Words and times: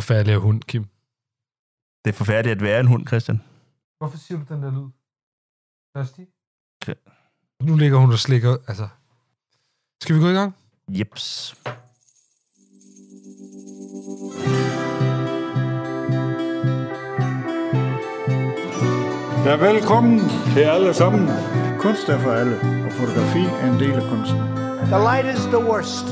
Forfærdelig 0.00 0.34
af 0.34 0.40
hund, 0.40 0.62
Kim. 0.62 0.84
Det 2.04 2.10
er 2.10 2.12
forfærdeligt 2.12 2.56
at 2.56 2.62
være 2.62 2.80
en 2.80 2.86
hund, 2.86 3.06
Christian. 3.06 3.42
Hvorfor 3.98 4.18
siger 4.18 4.38
du 4.38 4.54
den 4.54 4.62
der 4.62 4.70
lyd? 4.70 4.88
Kristi? 5.94 6.22
Okay. 6.82 6.94
Nu 7.62 7.76
ligger 7.76 7.98
hun 7.98 8.12
og 8.12 8.18
slikker, 8.18 8.56
altså... 8.68 8.88
Skal 10.02 10.16
vi 10.16 10.20
gå 10.20 10.28
i 10.28 10.32
gang? 10.32 10.56
Jeps. 10.88 11.54
Ja, 19.46 19.54
velkommen 19.56 20.20
til 20.54 20.60
alle 20.60 20.94
sammen. 20.94 21.26
Kunst 21.80 22.08
er 22.08 22.18
for 22.18 22.32
alle, 22.32 22.56
og 22.86 22.92
fotografi 22.92 23.44
er 23.62 23.72
en 23.72 23.80
del 23.80 23.92
af 23.92 24.10
kunsten. 24.10 24.38
The 24.92 24.98
light 25.08 25.38
is 25.38 25.44
the 25.44 25.62
worst. 25.70 26.06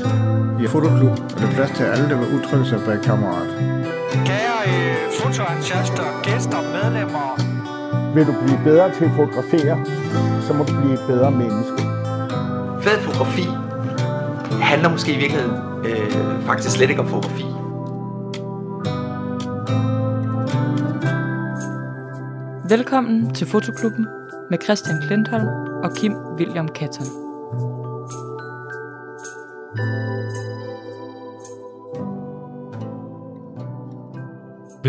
I 0.63 0.67
Fotoklub 0.67 1.11
er 1.11 1.39
der 1.41 1.51
plads 1.55 1.77
til 1.77 1.83
alle, 1.83 2.09
der 2.09 2.17
vil 2.17 2.35
udtrykke 2.35 2.65
sig 2.65 2.79
bag 2.85 3.03
kameraet. 3.03 3.68
Kære 4.11 4.59
øh, 4.67 4.95
fotoentusiaster, 5.19 6.21
gæster, 6.23 6.61
medlemmer. 6.75 7.27
Vil 8.15 8.27
du 8.27 8.33
blive 8.45 8.59
bedre 8.63 8.95
til 8.95 9.05
at 9.05 9.11
fotografere, 9.15 9.85
så 10.47 10.53
må 10.53 10.63
du 10.63 10.73
blive 10.81 10.93
et 10.93 11.03
bedre 11.07 11.31
menneske. 11.31 11.81
Fed 12.81 12.99
fotografi 13.01 13.45
handler 14.61 14.89
måske 14.89 15.13
i 15.13 15.17
virkeligheden 15.17 15.55
øh, 15.85 16.43
faktisk 16.45 16.75
slet 16.75 16.89
ikke 16.89 17.01
om 17.01 17.07
fotografi. 17.07 17.45
Velkommen 22.69 23.33
til 23.33 23.47
Fotoklubben 23.47 24.07
med 24.49 24.57
Christian 24.63 25.01
Klintholm 25.01 25.47
og 25.83 25.95
Kim 25.95 26.13
William 26.37 26.67
Katton. 26.67 27.28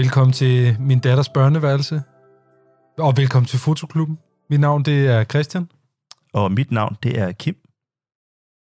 Velkommen 0.01 0.33
til 0.33 0.77
min 0.81 0.99
datters 0.99 1.29
børneværelse. 1.29 2.03
Og 2.99 3.17
velkommen 3.17 3.47
til 3.47 3.59
Fotoklubben. 3.59 4.19
Mit 4.51 4.61
navn 4.61 4.83
det 4.83 5.07
er 5.07 5.25
Christian. 5.25 5.71
Og 6.33 6.53
mit 6.53 6.71
navn, 6.71 6.97
det 7.03 7.19
er 7.19 7.33
Kim. 7.33 7.57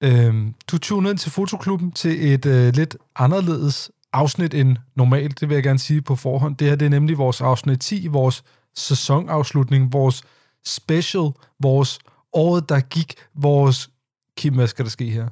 Øhm, 0.03 0.55
du 0.71 0.77
tuner 0.77 1.09
ind 1.09 1.17
til 1.17 1.31
Fotoklubben 1.31 1.91
til 1.91 2.33
et 2.33 2.45
øh, 2.45 2.73
lidt 2.73 2.97
anderledes 3.15 3.91
afsnit 4.13 4.53
end 4.53 4.77
normalt, 4.95 5.39
det 5.39 5.49
vil 5.49 5.55
jeg 5.55 5.63
gerne 5.63 5.79
sige 5.79 6.01
på 6.01 6.15
forhånd. 6.15 6.55
Det 6.55 6.67
her 6.67 6.75
det 6.75 6.85
er 6.85 6.89
nemlig 6.89 7.17
vores 7.17 7.41
afsnit 7.41 7.79
10, 7.79 8.07
vores 8.07 8.43
sæsonafslutning, 8.75 9.93
vores 9.93 10.23
special, 10.65 11.31
vores 11.59 11.99
året, 12.33 12.69
der 12.69 12.79
gik, 12.79 13.15
vores... 13.35 13.89
Kim, 14.37 14.53
hvad 14.53 14.67
skal 14.67 14.85
der 14.85 14.91
ske 14.91 15.09
her? 15.09 15.27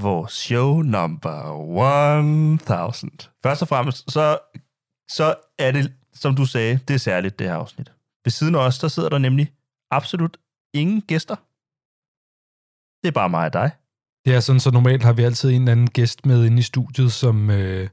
Vores 0.00 0.32
show 0.32 0.82
number 0.82 1.64
1000. 2.54 3.10
Først 3.42 3.62
og 3.62 3.68
fremmest, 3.68 4.12
så, 4.12 4.38
så 5.16 5.34
er 5.58 5.72
det, 5.72 5.92
som 6.12 6.36
du 6.36 6.46
sagde, 6.46 6.80
det 6.88 6.94
er 6.94 6.98
særligt, 6.98 7.38
det 7.38 7.46
her 7.46 7.54
afsnit. 7.54 7.92
Ved 8.24 8.30
siden 8.30 8.54
af 8.54 8.58
os, 8.58 8.78
der 8.78 8.88
sidder 8.88 9.08
der 9.08 9.18
nemlig 9.18 9.52
absolut 9.90 10.36
ingen 10.74 11.00
gæster. 11.00 11.34
Det 13.02 13.08
er 13.08 13.12
bare 13.12 13.28
mig 13.30 13.44
og 13.46 13.52
dig. 13.52 13.70
Det 14.24 14.34
er 14.34 14.40
sådan, 14.40 14.60
så 14.60 14.70
normalt 14.70 15.02
har 15.02 15.12
vi 15.12 15.22
altid 15.22 15.50
en 15.50 15.62
eller 15.62 15.72
anden 15.72 15.90
gæst 15.90 16.26
med 16.26 16.44
inde 16.46 16.58
i 16.58 16.62
studiet, 16.62 17.12
som 17.12 17.50
øh, 17.50 17.88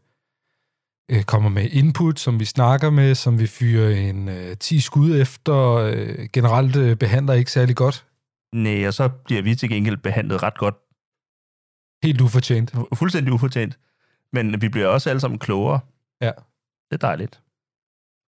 øh, 1.12 1.24
kommer 1.24 1.50
med 1.50 1.70
input, 1.70 2.20
som 2.20 2.40
vi 2.40 2.46
snakker 2.46 2.90
med, 2.90 3.16
som 3.16 3.40
vi 3.40 3.48
fyrer 3.48 3.90
en 4.10 4.30
øh, 4.30 4.58
10 4.58 4.80
skud 4.80 5.16
efter, 5.22 5.56
øh, 5.74 6.30
generelt 6.34 6.76
øh, 6.76 6.98
behandler 6.98 7.34
ikke 7.34 7.52
særlig 7.52 7.76
godt. 7.76 8.06
Nej, 8.54 8.88
og 8.88 8.94
så 8.94 9.10
bliver 9.10 9.42
vi 9.42 9.56
til 9.56 9.70
gengæld 9.70 9.98
behandlet 9.98 10.44
ret 10.44 10.58
godt. 10.58 10.76
Helt 12.04 12.22
ufortjent. 12.22 12.76
Fu- 12.76 12.96
Fuldstændig 12.96 13.34
ufortjent. 13.34 13.80
Men 14.34 14.62
vi 14.62 14.70
bliver 14.70 14.88
også 14.88 15.10
alle 15.10 15.20
sammen 15.20 15.40
klogere. 15.40 15.80
Ja. 16.22 16.32
Det 16.90 17.04
er 17.04 17.08
dejligt. 17.08 17.42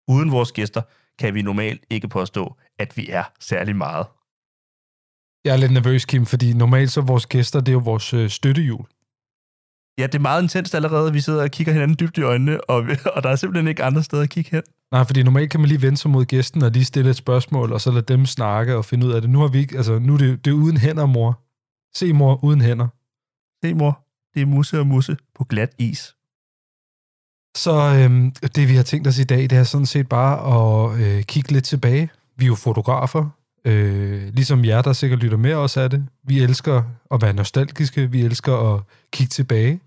Uden 0.09 0.33
vores 0.33 0.53
gæster 0.53 0.83
kan 1.19 1.35
vi 1.35 1.43
normalt 1.43 1.85
ikke 1.91 2.09
påstå, 2.09 2.57
at 2.79 2.97
vi 2.97 3.09
er 3.09 3.25
særlig 3.41 3.77
meget. 3.77 4.07
Jeg 5.45 5.53
er 5.53 5.57
lidt 5.57 5.73
nervøs, 5.73 6.05
Kim, 6.05 6.27
fordi 6.27 6.53
normalt 6.53 6.93
så 6.93 7.01
vores 7.01 7.27
gæster, 7.27 7.61
det 7.61 7.69
er 7.69 7.73
jo 7.73 7.79
vores 7.79 8.15
øh, 8.15 8.31
støttehjul. 8.31 8.87
Ja, 9.99 10.07
det 10.07 10.15
er 10.15 10.19
meget 10.19 10.43
intenst 10.43 10.75
allerede. 10.75 11.13
Vi 11.13 11.21
sidder 11.21 11.43
og 11.43 11.51
kigger 11.51 11.73
hinanden 11.73 11.97
dybt 12.01 12.19
i 12.19 12.23
øjnene, 12.23 12.71
og, 12.71 12.77
og 13.15 13.23
der 13.23 13.29
er 13.31 13.37
simpelthen 13.37 13.69
ikke 13.69 13.85
andre 13.85 14.03
steder 14.03 14.23
at 14.23 14.31
kigge 14.31 14.51
hen. 14.51 14.63
Nej, 14.93 15.05
fordi 15.05 15.23
normalt 15.23 15.51
kan 15.51 15.61
man 15.61 15.69
lige 15.69 15.83
vende 15.83 15.97
sig 15.97 16.11
mod 16.11 16.25
gæsten 16.25 16.63
og 16.63 16.71
lige 16.71 16.85
stille 16.85 17.11
et 17.11 17.17
spørgsmål, 17.17 17.73
og 17.73 17.81
så 17.81 17.91
lade 17.91 18.05
dem 18.15 18.27
snakke 18.27 18.77
og 18.77 18.85
finde 18.85 19.07
ud 19.07 19.13
af 19.13 19.21
det. 19.21 19.31
Nu 19.31 19.41
har 19.41 19.49
vi 19.49 19.59
ikke, 19.59 19.77
altså 19.77 19.99
nu 19.99 20.15
er 20.15 20.19
det, 20.19 20.45
det 20.45 20.51
er 20.51 20.55
uden 20.55 20.77
hænder, 20.77 21.07
mor. 21.07 21.41
Se, 21.95 22.13
mor, 22.13 22.45
uden 22.45 22.61
hænder. 22.61 22.89
Se, 23.65 23.75
mor, 23.75 24.07
det 24.35 24.43
er 24.43 24.47
musse 24.47 24.79
og 24.79 24.87
musse 24.87 25.17
på 25.35 25.45
glat 25.45 25.75
is. 25.79 26.17
Så 27.57 27.73
øhm, 27.73 28.31
det, 28.31 28.69
vi 28.69 28.75
har 28.75 28.83
tænkt 28.83 29.09
os 29.09 29.19
i 29.19 29.25
dag, 29.25 29.43
det 29.43 29.53
er 29.53 29.65
sådan 29.65 29.87
set 29.87 30.09
bare 30.09 30.37
at 30.55 31.01
øh, 31.01 31.23
kigge 31.23 31.53
lidt 31.53 31.65
tilbage. 31.65 32.11
Vi 32.37 32.45
er 32.45 32.49
jo 32.49 32.55
fotografer, 32.55 33.27
øh, 33.65 34.35
ligesom 34.35 34.65
jer, 34.65 34.83
der 34.83 34.93
sikkert 34.93 35.19
lytter 35.19 35.37
med 35.37 35.55
os 35.55 35.77
af 35.77 35.91
det. 35.91 36.07
Vi 36.25 36.41
elsker 36.43 36.83
at 37.11 37.23
være 37.23 37.33
nostalgiske, 37.33 38.11
vi 38.11 38.23
elsker 38.23 38.75
at 38.75 38.81
kigge 39.13 39.31
tilbage. 39.31 39.81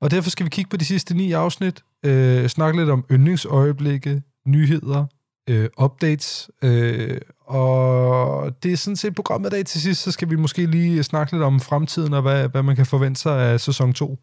Og 0.00 0.10
derfor 0.10 0.30
skal 0.30 0.44
vi 0.44 0.50
kigge 0.50 0.68
på 0.68 0.76
de 0.76 0.84
sidste 0.84 1.14
ni 1.14 1.32
afsnit, 1.32 1.82
øh, 2.02 2.48
snakke 2.48 2.78
lidt 2.78 2.90
om 2.90 3.04
yndlingsøjeblikke, 3.10 4.22
nyheder, 4.46 5.06
øh, 5.48 5.68
updates, 5.82 6.50
øh, 6.62 7.20
og 7.40 8.52
det 8.62 8.72
er 8.72 8.76
sådan 8.76 8.96
set 8.96 9.14
programmet 9.14 9.52
i 9.52 9.56
dag 9.56 9.66
til 9.66 9.80
sidst, 9.80 10.02
så 10.02 10.12
skal 10.12 10.30
vi 10.30 10.36
måske 10.36 10.66
lige 10.66 11.02
snakke 11.02 11.32
lidt 11.32 11.42
om 11.42 11.60
fremtiden, 11.60 12.12
og 12.12 12.22
hvad, 12.22 12.48
hvad 12.48 12.62
man 12.62 12.76
kan 12.76 12.86
forvente 12.86 13.20
sig 13.20 13.40
af 13.40 13.60
sæson 13.60 13.92
2. 13.92 14.18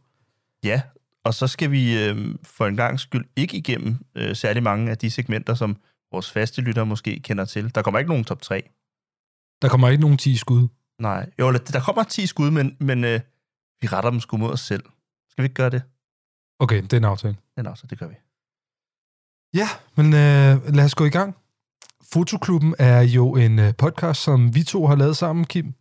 Ja, 0.63 0.81
og 1.29 1.33
så 1.33 1.47
skal 1.47 1.71
vi 1.71 2.03
øh, 2.03 2.35
for 2.43 2.65
en 2.67 2.75
gang 2.75 2.99
skyld 2.99 3.25
ikke 3.35 3.57
igennem 3.57 3.97
øh, 4.15 4.35
særlig 4.35 4.63
mange 4.63 4.91
af 4.91 4.97
de 4.97 5.11
segmenter, 5.11 5.53
som 5.53 5.77
vores 6.11 6.31
faste 6.31 6.61
lyttere 6.61 6.85
måske 6.85 7.19
kender 7.19 7.45
til. 7.45 7.75
Der 7.75 7.81
kommer 7.81 7.99
ikke 7.99 8.09
nogen 8.09 8.23
top 8.25 8.41
3. 8.41 8.69
Der 9.61 9.69
kommer 9.69 9.89
ikke 9.89 10.01
nogen 10.01 10.17
10 10.17 10.35
skud. 10.37 10.67
Nej, 10.99 11.29
jo, 11.39 11.51
der- 11.51 11.79
kommer 11.85 12.03
10 12.03 12.25
skud, 12.27 12.51
men, 12.51 12.77
men 12.79 13.03
øh, 13.03 13.19
vi 13.81 13.87
retter 13.87 14.09
dem 14.09 14.19
sgu 14.19 14.37
mod 14.37 14.51
os 14.51 14.59
selv. 14.61 14.83
Skal 15.29 15.41
vi 15.41 15.45
ikke 15.45 15.53
gøre 15.55 15.69
det? 15.69 15.81
Okay, 16.59 16.81
det 16.81 16.93
er 16.93 16.97
en 16.97 17.05
aftale. 17.05 17.37
Den 17.57 17.67
også, 17.67 17.87
det 17.89 17.99
gør 17.99 18.07
vi. 18.07 18.15
Ja, 19.59 19.67
men 19.97 20.05
øh, 20.05 20.75
lad 20.75 20.85
os 20.85 20.95
gå 20.95 21.05
i 21.05 21.09
gang. 21.09 21.35
Fotoklubben 22.13 22.75
er 22.79 23.01
jo 23.01 23.35
en 23.35 23.59
øh, 23.59 23.73
podcast, 23.77 24.21
som 24.23 24.55
vi 24.55 24.63
to 24.63 24.87
har 24.87 24.95
lavet 24.95 25.17
sammen, 25.17 25.45
Kim. 25.45 25.73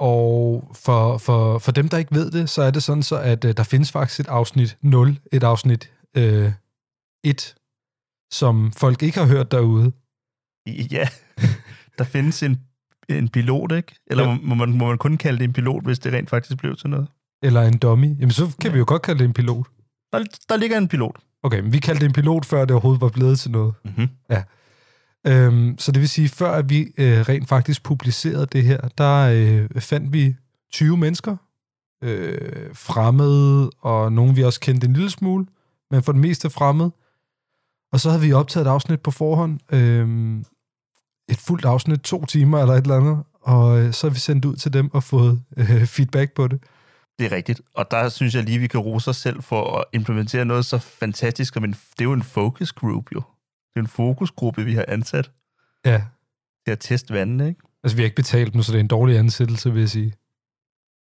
Og 0.00 0.70
for, 0.74 1.18
for, 1.18 1.58
for 1.58 1.72
dem, 1.72 1.88
der 1.88 1.98
ikke 1.98 2.14
ved 2.14 2.30
det, 2.30 2.50
så 2.50 2.62
er 2.62 2.70
det 2.70 2.82
sådan 2.82 3.02
så, 3.02 3.16
at 3.20 3.44
øh, 3.44 3.56
der 3.56 3.62
findes 3.62 3.92
faktisk 3.92 4.20
et 4.20 4.26
afsnit 4.28 4.76
0, 4.82 5.18
et 5.32 5.42
afsnit 5.44 5.90
øh, 6.16 6.52
1, 7.24 7.54
som 8.32 8.72
folk 8.76 9.02
ikke 9.02 9.18
har 9.18 9.26
hørt 9.26 9.50
derude. 9.50 9.92
Ja, 10.66 11.08
der 11.98 12.04
findes 12.04 12.42
en, 12.42 12.60
en 13.08 13.28
pilot, 13.28 13.72
ikke? 13.72 13.94
Eller 14.06 14.24
Ja. 14.24 14.30
ja. 14.30 14.38
må, 14.42 14.54
man, 14.54 14.72
må 14.72 14.86
man 14.88 14.98
kun 14.98 15.16
kalde 15.16 15.38
det 15.38 15.44
en 15.44 15.52
pilot, 15.52 15.84
hvis 15.84 15.98
det 15.98 16.12
rent 16.12 16.30
faktisk 16.30 16.58
blev 16.58 16.76
til 16.76 16.90
noget? 16.90 17.08
Eller 17.42 17.62
en 17.62 17.78
dummy. 17.78 18.06
Jamen, 18.20 18.30
så 18.30 18.46
kan 18.60 18.70
Ja. 18.70 18.72
vi 18.72 18.78
jo 18.78 18.84
godt 18.88 19.02
kalde 19.02 19.18
det 19.18 19.24
en 19.24 19.32
pilot. 19.32 19.66
Der, 20.12 20.24
der 20.48 20.56
ligger 20.56 20.78
en 20.78 20.88
pilot. 20.88 21.16
Okay, 21.42 21.60
men 21.60 21.72
vi 21.72 21.78
kaldte 21.78 22.00
det 22.00 22.06
en 22.06 22.12
pilot, 22.12 22.44
før 22.46 22.60
det 22.64 22.70
overhovedet 22.70 23.00
var 23.00 23.08
blevet 23.08 23.38
til 23.38 23.50
noget. 23.50 23.74
Mm-hmm. 23.84 24.08
Øhm, 25.28 25.78
så 25.78 25.92
det 25.92 26.00
vil 26.00 26.08
sige, 26.08 26.28
før 26.28 26.52
at 26.52 26.70
vi 26.70 26.80
øh, 26.98 27.20
rent 27.20 27.48
faktisk 27.48 27.82
publicerede 27.82 28.46
det 28.46 28.64
her, 28.64 28.88
der 28.98 29.30
øh, 29.34 29.80
fandt 29.80 30.12
vi 30.12 30.36
20 30.72 30.96
mennesker, 30.96 31.36
øh, 32.02 32.74
fremmede, 32.74 33.70
og 33.70 34.12
nogle 34.12 34.34
vi 34.34 34.44
også 34.44 34.60
kendte 34.60 34.86
en 34.86 34.92
lille 34.92 35.10
smule, 35.10 35.46
men 35.90 36.02
for 36.02 36.12
det 36.12 36.20
meste 36.20 36.50
fremmede. 36.50 36.90
Og 37.92 38.00
så 38.00 38.10
havde 38.10 38.22
vi 38.22 38.32
optaget 38.32 38.66
et 38.66 38.70
afsnit 38.70 39.00
på 39.00 39.10
forhånd, 39.10 39.74
øh, 39.74 40.38
et 41.28 41.38
fuldt 41.38 41.64
afsnit, 41.64 42.00
to 42.00 42.24
timer 42.24 42.58
eller 42.58 42.74
et 42.74 42.82
eller 42.82 42.96
andet, 42.96 43.24
og 43.42 43.80
øh, 43.80 43.92
så 43.92 44.06
har 44.06 44.14
vi 44.14 44.20
sendt 44.20 44.44
ud 44.44 44.56
til 44.56 44.72
dem 44.72 44.94
og 44.94 45.02
fået 45.02 45.42
øh, 45.56 45.86
feedback 45.86 46.32
på 46.32 46.48
det. 46.48 46.62
Det 47.18 47.26
er 47.26 47.32
rigtigt. 47.32 47.60
Og 47.74 47.90
der 47.90 48.08
synes 48.08 48.34
jeg 48.34 48.44
lige, 48.44 48.58
vi 48.58 48.66
kan 48.66 48.80
rose 48.80 49.10
os 49.10 49.16
selv 49.16 49.42
for 49.42 49.78
at 49.78 49.84
implementere 49.92 50.44
noget 50.44 50.64
så 50.64 50.78
fantastisk. 50.78 51.54
Som 51.54 51.64
en, 51.64 51.70
det 51.70 52.00
er 52.00 52.04
jo 52.04 52.12
en 52.12 52.22
focus 52.22 52.72
group, 52.72 53.14
jo. 53.14 53.22
Det 53.74 53.76
er 53.76 53.80
en 53.80 53.86
fokusgruppe, 53.86 54.64
vi 54.64 54.74
har 54.74 54.84
ansat 54.88 55.30
Ja, 55.84 56.02
til 56.66 56.72
at 56.72 56.78
teste 56.80 57.14
vandene, 57.14 57.48
ikke? 57.48 57.60
altså 57.84 57.96
vi 57.96 58.02
har 58.02 58.04
ikke 58.04 58.16
betalt 58.16 58.52
dem, 58.52 58.62
så 58.62 58.72
det 58.72 58.78
er 58.78 58.80
en 58.80 58.88
dårlig 58.88 59.18
ansættelse, 59.18 59.72
vil 59.72 59.80
jeg 59.80 59.88
sige. 59.90 60.14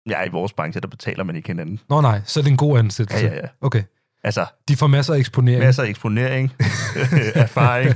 Ja, 0.09 0.23
i 0.25 0.29
vores 0.29 0.53
branche, 0.53 0.81
der 0.81 0.87
betaler 0.87 1.23
man 1.23 1.35
ikke 1.35 1.47
hinanden. 1.47 1.79
Nå 1.89 2.01
nej, 2.01 2.21
så 2.25 2.39
er 2.39 2.41
det 2.43 2.51
en 2.51 2.57
god 2.57 2.79
ansættelse. 2.79 3.25
Ja, 3.25 3.31
ja, 3.33 3.37
ja. 3.39 3.47
Okay. 3.61 3.83
Altså, 4.23 4.45
De 4.67 4.75
får 4.75 4.87
masser 4.87 5.13
af 5.13 5.17
eksponering. 5.17 5.59
masser 5.63 5.83
af 5.83 5.87
eksponering, 5.89 6.51
erfaring. 7.45 7.95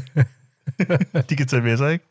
De 1.30 1.36
kan 1.36 1.48
tage 1.48 1.62
med 1.62 1.78
sig, 1.78 1.94
ikke? 1.94 2.06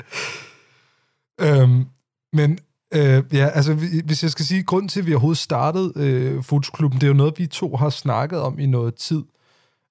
Øhm, 1.40 1.84
men 2.32 2.58
øh, 2.94 3.22
ja, 3.32 3.49
altså 3.49 3.75
vi- 3.75 4.02
hvis 4.04 4.22
jeg 4.22 4.31
skal 4.31 4.44
sige, 4.44 4.62
grund 4.62 4.88
til, 4.88 5.00
at 5.00 5.06
vi 5.06 5.12
overhovedet 5.12 5.38
startede 5.38 5.93
øh, 5.96 6.43
Fotoklubben, 6.43 7.00
det 7.00 7.06
er 7.06 7.08
jo 7.08 7.14
noget, 7.14 7.38
vi 7.38 7.46
to 7.46 7.76
har 7.76 7.90
snakket 7.90 8.38
om 8.40 8.58
i 8.58 8.66
noget 8.66 8.94
tid. 8.94 9.22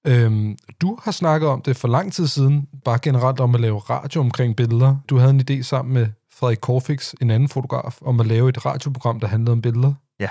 Øhm, 0.07 0.57
du 0.81 0.99
har 1.03 1.11
snakket 1.11 1.49
om 1.49 1.61
det 1.61 1.77
for 1.77 1.87
lang 1.87 2.13
tid 2.13 2.27
siden, 2.27 2.67
bare 2.85 2.99
generelt 3.01 3.39
om 3.39 3.55
at 3.55 3.61
lave 3.61 3.79
radio 3.79 4.19
omkring 4.21 4.55
billeder. 4.55 4.95
Du 5.09 5.17
havde 5.17 5.31
en 5.31 5.43
idé 5.49 5.61
sammen 5.61 5.93
med 5.93 6.07
Frederik 6.33 6.57
Korfix, 6.61 7.13
en 7.21 7.29
anden 7.29 7.49
fotograf, 7.49 7.97
om 8.01 8.19
at 8.19 8.25
lave 8.25 8.49
et 8.49 8.65
radioprogram, 8.65 9.19
der 9.19 9.27
handlede 9.27 9.51
om 9.51 9.61
billeder. 9.61 9.93
Ja. 10.19 10.29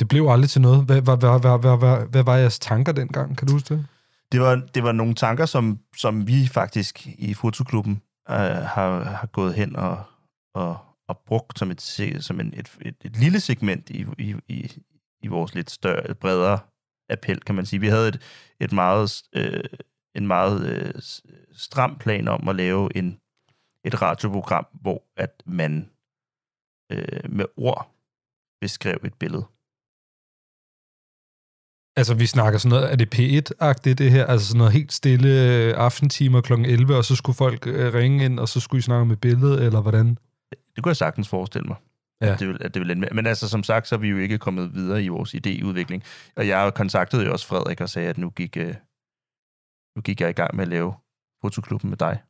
Det 0.00 0.08
blev 0.08 0.26
aldrig 0.28 0.50
til 0.50 0.60
noget. 0.60 0.84
Hvad, 0.84 1.00
hvad, 1.00 1.16
hvad, 1.16 1.40
hvad, 1.40 1.58
hvad, 1.58 1.78
hvad, 1.78 2.06
hvad 2.06 2.22
var 2.22 2.36
jeres 2.36 2.58
tanker 2.58 2.92
dengang? 2.92 3.36
Kan 3.36 3.46
du 3.48 3.52
huske 3.52 3.74
det? 3.74 3.86
det, 4.32 4.40
var, 4.40 4.62
det 4.74 4.82
var 4.82 4.92
nogle 4.92 5.14
tanker, 5.14 5.46
som, 5.46 5.78
som 5.96 6.26
vi 6.26 6.46
faktisk 6.46 7.06
i 7.06 7.34
fotoklubben 7.34 8.02
øh, 8.30 8.36
har, 8.36 9.04
har 9.04 9.26
gået 9.26 9.54
hen 9.54 9.76
og, 9.76 10.02
og, 10.54 10.78
og 11.08 11.18
brugt 11.26 11.58
som 11.58 11.70
et, 11.70 11.82
som 12.20 12.40
en, 12.40 12.54
et, 12.56 12.78
et, 12.80 12.96
et 13.04 13.16
lille 13.16 13.40
segment 13.40 13.90
i, 13.90 14.06
i, 14.18 14.34
i, 14.48 14.72
i 15.22 15.26
vores 15.26 15.54
lidt 15.54 15.70
større, 15.70 16.14
bredere 16.14 16.58
appel, 17.08 17.40
kan 17.40 17.54
man 17.54 17.66
sige. 17.66 17.80
Vi 17.80 17.88
havde 17.88 18.08
et, 18.08 18.20
et 18.60 18.72
meget, 18.72 19.22
øh, 19.32 19.64
en 20.14 20.26
meget 20.26 20.66
øh, 20.66 20.94
stram 21.52 21.98
plan 21.98 22.28
om 22.28 22.48
at 22.48 22.56
lave 22.56 22.96
en, 22.96 23.20
et 23.84 24.02
radioprogram, 24.02 24.66
hvor 24.72 25.02
at 25.16 25.42
man 25.46 25.90
øh, 26.92 27.30
med 27.30 27.44
ord 27.56 27.90
beskrev 28.60 28.98
et 29.04 29.14
billede. 29.14 29.44
Altså, 31.96 32.14
vi 32.14 32.26
snakker 32.26 32.58
sådan 32.58 32.70
noget, 32.70 32.92
er 32.92 32.96
det 32.96 33.14
P1-agtigt 33.14 33.94
det 33.94 34.10
her? 34.10 34.26
Altså 34.26 34.46
sådan 34.46 34.58
noget 34.58 34.72
helt 34.72 34.92
stille 34.92 35.28
øh, 35.28 35.74
aftentimer 35.76 36.40
kl. 36.40 36.52
11, 36.52 36.96
og 36.96 37.04
så 37.04 37.16
skulle 37.16 37.36
folk 37.36 37.66
øh, 37.66 37.94
ringe 37.94 38.24
ind, 38.24 38.38
og 38.38 38.48
så 38.48 38.60
skulle 38.60 38.78
I 38.78 38.82
snakke 38.82 39.06
med 39.06 39.16
billedet, 39.16 39.64
eller 39.64 39.80
hvordan? 39.80 40.18
Det 40.50 40.82
kunne 40.82 40.90
jeg 40.90 40.96
sagtens 40.96 41.28
forestille 41.28 41.68
mig. 41.68 41.76
Ja. 42.20 42.32
At 42.32 42.38
det 42.40 42.48
vil, 42.48 42.58
at 42.60 42.74
det 42.74 42.80
vil 42.80 42.90
ende 42.90 43.00
med. 43.00 43.08
Men 43.12 43.26
altså, 43.26 43.48
som 43.48 43.62
sagt, 43.62 43.88
så 43.88 43.94
er 43.94 43.98
vi 43.98 44.08
jo 44.08 44.18
ikke 44.18 44.38
kommet 44.38 44.74
videre 44.74 45.04
i 45.04 45.08
vores 45.08 45.34
idéudvikling. 45.34 46.00
Og 46.36 46.48
jeg 46.48 46.72
kontaktede 46.74 47.24
jo 47.24 47.32
også 47.32 47.46
Frederik 47.46 47.80
og 47.80 47.88
sagde, 47.88 48.08
at 48.08 48.18
nu 48.18 48.30
gik, 48.30 48.56
øh, 48.56 48.74
nu 49.96 50.02
gik 50.02 50.20
jeg 50.20 50.30
i 50.30 50.32
gang 50.32 50.56
med 50.56 50.62
at 50.62 50.68
lave 50.68 50.94
fotoklubben 51.42 51.90
med 51.90 51.96
dig. 51.98 52.22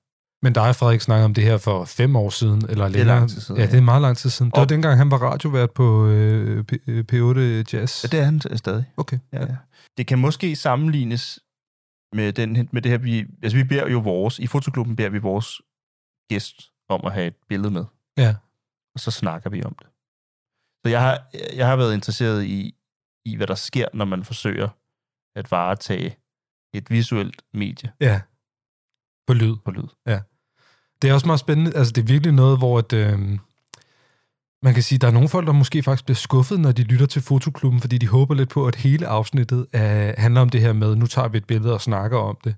Men 0.43 0.52
dig 0.52 0.69
og 0.69 0.76
Frederik 0.76 1.00
snakkede 1.00 1.25
om 1.25 1.35
det 1.35 1.44
her 1.44 1.56
for 1.58 1.85
fem 1.85 2.17
år 2.17 2.31
siden, 2.31 2.62
eller 2.69 2.85
er 2.85 2.88
længere. 2.88 3.06
lang 3.19 3.31
tid 3.31 3.40
siden, 3.40 3.61
Ja, 3.61 3.67
det 3.67 3.75
er 3.75 3.81
meget 3.81 4.02
lang 4.02 4.17
tid 4.17 4.31
siden. 4.31 4.50
Det 4.50 4.56
var 4.56 4.62
Og- 4.62 4.69
dengang, 4.69 4.99
han 4.99 5.11
var 5.11 5.17
radiovært 5.19 5.70
på 5.70 6.06
øh, 6.06 6.64
P- 6.73 6.90
øh, 6.90 7.05
P8 7.12 7.64
Jazz. 7.73 8.05
Ja, 8.05 8.08
det 8.08 8.20
er 8.20 8.25
han 8.25 8.40
stadig. 8.56 8.85
Okay. 8.96 9.19
Ja, 9.32 9.40
ja. 9.40 9.56
Det 9.96 10.06
kan 10.06 10.19
måske 10.19 10.56
sammenlignes 10.56 11.40
med, 12.14 12.32
den, 12.32 12.69
med 12.73 12.82
det 12.82 12.90
her, 12.90 12.99
vi, 12.99 13.25
altså 13.43 13.58
vi 13.58 13.64
beder 13.64 13.88
jo 13.88 13.99
vores, 13.99 14.38
i 14.38 14.46
fotoklubben 14.46 14.96
beder 14.96 15.08
vi 15.08 15.19
vores 15.19 15.61
gæst 16.31 16.70
om 16.88 17.00
at 17.05 17.12
have 17.12 17.26
et 17.26 17.35
billede 17.49 17.70
med. 17.70 17.85
Ja. 18.19 18.35
Og 18.99 19.03
så 19.03 19.11
snakker 19.11 19.50
vi 19.50 19.65
om 19.65 19.75
det. 19.79 19.87
Så 20.85 20.91
jeg 20.91 21.00
har, 21.00 21.23
jeg 21.55 21.67
har 21.67 21.77
været 21.77 21.95
interesseret 21.95 22.45
i, 22.45 22.75
i, 23.25 23.37
hvad 23.37 23.47
der 23.47 23.55
sker, 23.55 23.87
når 23.95 24.05
man 24.05 24.25
forsøger 24.25 24.69
at 25.37 25.50
varetage 25.50 26.17
et 26.75 26.91
visuelt 26.91 27.43
medie 27.55 27.93
Ja. 28.00 28.21
På 29.27 29.33
lyd. 29.35 29.56
på 29.65 29.71
lyd. 29.71 29.89
Det 31.03 31.11
er 31.11 31.15
også 31.15 31.27
meget 31.27 31.41
spændende. 31.41 31.77
Altså, 31.77 31.93
det 31.93 32.03
er 32.03 32.06
virkelig 32.06 32.33
noget, 32.33 32.59
hvor 32.59 32.79
at, 32.79 32.93
øh, 32.93 33.19
man 34.62 34.75
kan 34.75 34.83
sige, 34.83 34.99
der 34.99 35.06
er 35.06 35.12
nogle 35.12 35.29
folk, 35.29 35.47
der 35.47 35.53
måske 35.53 35.83
faktisk 35.83 36.05
bliver 36.05 36.17
skuffet, 36.17 36.61
når 36.61 36.73
de 36.73 36.83
lytter 36.83 37.06
til 37.06 37.23
Fotoklubben, 37.23 37.81
fordi 37.81 37.99
de 37.99 38.09
håber 38.09 38.35
lidt 38.35 38.50
på, 38.50 38.67
at 38.67 38.75
hele 38.75 39.06
afsnittet 39.06 39.67
er, 39.73 40.21
handler 40.21 40.41
om 40.41 40.49
det 40.49 40.61
her 40.61 40.73
med, 40.73 40.97
nu 40.97 41.06
tager 41.06 41.29
vi 41.29 41.39
et 41.39 41.47
billede 41.47 41.75
og 41.75 41.81
snakker 41.81 42.19
om 42.19 42.39
det. 42.45 42.56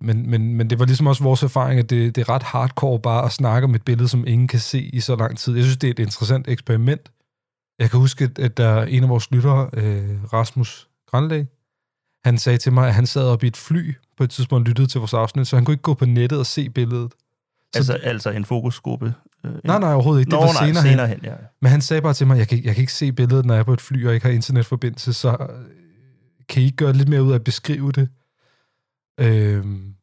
Men, 0.00 0.30
men, 0.30 0.54
men 0.54 0.70
det 0.70 0.78
var 0.78 0.84
ligesom 0.84 1.06
også 1.06 1.22
vores 1.22 1.42
erfaring, 1.42 1.80
at 1.80 1.90
det, 1.90 2.16
det 2.16 2.20
er 2.20 2.28
ret 2.28 2.42
hardcore 2.42 2.98
bare 3.00 3.24
at 3.24 3.32
snakke 3.32 3.64
om 3.64 3.74
et 3.74 3.82
billede, 3.84 4.08
som 4.08 4.26
ingen 4.26 4.48
kan 4.48 4.58
se 4.60 4.80
i 4.82 5.00
så 5.00 5.16
lang 5.16 5.38
tid. 5.38 5.54
Jeg 5.54 5.64
synes, 5.64 5.76
det 5.76 5.86
er 5.86 5.90
et 5.90 5.98
interessant 5.98 6.48
eksperiment. 6.48 7.10
Jeg 7.78 7.90
kan 7.90 8.00
huske, 8.00 8.30
at- 8.38 8.56
der 8.56 8.66
er 8.68 8.84
en 8.84 9.02
af 9.02 9.08
vores 9.08 9.30
lyttere, 9.30 9.70
øh, 9.72 10.24
Rasmus 10.32 10.88
Granlæg, 11.10 11.46
han 12.24 12.38
sagde 12.38 12.58
til 12.58 12.72
mig, 12.72 12.88
at 12.88 12.94
han 12.94 13.06
sad 13.06 13.22
op 13.28 13.44
i 13.44 13.46
et 13.46 13.56
fly 13.56 13.94
på 14.16 14.24
et 14.24 14.30
tidspunkt 14.30 14.62
og 14.62 14.68
lyttede 14.68 14.88
til 14.88 14.98
vores 14.98 15.14
afsnit, 15.14 15.46
så 15.46 15.56
han 15.56 15.64
kunne 15.64 15.72
ikke 15.74 15.82
gå 15.82 15.94
på 15.94 16.04
nettet 16.06 16.38
og 16.38 16.46
se 16.46 16.70
billedet. 16.70 17.12
Så, 17.12 17.78
Altså, 17.78 17.92
altså 17.92 18.30
en 18.30 18.44
fokusgruppe. 18.44 19.14
Øh, 19.44 19.52
nej, 19.64 19.78
nej, 19.78 19.92
overhovedet 19.94 20.20
ikke. 20.20 20.30
Det 20.30 20.38
Nå, 20.40 20.46
var 20.46 20.52
nej, 20.52 20.66
senere, 20.66 20.82
senere 20.82 21.06
hen. 21.08 21.16
hen. 21.16 21.24
Ja. 21.30 21.34
Men 21.62 21.70
han 21.70 21.80
sagde 21.80 22.02
bare 22.02 22.14
til 22.14 22.26
mig, 22.26 22.38
jeg 22.38 22.48
kan, 22.48 22.64
jeg 22.64 22.74
kan 22.74 22.80
ikke 22.82 22.92
se 22.92 23.12
billedet, 23.12 23.46
når 23.46 23.54
jeg 23.54 23.60
er 23.60 23.64
på 23.64 23.72
et 23.72 23.80
fly 23.80 24.06
og 24.06 24.14
ikke 24.14 24.26
har 24.26 24.32
internetforbindelse, 24.32 25.12
så 25.12 25.30
øh, 25.30 25.36
kan 26.48 26.62
I 26.62 26.64
ikke 26.64 26.76
gøre 26.76 26.92
lidt 26.92 27.08
mere 27.08 27.22
ud 27.22 27.30
af 27.30 27.34
at 27.34 27.44
beskrive 27.44 27.92
det? 27.92 28.08
Øhm, 29.20 29.94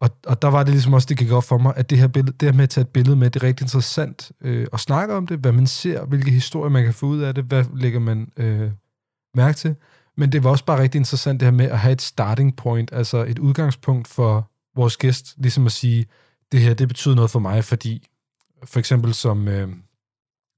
og, 0.00 0.10
og 0.26 0.42
der 0.42 0.48
var 0.48 0.62
det 0.62 0.72
ligesom 0.72 0.92
også, 0.92 1.06
det 1.06 1.18
gik 1.18 1.30
op 1.30 1.44
for 1.44 1.58
mig, 1.58 1.72
at 1.76 1.90
det 1.90 1.98
her, 1.98 2.08
billede, 2.08 2.36
det 2.40 2.48
her 2.48 2.56
med 2.56 2.62
at 2.62 2.70
tage 2.70 2.82
et 2.82 2.88
billede 2.88 3.16
med, 3.16 3.30
det 3.30 3.42
er 3.42 3.46
rigtig 3.46 3.64
interessant 3.64 4.32
øh, 4.40 4.66
at 4.72 4.80
snakke 4.80 5.14
om 5.14 5.26
det, 5.26 5.38
hvad 5.38 5.52
man 5.52 5.66
ser, 5.66 6.04
hvilke 6.04 6.30
historier 6.30 6.70
man 6.70 6.84
kan 6.84 6.94
få 6.94 7.06
ud 7.06 7.20
af 7.20 7.34
det, 7.34 7.44
hvad 7.44 7.64
lægger 7.74 8.00
man 8.00 8.32
øh, 8.36 8.70
mærke 9.34 9.56
til. 9.56 9.74
Men 10.16 10.32
det 10.32 10.44
var 10.44 10.50
også 10.50 10.64
bare 10.64 10.82
rigtig 10.82 10.98
interessant 10.98 11.40
det 11.40 11.46
her 11.46 11.52
med 11.52 11.64
at 11.64 11.78
have 11.78 11.92
et 11.92 12.02
starting 12.02 12.56
point, 12.56 12.92
altså 12.92 13.24
et 13.24 13.38
udgangspunkt 13.38 14.08
for 14.08 14.50
vores 14.76 14.96
gæst, 14.96 15.34
ligesom 15.36 15.66
at 15.66 15.72
sige, 15.72 16.06
det 16.52 16.60
her, 16.60 16.74
det 16.74 16.88
betyder 16.88 17.14
noget 17.14 17.30
for 17.30 17.38
mig, 17.38 17.64
fordi 17.64 18.06
for 18.64 18.78
eksempel 18.78 19.14
som 19.14 19.48
øh, 19.48 19.68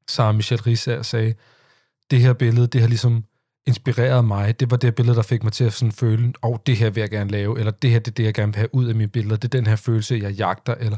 Sarah 0.08 0.34
Michelle 0.34 0.66
Risser 0.66 1.02
sagde, 1.02 1.34
det 2.10 2.20
her 2.20 2.32
billede, 2.32 2.66
det 2.66 2.80
har 2.80 2.88
ligesom 2.88 3.24
inspirerede 3.66 4.22
mig. 4.22 4.60
Det 4.60 4.70
var 4.70 4.76
det 4.76 4.94
billede, 4.94 5.16
der 5.16 5.22
fik 5.22 5.42
mig 5.42 5.52
til 5.52 5.64
at 5.64 5.72
sådan 5.72 5.92
føle, 5.92 6.32
åh, 6.42 6.50
oh, 6.50 6.58
det 6.66 6.76
her 6.76 6.90
vil 6.90 7.00
jeg 7.00 7.10
gerne 7.10 7.30
lave, 7.30 7.58
eller 7.58 7.72
det 7.72 7.90
her, 7.90 7.98
det 7.98 8.08
er 8.08 8.14
det, 8.14 8.24
jeg 8.24 8.34
gerne 8.34 8.52
vil 8.52 8.56
have 8.56 8.74
ud 8.74 8.86
af 8.86 8.94
mine 8.94 9.08
billeder. 9.08 9.36
Det 9.36 9.54
er 9.54 9.58
den 9.58 9.66
her 9.66 9.76
følelse, 9.76 10.20
jeg 10.22 10.32
jagter, 10.32 10.74
eller 10.74 10.96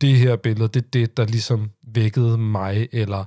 det 0.00 0.16
her 0.16 0.36
billede, 0.36 0.68
det 0.68 0.84
er 0.84 0.88
det, 0.92 1.16
der 1.16 1.26
ligesom 1.26 1.70
vækkede 1.94 2.38
mig, 2.38 2.88
eller 2.92 3.24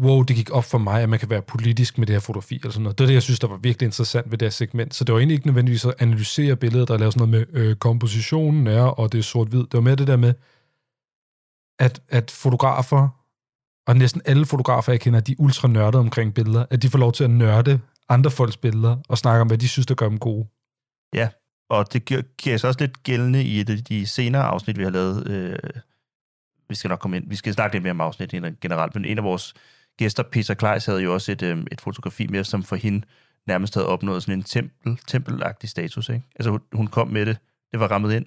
wow, 0.00 0.22
det 0.22 0.36
gik 0.36 0.50
op 0.50 0.64
for 0.64 0.78
mig, 0.78 1.02
at 1.02 1.08
man 1.08 1.18
kan 1.18 1.30
være 1.30 1.42
politisk 1.42 1.98
med 1.98 2.06
det 2.06 2.14
her 2.14 2.20
fotografi, 2.20 2.54
eller 2.54 2.70
sådan 2.70 2.82
noget. 2.82 2.98
Det 2.98 3.04
er 3.04 3.06
det, 3.06 3.14
jeg 3.14 3.22
synes, 3.22 3.40
der 3.40 3.48
var 3.48 3.56
virkelig 3.56 3.86
interessant 3.86 4.30
ved 4.30 4.38
det 4.38 4.46
her 4.46 4.50
segment. 4.50 4.94
Så 4.94 5.04
det 5.04 5.12
var 5.12 5.18
egentlig 5.18 5.34
ikke 5.34 5.46
nødvendigvis 5.46 5.84
at 5.84 5.94
analysere 5.98 6.56
billedet, 6.56 6.90
og 6.90 6.98
lave 6.98 7.12
sådan 7.12 7.28
noget 7.28 7.48
med, 7.52 7.60
øh, 7.60 7.76
kompositionen 7.76 8.66
er, 8.66 8.82
og 8.82 9.12
det 9.12 9.18
er 9.18 9.22
sort-hvid. 9.22 9.60
Det 9.60 9.74
var 9.74 9.80
mere 9.80 9.96
det 9.96 10.06
der 10.06 10.16
med, 10.16 10.34
at, 11.78 12.02
at 12.08 12.30
fotografer, 12.30 13.08
og 13.86 13.96
næsten 13.96 14.22
alle 14.24 14.46
fotografer, 14.46 14.92
jeg 14.92 15.00
kender, 15.00 15.20
de 15.20 15.32
er 15.32 15.36
ultra 15.38 15.68
nørdede 15.68 16.00
omkring 16.00 16.34
billeder, 16.34 16.66
at 16.70 16.82
de 16.82 16.90
får 16.90 16.98
lov 16.98 17.12
til 17.12 17.24
at 17.24 17.30
nørde 17.30 17.80
andre 18.08 18.30
folks 18.30 18.56
billeder, 18.56 18.96
og 19.08 19.18
snakke 19.18 19.40
om, 19.40 19.46
hvad 19.46 19.58
de 19.58 19.68
synes, 19.68 19.86
der 19.86 19.94
gør 19.94 20.08
dem 20.08 20.18
gode. 20.18 20.46
Og 21.70 21.92
det 21.92 22.04
giver, 22.04 22.22
giver 22.22 22.56
sig 22.56 22.68
også 22.68 22.80
lidt 22.80 23.02
gældende 23.02 23.44
i 23.44 23.60
et 23.60 23.70
af 23.70 23.84
de 23.84 24.06
senere 24.06 24.42
afsnit, 24.42 24.78
vi 24.78 24.82
har 24.82 24.90
lavet. 24.90 25.28
Øh, 25.28 25.58
vi 26.68 26.74
skal 26.74 26.88
nok 26.88 26.98
komme 26.98 27.16
ind. 27.16 27.28
Vi 27.28 27.36
skal 27.36 27.54
snakke 27.54 27.74
lidt 27.74 27.82
mere 27.82 27.90
om 27.90 28.00
afsnit 28.00 28.30
generelt, 28.60 28.94
men 28.94 29.04
en 29.04 29.18
af 29.18 29.24
vores 29.24 29.54
gæster, 29.98 30.22
Peter 30.22 30.54
Kleis, 30.54 30.86
havde 30.86 31.02
jo 31.02 31.14
også 31.14 31.32
et, 31.32 31.42
øh, 31.42 31.58
et 31.72 31.80
fotografi 31.80 32.26
med, 32.26 32.44
som 32.44 32.62
for 32.62 32.76
hende 32.76 33.06
nærmest 33.46 33.74
havde 33.74 33.86
opnået 33.86 34.22
sådan 34.22 34.38
en 34.38 34.42
tempel, 34.42 34.98
tempelagtig 35.06 35.68
status. 35.68 36.08
Ikke? 36.08 36.22
Altså 36.34 36.50
hun, 36.50 36.60
hun 36.72 36.86
kom 36.86 37.08
med 37.08 37.26
det, 37.26 37.38
det 37.72 37.80
var 37.80 37.90
rammet 37.90 38.12
ind, 38.12 38.26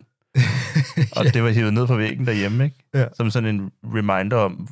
og 1.18 1.34
det 1.34 1.44
var 1.44 1.50
hævet 1.50 1.74
ned 1.74 1.88
fra 1.88 1.96
væggen 1.96 2.26
derhjemme, 2.28 2.64
ikke? 2.64 2.78
Ja. 2.94 3.08
som 3.14 3.30
sådan 3.30 3.56
en 3.56 3.72
reminder 3.84 4.38
om, 4.38 4.68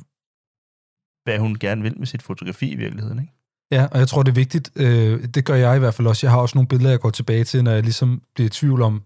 hvad 1.24 1.38
hun 1.38 1.58
gerne 1.58 1.82
vil 1.82 1.98
med 1.98 2.06
sit 2.06 2.22
fotografi 2.22 2.72
i 2.72 2.76
virkeligheden. 2.76 3.18
Ikke? 3.18 3.32
Ja, 3.70 3.86
og 3.90 3.98
jeg 3.98 4.08
tror, 4.08 4.22
det 4.22 4.30
er 4.30 4.34
vigtigt. 4.34 4.70
Øh, 4.76 5.24
det 5.24 5.44
gør 5.44 5.54
jeg 5.54 5.76
i 5.76 5.78
hvert 5.78 5.94
fald 5.94 6.08
også. 6.08 6.26
Jeg 6.26 6.32
har 6.32 6.40
også 6.40 6.58
nogle 6.58 6.68
billeder, 6.68 6.90
jeg 6.90 7.00
går 7.00 7.10
tilbage 7.10 7.44
til, 7.44 7.64
når 7.64 7.70
jeg 7.70 7.82
ligesom 7.82 8.22
bliver 8.34 8.46
i 8.46 8.50
tvivl 8.50 8.82
om, 8.82 9.02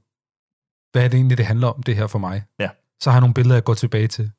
hvad 0.93 1.05
er 1.05 1.09
det 1.09 1.15
egentlig, 1.15 1.39
det 1.39 1.47
handler 1.47 1.69
om, 1.69 1.83
det 1.83 1.97
her 1.97 2.07
for 2.07 2.19
mig. 2.19 2.43
Ja. 2.61 2.69
Så 3.00 3.11
har 3.11 3.17
jeg 3.17 3.21
nogle 3.21 3.35
billeder, 3.35 3.57
jeg 3.57 3.64
går 3.64 3.75
tilbage 3.75 4.09
til. 4.09 4.31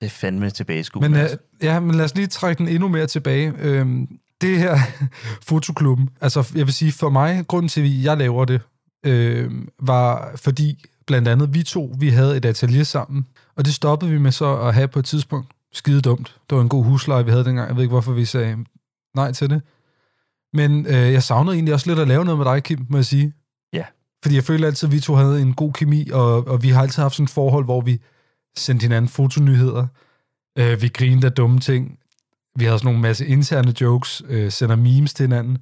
Det 0.00 0.06
er 0.06 0.10
fandme 0.10 0.50
tilbage 0.50 0.80
i 0.80 0.98
Men, 1.00 1.14
øh, 1.14 1.20
altså. 1.20 1.38
ja, 1.62 1.80
men 1.80 1.94
lad 1.94 2.04
os 2.04 2.14
lige 2.14 2.26
trække 2.26 2.58
den 2.58 2.68
endnu 2.68 2.88
mere 2.88 3.06
tilbage. 3.06 3.52
Øhm, 3.58 4.18
det 4.40 4.58
her 4.58 4.78
fotoklubben, 5.48 6.10
altså 6.20 6.52
jeg 6.54 6.66
vil 6.66 6.74
sige, 6.74 6.92
for 6.92 7.10
mig, 7.10 7.44
grunden 7.46 7.68
til, 7.68 7.80
at 7.80 8.04
jeg 8.04 8.16
laver 8.16 8.44
det, 8.44 8.60
øh, 9.06 9.50
var 9.80 10.32
fordi 10.36 10.84
blandt 11.06 11.28
andet 11.28 11.54
vi 11.54 11.62
to, 11.62 11.94
vi 11.98 12.08
havde 12.08 12.36
et 12.36 12.44
atelier 12.44 12.84
sammen, 12.84 13.26
og 13.56 13.64
det 13.64 13.74
stoppede 13.74 14.10
vi 14.10 14.18
med 14.18 14.32
så 14.32 14.56
at 14.56 14.74
have 14.74 14.88
på 14.88 14.98
et 14.98 15.04
tidspunkt. 15.04 15.52
Skide 15.72 16.00
dumt. 16.00 16.36
Det 16.50 16.56
var 16.56 16.62
en 16.62 16.68
god 16.68 16.84
husleje, 16.84 17.24
vi 17.24 17.30
havde 17.30 17.44
dengang. 17.44 17.68
Jeg 17.68 17.76
ved 17.76 17.82
ikke, 17.82 17.92
hvorfor 17.92 18.12
vi 18.12 18.24
sagde 18.24 18.56
nej 19.14 19.32
til 19.32 19.50
det. 19.50 19.62
Men 20.52 20.86
øh, 20.86 21.12
jeg 21.12 21.22
savnede 21.22 21.54
egentlig 21.54 21.74
også 21.74 21.86
lidt 21.90 21.98
at 21.98 22.08
lave 22.08 22.24
noget 22.24 22.38
med 22.38 22.46
dig, 22.46 22.62
Kim, 22.62 22.86
må 22.88 22.98
jeg 22.98 23.04
sige. 23.04 23.32
Ja. 23.72 23.84
Fordi 24.22 24.34
jeg 24.34 24.44
føler 24.44 24.66
altid, 24.66 24.88
at 24.88 24.92
vi 24.92 25.00
to 25.00 25.14
havde 25.14 25.42
en 25.42 25.54
god 25.54 25.72
kemi, 25.72 26.08
og, 26.12 26.46
og 26.48 26.62
vi 26.62 26.68
har 26.68 26.82
altid 26.82 27.02
haft 27.02 27.14
sådan 27.14 27.24
et 27.24 27.30
forhold, 27.30 27.64
hvor 27.64 27.80
vi 27.80 28.00
sendte 28.56 28.82
hinanden 28.84 29.08
fotonyheder. 29.08 29.86
Øh, 30.58 30.82
vi 30.82 30.88
grinede 30.88 31.26
af 31.26 31.32
dumme 31.32 31.58
ting. 31.60 31.98
Vi 32.56 32.64
havde 32.64 32.78
sådan 32.78 32.86
nogle 32.86 33.00
masse 33.00 33.26
interne 33.26 33.74
jokes, 33.80 34.22
øh, 34.28 34.52
sender 34.52 34.76
memes 34.76 35.14
til 35.14 35.24
hinanden. 35.24 35.58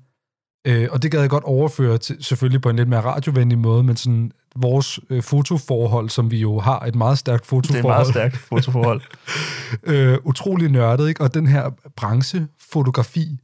Øh, 0.66 0.88
og 0.90 1.02
det 1.02 1.10
gad 1.10 1.20
jeg 1.20 1.30
godt 1.30 1.44
overføre 1.44 1.98
til, 1.98 2.24
selvfølgelig 2.24 2.62
på 2.62 2.70
en 2.70 2.76
lidt 2.76 2.88
mere 2.88 3.00
radiovenlig 3.00 3.58
måde, 3.58 3.82
men 3.82 3.96
sådan 3.96 4.32
vores 4.56 5.00
øh, 5.10 5.22
fotoforhold, 5.22 6.08
som 6.08 6.30
vi 6.30 6.38
jo 6.40 6.58
har 6.60 6.80
et 6.80 6.94
meget 6.94 7.18
stærkt 7.18 7.42
Det 7.42 7.48
fotoforhold. 7.48 7.84
er 7.84 7.90
et 7.90 7.94
meget 7.96 8.06
stærkt 8.06 8.36
fotoforhold. 8.36 9.00
øh, 9.92 10.18
utrolig 10.24 10.68
nørdet, 10.70 11.08
ikke? 11.08 11.20
Og 11.20 11.34
den 11.34 11.46
her 11.46 11.70
branche, 11.96 12.46
fotografi, 12.70 13.38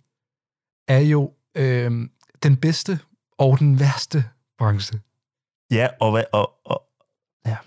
er 0.89 0.99
jo 0.99 1.33
øh, 1.57 2.09
den 2.43 2.57
bedste 2.57 2.99
og 3.39 3.59
den 3.59 3.81
værste 3.81 4.25
branche. 4.59 5.01
ja, 5.71 5.89
og, 6.01 6.11
hvad, 6.11 6.25
og, 6.33 6.53
og 6.65 6.83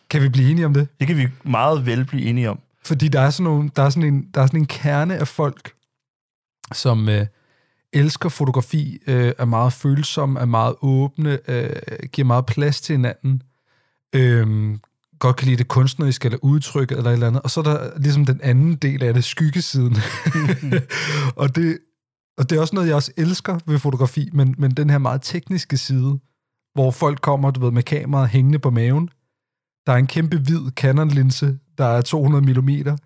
Kan 0.09 0.23
vi 0.23 0.29
blive 0.29 0.51
enige 0.51 0.65
om 0.65 0.73
det? 0.73 0.87
det 0.99 1.07
kan 1.07 1.17
vi 1.17 1.27
meget 1.43 1.85
vel 1.85 2.05
blive 2.05 2.25
enige 2.25 2.49
om. 2.49 2.59
Fordi 2.83 3.07
der 3.07 3.19
er 3.21 3.29
sådan, 3.29 3.43
nogle, 3.43 3.69
der 3.75 3.83
er 3.83 3.89
sådan, 3.89 4.13
en, 4.13 4.29
der 4.33 4.41
er 4.41 4.45
sådan 4.45 4.59
en 4.59 4.65
kerne 4.65 5.17
af 5.17 5.27
folk, 5.27 5.73
som 6.73 7.09
øh, 7.09 7.25
elsker 7.93 8.29
fotografi, 8.29 8.99
øh, 9.07 9.33
er 9.37 9.45
meget 9.45 9.73
følsomme, 9.73 10.39
er 10.39 10.45
meget 10.45 10.75
åbne, 10.81 11.39
øh, 11.49 11.69
giver 12.11 12.25
meget 12.25 12.45
plads 12.45 12.81
til 12.81 12.93
hinanden, 12.93 13.43
øh, 14.15 14.77
godt 15.19 15.35
kan 15.35 15.47
lide 15.47 15.57
det 15.57 15.67
kunstneriske 15.67 16.25
eller 16.25 16.39
udtrykket 16.41 16.97
eller 16.97 17.09
et 17.09 17.13
eller 17.13 17.27
andet. 17.27 17.41
Og 17.41 17.51
så 17.51 17.59
er 17.59 17.63
der 17.63 17.99
ligesom 17.99 18.25
den 18.25 18.39
anden 18.43 18.75
del 18.75 19.03
af 19.03 19.13
det, 19.13 19.23
skyggesiden. 19.23 19.95
og, 21.41 21.55
det, 21.55 21.77
og 22.37 22.49
det 22.49 22.55
er 22.55 22.61
også 22.61 22.75
noget, 22.75 22.87
jeg 22.87 22.95
også 22.95 23.11
elsker 23.17 23.59
ved 23.65 23.79
fotografi, 23.79 24.29
men, 24.33 24.55
men 24.57 24.71
den 24.71 24.89
her 24.89 24.97
meget 24.97 25.21
tekniske 25.21 25.77
side, 25.77 26.19
hvor 26.73 26.91
folk 26.91 27.21
kommer, 27.21 27.51
du 27.51 27.59
ved, 27.59 27.71
med 27.71 27.83
kameraet 27.83 28.29
hængende 28.29 28.59
på 28.59 28.69
maven. 28.69 29.09
Der 29.85 29.93
er 29.93 29.97
en 29.97 30.07
kæmpe 30.07 30.37
hvid 30.37 30.71
Canon-linse, 30.79 31.57
der 31.77 31.85
er 31.85 32.01
200 32.01 32.61
mm, 32.61 32.97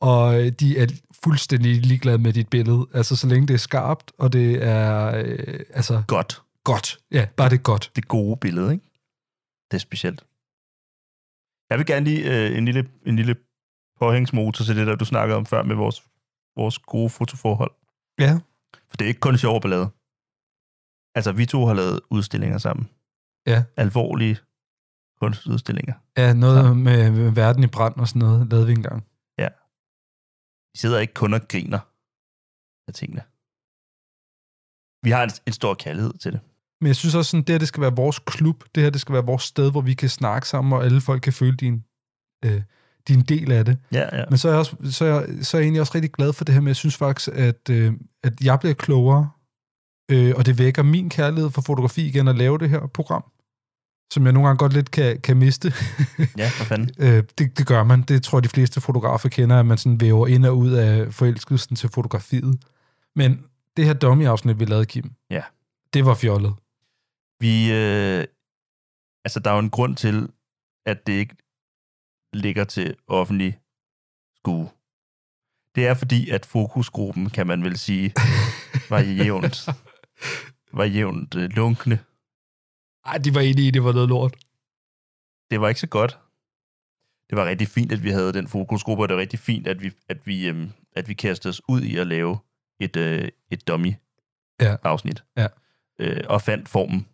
og 0.00 0.40
øh, 0.40 0.52
de 0.52 0.78
er 0.78 0.86
fuldstændig 1.24 1.86
ligeglade 1.86 2.18
med 2.18 2.32
dit 2.32 2.48
billede. 2.48 2.86
Altså, 2.94 3.16
så 3.16 3.26
længe 3.26 3.48
det 3.48 3.54
er 3.54 3.58
skarpt, 3.58 4.12
og 4.18 4.32
det 4.32 4.64
er, 4.64 5.16
øh, 5.16 5.60
altså, 5.74 6.02
Godt. 6.06 6.42
godt. 6.64 6.98
Ja, 7.12 7.26
bare 7.36 7.48
det 7.48 7.58
er 7.58 7.62
godt. 7.62 7.90
Det 7.96 8.08
gode 8.08 8.36
billede, 8.40 8.72
ikke? 8.72 8.84
Det 9.70 9.76
er 9.76 9.80
specielt. 9.80 10.24
Jeg 11.74 11.78
vil 11.78 11.86
gerne 11.86 12.04
lige 12.04 12.22
øh, 12.32 12.58
en 12.58 12.64
lille, 12.64 12.90
en 13.06 13.16
lille 13.16 13.36
påhængsmotor 14.00 14.64
til 14.64 14.76
det 14.76 14.86
der, 14.86 14.96
du 14.96 15.04
snakkede 15.04 15.36
om 15.36 15.46
før 15.46 15.62
med 15.62 15.76
vores, 15.76 16.02
vores 16.56 16.78
gode 16.78 17.10
fotoforhold. 17.10 17.74
Ja. 18.18 18.32
For 18.88 18.96
det 18.96 19.04
er 19.04 19.08
ikke 19.08 19.20
kun 19.20 19.38
sjov 19.38 19.60
ballade. 19.62 19.88
Altså, 21.14 21.32
vi 21.32 21.46
to 21.46 21.66
har 21.66 21.74
lavet 21.74 22.00
udstillinger 22.10 22.58
sammen. 22.58 22.90
Ja. 23.46 23.64
Alvorlige 23.76 24.36
kunstudstillinger. 25.20 25.94
Ja, 26.16 26.32
noget 26.32 26.76
med, 26.76 27.10
med 27.10 27.30
verden 27.30 27.64
i 27.64 27.66
brand 27.76 27.96
og 27.96 28.08
sådan 28.08 28.20
noget, 28.26 28.48
lavede 28.50 28.66
vi 28.66 28.72
engang. 28.72 29.06
Vi 30.74 30.78
sidder 30.78 30.98
ikke 30.98 31.14
kun 31.14 31.34
og 31.34 31.40
griner 31.48 31.78
af 32.88 32.94
tingene. 32.94 33.22
Vi 35.04 35.10
har 35.10 35.22
en, 35.24 35.30
en 35.46 35.52
stor 35.52 35.74
kærlighed 35.74 36.12
til 36.12 36.32
det. 36.32 36.40
Men 36.84 36.88
jeg 36.88 36.96
synes 36.96 37.14
også, 37.14 37.30
sådan, 37.30 37.42
det 37.44 37.52
her 37.52 37.58
det 37.58 37.68
skal 37.68 37.80
være 37.80 37.96
vores 37.96 38.18
klub. 38.18 38.64
Det 38.74 38.82
her 38.82 38.90
det 38.90 39.00
skal 39.00 39.12
være 39.12 39.24
vores 39.24 39.42
sted, 39.42 39.70
hvor 39.70 39.80
vi 39.80 39.94
kan 39.94 40.08
snakke 40.08 40.48
sammen, 40.48 40.72
og 40.72 40.84
alle 40.84 41.00
folk 41.00 41.22
kan 41.22 41.32
føle 41.32 41.56
din, 41.56 41.84
øh, 42.44 42.62
din 43.08 43.20
del 43.20 43.52
af 43.52 43.64
det. 43.64 43.78
Ja, 43.92 44.18
ja. 44.18 44.24
Men 44.28 44.38
så 44.38 44.48
er, 44.48 44.52
jeg 44.52 44.58
også, 44.58 44.76
så, 44.90 45.04
er 45.04 45.08
jeg, 45.08 45.26
så 45.42 45.56
er 45.56 45.60
jeg 45.60 45.64
egentlig 45.64 45.80
også 45.80 45.92
rigtig 45.94 46.12
glad 46.12 46.32
for 46.32 46.44
det 46.44 46.54
her, 46.54 46.60
men 46.60 46.68
jeg 46.68 46.76
synes 46.76 46.96
faktisk, 46.96 47.28
at, 47.32 47.70
øh, 47.70 47.92
at 48.24 48.32
jeg 48.44 48.60
bliver 48.60 48.74
klogere, 48.74 49.30
øh, 50.10 50.32
og 50.36 50.46
det 50.46 50.58
vækker 50.58 50.82
min 50.82 51.10
kærlighed 51.10 51.50
for 51.50 51.62
fotografi 51.62 52.06
igen 52.06 52.28
at 52.28 52.36
lave 52.36 52.58
det 52.58 52.70
her 52.70 52.86
program, 52.94 53.24
som 54.12 54.24
jeg 54.24 54.32
nogle 54.32 54.46
gange 54.48 54.58
godt 54.58 54.72
lidt 54.72 54.90
kan, 54.90 55.20
kan 55.20 55.36
miste. 55.36 55.72
Ja, 56.38 56.48
for 56.48 56.64
fanden. 56.64 56.90
øh, 56.98 57.22
det, 57.38 57.58
det 57.58 57.66
gør 57.66 57.84
man. 57.84 58.02
Det 58.02 58.22
tror 58.22 58.38
jeg, 58.38 58.44
de 58.44 58.48
fleste 58.48 58.80
fotografer 58.80 59.28
kender, 59.28 59.60
at 59.60 59.66
man 59.66 59.78
sådan 59.78 60.00
væver 60.00 60.26
ind 60.26 60.46
og 60.46 60.58
ud 60.58 60.70
af 60.72 61.14
forelskelsen 61.14 61.76
til 61.76 61.88
fotografiet. 61.88 62.58
Men 63.16 63.40
det 63.76 63.84
her 63.84 63.92
dummy-afsnit, 63.92 64.60
vi 64.60 64.64
lavede, 64.64 64.86
Kim, 64.86 65.10
Ja. 65.30 65.42
det 65.94 66.04
var 66.06 66.14
fjollet. 66.14 66.52
Vi, 67.40 67.72
øh, 67.72 68.24
altså, 69.24 69.40
der 69.40 69.50
er 69.50 69.54
jo 69.54 69.60
en 69.60 69.70
grund 69.70 69.96
til, 69.96 70.28
at 70.86 71.06
det 71.06 71.12
ikke 71.12 71.36
ligger 72.32 72.64
til 72.64 72.96
offentlig 73.06 73.58
skue. 74.36 74.70
Det 75.74 75.86
er 75.86 75.94
fordi, 75.94 76.30
at 76.30 76.46
fokusgruppen, 76.46 77.30
kan 77.30 77.46
man 77.46 77.62
vel 77.62 77.78
sige, 77.78 78.14
var 78.90 79.00
jævnt, 79.00 79.68
var 80.72 80.84
jævnt 80.84 81.34
øh, 81.34 81.50
lunkne. 81.50 81.98
Ej, 83.04 83.18
de 83.18 83.34
var 83.34 83.40
enige 83.40 83.68
i, 83.68 83.70
det 83.70 83.84
var 83.84 83.92
noget 83.92 84.08
lort. 84.08 84.36
Det 85.50 85.60
var 85.60 85.68
ikke 85.68 85.80
så 85.80 85.86
godt. 85.86 86.18
Det 87.30 87.36
var 87.38 87.46
rigtig 87.46 87.68
fint, 87.68 87.92
at 87.92 88.02
vi 88.02 88.10
havde 88.10 88.32
den 88.32 88.48
fokusgruppe, 88.48 89.04
og 89.04 89.08
det 89.08 89.14
var 89.14 89.20
rigtig 89.20 89.38
fint, 89.38 89.66
at 89.66 89.82
vi, 89.82 89.92
at 90.08 90.26
vi, 90.26 90.48
øhm, 90.48 90.72
at 90.92 91.08
vi 91.08 91.14
kastede 91.14 91.50
os 91.50 91.62
ud 91.68 91.82
i 91.82 91.96
at 91.96 92.06
lave 92.06 92.38
et, 92.80 92.96
øh, 92.96 93.28
et 93.50 93.68
dummy-afsnit. 93.68 95.24
Ja. 95.36 95.46
Øh, 95.98 96.24
og 96.28 96.42
fandt 96.42 96.68
formen 96.68 97.06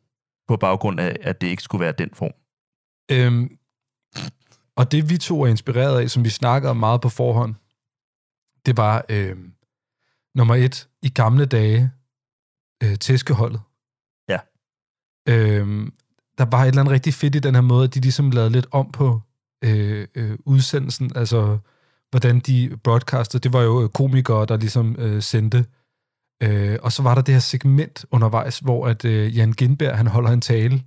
på 0.50 0.57
baggrund 0.57 1.00
af, 1.00 1.16
at 1.21 1.40
det 1.40 1.47
ikke 1.47 1.62
skulle 1.62 1.85
være 1.85 1.92
den 1.99 2.11
form. 2.14 2.33
Øhm, 3.12 3.59
og 4.76 4.92
det 4.92 5.11
vi 5.11 5.19
to 5.19 5.42
er 5.42 5.47
inspireret 5.47 6.00
af, 6.00 6.11
som 6.11 6.25
vi 6.25 6.28
snakkede 6.28 6.71
om 6.71 6.76
meget 6.76 7.00
på 7.00 7.09
forhånd, 7.09 7.54
det 8.66 8.76
var 8.76 9.04
øhm, 9.09 9.52
nummer 10.35 10.54
et, 10.54 10.88
i 11.02 11.09
gamle 11.09 11.47
dage, 11.47 11.90
øh, 12.83 12.97
tæskeholdet. 12.97 13.61
Ja. 14.28 14.38
Øhm, 15.28 15.92
der 16.38 16.45
var 16.45 16.62
et 16.62 16.69
eller 16.69 16.80
andet 16.80 16.92
rigtig 16.92 17.14
fedt 17.14 17.35
i 17.35 17.38
den 17.38 17.54
her 17.54 17.62
måde, 17.62 17.85
at 17.85 17.95
de 17.95 18.00
ligesom 18.00 18.30
lavede 18.30 18.50
lidt 18.50 18.66
om 18.71 18.92
på 18.92 19.21
øh, 19.64 20.09
øh, 20.14 20.38
udsendelsen, 20.45 21.12
altså 21.16 21.59
hvordan 22.11 22.40
de 22.40 22.76
broadcastede. 22.85 23.42
Det 23.42 23.52
var 23.52 23.62
jo 23.62 23.83
øh, 23.83 23.88
komikere, 23.88 24.47
der 24.47 24.57
ligesom 24.57 24.97
øh, 24.99 25.23
sendte. 25.23 25.66
Øh, 26.42 26.78
og 26.82 26.92
så 26.92 27.02
var 27.02 27.14
der 27.14 27.23
det 27.23 27.35
her 27.35 27.40
segment 27.40 28.04
undervejs, 28.11 28.59
hvor 28.59 28.87
at 28.87 29.04
øh, 29.04 29.37
Jan 29.37 29.52
Gindberg, 29.52 29.97
han 29.97 30.06
holder 30.06 30.30
en 30.30 30.40
tale, 30.40 30.82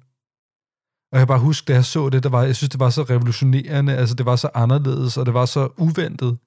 og 1.13 1.19
jeg 1.19 1.27
kan 1.27 1.27
bare 1.27 1.39
huske, 1.39 1.65
da 1.65 1.73
jeg 1.73 1.85
så 1.85 2.09
det, 2.09 2.23
der 2.23 2.29
var, 2.29 2.43
jeg 2.43 2.55
synes, 2.55 2.69
det 2.69 2.79
var 2.79 2.89
så 2.89 3.03
revolutionerende, 3.03 3.97
altså 3.97 4.15
det 4.15 4.25
var 4.25 4.35
så 4.35 4.49
anderledes, 4.53 5.17
og 5.17 5.25
det 5.25 5.33
var 5.33 5.45
så 5.45 5.69
uventet. 5.77 6.37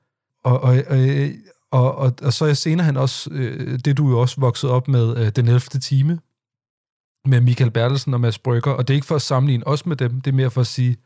Og, 0.44 0.60
og, 0.60 0.82
og, 0.88 0.98
og, 1.70 1.94
og, 1.94 2.14
og 2.22 2.32
så 2.32 2.44
er 2.44 2.48
jeg 2.48 2.56
senere 2.56 2.84
han 2.84 2.96
også, 2.96 3.30
øh, 3.32 3.78
det 3.84 3.96
du 3.96 4.08
jo 4.08 4.20
også 4.20 4.40
vokset 4.40 4.70
op 4.70 4.88
med, 4.88 5.16
øh, 5.16 5.32
den 5.36 5.48
11. 5.48 5.60
time, 5.60 6.20
med 7.26 7.40
Michael 7.40 7.70
Bertelsen 7.70 8.14
og 8.14 8.20
Mads 8.20 8.38
Brygger, 8.38 8.70
og 8.70 8.88
det 8.88 8.94
er 8.94 8.96
ikke 8.96 9.06
for 9.06 9.14
at 9.14 9.22
sammenligne 9.22 9.66
os 9.66 9.86
med 9.86 9.96
dem, 9.96 10.20
det 10.20 10.30
er 10.30 10.34
mere 10.34 10.50
for 10.50 10.60
at 10.60 10.66
sige, 10.66 10.96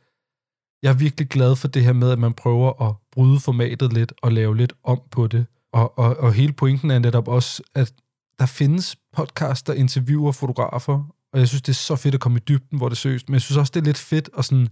jeg 0.83 0.91
er 0.91 0.95
virkelig 0.95 1.29
glad 1.29 1.57
for 1.57 1.69
det 1.69 1.85
her 1.85 1.93
med, 1.93 2.11
at 2.11 2.19
man 2.19 2.35
prøver 2.35 2.89
at 2.89 2.95
bryde 3.13 3.41
formatet 3.41 3.93
lidt, 3.93 4.13
og 4.23 4.33
lave 4.33 4.57
lidt 4.57 4.73
om 4.85 5.01
på 5.11 5.27
det. 5.27 5.47
Og, 5.73 5.99
og, 5.99 6.17
og 6.17 6.33
hele 6.33 6.53
pointen 6.53 6.91
er 6.91 6.99
netop 6.99 7.29
også, 7.29 7.63
at 7.75 7.93
der 8.39 8.47
findes 8.47 8.97
podcasts, 9.13 9.63
der 9.63 9.73
interviewer 9.73 10.33
fotografer, 10.33 11.05
og 11.33 11.39
jeg 11.39 11.49
synes, 11.49 11.63
det 11.63 11.73
er 11.73 11.75
så 11.75 11.97
fedt 11.97 12.15
at 12.15 12.21
komme 12.21 12.39
i 12.39 12.43
dybden, 12.49 12.79
hvor 12.79 12.89
det 12.89 12.97
er 12.97 13.01
seriøst, 13.01 13.29
men 13.29 13.35
jeg 13.35 13.43
synes 13.43 13.57
også, 13.57 13.71
det 13.75 13.81
er 13.81 13.85
lidt 13.85 13.99
fedt 13.99 14.31
at 14.39 14.45
sådan 14.45 14.69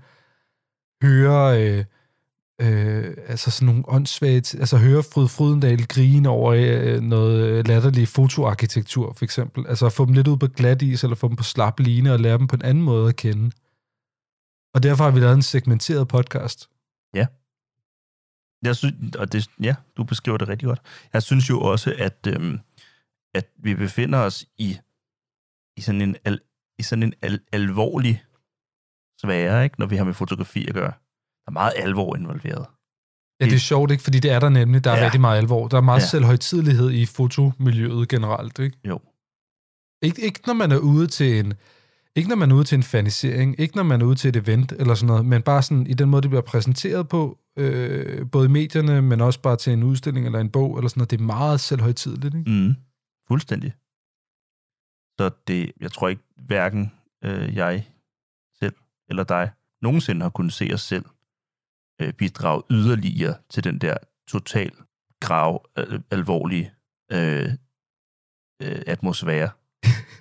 høre, 1.03 1.63
øh, 1.63 1.85
øh, 2.61 3.15
altså 3.27 3.51
sådan 3.51 3.67
nogle 3.67 3.85
åndssvagt, 3.89 4.55
altså 4.55 4.77
høre 4.77 5.03
Fryd 5.03 5.29
Frydendal 5.29 5.87
grine 5.87 6.29
over 6.29 6.53
øh, 6.53 7.01
noget 7.01 7.47
øh, 7.47 7.69
latterlig 7.69 8.09
fotoarkitektur, 8.09 9.13
for 9.13 9.25
eksempel. 9.25 9.67
Altså 9.67 9.89
få 9.89 10.05
dem 10.07 10.15
lidt 10.15 10.29
ud 10.29 10.37
på 10.37 10.47
glat 10.47 10.83
is, 10.83 11.03
eller 11.03 11.17
få 11.17 11.29
dem 11.29 11.37
på 11.37 11.43
slap 11.43 11.81
line, 11.81 12.13
og 12.13 12.21
lære 12.21 12.39
dem 12.39 12.47
på 12.47 12.57
en 12.57 12.63
anden 12.63 12.85
måde 12.85 13.09
at 13.09 13.17
kende. 13.17 13.51
Og 14.75 14.83
derfor 14.83 15.05
har 15.05 15.11
vi 15.11 15.21
lavet 15.21 15.35
en 15.35 15.43
segmenteret 15.43 16.09
podcast. 16.09 16.69
Ja. 17.15 17.27
Jeg 18.63 18.77
synes, 18.77 19.17
og 19.17 19.33
det, 19.33 19.51
ja, 19.63 19.75
du 19.97 20.05
beskriver 20.05 20.39
det 20.39 20.49
rigtig 20.49 20.67
godt. 20.67 20.81
Jeg 21.13 21.23
synes 21.23 21.51
jo 21.51 21.61
også, 21.61 21.95
at, 21.99 22.27
øhm, 22.27 22.59
at 23.35 23.49
vi 23.59 23.75
befinder 23.75 24.19
os 24.19 24.47
i, 24.59 24.79
i 25.77 25.81
sådan 25.81 26.01
en, 26.01 26.17
al, 26.25 26.41
i 26.79 26.83
sådan 26.83 27.03
en 27.03 27.15
al, 27.23 27.41
alvorlig 27.53 28.25
svære, 29.21 29.65
ikke? 29.65 29.79
når 29.81 29.87
vi 29.87 29.97
har 29.97 30.05
med 30.05 30.15
fotografi 30.15 30.67
at 30.69 30.75
gøre. 30.75 30.93
Der 31.45 31.47
er 31.47 31.51
meget 31.51 31.73
alvor 31.77 32.17
involveret. 32.17 32.67
Ja, 33.41 33.45
det 33.47 33.55
er 33.55 33.59
sjovt, 33.59 33.91
ikke? 33.91 34.03
Fordi 34.03 34.19
det 34.21 34.31
er 34.31 34.41
der 34.41 34.49
nemlig. 34.49 34.85
Der 34.85 34.91
er 34.91 34.99
Ja. 34.99 35.05
rigtig 35.05 35.21
meget 35.21 35.39
alvor. 35.39 35.69
Der 35.69 35.77
er 35.77 35.81
meget 35.81 36.01
Ja. 36.01 36.07
selvhøjtidelighed 36.07 36.91
i 36.91 37.07
fotomiljøet 37.07 38.09
generelt, 38.09 38.59
ikke? 38.59 38.79
Jo. 38.85 39.01
Ikke, 40.03 40.23
ikke 40.23 40.41
når 40.47 40.55
man 40.55 40.73
er 40.73 40.79
ude 40.79 41.07
til 41.07 41.39
en 41.39 41.55
ikke 42.19 42.29
når 42.29 42.37
man 42.37 42.51
er 42.51 42.55
ude 42.55 42.65
til 42.65 42.77
en 42.77 42.83
fanisering, 42.83 43.61
ikke 43.61 43.77
når 43.77 43.83
man 43.83 44.01
er 44.01 44.07
ude 44.07 44.15
til 44.15 44.29
et 44.29 44.37
event 44.37 44.73
eller 44.73 44.95
sådan 44.95 45.07
noget, 45.07 45.27
men 45.27 45.43
bare 45.43 45.63
sådan 45.63 45.87
i 45.87 45.95
den 45.95 46.09
måde, 46.09 46.23
det 46.23 46.31
bliver 46.31 46.43
præsenteret 46.43 47.09
på, 47.09 47.39
øh, 47.59 48.31
både 48.31 48.47
i 48.47 48.51
medierne, 48.51 49.03
men 49.03 49.21
også 49.21 49.41
bare 49.41 49.57
til 49.57 49.73
en 49.73 49.83
udstilling 49.83 50.27
eller 50.27 50.39
en 50.39 50.51
bog 50.51 50.79
eller 50.79 50.89
sådan 50.89 51.01
noget. 51.01 51.11
Det 51.11 51.21
er 51.21 51.25
meget 51.25 51.61
selvhøjtideligt, 51.61 52.35
ikke? 52.35 52.51
Mm, 52.51 52.75
fuldstændig. 53.29 53.73
Så 55.19 55.31
det, 55.49 55.73
jeg 55.81 55.93
tror 55.93 56.09
ikke, 56.09 56.23
hverken 56.37 56.93
øh, 57.25 57.57
jeg 57.57 57.87
selv 58.59 58.75
eller 59.09 59.25
dig 59.25 59.51
nogensinde 59.83 60.23
har 60.23 60.31
kunnet 60.31 60.53
se 60.53 60.71
os 60.75 60.81
selv 60.81 61.05
øh, 62.01 62.13
bidrage 62.13 62.63
yderligere 62.71 63.35
til 63.51 63.65
den 63.65 63.79
der 63.79 63.97
total 64.29 64.73
grav 65.21 65.67
øh, 65.79 66.01
alvorlige 66.11 66.73
øh, 67.13 67.49
øh, 68.63 68.83
atmosfære. 68.87 69.51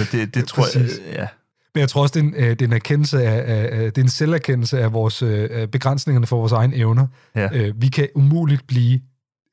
altså 0.00 0.16
det, 0.16 0.34
det 0.34 0.48
tror 0.48 0.62
jeg, 0.62 0.82
Præcis. 0.82 1.00
øh, 1.06 1.12
ja. 1.12 1.26
Men 1.74 1.80
jeg 1.80 1.88
tror 1.88 2.02
også, 2.02 2.20
det 2.20 2.20
er 2.20 2.28
en, 2.28 2.34
øh, 2.34 2.50
det 2.50 2.62
er 2.62 2.66
en, 2.66 2.72
erkendelse 2.72 3.22
af, 3.22 3.44
af, 3.46 3.92
det 3.92 3.98
er 3.98 4.04
en 4.04 4.10
selverkendelse 4.10 4.80
af 4.80 4.92
vores 4.92 5.22
øh, 5.22 5.48
af 5.52 5.70
begrænsningerne 5.70 6.26
for 6.26 6.36
vores 6.36 6.52
egne 6.52 6.76
evner. 6.76 7.06
Ja. 7.34 7.70
Vi 7.74 7.88
kan 7.88 8.08
umuligt 8.14 8.66
blive 8.66 9.00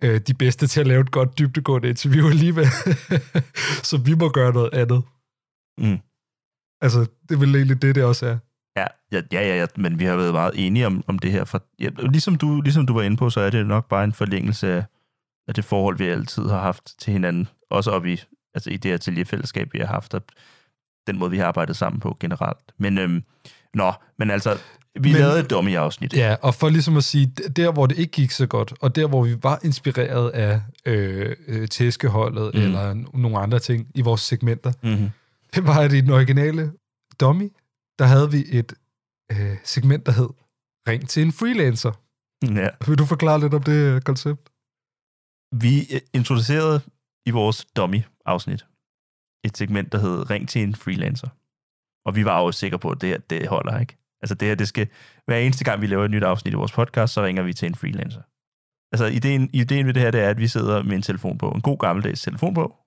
de 0.01 0.33
bedste 0.39 0.67
til 0.67 0.79
at 0.79 0.87
lave 0.87 1.01
et 1.01 1.11
godt 1.11 1.39
dybdegående 1.39 1.89
interview 1.89 2.29
alligevel. 2.29 2.65
Så 3.89 3.97
vi 3.97 4.13
må 4.13 4.29
gøre 4.29 4.53
noget 4.53 4.73
andet. 4.73 5.03
Mm. 5.77 5.99
Altså, 6.81 6.99
det 6.99 7.35
er 7.35 7.39
vel 7.39 7.55
egentlig 7.55 7.81
det, 7.81 7.95
det 7.95 8.03
også 8.03 8.25
er. 8.25 8.37
Ja, 8.77 8.87
ja, 9.11 9.21
ja, 9.31 9.47
ja, 9.47 9.57
ja, 9.57 9.65
men 9.77 9.99
vi 9.99 10.05
har 10.05 10.15
været 10.15 10.33
meget 10.33 10.51
enige 10.55 10.87
om, 10.87 11.03
om 11.07 11.19
det 11.19 11.31
her. 11.31 11.43
For, 11.43 11.63
ja, 11.79 11.89
ligesom, 11.99 12.35
du, 12.35 12.61
ligesom 12.61 12.85
du 12.85 12.93
var 12.93 13.01
inde 13.01 13.17
på, 13.17 13.29
så 13.29 13.41
er 13.41 13.49
det 13.49 13.67
nok 13.67 13.89
bare 13.89 14.03
en 14.03 14.13
forlængelse 14.13 14.73
af, 14.73 14.83
af 15.47 15.53
det 15.53 15.65
forhold, 15.65 15.97
vi 15.97 16.07
altid 16.07 16.43
har 16.43 16.61
haft 16.61 16.99
til 16.99 17.13
hinanden. 17.13 17.47
Også 17.71 17.91
op 17.91 18.05
i, 18.05 18.23
altså 18.53 18.69
i 18.69 18.77
det 18.77 18.91
atelierfællesskab, 18.91 19.73
vi 19.73 19.79
har 19.79 19.85
haft, 19.87 20.13
og 20.13 20.21
den 21.07 21.19
måde, 21.19 21.31
vi 21.31 21.37
har 21.37 21.45
arbejdet 21.45 21.77
sammen 21.77 21.99
på 21.99 22.17
generelt. 22.19 22.71
Men, 22.77 22.97
øhm, 22.97 23.23
nå, 23.73 23.93
men 24.19 24.31
altså, 24.31 24.57
vi 24.99 25.11
men, 25.11 25.21
lavede 25.21 25.39
et 25.39 25.49
dummy-afsnit. 25.49 26.13
Ja, 26.13 26.35
og 26.41 26.55
for 26.55 26.69
ligesom 26.69 26.97
at 26.97 27.03
sige, 27.03 27.25
der 27.55 27.71
hvor 27.71 27.85
det 27.85 27.97
ikke 27.97 28.11
gik 28.11 28.31
så 28.31 28.47
godt, 28.47 28.73
og 28.81 28.95
der 28.95 29.07
hvor 29.07 29.23
vi 29.23 29.37
var 29.43 29.59
inspireret 29.63 30.29
af 30.29 30.61
øh, 30.85 31.35
øh, 31.47 31.67
tæskeholdet 31.67 32.53
Mm. 32.53 32.61
eller 32.61 32.93
nogle 33.17 33.37
andre 33.39 33.59
ting 33.59 33.87
i 33.95 34.01
vores 34.01 34.21
segmenter, 34.21 34.73
Mm-hmm. 34.83 35.09
det 35.55 35.67
var, 35.67 35.79
at 35.79 35.93
i 35.93 36.01
den 36.01 36.09
originale 36.09 36.71
Dummy, 37.19 37.51
der 37.99 38.05
havde 38.05 38.31
vi 38.31 38.43
et 38.49 38.73
øh, 39.31 39.55
segment, 39.63 40.05
der 40.05 40.11
hed 40.11 40.29
Ring 40.87 41.09
til 41.09 41.23
en 41.23 41.31
freelancer. 41.31 41.91
Ja. 42.43 42.67
Vil 42.87 42.97
du 42.97 43.05
forklare 43.05 43.39
lidt 43.39 43.53
om 43.53 43.63
det 43.63 44.03
koncept? 44.03 44.49
Vi 45.51 45.79
øh, 45.93 46.01
introducerede 46.13 46.81
i 47.29 47.31
vores 47.31 47.65
dummy-afsnit 47.77 48.65
et 49.43 49.57
segment, 49.57 49.91
der 49.91 49.99
hed 49.99 50.29
Ring 50.29 50.49
til 50.49 50.63
en 50.63 50.75
freelancer. 50.75 51.29
Og 52.05 52.15
vi 52.15 52.25
var 52.25 52.41
jo 52.41 52.51
sikre 52.51 52.79
på, 52.79 52.89
at 52.89 53.01
det 53.01 53.09
her, 53.09 53.17
det 53.17 53.47
holder, 53.47 53.79
ikke? 53.79 53.97
Altså 54.21 54.35
det 54.35 54.47
her, 54.47 54.55
det 54.55 54.67
skal... 54.67 54.87
Hver 55.25 55.37
eneste 55.37 55.63
gang, 55.63 55.81
vi 55.81 55.87
laver 55.87 56.05
et 56.05 56.11
nyt 56.11 56.23
afsnit 56.23 56.53
i 56.53 56.55
vores 56.55 56.71
podcast, 56.71 57.13
så 57.13 57.23
ringer 57.23 57.43
vi 57.43 57.53
til 57.53 57.65
en 57.65 57.75
freelancer. 57.75 58.21
Altså 58.91 59.05
ideen, 59.05 59.49
ideen 59.53 59.85
ved 59.87 59.93
det 59.93 60.01
her, 60.01 60.11
det 60.11 60.21
er, 60.21 60.29
at 60.29 60.37
vi 60.37 60.47
sidder 60.47 60.83
med 60.83 60.95
en 60.95 61.01
telefon 61.01 61.37
på. 61.37 61.51
En 61.51 61.61
god 61.61 61.77
gammeldags 61.77 62.21
telefon 62.21 62.53
på. 62.53 62.77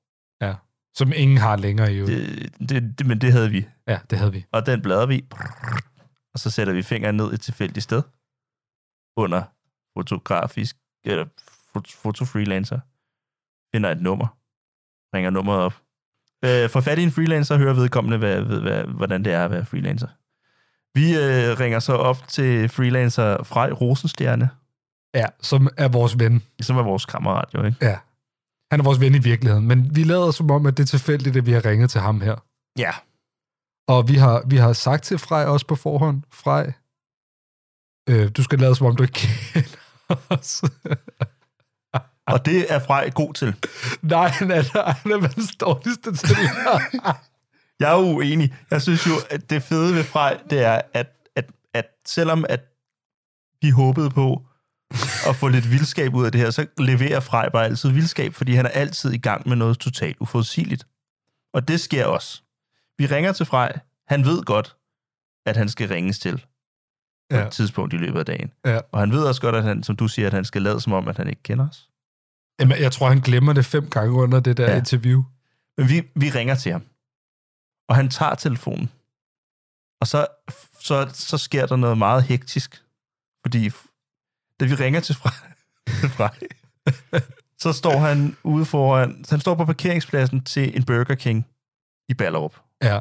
Ja. 0.40 0.54
Som 0.94 1.12
ingen 1.16 1.38
har 1.38 1.56
længere 1.56 1.92
i 1.92 1.96
øvrigt. 1.96 2.18
Det, 2.58 2.68
det, 2.68 2.98
det, 2.98 3.06
men 3.06 3.20
det 3.20 3.32
havde 3.32 3.50
vi. 3.50 3.66
Ja, 3.86 3.98
det 4.10 4.18
havde 4.18 4.32
vi. 4.32 4.44
Og 4.52 4.66
den 4.66 4.82
bladrer 4.82 5.06
vi. 5.06 5.26
Og 6.34 6.38
så 6.38 6.50
sætter 6.50 6.72
vi 6.72 6.82
fingeren 6.82 7.16
ned 7.16 7.32
et 7.32 7.40
tilfældigt 7.40 7.84
sted. 7.84 8.02
Under 9.16 9.42
fotografisk... 9.98 10.76
Eller 11.04 11.24
fot- 11.72 11.96
fotofreelancer. 12.02 12.80
Finder 13.74 13.90
et 13.90 14.02
nummer. 14.02 14.26
Ringer 15.16 15.30
nummeret 15.30 15.60
op. 15.60 15.74
Øh, 16.44 16.70
får 16.70 16.80
fat 16.80 16.98
i 16.98 17.02
en 17.02 17.10
freelancer, 17.12 17.56
hører 17.56 17.74
vedkommende, 17.74 18.18
hvad, 18.18 18.40
ved, 18.42 18.60
hvad, 18.60 18.84
hvordan 18.84 19.24
det 19.24 19.32
er 19.32 19.44
at 19.44 19.50
være 19.50 19.64
freelancer. 19.64 20.08
Vi 20.94 21.16
øh, 21.16 21.60
ringer 21.60 21.78
så 21.78 21.92
op 21.92 22.28
til 22.28 22.68
freelancer 22.68 23.42
Frej 23.42 23.70
Rosenstjerne, 23.70 24.50
Ja, 25.14 25.26
som 25.40 25.68
er 25.76 25.88
vores 25.88 26.18
ven. 26.18 26.42
som 26.60 26.76
er 26.76 26.82
vores 26.82 27.04
kammerat 27.04 27.48
jo, 27.54 27.64
ikke? 27.64 27.76
Ja. 27.82 27.98
Han 28.70 28.80
er 28.80 28.84
vores 28.84 29.00
ven 29.00 29.14
i 29.14 29.18
virkeligheden, 29.18 29.66
men 29.68 29.96
vi 29.96 30.04
lader 30.04 30.30
som 30.30 30.50
om, 30.50 30.66
at 30.66 30.76
det 30.76 30.82
er 30.82 30.86
tilfældigt, 30.86 31.36
at 31.36 31.46
vi 31.46 31.52
har 31.52 31.64
ringet 31.64 31.90
til 31.90 32.00
ham 32.00 32.20
her. 32.20 32.36
Ja. 32.78 32.90
Og 33.88 34.08
vi 34.08 34.14
har, 34.14 34.42
vi 34.46 34.56
har 34.56 34.72
sagt 34.72 35.04
til 35.04 35.18
Frej 35.18 35.44
også 35.44 35.66
på 35.66 35.76
forhånd, 35.76 36.22
Frej, 36.30 36.72
øh, 38.08 38.30
du 38.36 38.42
skal 38.42 38.58
lade 38.58 38.74
som 38.74 38.86
om, 38.86 38.96
du 38.96 39.02
ikke 39.02 39.12
kender 39.14 39.68
os. 40.30 40.62
Og 42.26 42.46
det 42.46 42.72
er 42.72 42.78
Frej 42.78 43.10
god 43.10 43.34
til. 43.34 43.54
Nej, 44.02 44.28
han 44.28 44.50
er, 44.50 44.92
han 44.92 45.12
er 45.12 45.18
verdens 45.20 45.56
dårligste 45.56 46.16
til. 46.16 46.36
Jeg 47.80 47.92
er 47.92 47.96
uenig. 47.98 48.54
Jeg 48.70 48.82
synes 48.82 49.06
jo, 49.06 49.12
at 49.30 49.50
det 49.50 49.62
fede 49.62 49.94
ved 49.94 50.04
Frej, 50.04 50.40
det 50.50 50.64
er, 50.64 50.80
at, 50.94 51.06
at, 51.36 51.50
at 51.74 51.86
selvom 52.06 52.44
at 52.48 52.60
vi 53.62 53.70
håbede 53.70 54.10
på 54.10 54.42
at 55.28 55.36
få 55.36 55.48
lidt 55.48 55.70
vildskab 55.70 56.14
ud 56.14 56.24
af 56.26 56.32
det 56.32 56.40
her, 56.40 56.50
så 56.50 56.66
leverer 56.78 57.20
Frej 57.20 57.48
bare 57.48 57.64
altid 57.64 57.90
vildskab, 57.90 58.34
fordi 58.34 58.54
han 58.54 58.66
er 58.66 58.70
altid 58.70 59.12
i 59.12 59.18
gang 59.18 59.48
med 59.48 59.56
noget 59.56 59.78
totalt 59.78 60.16
uforudsigeligt. 60.20 60.86
Og 61.54 61.68
det 61.68 61.80
sker 61.80 62.06
også. 62.06 62.42
Vi 62.98 63.06
ringer 63.06 63.32
til 63.32 63.46
Frej. 63.46 63.78
Han 64.08 64.24
ved 64.24 64.42
godt, 64.42 64.76
at 65.46 65.56
han 65.56 65.68
skal 65.68 65.88
ringes 65.88 66.18
til 66.18 66.36
på 67.30 67.36
Ja. 67.36 67.46
et 67.46 67.52
tidspunkt 67.52 67.94
i 67.94 67.96
løbet 67.96 68.18
af 68.18 68.26
dagen. 68.26 68.52
Ja. 68.66 68.80
Og 68.92 69.00
han 69.00 69.12
ved 69.12 69.24
også 69.24 69.40
godt, 69.40 69.54
at 69.56 69.62
han, 69.62 69.82
som 69.82 69.96
du 69.96 70.08
siger, 70.08 70.26
at 70.26 70.32
han 70.32 70.44
skal 70.44 70.62
lade 70.62 70.80
som 70.80 70.92
om, 70.92 71.08
at 71.08 71.16
han 71.16 71.28
ikke 71.28 71.42
kender 71.42 71.68
os. 71.68 71.88
Jamen, 72.60 72.78
jeg 72.80 72.92
tror, 72.92 73.08
han 73.08 73.20
glemmer 73.20 73.52
det 73.52 73.64
fem 73.66 73.90
gange 73.90 74.12
under 74.12 74.40
det 74.40 74.56
der 74.56 74.70
Ja. 74.70 74.76
interview. 74.76 75.22
Men 75.78 75.88
vi, 75.88 76.02
vi 76.14 76.30
ringer 76.30 76.54
til 76.54 76.72
ham. 76.72 76.82
Og 77.88 77.96
han 77.96 78.08
tager 78.08 78.34
telefonen. 78.34 78.90
Og 80.00 80.06
så, 80.06 80.26
så, 80.80 81.10
så 81.12 81.38
sker 81.38 81.66
der 81.66 81.76
noget 81.76 81.98
meget 81.98 82.22
hektisk. 82.22 82.82
Fordi 83.46 83.70
da 84.60 84.64
vi 84.64 84.74
ringer 84.74 85.00
til 85.00 85.14
Frej, 85.14 86.38
så 87.62 87.72
står 87.72 87.98
han 87.98 88.36
ude 88.44 88.64
foran... 88.64 89.24
Han 89.30 89.40
står 89.40 89.54
på 89.54 89.64
parkeringspladsen 89.64 90.44
til 90.44 90.76
en 90.76 90.84
Burger 90.84 91.14
King 91.14 91.46
i 92.08 92.14
Ballerup. 92.14 92.56
Ja. 92.82 92.98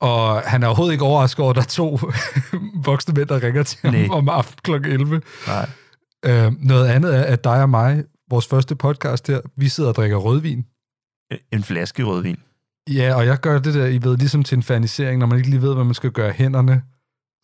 Og 0.00 0.42
han 0.42 0.62
er 0.62 0.66
overhovedet 0.66 0.92
ikke 0.92 1.04
overrasket 1.04 1.40
over, 1.40 1.50
at 1.50 1.56
der 1.56 1.62
er 1.62 1.66
to 1.66 1.98
voksne 2.90 3.14
mænd, 3.14 3.28
der 3.28 3.42
ringer 3.42 3.62
til 3.62 3.78
ham 3.84 3.94
Nej. 3.94 4.08
om 4.10 4.28
aftenen 4.28 4.82
kl. 4.82 4.88
11. 4.88 5.22
Nej. 5.46 5.68
Øh, 6.24 6.52
noget 6.52 6.88
andet 6.88 7.16
er, 7.16 7.22
at 7.22 7.44
dig 7.44 7.62
og 7.62 7.70
mig, 7.70 8.04
vores 8.30 8.46
første 8.46 8.76
podcast 8.76 9.26
her, 9.28 9.40
vi 9.56 9.68
sidder 9.68 9.90
og 9.90 9.96
drikker 9.96 10.16
rødvin. 10.16 10.64
En 11.52 11.62
flaske 11.64 12.04
rødvin. 12.04 12.36
Ja, 12.90 13.14
og 13.14 13.26
jeg 13.26 13.40
gør 13.40 13.58
det 13.58 13.74
der, 13.74 13.86
I 13.86 14.02
ved, 14.02 14.16
ligesom 14.16 14.42
til 14.44 14.56
en 14.56 14.62
fanisering, 14.62 15.18
når 15.18 15.26
man 15.26 15.38
ikke 15.38 15.50
lige 15.50 15.62
ved, 15.62 15.74
hvad 15.74 15.84
man 15.84 15.94
skal 15.94 16.10
gøre 16.10 16.32
hænderne. 16.32 16.82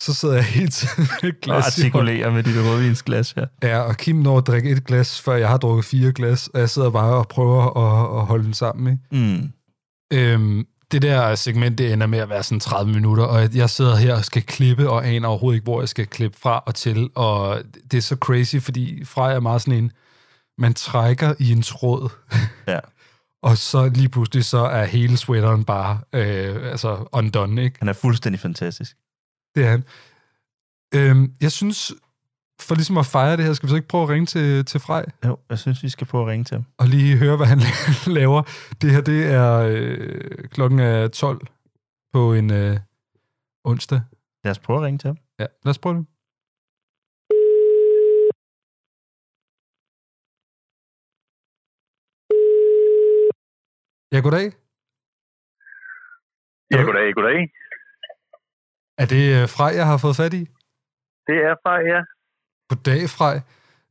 Så 0.02 0.14
sidder 0.14 0.34
jeg 0.34 0.44
hele 0.44 0.68
tiden 0.68 1.08
med 1.22 1.30
et 1.30 1.34
Og 1.34 1.40
glas 1.42 1.64
hånden. 1.64 1.84
artikulerer 1.84 2.30
med 2.30 2.42
dit 2.42 2.56
rødvinsglas 2.56 3.32
her. 3.32 3.46
Ja, 3.62 3.78
og 3.80 3.96
Kim 3.96 4.16
når 4.16 4.38
at 4.38 4.46
drikke 4.46 4.70
et 4.70 4.84
glas, 4.84 5.20
før 5.20 5.34
jeg 5.34 5.48
har 5.48 5.56
drukket 5.56 5.84
fire 5.84 6.12
glas, 6.12 6.48
og 6.48 6.60
jeg 6.60 6.70
sidder 6.70 6.90
bare 6.90 7.14
og 7.14 7.28
prøver 7.28 7.62
at, 7.78 8.20
at 8.20 8.26
holde 8.26 8.44
den 8.44 8.54
sammen. 8.54 8.92
Ikke? 8.92 9.26
Mm. 9.26 9.52
Øhm, 10.12 10.66
det 10.92 11.02
der 11.02 11.34
segment, 11.34 11.78
det 11.78 11.92
ender 11.92 12.06
med 12.06 12.18
at 12.18 12.28
være 12.28 12.42
sådan 12.42 12.60
30 12.60 12.92
minutter, 12.92 13.24
og 13.24 13.54
jeg 13.54 13.70
sidder 13.70 13.96
her 13.96 14.14
og 14.14 14.24
skal 14.24 14.42
klippe, 14.42 14.90
og 14.90 15.06
aner 15.06 15.28
overhovedet 15.28 15.56
ikke, 15.56 15.64
hvor 15.64 15.80
jeg 15.80 15.88
skal 15.88 16.06
klippe 16.06 16.38
fra 16.40 16.62
og 16.66 16.74
til, 16.74 17.10
og 17.14 17.62
det 17.90 17.96
er 17.96 18.02
så 18.02 18.16
crazy, 18.16 18.56
fordi 18.56 19.04
fra 19.04 19.32
er 19.32 19.40
meget 19.40 19.62
sådan 19.62 19.84
en, 19.84 19.92
man 20.62 20.74
trækker 20.74 21.34
i 21.38 21.52
en 21.52 21.62
tråd, 21.62 22.08
Ja. 22.72 22.78
og 23.42 23.58
så 23.58 23.88
lige 23.88 24.08
pludselig 24.08 24.44
så 24.44 24.58
er 24.58 24.84
hele 24.84 25.16
sweateren 25.16 25.64
bare 25.64 26.00
øh, 26.12 26.70
altså 26.70 27.08
undone, 27.12 27.62
ikke? 27.64 27.78
Han 27.78 27.88
er 27.88 27.92
fuldstændig 27.92 28.40
fantastisk. 28.40 28.96
Det 29.54 29.64
er 29.66 29.70
han. 29.70 29.84
Øhm, 30.94 31.32
jeg 31.40 31.52
synes, 31.52 31.92
for 32.60 32.74
ligesom 32.74 32.96
at 32.98 33.06
fejre 33.06 33.36
det 33.36 33.44
her, 33.44 33.52
skal 33.52 33.66
vi 33.66 33.70
så 33.70 33.76
ikke 33.76 33.88
prøve 33.88 34.02
at 34.02 34.08
ringe 34.08 34.26
til, 34.26 34.64
til 34.64 34.80
Frej? 34.80 35.06
Jo, 35.24 35.38
jeg 35.50 35.58
synes, 35.58 35.82
vi 35.82 35.88
skal 35.88 36.06
prøve 36.06 36.22
at 36.24 36.28
ringe 36.28 36.44
til 36.44 36.54
ham. 36.54 36.64
og 36.78 36.86
lige 36.88 37.16
høre, 37.16 37.36
hvad 37.36 37.46
han 37.46 37.60
laver. 38.18 38.42
Det 38.82 38.90
her, 38.90 39.00
det 39.00 39.26
er 39.26 39.52
øh, 39.70 40.48
klokken 40.50 40.78
er 40.78 41.08
12 41.08 41.46
på 42.12 42.32
en 42.34 42.50
øh, 42.52 42.78
onsdag. 43.64 44.00
Lad 44.44 44.50
os 44.50 44.58
prøve 44.58 44.78
at 44.78 44.82
ringe 44.84 44.98
til 44.98 45.08
ham. 45.08 45.16
Ja, 45.38 45.46
lad 45.64 45.70
os 45.70 45.78
prøve 45.78 45.96
det. 45.96 46.06
Ja, 54.12 54.20
goddag. 54.20 54.46
Ja, 56.70 56.80
goddag, 56.88 57.14
goddag. 57.14 57.40
Er 59.02 59.06
det 59.14 59.24
øh, 59.36 59.48
Frej, 59.56 59.72
jeg 59.80 59.86
har 59.86 59.98
fået 60.04 60.16
fat 60.16 60.34
i? 60.40 60.42
Det 61.28 61.38
er 61.48 61.54
fra 61.62 61.74
ja. 61.92 62.00
Goddag, 62.70 63.02
Frej. 63.16 63.36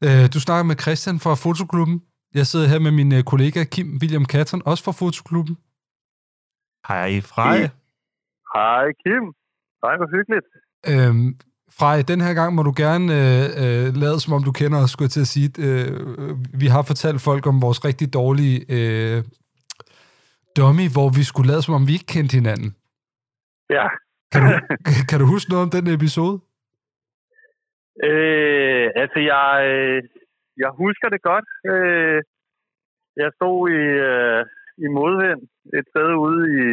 Øh, 0.05 0.25
du 0.33 0.39
snakker 0.45 0.65
med 0.71 0.77
Christian 0.83 1.17
fra 1.23 1.33
Fotoklubben. 1.43 1.97
Jeg 2.39 2.45
sidder 2.47 2.67
her 2.67 2.79
med 2.79 2.91
min 2.99 3.11
øh, 3.17 3.23
kollega 3.31 3.59
Kim 3.63 3.87
William 4.01 4.25
Katten, 4.25 4.61
også 4.65 4.83
fra 4.83 4.95
Fotoklubben. 5.01 5.55
Hej, 6.89 7.11
Frej. 7.31 7.59
Hej, 8.55 8.85
Kim. 9.03 9.25
Hej, 9.83 9.95
hvor 9.99 10.09
hyggeligt. 10.15 10.47
Øhm, 10.91 11.29
Frej, 11.79 11.97
den 12.11 12.21
her 12.21 12.33
gang 12.33 12.49
må 12.55 12.61
du 12.63 12.73
gerne 12.83 13.05
øh, 13.19 13.45
øh, 13.63 13.87
lade 14.03 14.19
som 14.19 14.33
om 14.33 14.43
du 14.43 14.51
kender 14.51 14.77
os, 14.83 14.91
skulle 14.91 15.07
jeg 15.07 15.15
til 15.17 15.27
at 15.27 15.33
sige. 15.35 15.49
Øh, 15.65 15.91
vi 16.61 16.67
har 16.67 16.81
fortalt 16.81 17.21
folk 17.21 17.43
om 17.47 17.61
vores 17.61 17.85
rigtig 17.85 18.13
dårlige 18.13 18.57
øh, 18.77 19.23
dummy, 20.57 20.85
hvor 20.95 21.07
vi 21.17 21.23
skulle 21.29 21.49
lade 21.51 21.61
som 21.63 21.77
om 21.79 21.87
vi 21.87 21.93
ikke 21.97 22.11
kendte 22.15 22.37
hinanden. 22.39 22.69
Ja. 23.77 23.85
Kan 24.31 24.41
du, 24.45 24.49
kan 25.09 25.19
du 25.21 25.25
huske 25.33 25.49
noget 25.51 25.65
om 25.65 25.73
den 25.77 25.87
episode? 25.97 26.35
Øh, 28.09 28.87
altså, 29.01 29.19
jeg, 29.31 29.49
øh, 29.71 30.03
jeg 30.63 30.71
husker 30.83 31.09
det 31.09 31.21
godt. 31.21 31.47
Øh, 31.71 32.19
jeg 33.21 33.29
stod 33.37 33.69
i, 33.69 33.83
øh, 34.11 34.41
i 34.85 34.87
modvind 34.97 35.41
et 35.77 35.85
sted 35.91 36.09
ude 36.25 36.43
i 36.63 36.67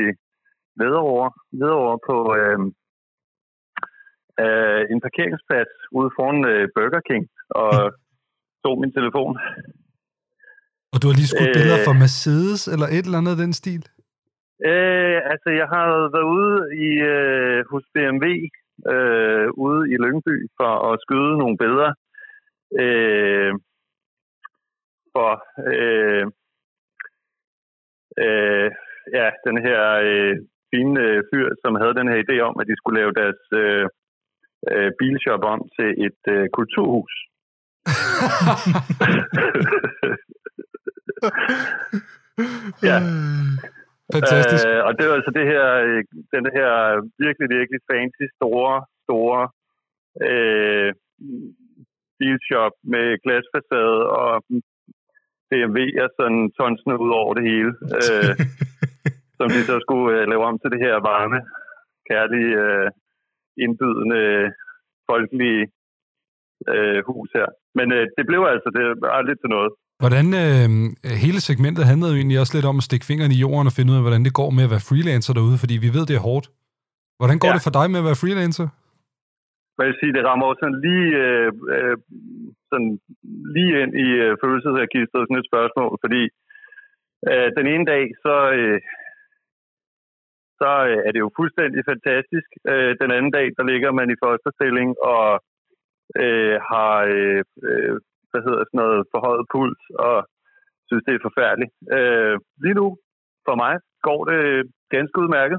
Hvidovre, 0.76 1.30
Hvidovre 1.52 1.98
på 2.08 2.16
øh, 2.40 2.58
øh, 4.42 4.82
en 4.92 5.00
parkeringsplads 5.06 5.72
ude 5.98 6.10
foran 6.16 6.38
øh, 6.52 6.68
Burger 6.74 7.02
King 7.08 7.24
og 7.60 7.72
tog 8.62 8.74
min 8.80 8.92
telefon. 8.98 9.32
Og 10.92 10.96
du 11.00 11.04
har 11.08 11.16
lige 11.20 11.32
skudt 11.34 11.50
Øh. 11.50 11.56
billeder 11.58 11.80
fra 11.86 11.94
Mercedes, 12.02 12.62
eller 12.72 12.86
et 12.86 13.04
eller 13.06 13.18
andet 13.20 13.34
af 13.36 13.40
den 13.44 13.52
stil? 13.60 13.82
Øh, 14.70 15.18
altså, 15.32 15.48
jeg 15.60 15.68
har 15.74 15.86
været 16.14 16.28
ude 16.38 16.54
i, 16.86 16.88
øh, 17.12 17.58
hos 17.72 17.84
BMW 17.94 18.26
øh, 18.92 19.46
ude 19.64 19.80
i 19.92 19.94
Lyngby 20.02 20.36
for 20.58 20.72
at 20.90 20.94
skyde 21.04 21.32
nogle 21.42 21.56
billeder 21.62 21.92
øh, 22.82 23.52
for 25.14 25.30
øh, 25.72 26.24
øh, 28.24 28.68
ja, 29.18 29.26
den 29.46 29.56
her 29.66 29.80
øh, 30.08 30.34
fine 30.70 30.94
øh, 31.06 31.18
fyr, 31.30 31.46
som 31.62 31.72
havde 31.80 31.98
den 32.00 32.08
her 32.10 32.18
idé 32.24 32.36
om, 32.48 32.54
at 32.60 32.66
de 32.70 32.76
skulle 32.76 32.98
lave 33.00 33.12
deres 33.20 33.42
øh, 33.62 33.86
øh, 34.72 34.90
bilshop 34.98 35.42
om 35.54 35.60
til 35.76 35.88
et 36.06 36.22
øh, 36.34 36.44
kulturhus. 36.58 37.14
ja. 42.88 42.98
Fantastisk. 44.14 44.66
Øh, 44.68 44.80
og 44.86 44.92
det 44.98 45.04
var 45.08 45.14
altså 45.18 45.32
det 45.38 45.46
her, 45.52 45.64
øh, 45.86 46.02
den 46.36 46.44
her 46.56 46.70
virkelig, 47.24 47.48
virkelig 47.58 47.80
fancy, 47.90 48.24
store, 48.38 48.74
store 49.04 49.40
øh, 50.28 50.90
bilshop 52.18 52.74
med 52.92 53.06
glasfacade 53.24 54.00
og 54.20 54.32
BMW'er 55.50 56.08
sådan 56.18 56.42
tonsende 56.58 56.96
ud 57.04 57.10
over 57.20 57.32
det 57.34 57.44
hele. 57.50 57.72
Øh, 57.98 58.32
som 59.38 59.48
de 59.54 59.60
så 59.70 59.76
skulle 59.84 60.08
øh, 60.16 60.28
lave 60.30 60.44
om 60.50 60.58
til 60.58 60.70
det 60.74 60.80
her 60.86 60.94
varme, 61.10 61.40
kærlige, 62.10 62.54
øh, 62.66 62.90
indbydende, 63.64 64.22
folkelige 65.10 65.62
øh, 66.72 67.00
hus 67.08 67.30
her. 67.38 67.48
Men 67.78 67.86
øh, 67.96 68.06
det 68.16 68.24
blev 68.26 68.40
altså 68.54 68.68
det 68.76 68.84
aldrig 69.18 69.36
til 69.40 69.50
noget. 69.56 69.72
Hvordan 70.02 70.26
øh, 70.42 70.68
hele 71.24 71.40
segmentet 71.48 71.84
handlede 71.90 72.12
jo 72.12 72.18
egentlig 72.20 72.40
også 72.42 72.54
lidt 72.56 72.70
om 72.72 72.80
at 72.80 72.86
stikke 72.88 73.08
fingeren 73.10 73.32
i 73.36 73.40
jorden 73.44 73.66
og 73.70 73.74
finde 73.76 73.90
ud 73.92 73.98
af, 74.00 74.04
hvordan 74.06 74.24
det 74.26 74.34
går 74.40 74.50
med 74.56 74.64
at 74.66 74.72
være 74.74 74.86
freelancer 74.88 75.32
derude, 75.38 75.58
fordi 75.62 75.74
vi 75.84 75.90
ved, 75.96 76.04
det 76.10 76.16
er 76.16 76.26
hårdt. 76.30 76.46
Hvordan 77.20 77.38
går 77.42 77.50
Ja. 77.50 77.54
det 77.56 77.66
for 77.66 77.74
dig 77.78 77.86
med 77.90 77.98
at 78.02 78.08
være 78.08 78.20
freelancer? 78.22 78.68
hvad 79.74 79.86
vil 79.86 79.92
jeg 79.94 80.00
sige, 80.02 80.16
det 80.16 80.26
rammer 80.28 80.46
jo 80.50 80.54
sådan 80.62 80.80
lige, 80.86 81.08
øh, 81.26 81.50
øh, 81.76 81.96
sådan 82.70 82.90
lige 83.56 83.72
ind 83.82 83.92
i 84.06 84.08
øh, 84.24 84.32
følelsesregisteret, 84.42 85.24
sådan 85.26 85.42
et 85.42 85.50
spørgsmål, 85.52 85.92
fordi 86.04 86.22
øh, 87.30 87.48
den 87.58 87.66
ene 87.72 87.86
dag, 87.92 88.04
så, 88.24 88.36
øh, 88.58 88.78
så 90.60 90.70
øh, 90.90 91.00
er 91.06 91.10
det 91.12 91.20
jo 91.24 91.30
fuldstændig 91.38 91.80
fantastisk. 91.92 92.50
Øh, 92.70 92.92
den 93.02 93.10
anden 93.16 93.32
dag, 93.38 93.46
der 93.58 93.64
ligger 93.70 93.90
man 93.98 94.08
i 94.10 94.20
fosterstilling 94.24 94.90
og 95.12 95.26
øh, 96.22 96.54
har, 96.70 96.94
øh, 97.16 97.42
hvad 98.38 98.46
hedder 98.48 98.64
sådan 98.66 98.80
noget, 98.84 99.08
forhøjet 99.14 99.44
puls, 99.52 99.82
og 100.06 100.16
synes, 100.88 101.04
det 101.06 101.14
er 101.14 101.26
forfærdeligt. 101.28 101.72
Øh, 101.96 102.34
lige 102.64 102.78
nu, 102.80 102.86
for 103.46 103.54
mig, 103.62 103.74
går 104.08 104.20
det 104.30 104.42
ganske 104.94 105.16
udmærket. 105.22 105.58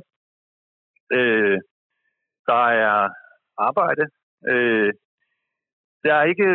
Øh, 1.18 1.58
der 2.50 2.64
er 2.86 2.98
arbejde. 3.70 4.04
Øh, 4.52 4.90
det 6.04 6.10
er 6.18 6.24
ikke 6.32 6.48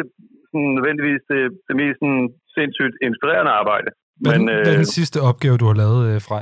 sådan, 0.48 0.70
nødvendigvis 0.76 1.22
det, 1.30 1.40
det 1.68 1.74
mest 1.82 1.98
sådan, 2.02 2.24
sindssygt 2.56 2.96
inspirerende 3.06 3.52
arbejde. 3.60 3.90
Hvad, 4.22 4.38
Men, 4.38 4.40
hvad 4.44 4.72
er 4.72 4.78
øh, 4.78 4.82
den 4.82 4.94
sidste 4.98 5.18
opgave, 5.30 5.60
du 5.62 5.66
har 5.70 5.78
lavet 5.82 6.02
øh, 6.12 6.20
fra? 6.28 6.38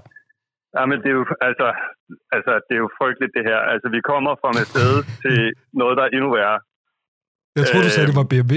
ja, 0.76 0.82
men 0.90 0.96
det 1.02 1.08
er 1.12 1.16
jo, 1.20 1.24
altså, 1.48 1.66
altså, 2.36 2.52
det 2.66 2.74
er 2.76 2.82
jo 2.86 2.90
frygteligt 3.00 3.32
det 3.36 3.44
her. 3.50 3.58
Altså, 3.72 3.86
vi 3.96 4.00
kommer 4.10 4.32
fra 4.40 4.50
Mercedes 4.58 5.06
til 5.22 5.38
noget, 5.80 5.94
der 5.98 6.04
er 6.04 6.12
endnu 6.16 6.30
værre. 6.38 6.58
Jeg 7.56 7.64
troede, 7.66 7.84
du 7.86 7.92
sagde, 7.92 8.06
Øh, 8.06 8.10
det 8.10 8.20
var 8.22 8.28
BMW. 8.32 8.54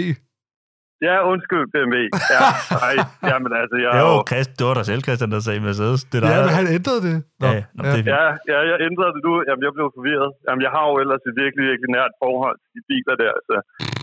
Ja, 1.08 1.16
undskyld, 1.32 1.66
BMW. 1.74 1.96
Ja, 2.36 2.42
nej, 2.84 2.96
jamen 3.30 3.52
altså, 3.62 3.76
jeg 3.84 3.90
Det 3.96 4.02
var, 4.08 4.14
jo... 4.14 4.22
jo 4.22 4.28
Christ, 4.30 4.52
det 4.60 4.66
var 4.70 4.76
dig 4.80 4.86
selv, 4.92 5.02
Christian, 5.06 5.32
der 5.36 5.42
sagde 5.48 5.62
Mercedes. 5.68 6.02
Det 6.10 6.16
er 6.18 6.24
dig, 6.24 6.32
Ja, 6.34 6.40
men 6.48 6.54
han 6.60 6.68
ændrede 6.78 7.02
det. 7.08 7.16
Nå, 7.42 7.48
Ja, 7.48 7.60
nå, 7.76 7.82
det 7.94 8.00
er 8.02 8.08
Ja, 8.16 8.26
ja, 8.52 8.60
jeg 8.72 8.78
ændrede 8.90 9.12
det 9.16 9.22
nu. 9.28 9.34
Jamen, 9.48 9.64
jeg 9.68 9.74
blev 9.78 9.88
forvirret. 9.98 10.32
Jamen, 10.46 10.62
jeg 10.66 10.72
har 10.76 10.86
jo 10.92 10.96
ellers 11.04 11.24
et 11.30 11.36
virkelig, 11.44 11.64
virkelig 11.72 11.92
nært 11.98 12.14
forhold 12.24 12.58
til 12.62 12.70
de 12.76 12.82
biler 12.90 13.16
der, 13.24 13.34
så 13.48 13.56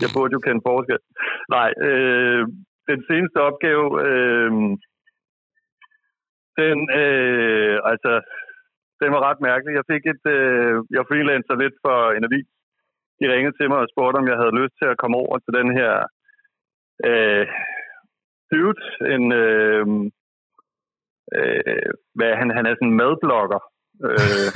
jeg 0.03 0.09
burde 0.15 0.33
jo 0.35 0.41
kende 0.45 0.61
forskel. 0.69 1.01
Nej, 1.55 1.69
øh, 1.87 2.41
den 2.91 2.99
seneste 3.09 3.37
opgave, 3.49 3.85
øh, 4.07 4.51
den, 6.61 6.77
øh, 7.01 7.75
altså, 7.91 8.11
den 9.01 9.09
var 9.15 9.21
ret 9.27 9.39
mærkelig. 9.47 9.73
Jeg 9.79 9.87
fik 9.93 10.03
et, 10.13 10.23
øh, 10.37 10.75
jeg 10.95 11.03
freelancer 11.09 11.55
lidt 11.63 11.75
for 11.85 11.97
en 12.17 12.27
avis. 12.27 12.49
De 13.19 13.31
ringede 13.33 13.55
til 13.57 13.67
mig 13.71 13.79
og 13.83 13.91
spurgte, 13.93 14.17
om 14.21 14.29
jeg 14.31 14.37
havde 14.41 14.59
lyst 14.61 14.75
til 14.79 14.87
at 14.91 14.99
komme 15.01 15.15
over 15.23 15.35
til 15.41 15.53
den 15.59 15.69
her 15.79 15.93
øh, 17.09 17.47
dude, 18.51 18.83
en, 19.13 19.25
øh, 19.43 19.85
øh, 21.37 21.89
hvad, 22.17 22.31
han, 22.39 22.47
han 22.57 22.65
er 22.65 22.73
sådan 22.75 22.91
en 22.91 22.99
madblogger. 23.01 23.61
Øh, 24.07 24.49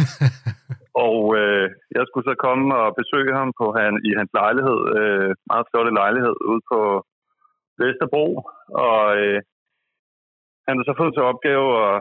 og 1.07 1.19
øh, 1.39 1.67
jeg 1.97 2.03
skulle 2.05 2.27
så 2.29 2.35
komme 2.45 2.65
og 2.81 2.95
besøge 2.99 3.33
ham 3.39 3.49
på 3.59 3.65
han, 3.79 3.93
i 4.09 4.11
hans 4.19 4.31
lejlighed, 4.39 4.79
øh, 4.99 5.31
meget 5.51 5.65
flotte 5.71 5.91
lejlighed 6.01 6.35
ude 6.49 6.61
på 6.71 6.79
Vesterbro. 7.81 8.25
Og 8.87 9.01
øh, 9.21 9.39
han 10.67 10.75
har 10.77 10.85
så 10.85 10.93
fået 10.97 11.13
til 11.13 11.29
opgave 11.31 11.67
at 11.89 11.97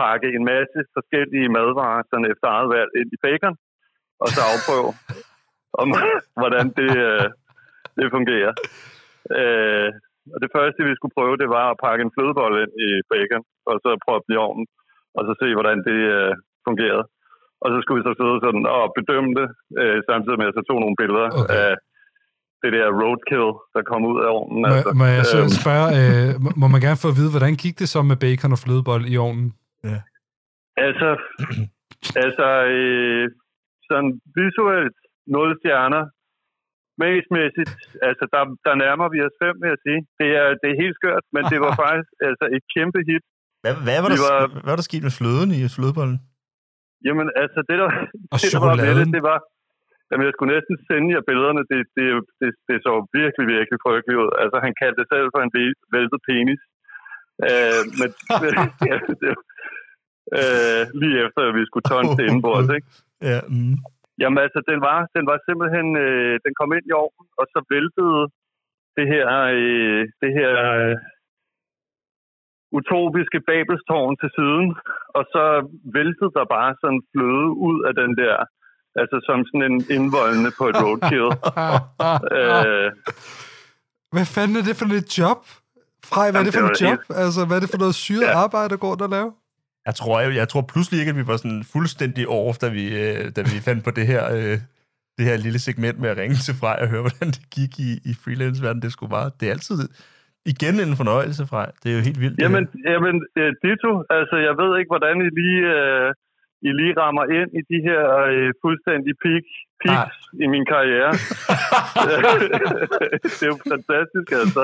pakke 0.00 0.28
en 0.36 0.44
masse 0.52 0.78
forskellige 0.96 1.52
madvarer 1.56 2.02
sådan 2.10 2.30
efter 2.32 2.46
eget 2.48 2.70
valg 2.76 2.90
ind 3.00 3.10
i 3.16 3.22
bacon, 3.26 3.56
og 4.22 4.28
så 4.34 4.40
afprøve, 4.52 4.90
om, 5.80 5.88
hvordan 6.40 6.66
det, 6.78 6.90
øh, 7.08 7.26
det 7.98 8.06
fungerer. 8.16 8.52
Øh, 9.40 9.88
og 10.34 10.38
det 10.42 10.50
første, 10.56 10.80
vi 10.88 10.94
skulle 10.96 11.16
prøve, 11.18 11.40
det 11.42 11.48
var 11.58 11.66
at 11.70 11.80
pakke 11.86 12.02
en 12.06 12.14
flødebolle 12.16 12.58
ind 12.64 12.72
i 12.86 12.88
bacon, 13.12 13.42
og 13.70 13.74
så 13.84 13.88
proppe 14.04 14.24
den 14.26 14.34
i 14.36 14.42
ovnen, 14.46 14.66
og 15.16 15.22
så 15.26 15.32
se, 15.42 15.48
hvordan 15.56 15.78
det 15.88 16.00
øh, 16.18 16.32
fungerede. 16.68 17.04
Og 17.62 17.68
så 17.72 17.76
skulle 17.80 17.98
vi 18.00 18.06
så 18.08 18.14
sidde 18.20 18.36
sådan 18.44 18.64
og 18.78 18.84
bedømme 18.98 19.30
det, 19.40 19.48
øh, 19.80 19.98
samtidig 20.10 20.36
med 20.38 20.46
at 20.46 20.50
jeg 20.50 20.58
så 20.58 20.64
tog 20.68 20.78
nogle 20.84 20.98
billeder 21.02 21.28
Okay. 21.42 21.54
af 21.64 21.70
det 22.62 22.70
der 22.76 22.86
roadkill, 23.00 23.48
der 23.74 23.82
kom 23.90 24.02
ud 24.10 24.18
af 24.24 24.28
ovnen. 24.38 24.60
Må, 24.72 24.78
må 25.00 25.04
jeg 25.18 25.24
så 25.34 25.38
Øhm, 25.40 25.54
spørge, 25.62 25.88
øh, 26.00 26.28
må- 26.60 26.70
man 26.74 26.84
gerne 26.86 27.02
få 27.04 27.08
at 27.12 27.18
vide, 27.20 27.32
hvordan 27.34 27.54
gik 27.64 27.74
det 27.82 27.88
så 27.94 28.00
med 28.10 28.16
bacon 28.24 28.54
og 28.56 28.60
flødebold 28.64 29.04
i 29.12 29.16
ovnen? 29.26 29.48
Altså, 30.86 31.08
altså 32.24 32.46
øh, 32.76 33.24
sådan 33.88 34.10
visuelt 34.38 34.96
0 35.26 35.58
stjerner. 35.60 36.02
Smagsmæssigt, 36.98 37.70
altså 38.08 38.24
der, 38.34 38.42
der 38.66 38.74
nærmer 38.84 39.06
vi 39.14 39.18
os 39.26 39.36
fem, 39.44 39.54
vil 39.62 39.68
jeg 39.74 39.80
sige. 39.86 40.00
Det 40.20 40.28
er, 40.40 40.46
det 40.60 40.68
er 40.72 40.76
helt 40.82 40.96
skørt, 41.00 41.24
men 41.34 41.42
det 41.52 41.58
var 41.64 41.72
faktisk 41.84 42.10
altså, 42.28 42.44
et 42.56 42.64
kæmpe 42.74 43.00
hit. 43.10 43.24
Hvad, 43.62 43.74
hvad, 43.86 43.98
var 44.04 44.10
Vi 44.12 44.16
der, 44.18 44.24
var- 44.28 44.48
hvad 44.64 44.70
var 44.72 44.78
der 44.80 44.86
sket 44.90 45.04
med 45.08 45.14
fløden 45.18 45.50
i 45.58 45.60
flødebollen? 45.76 46.18
Jamen 47.06 47.26
altså, 47.42 47.58
det 47.68 47.76
der, 47.82 47.88
Og 48.34 48.38
det, 48.42 48.50
der 48.54 48.60
var 48.66 48.74
med 48.84 48.92
det, 49.00 49.06
det 49.16 49.22
var... 49.30 49.38
Jamen, 50.08 50.24
jeg 50.28 50.34
skulle 50.34 50.52
næsten 50.56 50.74
sende 50.88 51.08
jer 51.16 51.22
billederne. 51.28 51.62
Det, 51.72 51.80
det, 51.96 52.06
det, 52.40 52.50
det 52.68 52.76
så 52.86 52.92
virkelig, 53.20 53.46
virkelig 53.56 53.78
frygteligt 53.86 54.20
ud. 54.22 54.30
Altså, 54.42 54.56
han 54.66 54.72
kaldte 54.80 54.98
det 55.00 55.08
selv 55.12 55.26
for 55.34 55.40
en 55.46 55.52
væ- 55.56 55.82
væltet 55.94 56.20
penis. 56.28 56.60
Øh, 57.48 57.82
men, 57.98 58.08
ja, 58.90 58.96
det, 59.22 59.32
øh, 60.38 60.82
lige 61.02 61.16
efter, 61.24 61.40
at 61.48 61.54
vi 61.58 61.64
skulle 61.68 61.86
tånde 61.92 62.10
det 62.18 62.24
indenbords, 62.28 62.68
ikke? 62.76 62.86
Ja, 63.30 63.38
mm. 63.54 63.74
Jamen 64.20 64.38
altså, 64.44 64.60
den 64.70 64.78
var, 64.88 64.98
den 65.16 65.24
var 65.30 65.38
simpelthen, 65.48 65.88
øh, 66.04 66.34
den 66.44 66.52
kom 66.60 66.70
ind 66.76 66.86
i 66.90 66.94
ovnen, 67.04 67.26
og 67.40 67.46
så 67.52 67.58
væltede 67.74 68.20
det 68.96 69.06
her, 69.14 69.26
øh, 69.58 70.02
det 70.22 70.30
her 70.38 70.52
øh, 70.78 70.96
utopiske 72.78 73.38
babelstårn 73.50 74.14
til 74.22 74.30
siden, 74.38 74.68
og 75.16 75.22
så 75.34 75.44
væltede 75.96 76.30
der 76.36 76.44
bare 76.56 76.72
sådan 76.82 77.02
fløde 77.12 77.48
ud 77.68 77.78
af 77.88 77.92
den 78.00 78.10
der, 78.22 78.36
altså 79.00 79.16
som 79.28 79.38
sådan 79.48 79.64
en 79.72 79.78
indvoldende 79.96 80.50
på 80.58 80.64
et 80.70 80.76
roadkill. 80.84 81.30
øh, 82.38 82.88
Hvad 84.14 84.26
fanden 84.34 84.56
er 84.60 84.64
det 84.68 84.76
for 84.80 84.86
et 85.02 85.10
job? 85.20 85.40
Frej, 86.12 86.26
hvad 86.30 86.40
er 86.40 86.46
det 86.48 86.54
for 86.60 86.66
et 86.72 86.80
job? 86.84 86.98
Altså, 87.24 87.40
hvad 87.46 87.56
er 87.56 87.62
det 87.64 87.70
for 87.74 87.82
noget 87.84 87.94
syret 88.06 88.28
Ja. 88.32 88.38
arbejde, 88.44 88.68
der 88.74 88.80
går 88.86 88.94
der 89.02 89.08
lave? 89.16 89.30
Jeg 89.88 89.94
tror, 90.00 90.14
jeg, 90.20 90.30
jeg 90.42 90.48
tror 90.52 90.64
pludselig 90.72 90.96
ikke, 91.00 91.12
at 91.14 91.20
vi 91.20 91.30
var 91.32 91.38
sådan 91.42 91.64
fuldstændig 91.74 92.24
off, 92.38 92.56
da 92.64 92.68
vi, 92.78 92.84
øh, 93.02 93.22
da 93.36 93.40
vi 93.50 93.56
fandt 93.68 93.80
på 93.86 93.92
det 93.98 94.06
her, 94.12 94.22
øh, 94.38 94.56
det 95.16 95.24
her 95.28 95.36
lille 95.46 95.60
segment 95.66 95.96
med 96.02 96.08
at 96.12 96.18
ringe 96.22 96.36
til 96.46 96.54
Frej 96.60 96.78
og 96.82 96.88
høre, 96.92 97.04
hvordan 97.06 97.28
det 97.36 97.44
gik 97.56 97.72
i, 97.88 97.90
i 98.10 98.12
freelance-verdenen. 98.22 98.84
Det 98.86 98.92
skulle 98.94 99.12
bare, 99.18 99.28
det 99.38 99.44
er 99.46 99.52
altid 99.56 99.78
igen 100.52 100.74
en 100.86 100.94
fornøjelse, 101.00 101.42
Frej. 101.52 101.68
Det 101.80 101.88
er 101.90 101.96
jo 101.98 102.02
helt 102.08 102.20
vildt. 102.22 102.36
jamen, 102.44 102.64
jamen 102.92 103.16
øh, 103.40 103.50
Dito, 103.62 103.92
altså 104.18 104.36
jeg 104.46 104.54
ved 104.60 104.70
ikke, 104.78 104.90
hvordan 104.94 105.16
I 105.26 105.28
lige, 105.40 105.62
øh, 105.78 106.08
I 106.68 106.70
lige 106.80 106.94
rammer 107.00 107.24
ind 107.38 107.50
i 107.60 107.62
de 107.70 107.78
her 107.88 108.02
øh, 108.32 108.50
fuldstændig 108.64 109.12
peak, 109.24 109.46
peaks 109.82 110.18
i 110.44 110.46
min 110.54 110.64
karriere. 110.72 111.12
det 113.38 113.42
er 113.46 113.50
jo 113.54 113.58
fantastisk, 113.74 114.28
altså. 114.42 114.62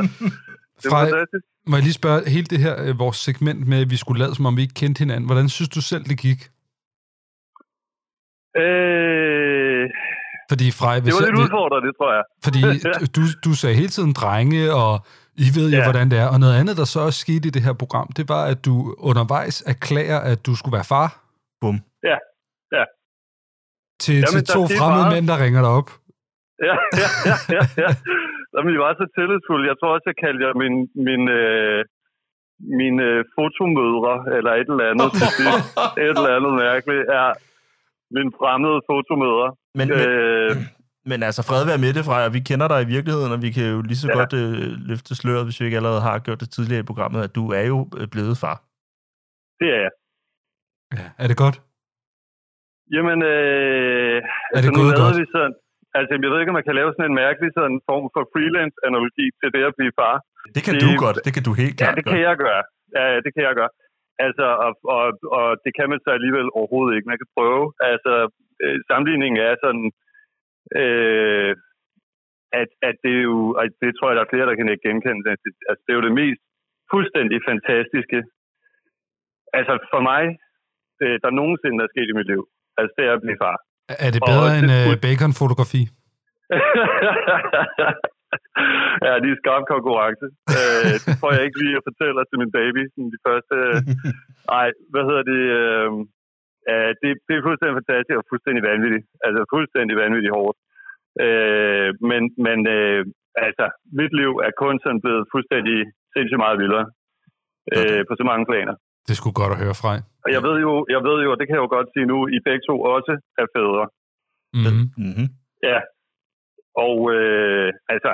Det 0.76 0.84
er 0.86 0.90
Frej, 0.90 1.04
fantastisk. 1.04 1.44
må 1.66 1.76
jeg 1.76 1.82
lige 1.82 1.92
spørge, 1.92 2.30
hele 2.30 2.46
det 2.46 2.58
her, 2.58 2.74
øh, 2.84 2.98
vores 2.98 3.16
segment 3.16 3.66
med, 3.68 3.80
at 3.80 3.90
vi 3.90 3.96
skulle 3.96 4.18
lade, 4.22 4.34
som 4.34 4.46
om 4.46 4.56
vi 4.56 4.62
ikke 4.62 4.74
kendte 4.74 4.98
hinanden, 4.98 5.26
hvordan 5.26 5.48
synes 5.48 5.68
du 5.68 5.80
selv, 5.80 6.04
det 6.04 6.18
gik? 6.18 6.40
Øh, 8.62 9.84
Fordi 10.50 10.66
Frej, 10.80 10.94
det 10.94 11.02
hvis 11.02 11.14
var 11.14 11.20
jeg, 11.20 11.30
lidt 11.30 11.42
udfordrende, 11.44 11.86
det 11.88 11.94
tror 11.98 12.10
jeg. 12.18 12.24
fordi 12.44 12.60
du, 13.16 13.22
du 13.44 13.54
sagde 13.60 13.76
hele 13.76 13.88
tiden 13.88 14.12
drenge, 14.12 14.74
og 14.74 14.92
I 15.36 15.46
ved 15.56 15.70
jo, 15.70 15.76
Ja. 15.78 15.84
hvordan 15.84 16.10
det 16.10 16.18
er. 16.18 16.26
Og 16.28 16.40
noget 16.40 16.54
andet, 16.60 16.76
der 16.76 16.84
så 16.84 17.00
også 17.00 17.20
skete 17.20 17.48
i 17.48 17.50
det 17.50 17.62
her 17.62 17.72
program, 17.72 18.08
det 18.16 18.28
var, 18.28 18.44
at 18.44 18.64
du 18.64 18.94
undervejs 18.98 19.62
erklærer, 19.66 20.20
at 20.32 20.46
du 20.46 20.54
skulle 20.56 20.72
være 20.72 20.84
far 20.84 21.08
Bum. 21.60 21.76
Ja, 22.02 22.16
ja. 22.76 22.84
til, 24.00 24.14
Jamen, 24.14 24.26
til 24.26 24.44
to 24.56 24.60
fremmede 24.78 25.02
meget. 25.02 25.12
mænd, 25.14 25.26
der 25.28 25.44
ringer 25.44 25.60
dig 25.60 25.70
op. 25.70 25.90
Ja, 26.68 26.74
ja, 27.00 27.08
ja, 27.30 27.36
ja. 27.56 27.62
ja. 27.82 27.90
Jamen, 28.54 28.70
I 28.76 28.78
var 28.84 28.92
så 29.00 29.06
tillidsfulde. 29.18 29.68
Jeg 29.70 29.76
tror 29.78 29.90
også, 29.94 30.06
jeg 30.10 30.18
kaldte 30.24 30.42
jer 30.46 30.54
min, 30.62 30.74
min, 31.08 31.22
øh, 31.40 31.80
mine 32.80 32.98
øh, 33.10 33.20
fotomødre, 33.36 34.14
eller 34.36 34.52
et 34.60 34.68
eller 34.72 34.86
andet 34.92 35.08
til 35.18 35.28
sidst. 35.38 35.66
Et 36.04 36.16
eller 36.18 36.32
andet 36.36 36.52
mærkeligt. 36.66 37.04
Ja, 37.16 37.26
min 38.16 38.28
fremmede 38.38 38.78
fotomødre. 38.90 39.48
Men, 39.78 39.86
men, 39.88 39.98
Øh, 40.08 40.50
men 41.10 41.18
altså, 41.28 41.40
fred 41.48 41.62
være 41.70 41.82
med 41.84 41.92
det, 41.96 42.04
Frej, 42.08 42.22
og 42.28 42.32
vi 42.38 42.40
kender 42.50 42.68
dig 42.72 42.80
i 42.82 42.88
virkeligheden, 42.96 43.32
og 43.36 43.40
vi 43.46 43.50
kan 43.56 43.64
jo 43.74 43.78
lige 43.90 44.00
så 44.02 44.08
Ja. 44.10 44.16
godt 44.18 44.32
øh, 44.42 44.66
løfte 44.90 45.12
sløret, 45.20 45.44
hvis 45.46 45.60
vi 45.60 45.64
ikke 45.66 45.78
allerede 45.80 46.02
har 46.08 46.16
gjort 46.26 46.40
det 46.42 46.50
tidligere 46.56 46.82
i 46.84 46.88
programmet, 46.90 47.20
at 47.26 47.32
du 47.38 47.44
er 47.60 47.64
jo 47.72 47.78
øh, 47.98 48.06
blevet 48.14 48.36
far. 48.44 48.56
det 49.60 49.68
er 49.76 49.80
jeg. 49.86 49.92
Ja. 50.98 51.06
Er 51.22 51.26
det 51.30 51.36
godt? 51.44 51.56
Jamen, 52.94 53.18
øh, 53.34 54.18
Er 54.56 54.60
det 54.64 54.70
nu 54.72 54.78
gået 54.80 54.92
lavede 54.92 55.04
godt? 55.04 55.20
vi 55.20 55.26
sådan, 55.36 55.54
altså, 55.98 56.10
jeg 56.14 56.30
ved 56.32 56.40
ikke, 56.40 56.52
om 56.52 56.58
man 56.60 56.68
kan 56.68 56.78
lave 56.80 56.90
sådan 56.94 57.08
en 57.10 57.18
mærkelig 57.24 57.50
sådan 57.58 57.78
form 57.88 58.06
for 58.14 58.22
freelance-analogi 58.32 59.26
til 59.40 59.48
det 59.56 59.62
at 59.70 59.74
blive 59.78 59.92
far. 60.00 60.16
Det 60.56 60.62
kan 60.66 60.72
Det- 60.74 60.82
du 60.84 60.90
godt, 61.04 61.16
det 61.26 61.32
kan 61.36 61.44
du 61.48 61.52
helt 61.62 61.74
Ja, 61.76 61.80
klart 61.80 61.96
det 61.98 62.04
kan 62.12 62.20
jeg 62.28 62.34
gøre. 62.44 62.62
Ja, 62.96 63.02
ja, 63.12 63.18
det 63.24 63.30
kan 63.34 63.42
jeg 63.48 63.54
gøre. 63.60 63.72
Altså, 64.26 64.46
og, 64.66 64.72
og, 64.96 65.06
og 65.38 65.46
det 65.64 65.72
kan 65.78 65.86
man 65.92 66.00
så 66.04 66.10
alligevel 66.18 66.48
overhovedet 66.58 66.92
ikke. 66.96 67.10
Man 67.12 67.20
kan 67.22 67.30
prøve. 67.36 67.64
Altså, 67.92 68.12
øh, 68.64 68.76
sammenligningen 68.90 69.38
er 69.48 69.54
sådan, 69.64 69.86
øh, 70.80 71.52
at, 72.60 72.68
at 72.88 72.96
det 73.04 73.12
er 73.20 73.24
jo, 73.32 73.38
og 73.58 73.64
det 73.82 73.90
tror 73.94 74.08
jeg, 74.08 74.16
der 74.16 74.24
er 74.24 74.32
flere, 74.32 74.46
der 74.50 74.56
kan 74.58 74.68
ikke 74.72 74.86
genkende. 74.88 75.22
det. 75.26 75.32
Altså, 75.70 75.82
det 75.84 75.90
er 75.92 75.98
jo 76.00 76.06
det 76.08 76.18
mest 76.22 76.42
fuldstændig 76.92 77.38
fantastiske. 77.50 78.18
Altså, 79.58 79.74
for 79.92 80.00
mig, 80.10 80.22
det, 81.00 81.10
der 81.24 81.30
nogensinde 81.40 81.78
er 81.84 81.88
sket 81.94 82.08
i 82.12 82.16
mit 82.18 82.28
liv. 82.32 82.42
Altså, 82.78 82.92
det 82.98 83.04
er 83.06 83.12
at 83.16 83.24
blive 83.24 83.40
far. 83.44 83.56
Er 83.88 84.10
det 84.14 84.20
Og 84.22 84.28
bedre 84.30 84.48
det 84.54 84.58
end 84.60 84.70
øh, 84.76 84.80
skulle- 84.84 85.02
bacon-fotografi? 85.06 85.82
ja, 89.06 89.12
de 89.22 89.28
er 89.32 89.38
skarp 89.42 89.64
konkurrence. 89.74 90.26
Øh, 90.58 90.92
det 91.04 91.12
tror 91.20 91.30
jeg 91.36 91.42
ikke 91.46 91.58
lige, 91.62 91.76
jeg 91.78 91.84
fortæller 91.90 92.22
til 92.24 92.38
min 92.42 92.52
baby. 92.58 92.82
Sådan 92.92 93.12
de 93.16 93.20
første... 93.26 93.56
Nej, 94.54 94.66
hvad 94.92 95.02
hedder 95.08 95.24
det? 95.32 95.42
Øh, 95.60 95.90
øh, 96.70 96.90
det, 97.00 97.08
det 97.26 97.32
er 97.34 97.42
fuldstændig 97.48 97.76
fantastisk 97.80 98.16
og 98.20 98.26
fuldstændig 98.32 98.62
vanvittigt. 98.70 99.04
Altså 99.26 99.40
fuldstændig 99.54 99.94
vanvittigt 100.04 100.36
hårdt. 100.38 100.58
Øh, 101.24 101.88
men 102.10 102.22
men 102.46 102.58
øh, 102.76 103.00
altså, 103.46 103.66
mit 104.00 104.12
liv 104.20 104.30
er 104.46 104.52
kun 104.62 104.74
sådan 104.84 105.02
blevet 105.04 105.24
fuldstændig 105.34 105.78
sindssygt 106.14 106.42
meget 106.44 106.60
vildere. 106.62 106.86
Øh, 107.74 108.00
på 108.08 108.12
så 108.20 108.24
mange 108.30 108.44
planer. 108.50 108.74
Det 109.06 109.14
sgu 109.16 109.28
godt 109.40 109.54
at 109.54 109.62
høre 109.64 109.76
fra. 109.82 109.92
Og 110.24 110.30
jeg 110.36 110.42
ved 110.46 110.56
jo, 110.66 110.72
jeg 110.94 111.00
ved 111.08 111.18
jo, 111.24 111.28
og 111.32 111.38
det 111.38 111.46
kan 111.46 111.56
jeg 111.56 111.64
jo 111.66 111.74
godt 111.76 111.88
sige 111.94 112.06
nu, 112.12 112.18
I 112.36 112.38
begge 112.46 112.64
to 112.68 112.74
også 112.94 113.12
er 113.42 113.46
fædre. 113.54 113.84
Mm-hmm. 114.56 114.86
Mm-hmm. 115.04 115.28
Ja. 115.68 115.78
Og 116.86 116.96
øh, 117.16 117.68
altså, 117.94 118.12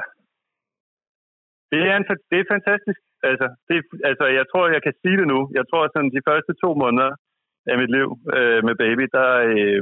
det 1.72 1.80
er, 1.90 1.94
en, 2.00 2.06
det 2.30 2.38
er 2.40 2.52
fantastisk. 2.54 3.00
Altså, 3.30 3.46
det, 3.68 3.76
altså, 4.10 4.24
jeg 4.38 4.44
tror, 4.50 4.64
jeg 4.76 4.82
kan 4.86 4.94
sige 5.02 5.16
det 5.20 5.28
nu. 5.34 5.40
Jeg 5.58 5.64
tror, 5.70 5.82
at 5.84 5.92
sådan 5.94 6.12
de 6.16 6.26
første 6.28 6.52
to 6.62 6.70
måneder 6.82 7.10
af 7.70 7.76
mit 7.80 7.90
liv 7.96 8.08
øh, 8.36 8.60
med 8.66 8.74
baby, 8.84 9.04
der, 9.16 9.30
øh, 9.50 9.80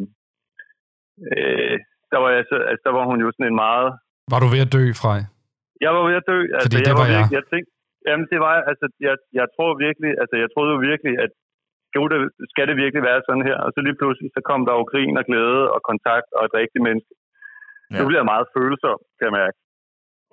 øh, 1.33 1.77
der, 2.13 2.19
var 2.23 2.31
jeg, 2.37 2.45
så, 2.51 2.57
altså, 2.71 2.83
der 2.87 2.95
var 2.99 3.05
hun 3.11 3.19
jo 3.25 3.29
sådan 3.35 3.51
en 3.51 3.59
meget... 3.67 3.89
Var 4.33 4.41
du 4.43 4.49
ved 4.55 4.63
at 4.67 4.73
dø, 4.77 4.85
Frej? 5.03 5.21
Jeg 5.85 5.91
var 5.97 6.03
ved 6.09 6.17
at 6.21 6.27
dø. 6.33 6.39
Altså, 6.55 6.65
Fordi 6.67 6.79
det 6.89 6.95
var 7.01 7.07
jeg. 7.07 7.15
virkelig, 7.17 7.37
jeg 7.39 7.47
tænkte, 7.53 7.71
jamen, 8.09 8.27
det 8.33 8.39
var, 8.47 8.55
altså, 8.71 8.87
jeg, 9.07 9.15
jeg 9.41 9.47
tror 9.55 9.71
virkelig, 9.87 10.11
altså, 10.23 10.35
jeg 10.43 10.49
troede 10.55 10.71
jo 10.75 10.79
virkelig, 10.91 11.15
at 11.25 11.31
skal 11.89 12.01
det, 12.13 12.21
skal 12.53 12.65
det 12.71 12.77
virkelig 12.85 13.03
være 13.11 13.21
sådan 13.29 13.45
her? 13.49 13.59
Og 13.65 13.71
så 13.75 13.79
lige 13.87 13.99
pludselig, 14.01 14.29
så 14.37 14.41
kom 14.51 14.61
der 14.67 14.73
jo 14.79 14.83
grin 14.93 15.15
og 15.21 15.25
glæde 15.29 15.63
og 15.75 15.81
kontakt 15.91 16.29
og 16.37 16.43
et 16.49 16.55
rigtigt 16.61 16.83
menneske. 16.89 17.13
Ja. 17.93 17.97
Nu 17.99 18.03
bliver 18.09 18.21
jeg 18.23 18.31
meget 18.35 18.47
følsom, 18.57 18.99
kan 19.19 19.25
jeg 19.29 19.37
mærke. 19.43 19.57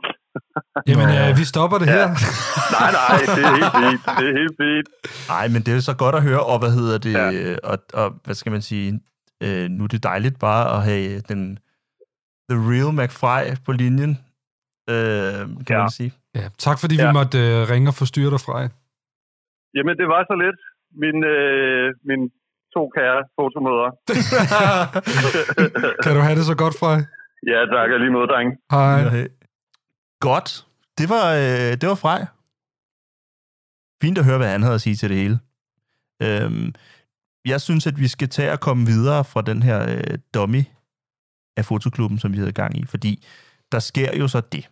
Jamen, 0.89 1.07
øh, 1.19 1.29
vi 1.39 1.43
stopper 1.53 1.77
det 1.81 1.88
Ja. 1.88 1.93
her. 1.97 2.07
Nej, 2.77 2.89
nej, 3.01 3.17
det 3.35 3.43
er 3.49 3.53
helt 3.59 3.73
fint. 3.83 4.01
Det 4.19 4.25
er 4.31 4.35
helt 4.41 4.55
fint. 4.63 4.88
Nej, 5.33 5.45
men 5.53 5.59
det 5.65 5.71
er 5.73 5.81
så 5.91 5.95
godt 6.03 6.15
at 6.19 6.23
høre, 6.29 6.43
og 6.51 6.57
hvad 6.61 6.71
hedder 6.79 6.97
det, 7.07 7.13
Ja. 7.21 7.27
og, 7.71 7.77
og 8.01 8.07
hvad 8.25 8.35
skal 8.41 8.51
man 8.55 8.63
sige, 8.69 8.88
øh, 9.45 9.65
nu 9.75 9.81
er 9.83 9.91
det 9.95 10.03
dejligt 10.11 10.38
bare 10.47 10.63
at 10.75 10.79
have 10.89 11.07
den 11.31 11.41
The 12.49 12.57
Real 12.71 12.91
McFly 12.99 13.43
på 13.65 13.71
linjen, 13.81 14.13
øh, 14.89 15.39
kan 15.67 15.75
Ja. 15.75 15.77
man 15.77 15.89
sige. 15.89 16.11
Ja, 16.35 16.45
tak 16.57 16.77
fordi 16.79 16.95
vi 16.95 17.01
Ja. 17.01 17.11
måtte 17.19 17.37
øh, 17.39 17.69
ringe 17.71 17.89
og 17.89 17.93
forstyrre 17.93 18.31
dig, 18.31 18.39
Frej. 18.47 18.65
Jamen, 19.75 19.95
det 19.99 20.07
var 20.13 20.21
så 20.29 20.35
lidt. 20.45 20.59
Min, 21.03 21.17
øh, 21.35 21.87
min 22.09 22.21
to 22.75 22.81
kære 22.95 23.19
fotomøder. 23.37 23.89
Kan 26.03 26.15
du 26.15 26.21
have 26.27 26.35
det 26.39 26.45
så 26.45 26.55
godt, 26.63 26.75
Frej? 26.79 26.99
ja, 27.51 27.59
tak. 27.75 27.89
og 27.93 27.99
Lige 27.99 28.11
måde, 28.11 28.27
drenge. 28.27 28.57
Hej. 28.71 28.99
Ja. 29.17 29.25
Godt. 30.19 30.65
Det 30.97 31.09
var, 31.09 31.25
øh, 31.33 31.71
det 31.81 31.89
var 31.89 31.95
Frej. 31.95 32.21
Fint 34.01 34.17
at 34.17 34.25
høre, 34.25 34.37
hvad 34.37 34.47
han 34.49 34.61
havde 34.61 34.75
at 34.75 34.81
sige 34.81 34.95
til 34.95 35.09
det 35.09 35.17
hele. 35.17 35.39
Øhm, 36.23 36.73
jeg 37.45 37.61
synes, 37.61 37.87
at 37.87 37.99
vi 37.99 38.07
skal 38.07 38.29
tage 38.29 38.51
og 38.51 38.59
komme 38.59 38.85
videre 38.85 39.23
fra 39.25 39.41
den 39.41 39.63
her 39.63 39.79
øh, 39.97 40.17
dummy 40.33 40.63
af 41.57 41.65
fotoklubben, 41.65 42.19
som 42.19 42.33
vi 42.33 42.37
havde 42.37 42.51
gang 42.51 42.77
i, 42.77 42.85
fordi 42.85 43.25
der 43.71 43.79
sker 43.79 44.17
jo 44.17 44.27
så 44.27 44.41
det. 44.41 44.69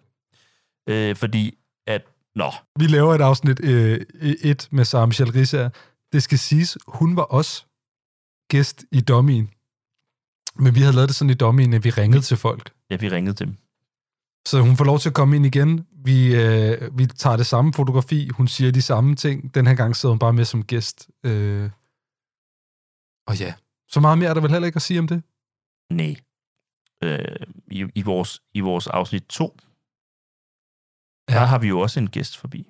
Øh, 0.89 1.15
fordi 1.15 1.57
at, 1.87 2.01
nå, 2.35 2.51
Vi 2.79 2.87
laver 2.87 3.15
et 3.15 3.21
afsnit 3.21 3.59
øh, 3.63 4.01
et 4.21 4.67
med 4.71 4.85
Sarah 4.85 5.07
Michelle 5.07 5.33
Risser. 5.33 5.69
Det 6.13 6.23
skal 6.23 6.39
siges, 6.39 6.77
hun 6.87 7.15
var 7.15 7.23
også 7.23 7.65
gæst 8.49 8.85
i 8.91 9.01
Dommien. 9.01 9.49
Men 10.55 10.75
vi 10.75 10.79
havde 10.79 10.93
lavet 10.95 11.09
det 11.09 11.15
sådan 11.15 11.29
i 11.29 11.33
Dommien, 11.33 11.73
at 11.73 11.83
vi 11.83 11.89
ringede 11.89 12.21
til 12.21 12.37
folk. 12.37 12.73
ja, 12.89 12.95
vi 12.95 13.09
ringede 13.09 13.35
til 13.35 13.47
dem. 13.47 13.57
Så 14.47 14.61
hun 14.61 14.77
får 14.77 14.85
lov 14.85 14.99
til 14.99 15.09
at 15.09 15.15
komme 15.15 15.35
ind 15.35 15.45
igen. 15.45 15.87
Vi, 15.95 16.35
øh, 16.35 16.97
vi 16.97 17.05
tager 17.05 17.37
det 17.37 17.45
samme 17.45 17.73
fotografi. 17.73 18.27
Hun 18.29 18.47
siger 18.47 18.71
de 18.71 18.81
samme 18.81 19.15
ting. 19.15 19.55
Den 19.55 19.67
her 19.67 19.73
gang 19.75 19.95
sidder 19.95 20.13
hun 20.13 20.19
bare 20.19 20.33
med 20.33 20.45
som 20.45 20.63
gæst. 20.63 21.09
Øh, 21.23 21.69
og 23.27 23.39
ja, 23.39 23.53
så 23.87 23.99
meget 23.99 24.17
mere 24.17 24.29
er 24.29 24.33
der 24.33 24.41
vel 24.41 24.51
heller 24.51 24.65
ikke 24.65 24.75
at 24.75 24.81
sige 24.81 24.99
om 24.99 25.07
det. 25.07 25.23
Nej. 25.89 26.15
Øh, 27.03 27.47
i, 27.71 27.85
i, 27.95 28.01
vores, 28.01 28.41
I 28.53 28.59
vores 28.59 28.87
afsnit 28.87 29.23
2, 29.23 29.57
ja. 31.29 31.33
der 31.33 31.45
har 31.45 31.59
vi 31.59 31.67
jo 31.67 31.79
også 31.79 31.99
en 31.99 32.09
gæst 32.09 32.37
forbi. 32.37 32.67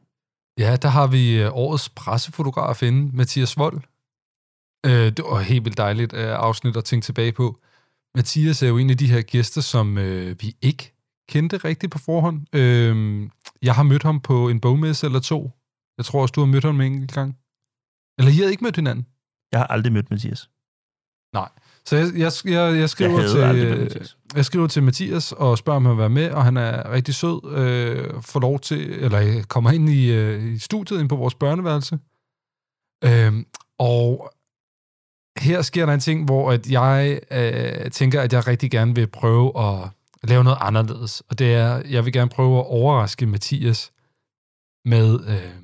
Ja, 0.58 0.76
der 0.76 0.88
har 0.88 1.08
vi 1.08 1.42
øh, 1.42 1.50
årets 1.54 1.90
pressefotograf 1.90 2.84
inde, 2.84 3.16
Mathias 3.18 3.58
Vold. 3.58 3.82
Øh, 4.86 5.12
det 5.18 5.24
var 5.26 5.40
helt 5.42 5.66
vildt 5.66 5.78
dejligt 5.78 6.14
øh, 6.14 6.36
afsnit 6.48 6.78
at 6.78 6.84
tænke 6.84 7.06
tilbage 7.06 7.32
på. 7.32 7.60
Mathias 8.16 8.64
er 8.64 8.68
jo 8.68 8.78
en 8.78 8.90
af 8.90 8.98
de 8.98 9.12
her 9.12 9.22
gæster, 9.22 9.62
som 9.62 9.98
øh, 9.98 10.42
vi 10.42 10.56
ikke 10.62 10.94
kendte 11.30 11.58
rigtigt 11.58 11.92
på 11.92 12.00
forhånd. 12.00 12.56
Øh, 12.56 13.30
jeg 13.62 13.76
har 13.76 13.84
mødt 13.84 14.04
ham 14.04 14.20
på 14.22 14.50
en 14.50 14.60
bogmesse 14.60 15.06
eller 15.08 15.20
to. 15.20 15.52
Jeg 15.98 16.06
tror 16.06 16.22
også, 16.22 16.32
du 16.32 16.40
har 16.40 16.48
mødt 16.48 16.64
ham 16.64 16.82
en 16.82 16.94
enkelt 16.94 17.14
gang. 17.14 17.38
Eller 18.18 18.32
I 18.32 18.36
havde 18.36 18.52
ikke 18.52 18.64
mødt 18.64 18.76
hinanden? 18.76 19.08
Jeg 19.52 19.60
har 19.60 19.68
aldrig 19.68 19.94
mødt 19.94 20.10
Mathias. 20.10 20.50
Så 21.86 21.96
jeg, 21.96 22.08
jeg, 22.18 22.32
jeg, 22.46 22.80
jeg, 22.80 22.90
skriver, 22.90 23.20
Jeg 23.20 23.30
havde 23.30 23.46
aldrig 23.46 23.68
mødt 23.68 23.92
til, 23.92 24.00
Mathias 24.00 24.18
jeg 24.36 24.46
skriver 24.46 24.68
til 24.68 24.84
Mathias 24.84 25.32
og 25.32 25.58
spørger, 25.58 25.78
om 25.78 25.86
han 25.86 25.92
vil 25.92 26.00
være 26.00 26.10
med, 26.10 26.32
og 26.32 26.44
han 26.44 26.58
er 26.58 26.92
rigtig 26.92 27.16
sød. 27.16 27.52
Øh, 27.58 28.22
får 28.22 28.40
lov 28.40 28.60
til, 28.60 28.90
eller 28.90 29.22
øh, 29.22 29.44
kommer 29.44 29.72
ind 29.72 29.90
i, 29.90 30.12
øh, 30.12 30.54
i 30.54 30.58
studiet 30.58 31.00
ind 31.00 31.10
på 31.10 31.16
vores 31.16 31.36
børneværelse. 31.36 32.00
Øh, 33.04 33.34
og 33.80 34.34
her 35.40 35.62
sker 35.62 35.86
der 35.86 35.94
en 35.94 36.00
ting, 36.00 36.26
hvor 36.26 36.52
at 36.52 36.70
jeg 36.70 37.20
øh, 37.32 37.92
tænker, 37.92 38.22
at 38.22 38.34
jeg 38.34 38.48
rigtig 38.48 38.72
gerne 38.72 38.96
vil 38.96 39.08
prøve 39.08 39.60
at 39.60 39.90
lave 40.24 40.44
noget 40.44 40.58
anderledes. 40.62 41.24
Og 41.30 41.40
det 41.40 41.54
er, 41.54 41.82
jeg 41.90 42.06
vil 42.06 42.14
gerne 42.14 42.30
prøve 42.30 42.60
at 42.60 42.66
overraske 42.68 43.26
Mathias 43.26 43.92
med 44.86 45.28
øh, 45.28 45.56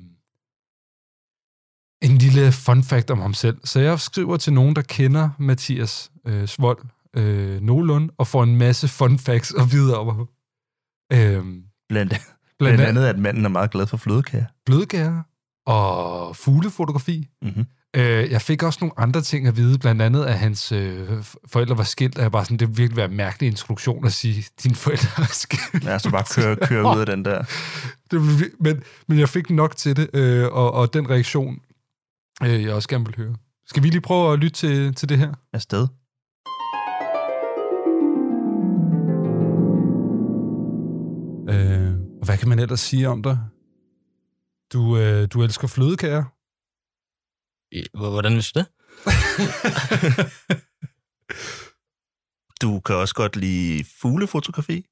en 2.02 2.18
lille 2.18 2.52
fun 2.52 2.82
fact 2.82 3.10
om 3.10 3.20
ham 3.20 3.34
selv. 3.34 3.58
Så 3.64 3.80
jeg 3.80 4.00
skriver 4.00 4.36
til 4.36 4.52
nogen, 4.52 4.76
der 4.76 4.82
kender 4.82 5.30
Mathias 5.38 6.10
øh, 6.26 6.48
Svold 6.48 6.78
øh, 7.16 7.60
nogenlunde, 7.60 8.12
og 8.18 8.26
får 8.26 8.42
en 8.42 8.56
masse 8.56 8.88
fun 8.88 9.18
facts 9.18 9.54
at 9.58 9.72
vide 9.72 9.98
om 9.98 10.06
ham. 10.16 10.28
Øh, 11.12 11.18
Blandt, 11.88 12.10
blandt 12.10 12.12
blandt 12.58 12.80
andet 12.80 13.04
at 13.06 13.18
manden 13.18 13.44
er 13.44 13.48
meget 13.48 13.70
glad 13.70 13.86
for 13.86 13.96
flødekager. 13.96 14.44
blødgærer 14.66 15.22
og 15.66 16.36
fuglefotografi. 16.36 17.28
Mm-hmm. 17.42 17.64
Øh, 17.96 18.30
jeg 18.30 18.42
fik 18.42 18.62
også 18.62 18.78
nogle 18.82 18.92
andre 18.98 19.20
ting 19.20 19.46
at 19.46 19.56
vide, 19.56 19.78
blandt 19.78 20.02
andet, 20.02 20.24
at 20.24 20.38
hans 20.38 20.72
øh, 20.72 21.08
forældre 21.46 21.78
var 21.78 21.84
skilt, 21.84 22.16
og 22.16 22.22
jeg 22.22 22.32
bare 22.32 22.44
sådan, 22.44 22.56
det 22.56 22.68
ville 22.68 22.76
virkelig 22.76 22.96
være 22.96 23.10
en 23.10 23.16
mærkelig 23.16 23.46
introduktion 23.46 24.06
at 24.06 24.12
sige, 24.12 24.44
dine 24.62 24.74
forældre 24.74 25.22
er 25.22 25.26
skilt. 25.26 25.88
Os 25.88 26.02
så 26.02 26.10
bare 26.10 26.24
køre, 26.34 26.56
køre 26.68 26.94
ud 26.96 27.00
af 27.00 27.06
den 27.06 27.24
der. 27.24 27.42
Det 28.10 28.20
ville 28.22 28.50
men, 28.60 28.82
men 29.06 29.18
jeg 29.18 29.28
fik 29.28 29.50
nok 29.50 29.76
til 29.76 29.96
det, 29.96 30.10
øh, 30.14 30.48
og, 30.52 30.72
og 30.72 30.92
den 30.94 31.10
reaktion, 31.10 31.58
øh, 32.42 32.62
jeg 32.62 32.72
også 32.74 32.88
gerne 32.88 33.06
vil 33.06 33.16
høre. 33.16 33.34
Skal 33.66 33.82
vi 33.82 33.88
lige 33.88 34.00
prøve 34.00 34.32
at 34.32 34.38
lytte 34.38 34.56
til, 34.56 34.94
til 34.94 35.08
det 35.08 35.18
her? 35.18 35.34
afsted. 35.52 35.86
Hvad 42.30 42.38
kan 42.38 42.48
man 42.48 42.58
ellers 42.58 42.80
sige 42.80 43.08
om 43.08 43.22
dig? 43.22 43.38
Du, 44.72 44.96
øh, 44.98 45.28
du 45.32 45.42
elsker 45.42 45.68
flødekager. 45.68 46.24
Hvordan 47.98 48.34
vidste 48.34 48.60
du 48.60 48.64
det? 48.64 48.68
Du 52.62 52.80
kan 52.80 52.94
også 52.96 53.14
godt 53.14 53.36
lide 53.36 53.84
fuglefotografi. 54.00 54.86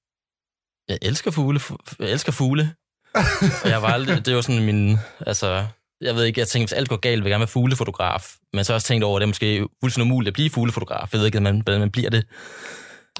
Jeg 0.88 0.98
elsker 1.02 1.30
fugle. 1.30 1.60
Fu- 1.60 1.76
Jeg 1.98 2.10
elsker 2.10 2.32
fugle. 2.32 2.74
og 3.64 3.68
jeg 3.70 3.82
var 3.82 3.88
aldrig, 3.88 4.16
det 4.16 4.28
er 4.28 4.32
jo 4.36 4.42
sådan 4.42 4.64
min, 4.64 4.98
altså, 5.26 5.66
jeg 6.00 6.14
ved 6.14 6.24
ikke, 6.24 6.40
jeg 6.40 6.48
tænkte, 6.48 6.70
hvis 6.70 6.78
alt 6.78 6.88
går 6.88 6.96
galt, 6.96 7.24
vil 7.24 7.28
jeg 7.28 7.32
gerne 7.34 7.40
være 7.40 7.48
fuglefotograf. 7.48 8.36
Men 8.52 8.64
så 8.64 8.72
har 8.72 8.74
jeg 8.74 8.76
også 8.76 8.86
tænkt 8.86 9.04
over, 9.04 9.16
at 9.16 9.20
det 9.20 9.24
er 9.24 9.28
måske 9.28 9.68
fuldstændig 9.82 10.12
umuligt 10.12 10.28
at 10.28 10.34
blive 10.34 10.50
fuglefotograf. 10.50 11.08
Jeg 11.12 11.18
ved 11.18 11.26
ikke, 11.26 11.38
hvordan 11.40 11.54
man, 11.54 11.62
hvordan 11.62 11.80
man 11.80 11.90
bliver 11.90 12.10
det. 12.10 12.26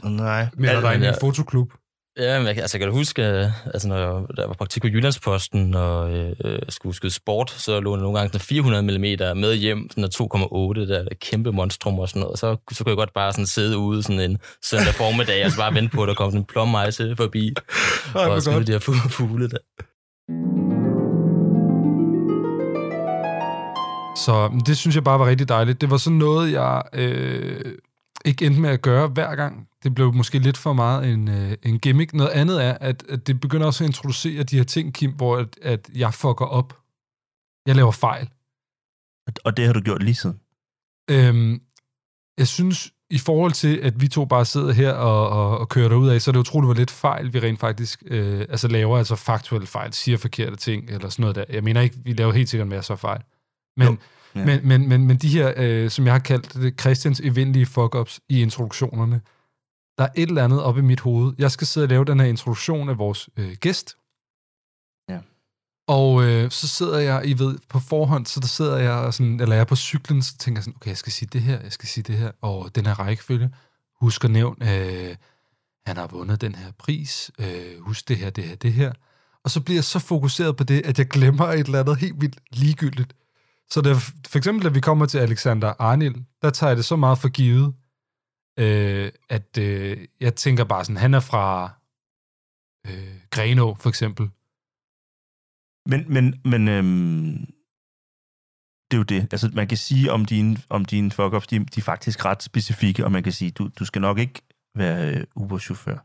Nej. 0.04 0.46
Dig 0.83 0.94
ind 0.94 1.04
i 1.04 1.07
en 1.09 1.14
fotoklub. 1.20 1.72
Ja, 2.18 2.38
men 2.38 2.46
jeg, 2.46 2.54
kan- 2.54 2.62
altså, 2.62 2.78
jeg 2.78 2.81
kan 2.81 2.88
da 2.92 2.98
huske, 2.98 3.22
øh, 3.26 3.46
altså, 3.74 3.88
når 3.88 3.96
jeg, 3.96 4.37
der 4.37 4.46
var 4.46 4.54
praktik 4.54 4.83
på 4.83 4.88
Jyllandsposten, 4.88 5.74
og 5.74 6.11
øh, 6.16 6.33
øh, 6.44 6.59
skulle 6.68 6.96
skyde 6.96 7.12
sport, 7.12 7.50
så 7.50 7.81
lå 7.81 7.96
der 7.96 8.02
nogle 8.02 8.18
gange 8.18 8.28
sådan 8.33 8.40
400 8.40 8.83
mm 8.83 9.38
med 9.40 9.54
hjem, 9.54 9.88
sådan 9.90 10.00
noget 10.00 10.81
2,8, 10.87 10.92
der, 10.92 11.02
der 11.02 11.09
kæmpe 11.20 11.52
monstrum 11.52 11.98
og 11.98 12.09
sådan 12.09 12.22
noget. 12.22 12.38
Så, 12.38 12.57
så 12.72 12.85
kunne 12.85 12.90
jeg 12.90 12.96
godt 12.96 13.12
bare 13.14 13.33
sådan 13.33 13.46
sidde 13.46 13.78
ude 13.78 14.02
sådan 14.02 14.20
en 14.20 14.38
søndag 14.64 14.94
formiddag, 14.94 15.44
og 15.44 15.50
så 15.50 15.57
bare 15.59 15.74
vente 15.74 15.94
på, 15.96 16.02
at 16.02 16.09
der 16.09 16.14
kom 16.14 16.31
sådan 16.31 16.40
en 16.40 16.44
plommejse 16.44 17.16
forbi, 17.16 17.54
hvor 18.12 18.20
og 18.20 18.42
skyde 18.42 18.66
de 18.66 18.72
her 18.72 18.78
fu- 18.78 19.09
fugle 19.09 19.50
der. 19.50 19.59
Så 24.16 24.62
det 24.66 24.76
synes 24.78 24.94
jeg 24.96 25.04
bare 25.04 25.18
var 25.18 25.26
rigtig 25.26 25.48
dejligt. 25.48 25.81
Det 25.81 25.90
var 25.90 25.96
sådan 25.96 26.18
noget, 26.18 26.52
jeg 26.52 26.83
øh, 26.92 27.64
ikke 28.24 28.46
endte 28.46 28.61
med 28.61 28.70
at 28.70 28.83
gøre 28.83 29.07
hver 29.09 29.35
gang. 29.35 29.67
Det 29.83 29.95
blev 29.95 30.14
måske 30.14 30.38
lidt 30.38 30.57
for 30.57 30.73
meget 30.73 31.12
en, 31.12 31.29
øh, 31.29 31.57
en 31.62 31.79
gimmick. 31.79 32.14
Noget 32.14 32.31
andet 32.31 32.64
er, 32.64 32.79
at, 32.81 33.05
at 33.09 33.27
det 33.27 33.41
begynder 33.41 33.67
også 33.67 33.85
at 33.85 33.88
introducere 33.88 34.43
de 34.43 34.57
her 34.57 34.64
ting, 34.64 34.95
Kim, 34.95 35.12
hvor 35.12 35.37
at, 35.37 35.59
at 35.62 35.91
jeg 35.95 36.14
fucker 36.14 36.45
op. 36.45 36.79
Jeg 37.67 37.77
laver 37.77 37.91
fejl. 37.91 38.29
Og 39.45 39.57
det 39.57 39.67
har 39.67 39.73
du 39.73 39.81
gjort 39.81 40.03
lige 40.03 40.14
siden. 40.14 40.41
Øhm, 41.11 41.62
jeg 42.38 42.49
synes, 42.49 42.93
i 43.11 43.19
forhold 43.19 43.53
til, 43.53 43.77
at 43.77 44.01
vi 44.01 44.09
to 44.09 44.25
bare 44.25 44.45
sidder 44.45 44.73
her 44.73 44.93
og, 44.93 45.29
og, 45.29 45.59
og 45.59 45.69
kører 45.69 45.88
derud 45.88 46.09
af, 46.09 46.23
så 46.23 46.31
er 46.31 46.33
det 46.33 46.41
utroligt, 46.41 46.67
hvor 46.67 46.75
lidt 46.75 46.91
fejl 46.91 47.33
vi 47.33 47.41
rent 47.41 47.61
faktisk 47.61 48.03
øh, 48.07 48.41
altså 48.41 48.69
laver, 48.69 48.99
altså 48.99 49.17
faktuelle 49.17 49.67
fejl, 49.67 49.93
siger 49.93 50.19
forkerte 50.19 50.57
ting, 50.57 50.91
eller 50.91 51.09
sådan 51.09 51.23
noget 51.23 51.37
der. 51.37 51.45
Jeg 51.49 51.64
mener 51.64 51.81
ikke, 51.81 51.97
vi 52.05 52.12
laver 52.12 52.33
helt 52.33 52.49
sikkert 52.49 52.69
masser 52.69 52.95
af 52.95 53.01
fejl. 53.01 53.21
Men, 53.77 53.99
Ja. 54.35 54.45
men, 54.45 54.69
men, 54.69 54.88
men, 54.88 55.07
men 55.07 55.17
de 55.17 55.29
her, 55.29 55.53
øh, 55.57 55.91
som 55.91 56.05
jeg 56.05 56.14
har 56.14 56.19
kaldt 56.19 56.55
det, 56.55 56.81
Christians 56.81 57.21
evindelige 57.21 57.67
fuck-ups 57.67 58.19
i 58.29 58.43
introduktionerne, 58.43 59.21
der 59.99 60.05
er 60.05 60.09
et 60.15 60.29
eller 60.29 60.45
andet 60.45 60.63
oppe 60.63 60.81
i 60.81 60.85
mit 60.85 61.01
hoved. 61.01 61.35
Jeg 61.39 61.51
skal 61.51 61.67
sidde 61.67 61.85
og 61.85 61.89
lave 61.89 62.05
den 62.05 62.21
her 62.21 62.27
introduktion 62.27 62.89
af 62.89 62.99
vores 62.99 63.29
øh, 63.37 63.57
gæst. 63.61 63.97
Ja. 65.09 65.19
Og 65.87 66.23
øh, 66.23 66.51
så 66.51 66.69
sidder 66.69 66.99
jeg, 66.99 67.23
I 67.27 67.39
ved, 67.39 67.59
på 67.69 67.79
forhånd, 67.81 68.27
så 68.27 68.41
der 68.41 68.47
sidder 68.47 68.77
jeg, 68.77 68.93
og 68.93 69.15
sådan, 69.15 69.41
eller 69.41 69.55
jeg 69.55 69.61
er 69.61 69.65
på 69.65 69.77
cyklen, 69.77 70.23
så 70.23 70.39
tænker 70.39 70.59
jeg 70.59 70.65
sådan, 70.65 70.77
okay, 70.77 70.89
jeg 70.89 70.97
skal 70.97 71.13
sige 71.13 71.29
det 71.33 71.43
her, 71.43 71.61
jeg 71.61 71.73
skal 71.73 71.89
sige 71.89 72.05
det 72.05 72.17
her, 72.19 72.31
og 72.41 72.75
den 72.75 72.87
her 72.87 72.95
rækkefølge. 72.95 73.51
Husk 74.01 74.25
at 74.25 74.31
nævne, 74.31 74.57
øh, 74.61 75.17
han 75.87 75.97
har 75.97 76.07
vundet 76.07 76.41
den 76.41 76.55
her 76.55 76.73
pris, 76.79 77.31
øh, 77.39 77.81
husk 77.81 78.09
det 78.09 78.17
her, 78.17 78.31
det 78.31 78.45
her, 78.45 78.57
det 78.57 78.73
her. 78.73 78.93
Og 79.45 79.51
så 79.51 79.61
bliver 79.61 79.77
jeg 79.77 79.85
så 79.85 79.99
fokuseret 79.99 80.57
på 80.57 80.65
det, 80.65 80.87
at 80.87 80.99
jeg 80.99 81.09
glemmer 81.09 81.47
et 81.47 81.67
eller 81.67 81.81
andet 81.81 81.97
helt 81.97 82.21
vildt 82.21 82.39
ligegyldigt. 82.51 83.15
Så 83.71 83.81
det, 83.81 83.97
for 84.29 84.39
eksempel, 84.39 84.65
da 84.65 84.69
vi 84.69 84.81
kommer 84.81 85.07
til 85.07 85.19
Alexander 85.19 85.73
Arnild, 85.79 86.15
der 86.43 86.51
tager 86.51 86.71
jeg 86.71 86.77
det 86.77 86.85
så 86.85 86.97
meget 86.97 87.19
for 87.19 87.29
givet, 87.29 87.75
øh, 88.59 89.12
at 89.29 89.59
øh, 89.59 90.09
jeg 90.21 90.35
tænker 90.35 90.64
bare 90.64 90.85
sådan, 90.85 90.97
han 90.97 91.14
er 91.14 91.21
fra 91.21 91.71
øh, 92.87 93.21
Grenå, 93.31 93.75
for 93.75 93.88
eksempel. 93.88 94.31
Men, 95.90 96.12
men, 96.14 96.40
men 96.44 96.68
øhm, 96.68 97.47
det 98.90 98.97
er 98.97 98.99
jo 98.99 99.03
det. 99.03 99.23
Altså, 99.33 99.51
man 99.55 99.68
kan 99.68 99.79
sige 99.79 100.12
om 100.12 100.25
dine, 100.25 100.57
om 100.68 100.85
dine 100.85 101.11
fuck-ups, 101.12 101.47
de, 101.47 101.59
de 101.59 101.81
er 101.81 101.83
faktisk 101.83 102.25
ret 102.25 102.42
specifikke, 102.42 103.05
og 103.05 103.12
man 103.12 103.23
kan 103.23 103.33
sige, 103.33 103.51
du, 103.51 103.71
du 103.79 103.85
skal 103.85 104.01
nok 104.01 104.18
ikke 104.18 104.42
være 104.75 105.14
øh, 105.14 105.25
Uber-chauffør. 105.37 105.99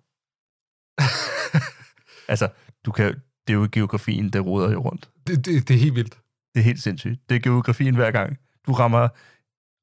altså, 2.32 2.50
du 2.86 2.92
kan, 2.92 3.14
det 3.48 3.54
er 3.54 3.58
jo 3.58 3.70
geografien, 3.72 4.30
der 4.30 4.40
roder 4.40 4.72
jo 4.72 4.80
rundt. 4.80 5.10
Det, 5.28 5.46
det, 5.46 5.68
det 5.68 5.74
er 5.74 5.80
helt 5.80 5.96
vildt. 5.96 6.20
Det 6.54 6.60
er 6.60 6.64
helt 6.64 6.82
sindssygt. 6.82 7.30
Det 7.30 7.36
er 7.36 7.40
geografien 7.40 7.96
hver 7.96 8.12
gang. 8.12 8.38
Du 8.68 8.72
rammer 8.72 9.08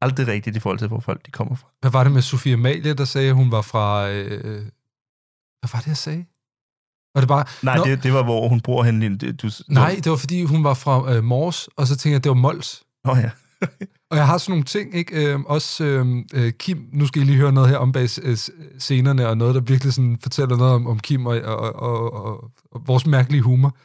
aldrig 0.00 0.26
rigtigt 0.26 0.56
i 0.56 0.60
forhold 0.60 0.78
til, 0.78 0.88
hvor 0.88 1.00
folk 1.00 1.26
de 1.26 1.30
kommer 1.30 1.54
fra. 1.54 1.68
Hvad 1.80 1.90
var 1.90 2.04
det 2.04 2.12
med 2.12 2.22
Sofie 2.22 2.52
Amalie, 2.52 2.94
der 2.94 3.04
sagde, 3.04 3.28
at 3.28 3.34
hun 3.34 3.50
var 3.50 3.62
fra... 3.62 4.10
Øh, 4.10 4.62
hvad 5.60 5.70
var 5.72 5.80
det, 5.80 5.86
jeg 5.86 5.96
sagde? 5.96 6.24
Var 7.14 7.20
det 7.20 7.28
bare... 7.28 7.44
Nej, 7.62 7.76
Nå, 7.76 7.84
det, 7.84 8.02
det 8.02 8.12
var, 8.12 8.22
hvor 8.22 8.48
hun 8.48 8.60
bor 8.60 8.82
henne. 8.82 9.18
Det, 9.18 9.42
du, 9.42 9.50
nej, 9.68 10.00
det 10.04 10.10
var 10.10 10.16
fordi, 10.16 10.44
hun 10.44 10.64
var 10.64 10.74
fra 10.74 11.14
øh, 11.14 11.24
Mors, 11.24 11.68
og 11.76 11.86
så 11.86 11.96
tænkte 11.96 12.08
jeg, 12.08 12.16
at 12.16 12.24
det 12.24 12.30
var 12.30 12.36
Mols. 12.36 12.82
Nå 13.04 13.16
ja. 13.16 13.30
Og 14.10 14.16
jeg 14.16 14.26
har 14.26 14.38
sådan 14.38 14.52
nogle 14.52 14.64
ting, 14.64 14.94
ikke? 14.94 15.32
Øh, 15.32 15.40
også 15.40 15.84
øh, 15.84 16.06
øh, 16.34 16.52
Kim, 16.52 16.88
nu 16.92 17.06
skal 17.06 17.22
I 17.22 17.24
lige 17.24 17.36
høre 17.36 17.52
noget 17.52 17.68
her 17.68 17.76
om 17.76 17.92
bag 17.92 18.08
øh, 18.22 18.36
scenerne, 18.78 19.28
og 19.28 19.36
noget, 19.36 19.54
der 19.54 19.60
virkelig 19.60 19.92
sådan 19.92 20.18
fortæller 20.22 20.56
noget 20.56 20.74
om, 20.74 20.86
om 20.86 20.98
Kim 20.98 21.26
og, 21.26 21.40
og, 21.40 21.76
og, 21.76 22.12
og, 22.12 22.50
og 22.72 22.82
vores 22.86 23.06
mærkelige 23.06 23.42
humor. 23.42 23.76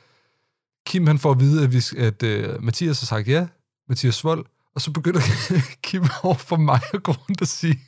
Kim, 0.87 1.07
han 1.07 1.19
får 1.19 1.31
at 1.31 1.39
vide, 1.39 1.63
at, 1.63 1.73
vi, 1.73 1.81
at 1.97 2.23
øh, 2.23 2.63
Mathias 2.63 2.99
har 2.99 3.05
sagt 3.05 3.27
ja, 3.27 3.47
Mathias 3.89 4.23
Vold, 4.23 4.45
og 4.75 4.81
så 4.81 4.91
begynder 4.91 5.19
Kim 5.83 6.03
over 6.23 6.35
for 6.35 6.57
mig 6.57 6.79
at 6.93 7.03
gå 7.03 7.11
rundt 7.11 7.41
og 7.41 7.47
sige, 7.47 7.79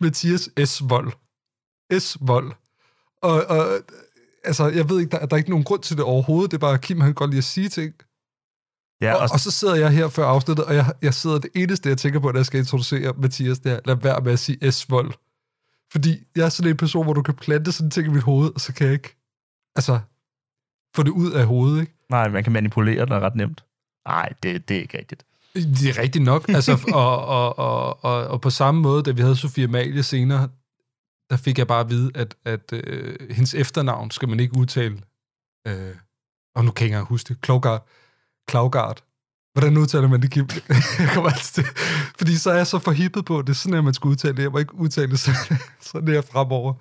Mathias 0.00 0.50
S. 0.64 0.82
Vold. 0.84 1.12
S. 2.00 2.16
Vold. 2.20 2.52
Og, 3.22 3.46
og 3.46 3.78
altså, 4.44 4.68
jeg 4.68 4.88
ved 4.88 5.00
ikke, 5.00 5.10
der, 5.10 5.26
der 5.26 5.36
er 5.36 5.38
ikke 5.38 5.50
nogen 5.50 5.64
grund 5.64 5.82
til 5.82 5.96
det 5.96 6.04
overhovedet, 6.04 6.50
det 6.50 6.56
er 6.56 6.60
bare, 6.60 6.78
Kim, 6.78 7.00
han 7.00 7.14
godt 7.14 7.30
lide 7.30 7.38
at 7.38 7.44
sige 7.44 7.68
ting, 7.68 7.94
ja 9.00 9.14
og, 9.14 9.28
og 9.32 9.40
så 9.40 9.50
sidder 9.50 9.74
jeg 9.74 9.90
her 9.90 10.08
før 10.08 10.26
afsnittet, 10.26 10.64
og 10.64 10.74
jeg, 10.74 10.94
jeg 11.02 11.14
sidder 11.14 11.38
det 11.38 11.50
eneste, 11.54 11.88
jeg 11.88 11.98
tænker 11.98 12.20
på, 12.20 12.32
når 12.32 12.38
jeg 12.38 12.46
skal 12.46 12.60
introducere 12.60 13.12
Mathias, 13.16 13.58
det 13.58 13.72
er, 13.72 13.80
lad 13.84 13.96
være 13.96 14.20
med 14.20 14.32
at 14.32 14.38
sige 14.38 14.72
S-vold. 14.72 15.12
Fordi 15.92 16.24
jeg 16.36 16.44
er 16.44 16.48
sådan 16.48 16.70
en 16.70 16.76
person, 16.76 17.04
hvor 17.04 17.12
du 17.12 17.22
kan 17.22 17.34
plante 17.34 17.72
sådan 17.72 17.90
ting 17.90 18.06
i 18.06 18.10
mit 18.10 18.22
hoved, 18.22 18.50
og 18.54 18.60
så 18.60 18.74
kan 18.74 18.86
jeg 18.86 18.94
ikke, 18.94 19.16
altså, 19.76 20.00
få 20.96 21.02
det 21.02 21.10
ud 21.10 21.32
af 21.32 21.46
hovedet, 21.46 21.80
ikke? 21.80 21.92
Nej, 22.10 22.28
man 22.28 22.44
kan 22.44 22.52
manipulere 22.52 23.06
den 23.06 23.14
ret 23.14 23.34
nemt. 23.34 23.64
Nej, 24.06 24.32
det, 24.42 24.68
det 24.68 24.76
er 24.76 24.80
ikke 24.80 24.98
rigtigt. 24.98 25.24
Det 25.56 25.88
er 25.88 25.98
rigtigt 25.98 26.24
nok, 26.24 26.48
altså, 26.48 26.72
og, 26.94 27.24
og, 27.24 27.58
og, 27.58 28.04
og, 28.04 28.26
og 28.26 28.40
på 28.40 28.50
samme 28.50 28.80
måde, 28.80 29.02
da 29.02 29.10
vi 29.10 29.20
havde 29.22 29.36
Sofie 29.36 29.64
Amalie 29.64 30.02
senere, 30.02 30.48
der 31.30 31.36
fik 31.36 31.58
jeg 31.58 31.66
bare 31.66 31.80
at 31.80 31.90
vide, 31.90 32.10
at, 32.14 32.36
at 32.44 32.72
øh, 32.72 33.30
hendes 33.30 33.54
efternavn 33.54 34.10
skal 34.10 34.28
man 34.28 34.40
ikke 34.40 34.56
udtale, 34.58 35.02
øh, 35.66 35.94
og 36.54 36.64
nu 36.64 36.70
kan 36.70 36.82
jeg 36.82 36.86
ikke 36.86 36.94
engang 36.94 37.06
huske 37.06 37.28
det, 37.28 37.40
Klogard, 37.40 37.86
Klaugard. 38.48 39.02
Hvordan 39.52 39.76
udtaler 39.76 40.08
man 40.08 40.22
det, 40.22 40.30
Kim? 40.30 40.48
jeg 40.98 41.10
kommer 41.14 41.30
altid 41.30 41.62
til. 41.62 41.72
Fordi 42.18 42.36
så 42.36 42.50
er 42.50 42.56
jeg 42.56 42.66
så 42.66 42.78
forhippet 42.78 43.24
på, 43.24 43.42
det 43.42 43.48
er 43.48 43.54
sådan, 43.54 43.78
at 43.78 43.84
man 43.84 43.94
skal 43.94 44.08
udtale 44.08 44.36
det. 44.36 44.42
Jeg 44.42 44.52
må 44.52 44.58
ikke 44.58 44.74
udtale 44.74 45.10
det 45.10 45.18
sådan, 45.18 45.58
sådan 45.90 46.08
her 46.08 46.20
fremover. 46.20 46.74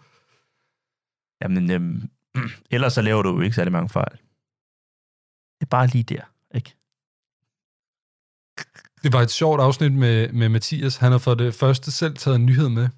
Jamen, 1.41 1.71
øhm, 1.71 2.09
ellers 2.75 2.93
så 2.93 3.01
laver 3.01 3.21
du 3.21 3.35
jo 3.35 3.41
ikke 3.41 3.55
særlig 3.55 3.71
mange 3.71 3.89
fejl. 3.89 4.17
Det 5.59 5.65
er 5.65 5.69
bare 5.69 5.88
lige 5.88 6.03
der? 6.03 6.21
Det 9.04 9.13
var 9.13 9.22
et 9.22 9.32
sjovt 9.32 9.62
afsnit 9.62 9.94
med, 9.94 10.32
med 10.34 10.50
Mathias. 10.50 10.98
Han 10.98 11.12
har 11.12 11.20
for 11.20 11.34
det 11.34 11.54
første 11.54 11.91
selv 11.91 12.15
taget 12.18 12.36
en 12.36 12.46
nyhed 12.46 12.70
med. 12.70 12.89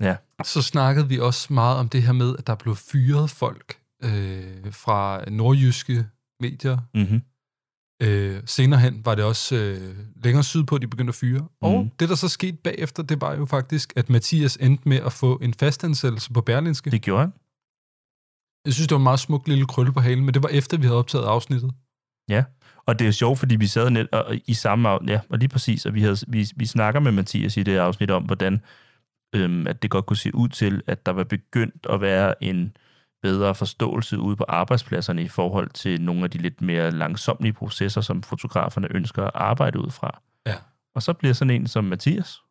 Ja. 0.00 0.16
Så 0.44 0.62
snakkede 0.62 1.08
vi 1.08 1.18
også 1.18 1.52
meget 1.52 1.78
om 1.78 1.88
det 1.88 2.02
her 2.02 2.12
med, 2.12 2.36
at 2.38 2.46
der 2.46 2.54
blev 2.54 2.76
fyret 2.76 3.30
folk 3.30 3.78
øh, 4.04 4.72
fra 4.72 5.24
nordjyske 5.30 6.06
medier. 6.40 6.78
Mm-hmm. 6.94 7.22
Øh, 8.02 8.42
senere 8.46 8.80
hen 8.80 9.04
var 9.04 9.14
det 9.14 9.24
også 9.24 9.56
øh, 9.56 9.96
længere 10.24 10.44
sydpå, 10.44 10.78
de 10.78 10.88
begyndte 10.88 11.10
at 11.10 11.14
fyre. 11.14 11.40
Mm. 11.40 11.46
Og 11.60 11.80
Mhm. 11.80 11.90
det, 12.00 12.08
der 12.08 12.14
så 12.14 12.28
skete 12.28 12.56
bagefter, 12.56 13.02
det 13.02 13.20
var 13.20 13.34
jo 13.34 13.46
faktisk, 13.46 13.92
at 13.96 14.10
Mathias 14.10 14.56
endte 14.56 14.88
med 14.88 14.96
at 14.96 15.12
få 15.12 15.36
en 15.36 15.54
fastansættelse 15.54 16.32
på 16.32 16.40
Berlinske. 16.40 16.90
Det 16.90 17.02
gjorde 17.02 17.20
han. 17.20 17.32
Jeg 18.64 18.74
synes, 18.74 18.88
det 18.88 18.94
var 18.94 18.98
en 18.98 19.02
meget 19.02 19.20
smuk 19.20 19.48
lille 19.48 19.66
krølle 19.66 19.92
på 19.92 20.00
halen, 20.00 20.24
men 20.24 20.34
det 20.34 20.42
var 20.42 20.48
efter, 20.48 20.76
vi 20.76 20.82
havde 20.86 20.98
optaget 20.98 21.24
afsnittet. 21.24 21.70
Ja, 22.28 22.44
og 22.86 22.98
det 22.98 23.06
er 23.06 23.10
sjovt, 23.10 23.38
fordi 23.38 23.56
vi 23.56 23.66
sad 23.66 23.90
net 23.90 24.08
og, 24.12 24.36
i 24.46 24.54
samme 24.54 24.88
af, 24.88 24.98
ja, 25.06 25.20
og 25.30 25.38
lige 25.38 25.48
præcis, 25.48 25.86
og 25.86 25.94
vi, 25.94 26.02
havde, 26.02 26.16
vi, 26.28 26.46
vi 26.56 26.66
snakker 26.66 27.00
med 27.00 27.12
Mathias 27.12 27.56
i 27.56 27.62
det 27.62 27.76
afsnit 27.76 28.10
om, 28.10 28.22
hvordan 28.22 28.62
øhm, 29.34 29.66
at 29.66 29.82
det 29.82 29.90
godt 29.90 30.06
kunne 30.06 30.16
se 30.16 30.34
ud 30.34 30.48
til, 30.48 30.82
at 30.86 31.06
der 31.06 31.12
var 31.12 31.24
begyndt 31.24 31.86
at 31.90 32.00
være 32.00 32.44
en 32.44 32.76
bedre 33.22 33.54
forståelse 33.54 34.18
ude 34.18 34.36
på 34.36 34.44
arbejdspladserne 34.48 35.22
i 35.22 35.28
forhold 35.28 35.70
til 35.70 36.02
nogle 36.02 36.24
af 36.24 36.30
de 36.30 36.38
lidt 36.38 36.60
mere 36.60 36.90
langsomlige 36.90 37.52
processer, 37.52 38.00
som 38.00 38.22
fotograferne 38.22 38.88
ønsker 38.90 39.24
at 39.24 39.30
arbejde 39.34 39.80
ud 39.80 39.90
fra. 39.90 40.22
Ja. 40.46 40.54
Og 40.94 41.02
så 41.02 41.12
bliver 41.12 41.34
sådan 41.34 41.50
en 41.50 41.66
som 41.66 41.84
Mathias, 41.84 42.42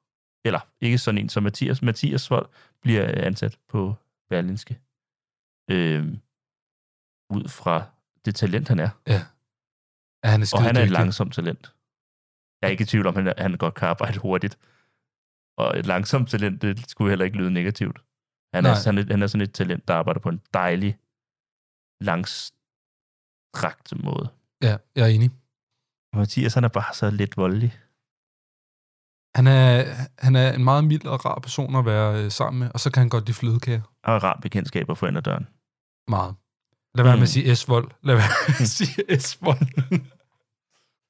eller 0.45 0.59
ikke 0.81 0.97
sådan 0.97 1.17
en 1.17 1.29
som 1.29 1.43
Mathias, 1.43 1.81
Mathias 1.81 2.29
Vold 2.29 2.49
bliver 2.81 3.25
ansat 3.25 3.57
på 3.69 3.95
Berlinske. 4.29 4.79
Øhm, 5.71 6.19
ud 7.29 7.49
fra 7.49 7.83
det 8.25 8.35
talent, 8.35 8.67
han 8.67 8.79
er. 8.79 8.89
Ja, 9.07 9.21
han 10.31 10.41
er 10.41 10.51
Og 10.55 10.63
han 10.63 10.77
er 10.77 10.81
et 10.81 10.91
langsomt 10.91 11.33
talent. 11.33 11.73
Jeg 12.61 12.67
er 12.67 12.71
ikke 12.71 12.81
i 12.81 12.85
tvivl 12.85 13.07
om, 13.07 13.17
at 13.17 13.23
han, 13.23 13.33
han 13.37 13.57
godt 13.57 13.73
kan 13.73 13.87
arbejde 13.87 14.19
hurtigt. 14.19 14.57
Og 15.57 15.79
et 15.79 15.85
langsomt 15.85 16.29
talent, 16.29 16.61
det 16.61 16.89
skulle 16.89 17.11
heller 17.11 17.25
ikke 17.25 17.37
lyde 17.37 17.51
negativt. 17.51 17.97
Han 18.53 18.65
er, 18.65 18.75
han, 18.85 18.97
er, 18.97 19.03
han 19.11 19.21
er 19.23 19.27
sådan 19.27 19.47
et 19.47 19.53
talent, 19.53 19.87
der 19.87 19.93
arbejder 19.95 20.19
på 20.19 20.29
en 20.29 20.41
dejlig, 20.53 20.97
langstrakt 22.01 24.03
måde. 24.03 24.29
Ja, 24.61 24.77
jeg 24.95 25.03
er 25.03 25.07
enig. 25.15 25.29
Og 26.13 26.19
Mathias, 26.19 26.53
han 26.53 26.63
er 26.63 26.67
bare 26.67 26.93
så 26.93 27.09
lidt 27.09 27.37
voldelig. 27.37 27.79
Han 29.35 29.47
er, 29.47 29.83
han 30.19 30.35
er 30.35 30.53
en 30.53 30.63
meget 30.63 30.83
mild 30.83 31.05
og 31.05 31.25
rar 31.25 31.39
person 31.39 31.75
at 31.75 31.85
være 31.85 32.23
øh, 32.23 32.31
sammen 32.31 32.59
med, 32.59 32.69
og 32.73 32.79
så 32.79 32.91
kan 32.91 33.01
han 33.01 33.09
godt 33.09 33.25
lide 33.25 33.37
flødekager. 33.37 33.81
Og 34.03 34.23
rar 34.23 34.39
bekendtskaber 34.41 34.93
for 34.93 35.07
enden 35.07 35.17
af 35.17 35.23
døren. 35.23 35.47
Meget. 36.07 36.35
Lad 36.95 37.03
være 37.03 37.13
med 37.13 37.17
Mm. 37.19 37.23
at 37.23 37.29
sige 37.29 37.55
S-vold. 37.55 37.91
Lad 38.03 38.15
være 38.15 38.29
med 38.47 38.55
at 38.61 38.67
sige 38.67 39.19
S-vold. 39.19 39.67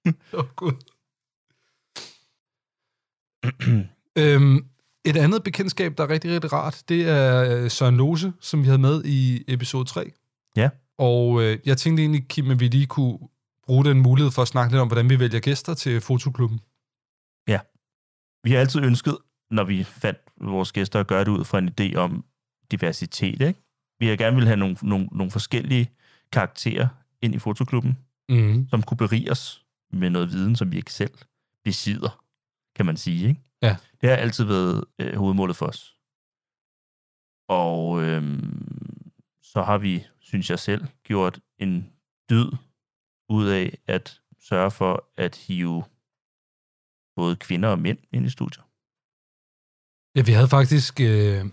Åh, 0.05 0.39
oh, 0.39 0.45
Gud. 0.55 0.71
øhm, 4.17 4.65
et 5.05 5.17
andet 5.17 5.43
bekendtskab, 5.43 5.97
der 5.97 6.03
er 6.03 6.09
rigtig, 6.09 6.31
rigtig 6.31 6.53
rart, 6.53 6.83
det 6.89 7.07
er 7.09 7.63
øh, 7.63 7.71
Søren 7.71 7.97
Lose, 7.97 8.33
som 8.39 8.61
vi 8.61 8.65
havde 8.65 8.77
med 8.79 9.03
i 9.05 9.43
episode 9.47 9.85
3. 9.85 10.11
Ja. 10.55 10.69
Og 10.97 11.43
øh, 11.43 11.59
jeg 11.65 11.77
tænkte 11.77 12.03
egentlig, 12.03 12.27
Kim, 12.27 12.51
at 12.51 12.59
vi 12.59 12.67
lige 12.67 12.85
kunne 12.87 13.19
bruge 13.65 13.85
den 13.85 14.01
mulighed 14.01 14.31
for 14.31 14.41
at 14.41 14.47
snakke 14.47 14.71
lidt 14.73 14.81
om, 14.81 14.87
hvordan 14.87 15.09
vi 15.09 15.19
vælger 15.19 15.39
gæster 15.39 15.73
til 15.73 16.01
fotoklubben. 16.01 16.59
Vi 18.43 18.51
har 18.51 18.59
altid 18.59 18.81
ønsket, 18.81 19.17
når 19.51 19.63
vi 19.63 19.83
fandt 19.83 20.19
vores 20.41 20.71
gæster, 20.71 20.99
at 20.99 21.07
gøre 21.07 21.19
det 21.19 21.27
ud 21.27 21.45
fra 21.45 21.57
en 21.57 21.69
idé 21.81 21.95
om 21.95 22.25
diversitet. 22.71 23.41
Ikke? 23.41 23.59
Vi 23.99 24.07
har 24.07 24.15
gerne 24.15 24.35
vil 24.35 24.45
have 24.45 24.57
nogle, 24.57 24.77
nogle, 24.81 25.07
nogle 25.11 25.31
forskellige 25.31 25.91
karakterer 26.31 26.87
ind 27.21 27.35
i 27.35 27.39
fotoklubben, 27.39 27.97
Mm. 28.29 28.67
som 28.69 28.83
kunne 28.83 28.97
berige 28.97 29.31
os 29.31 29.64
med 29.91 30.09
noget 30.09 30.31
viden, 30.31 30.55
som 30.55 30.71
vi 30.71 30.77
ikke 30.77 30.93
selv 30.93 31.13
besidder, 31.63 32.23
kan 32.75 32.85
man 32.85 32.97
sige. 32.97 33.27
Ikke? 33.29 33.41
Ja. 33.61 33.77
Det 34.01 34.09
har 34.09 34.17
altid 34.17 34.43
været 34.43 34.83
øh, 34.99 35.15
hovedmålet 35.15 35.55
for 35.55 35.65
os. 35.65 35.95
Og 37.49 38.03
øhm, 38.03 38.95
så 39.43 39.61
har 39.63 39.77
vi, 39.77 40.03
synes 40.19 40.49
jeg 40.49 40.59
selv, 40.59 40.85
gjort 41.03 41.39
en 41.57 41.93
dyd 42.29 42.51
ud 43.29 43.47
af 43.47 43.77
at 43.87 44.21
sørge 44.39 44.71
for 44.71 45.09
at 45.17 45.35
hive 45.35 45.83
både 47.15 47.35
kvinder 47.35 47.69
og 47.69 47.79
mænd 47.79 47.97
ind 48.11 48.25
i 48.25 48.29
studiet. 48.29 48.63
Ja, 50.15 50.21
vi 50.21 50.31
havde 50.31 50.47
faktisk 50.47 50.99
øh, 51.01 51.45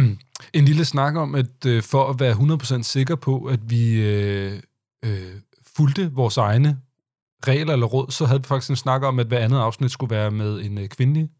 en 0.58 0.64
lille 0.64 0.84
snak 0.84 1.16
om, 1.16 1.34
at 1.34 1.66
øh, 1.66 1.82
for 1.82 2.10
at 2.10 2.20
være 2.20 2.34
100% 2.80 2.82
sikker 2.82 3.16
på, 3.16 3.44
at 3.44 3.70
vi 3.70 4.02
øh, 4.02 4.62
øh, 5.04 5.40
fulgte 5.76 6.12
vores 6.12 6.36
egne 6.36 6.80
regler 7.46 7.72
eller 7.72 7.86
råd, 7.86 8.10
så 8.10 8.26
havde 8.26 8.40
vi 8.40 8.46
faktisk 8.46 8.70
en 8.70 8.76
snak 8.76 9.02
om, 9.02 9.18
at 9.18 9.26
hver 9.26 9.38
andet 9.38 9.58
afsnit 9.58 9.90
skulle 9.90 10.10
være 10.16 10.30
med 10.30 10.60
en 10.60 10.78
øh, 10.78 10.88
kvindelig 10.88 11.30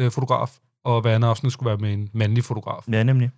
øh, 0.00 0.10
fotograf, 0.10 0.58
og 0.84 1.00
hver 1.00 1.14
andet 1.14 1.28
afsnit 1.28 1.52
skulle 1.52 1.68
være 1.68 1.78
med 1.78 1.92
en 1.92 2.10
mandlig 2.12 2.44
fotograf. 2.44 2.84
Ja, 2.92 3.02
nemlig. 3.02 3.30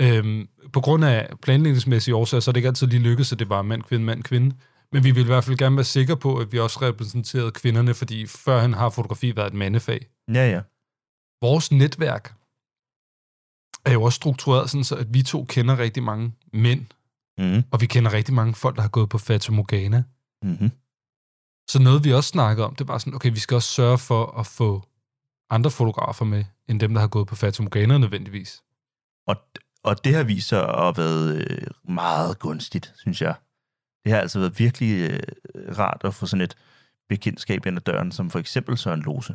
Øhm, 0.00 0.48
på 0.72 0.80
grund 0.80 1.04
af 1.04 1.28
planlægningsmæssige 1.42 2.14
årsager, 2.14 2.40
så 2.40 2.50
er 2.50 2.52
det 2.52 2.58
ikke 2.58 2.68
altid 2.68 2.86
lige 2.86 3.00
lykkedes, 3.02 3.32
at 3.32 3.38
det 3.38 3.48
var 3.48 3.62
mand, 3.62 3.82
kvinde, 3.82 4.04
mand, 4.04 4.22
kvinde. 4.22 4.56
Men 4.92 5.04
vi 5.04 5.10
vil 5.10 5.22
i 5.22 5.26
hvert 5.26 5.44
fald 5.44 5.56
gerne 5.56 5.76
være 5.76 5.84
sikre 5.84 6.16
på, 6.16 6.36
at 6.36 6.52
vi 6.52 6.58
også 6.58 6.78
repræsenterede 6.82 7.50
kvinderne, 7.50 7.94
fordi 7.94 8.26
førhen 8.26 8.74
har 8.74 8.90
fotografi 8.90 9.36
været 9.36 9.46
et 9.46 9.54
mandefag. 9.54 10.06
Ja, 10.28 10.50
ja. 10.50 10.60
Vores 11.42 11.72
netværk 11.72 12.34
er 13.84 13.92
jo 13.92 14.02
også 14.02 14.16
struktureret 14.16 14.70
sådan, 14.70 14.84
så 14.84 14.96
at 14.96 15.14
vi 15.14 15.22
to 15.22 15.44
kender 15.44 15.78
rigtig 15.78 16.02
mange 16.02 16.32
mænd, 16.52 16.86
Mm. 17.38 17.62
og 17.70 17.80
vi 17.80 17.86
kender 17.86 18.12
rigtig 18.12 18.34
mange 18.34 18.54
folk, 18.54 18.76
der 18.76 18.82
har 18.82 18.88
gået 18.88 19.08
på 19.08 19.18
Fata 19.18 19.52
Morgana. 19.52 20.02
Mm-hmm. 20.42 20.70
Så 21.72 21.78
noget, 21.82 22.04
vi 22.04 22.12
også 22.12 22.28
snakkede 22.28 22.66
om, 22.66 22.74
det 22.74 22.88
var 22.88 22.98
sådan, 22.98 23.14
okay, 23.14 23.30
vi 23.32 23.38
skal 23.38 23.54
også 23.54 23.68
sørge 23.68 23.98
for 23.98 24.38
at 24.40 24.46
få 24.46 24.82
andre 25.50 25.70
fotografer 25.70 26.24
med, 26.24 26.44
end 26.68 26.80
dem, 26.80 26.94
der 26.94 27.00
har 27.00 27.08
gået 27.08 27.26
på 27.26 27.36
Fata 27.36 27.62
Morgana 27.62 27.98
nødvendigvis. 27.98 28.62
Og, 29.26 29.36
og 29.82 30.04
det 30.04 30.14
har 30.14 30.22
vist 30.22 30.48
sig 30.48 30.68
at 30.68 30.96
været 30.96 31.50
øh, 31.50 31.66
meget 31.94 32.38
gunstigt, 32.38 32.92
synes 32.96 33.22
jeg. 33.22 33.34
Det 34.04 34.12
har 34.12 34.20
altså 34.20 34.38
været 34.38 34.58
virkelig 34.58 35.10
øh, 35.10 35.18
rart 35.78 36.00
at 36.04 36.14
få 36.14 36.26
sådan 36.26 36.44
et 36.44 36.56
bekendtskab 37.08 37.66
ind 37.66 37.76
ad 37.76 37.82
døren, 37.82 38.12
som 38.12 38.30
for 38.30 38.38
eksempel 38.38 38.78
Søren 38.78 39.02
Lose, 39.02 39.34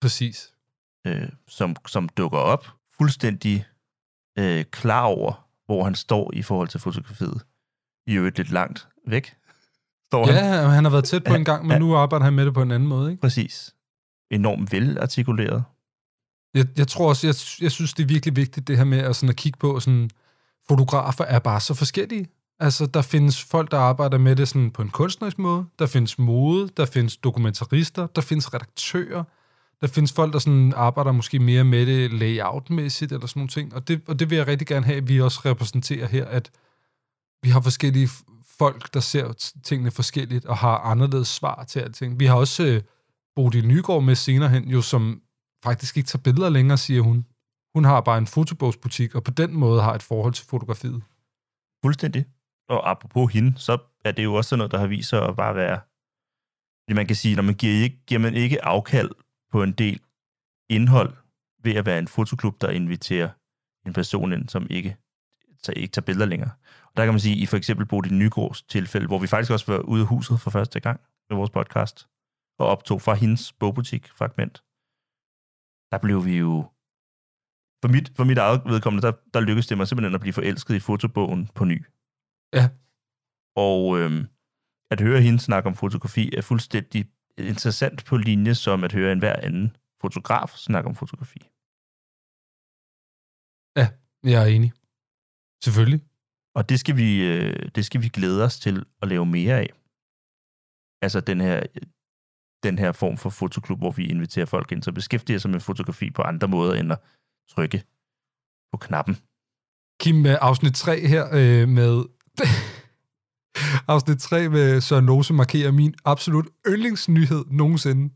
Præcis. 0.00 0.54
øh, 1.06 1.28
som, 1.48 1.76
som 1.86 2.08
dukker 2.08 2.38
op 2.38 2.66
fuldstændig 2.98 3.66
øh, 4.38 4.64
klar 4.64 5.04
over, 5.04 5.48
hvor 5.66 5.84
han 5.84 5.94
står 5.94 6.30
i 6.34 6.42
forhold 6.42 6.68
til 6.68 6.80
fotografiet. 6.80 7.46
I 8.06 8.14
øvrigt 8.14 8.36
lidt 8.36 8.50
langt 8.50 8.88
væk. 9.06 9.36
Står. 10.10 10.28
Ja, 10.28 10.68
han 10.68 10.84
har 10.84 10.90
været 10.90 11.04
tæt 11.04 11.24
på 11.24 11.34
en 11.34 11.44
gang, 11.44 11.62
men 11.62 11.72
Ja. 11.72 11.78
nu 11.78 11.96
arbejder 11.96 12.24
han 12.24 12.34
med 12.34 12.46
det 12.46 12.54
på 12.54 12.62
en 12.62 12.70
anden 12.70 12.88
måde, 12.88 13.10
ikke? 13.10 13.20
Præcis. 13.20 13.74
Enormt 14.30 14.72
velartikuleret. 14.72 15.64
Jeg, 16.54 16.66
jeg 16.76 16.88
tror 16.88 17.08
også, 17.08 17.26
jeg, 17.26 17.34
jeg 17.64 17.70
synes, 17.72 17.94
det 17.94 18.02
er 18.02 18.06
virkelig 18.06 18.36
vigtigt, 18.36 18.68
det 18.68 18.76
her 18.76 18.84
med 18.84 18.98
at, 18.98 19.16
sådan 19.16 19.28
at 19.28 19.36
kigge 19.36 19.58
på, 19.58 19.80
sådan, 19.80 20.10
fotografer 20.68 21.24
er 21.24 21.38
bare 21.38 21.60
så 21.60 21.74
forskellige. 21.74 22.26
Altså, 22.60 22.86
der 22.86 23.02
findes 23.02 23.44
folk, 23.44 23.70
der 23.70 23.78
arbejder 23.78 24.18
med 24.18 24.36
det 24.36 24.48
sådan 24.48 24.70
på 24.70 24.82
en 24.82 24.88
kunstnerisk 24.90 25.38
måde. 25.38 25.66
Der 25.78 25.86
findes 25.86 26.18
mode, 26.18 26.68
der 26.76 26.86
findes 26.86 27.16
dokumentarister, 27.16 28.06
der 28.06 28.20
findes 28.22 28.54
redaktører. 28.54 29.24
Der 29.80 29.86
findes 29.86 30.12
folk, 30.12 30.32
der 30.32 30.38
sådan 30.38 30.72
arbejder 30.76 31.12
måske 31.12 31.38
mere 31.38 31.64
med 31.64 31.86
det 31.86 32.12
layoutmæssigt 32.12 33.12
eller 33.12 33.26
sådan 33.26 33.40
nogle 33.40 33.48
ting. 33.48 33.74
Og 33.74 33.88
det, 33.88 34.00
og 34.08 34.18
det 34.18 34.30
vil 34.30 34.36
jeg 34.36 34.46
rigtig 34.46 34.66
gerne 34.66 34.86
have, 34.86 34.96
at 34.98 35.08
vi 35.08 35.20
også 35.20 35.40
repræsenterer 35.44 36.06
her, 36.06 36.24
at 36.24 36.50
vi 37.42 37.50
har 37.50 37.60
forskellige 37.60 38.08
folk, 38.62 38.94
der 38.94 39.00
ser 39.00 39.52
tingene 39.68 39.90
forskelligt 39.90 40.44
og 40.44 40.56
har 40.56 40.76
anderledes 40.92 41.28
svar 41.28 41.64
til 41.64 41.80
alting. 41.80 42.20
Vi 42.20 42.26
har 42.26 42.36
også 42.36 42.62
øh, 42.72 42.82
Bodil 43.36 43.66
Nygaard 43.66 44.02
med 44.02 44.14
senere 44.14 44.48
hen, 44.48 44.64
jo 44.68 44.82
som 44.82 45.22
faktisk 45.64 45.96
ikke 45.96 46.06
tager 46.06 46.22
billeder 46.22 46.48
længere, 46.48 46.78
siger 46.78 47.02
hun. 47.02 47.26
Hun 47.74 47.84
har 47.84 48.00
bare 48.00 48.18
en 48.18 48.26
fotobogsbutik, 48.26 49.14
og 49.14 49.24
på 49.24 49.30
den 49.30 49.50
måde 49.54 49.82
har 49.82 49.94
et 49.94 50.02
forhold 50.02 50.34
til 50.34 50.46
fotografiet. 50.46 51.02
Fuldstændig. 51.84 52.24
Og 52.68 52.90
apropos 52.90 53.32
hende, 53.32 53.58
så 53.58 53.78
er 54.04 54.12
det 54.12 54.24
jo 54.24 54.34
også 54.34 54.56
noget, 54.56 54.72
der 54.72 54.78
har 54.78 54.86
vist 54.86 55.08
sig 55.08 55.28
at 55.28 55.36
bare 55.36 55.54
være... 55.54 55.80
Det 56.88 56.96
man 56.96 57.06
kan 57.06 57.16
sige, 57.16 57.36
når 57.36 57.42
man 57.42 57.54
giver, 57.54 57.82
ikke, 57.84 57.98
giver 58.06 58.20
man 58.20 58.34
ikke 58.34 58.64
afkald 58.64 59.10
på 59.52 59.62
en 59.62 59.72
del 59.72 60.00
indhold 60.70 61.12
ved 61.64 61.74
at 61.74 61.86
være 61.86 61.98
en 61.98 62.08
fotoklub, 62.08 62.60
der 62.60 62.70
inviterer 62.70 63.28
en 63.86 63.92
person 63.92 64.32
ind, 64.32 64.48
som 64.48 64.66
ikke, 64.70 64.96
så 65.62 65.72
ikke 65.76 65.92
tager 65.92 66.04
billeder 66.04 66.26
længere. 66.26 66.50
Og 66.84 66.96
der 66.96 67.04
kan 67.04 67.14
man 67.14 67.20
sige, 67.20 67.36
i 67.36 67.46
for 67.46 67.56
eksempel 67.56 67.86
Bodil 67.86 68.14
Nygaards 68.14 68.62
tilfælde, 68.62 69.06
hvor 69.06 69.18
vi 69.18 69.26
faktisk 69.26 69.52
også 69.52 69.72
var 69.72 69.78
ude 69.78 70.00
af 70.00 70.06
huset 70.06 70.40
for 70.40 70.50
første 70.50 70.80
gang 70.80 71.00
med 71.28 71.36
vores 71.36 71.50
podcast, 71.50 72.08
og 72.58 72.66
optog 72.66 73.02
fra 73.02 73.14
hendes 73.14 73.52
bogbutik 73.52 74.08
fragment, 74.08 74.64
der 75.92 75.98
blev 75.98 76.24
vi 76.24 76.38
jo 76.38 76.52
for 77.82 77.88
mit, 77.88 78.12
for 78.16 78.24
mit 78.24 78.38
eget 78.38 78.62
vedkommende, 78.64 79.06
der, 79.06 79.12
der 79.34 79.40
lykkedes 79.40 79.66
det 79.66 79.76
mig 79.76 79.88
simpelthen 79.88 80.14
at 80.14 80.20
blive 80.20 80.32
forelsket 80.32 80.74
i 80.74 80.80
fotobogen 80.80 81.46
på 81.54 81.64
ny. 81.64 81.84
Ja. 82.52 82.68
Og 83.56 83.98
øhm, 83.98 84.22
at 84.90 85.00
høre 85.00 85.20
hende 85.20 85.38
snakke 85.38 85.66
om 85.68 85.74
fotografi 85.74 86.36
er 86.36 86.42
fuldstændig 86.42 87.10
interessant 87.38 88.04
på 88.04 88.16
linje 88.16 88.54
som 88.54 88.84
at 88.84 88.92
høre 88.92 89.12
en 89.12 89.18
hver 89.18 89.36
anden 89.36 89.76
fotograf 90.00 90.48
snakke 90.48 90.88
om 90.88 90.94
fotografi. 90.94 91.50
Jeg 94.24 94.42
er 94.42 94.46
enig. 94.46 94.72
Selvfølgelig. 95.64 96.00
Og 96.54 96.68
det 96.68 96.80
skal 96.80 96.96
vi, 96.96 97.22
øh, 97.22 97.68
det 97.74 97.86
skal 97.86 98.02
vi 98.02 98.08
glæde 98.08 98.44
os 98.44 98.58
til 98.60 98.86
at 99.02 99.08
lave 99.08 99.26
mere 99.26 99.54
af. 99.58 99.70
Altså 101.02 101.20
den 101.20 101.40
her, 101.40 101.62
den 102.62 102.78
her 102.78 102.92
form 102.92 103.16
for 103.16 103.30
fotoklub, 103.30 103.78
hvor 103.78 103.90
vi 103.90 104.04
inviterer 104.06 104.46
folk 104.46 104.72
ind, 104.72 104.82
så 104.82 104.92
beskæftiger 104.92 105.38
sig 105.38 105.50
med 105.50 105.60
fotografi 105.60 106.10
på 106.10 106.22
andre 106.22 106.48
måder, 106.48 106.74
end 106.74 106.92
at 106.92 106.98
trykke 107.48 107.84
på 108.72 108.76
knappen. 108.76 109.14
Kim, 110.00 110.26
afsnit 110.26 110.74
3 110.74 111.00
her 111.06 111.24
øh, 111.32 111.68
med... 111.68 112.04
afsnit 113.94 114.18
3 114.18 114.48
med 114.48 114.80
Søren 114.80 115.06
Lose 115.06 115.34
markerer 115.34 115.72
min 115.72 115.94
absolut 116.04 116.48
yndlingsnyhed 116.66 117.44
nogensinde. 117.50 118.14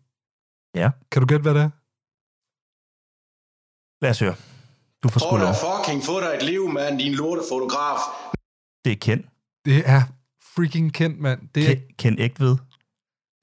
Ja. 0.74 0.90
Kan 1.10 1.22
du 1.22 1.26
gætte, 1.26 1.42
hvad 1.42 1.54
det 1.54 1.62
er? 1.62 1.70
Lad 4.04 4.10
os 4.10 4.20
høre. 4.20 4.53
Du 5.04 5.08
får 5.08 5.20
sgu 5.20 5.36
lov. 5.36 5.46
da 5.46 5.52
fucking 5.52 6.04
få 6.04 6.20
dig 6.20 6.36
et 6.40 6.42
liv, 6.42 6.68
mand, 6.68 6.98
din 6.98 7.12
lortefotograf. 7.12 7.98
Det 8.84 8.92
er 8.92 8.96
Ken. 8.96 9.24
Det 9.64 9.82
er 9.86 10.02
freaking 10.54 10.94
kendt, 10.94 11.20
mand. 11.20 11.40
Det 11.54 11.70
er, 11.70 11.74
Ken, 11.74 11.82
Ken 11.98 12.18
Ægtved. 12.18 12.56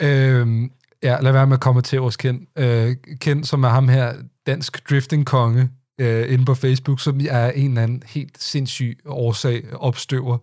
Øhm, 0.02 0.72
ja, 1.04 1.18
lad 1.22 1.32
være 1.32 1.48
med 1.48 1.58
at 1.58 1.62
komme 1.62 1.82
til 1.82 2.02
os, 2.02 2.18
Ken. 2.18 2.48
Øh, 2.58 2.96
Ken, 3.20 3.44
som 3.44 3.64
er 3.64 3.70
ham 3.70 3.88
her, 3.88 4.14
dansk 4.46 4.90
drifting-konge, 4.90 5.70
øh, 6.00 6.34
inde 6.34 6.46
på 6.46 6.56
Facebook, 6.56 7.00
som 7.00 7.20
er 7.30 7.52
en 7.52 7.70
eller 7.70 7.84
anden 7.84 8.04
helt 8.06 8.44
sindssyg 8.44 9.00
årsag 9.06 9.74
opstøver. 9.74 10.38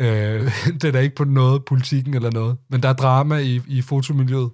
Øh, 0.00 0.52
det 0.80 0.96
er 0.96 1.00
ikke 1.00 1.16
på 1.16 1.24
noget 1.24 1.64
politikken 1.64 2.14
eller 2.14 2.30
noget, 2.30 2.56
men 2.70 2.82
der 2.82 2.88
er 2.88 2.92
drama 2.92 3.36
i, 3.38 3.60
i 3.68 3.82
fotomiljøet, 3.82 4.50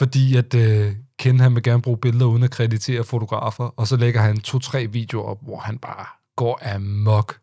fordi 0.00 0.36
at 0.36 0.54
øh, 0.54 0.92
Ken, 1.20 1.40
han 1.40 1.54
vil 1.54 1.62
gerne 1.62 1.82
bruge 1.82 1.98
billeder 1.98 2.26
uden 2.26 2.42
at 2.42 2.50
kreditere 2.50 3.04
fotografer, 3.04 3.64
og 3.76 3.86
så 3.86 3.96
lægger 3.96 4.20
han 4.20 4.40
to-tre 4.40 4.86
videoer 4.86 5.24
op, 5.24 5.38
hvor 5.42 5.58
han 5.58 5.78
bare 5.78 6.06
går 6.36 6.74
amok 6.74 7.38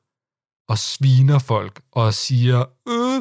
og 0.70 0.78
sviner 0.78 1.40
folk 1.40 1.82
og 1.92 2.14
siger, 2.14 2.66
øh, 2.90 3.18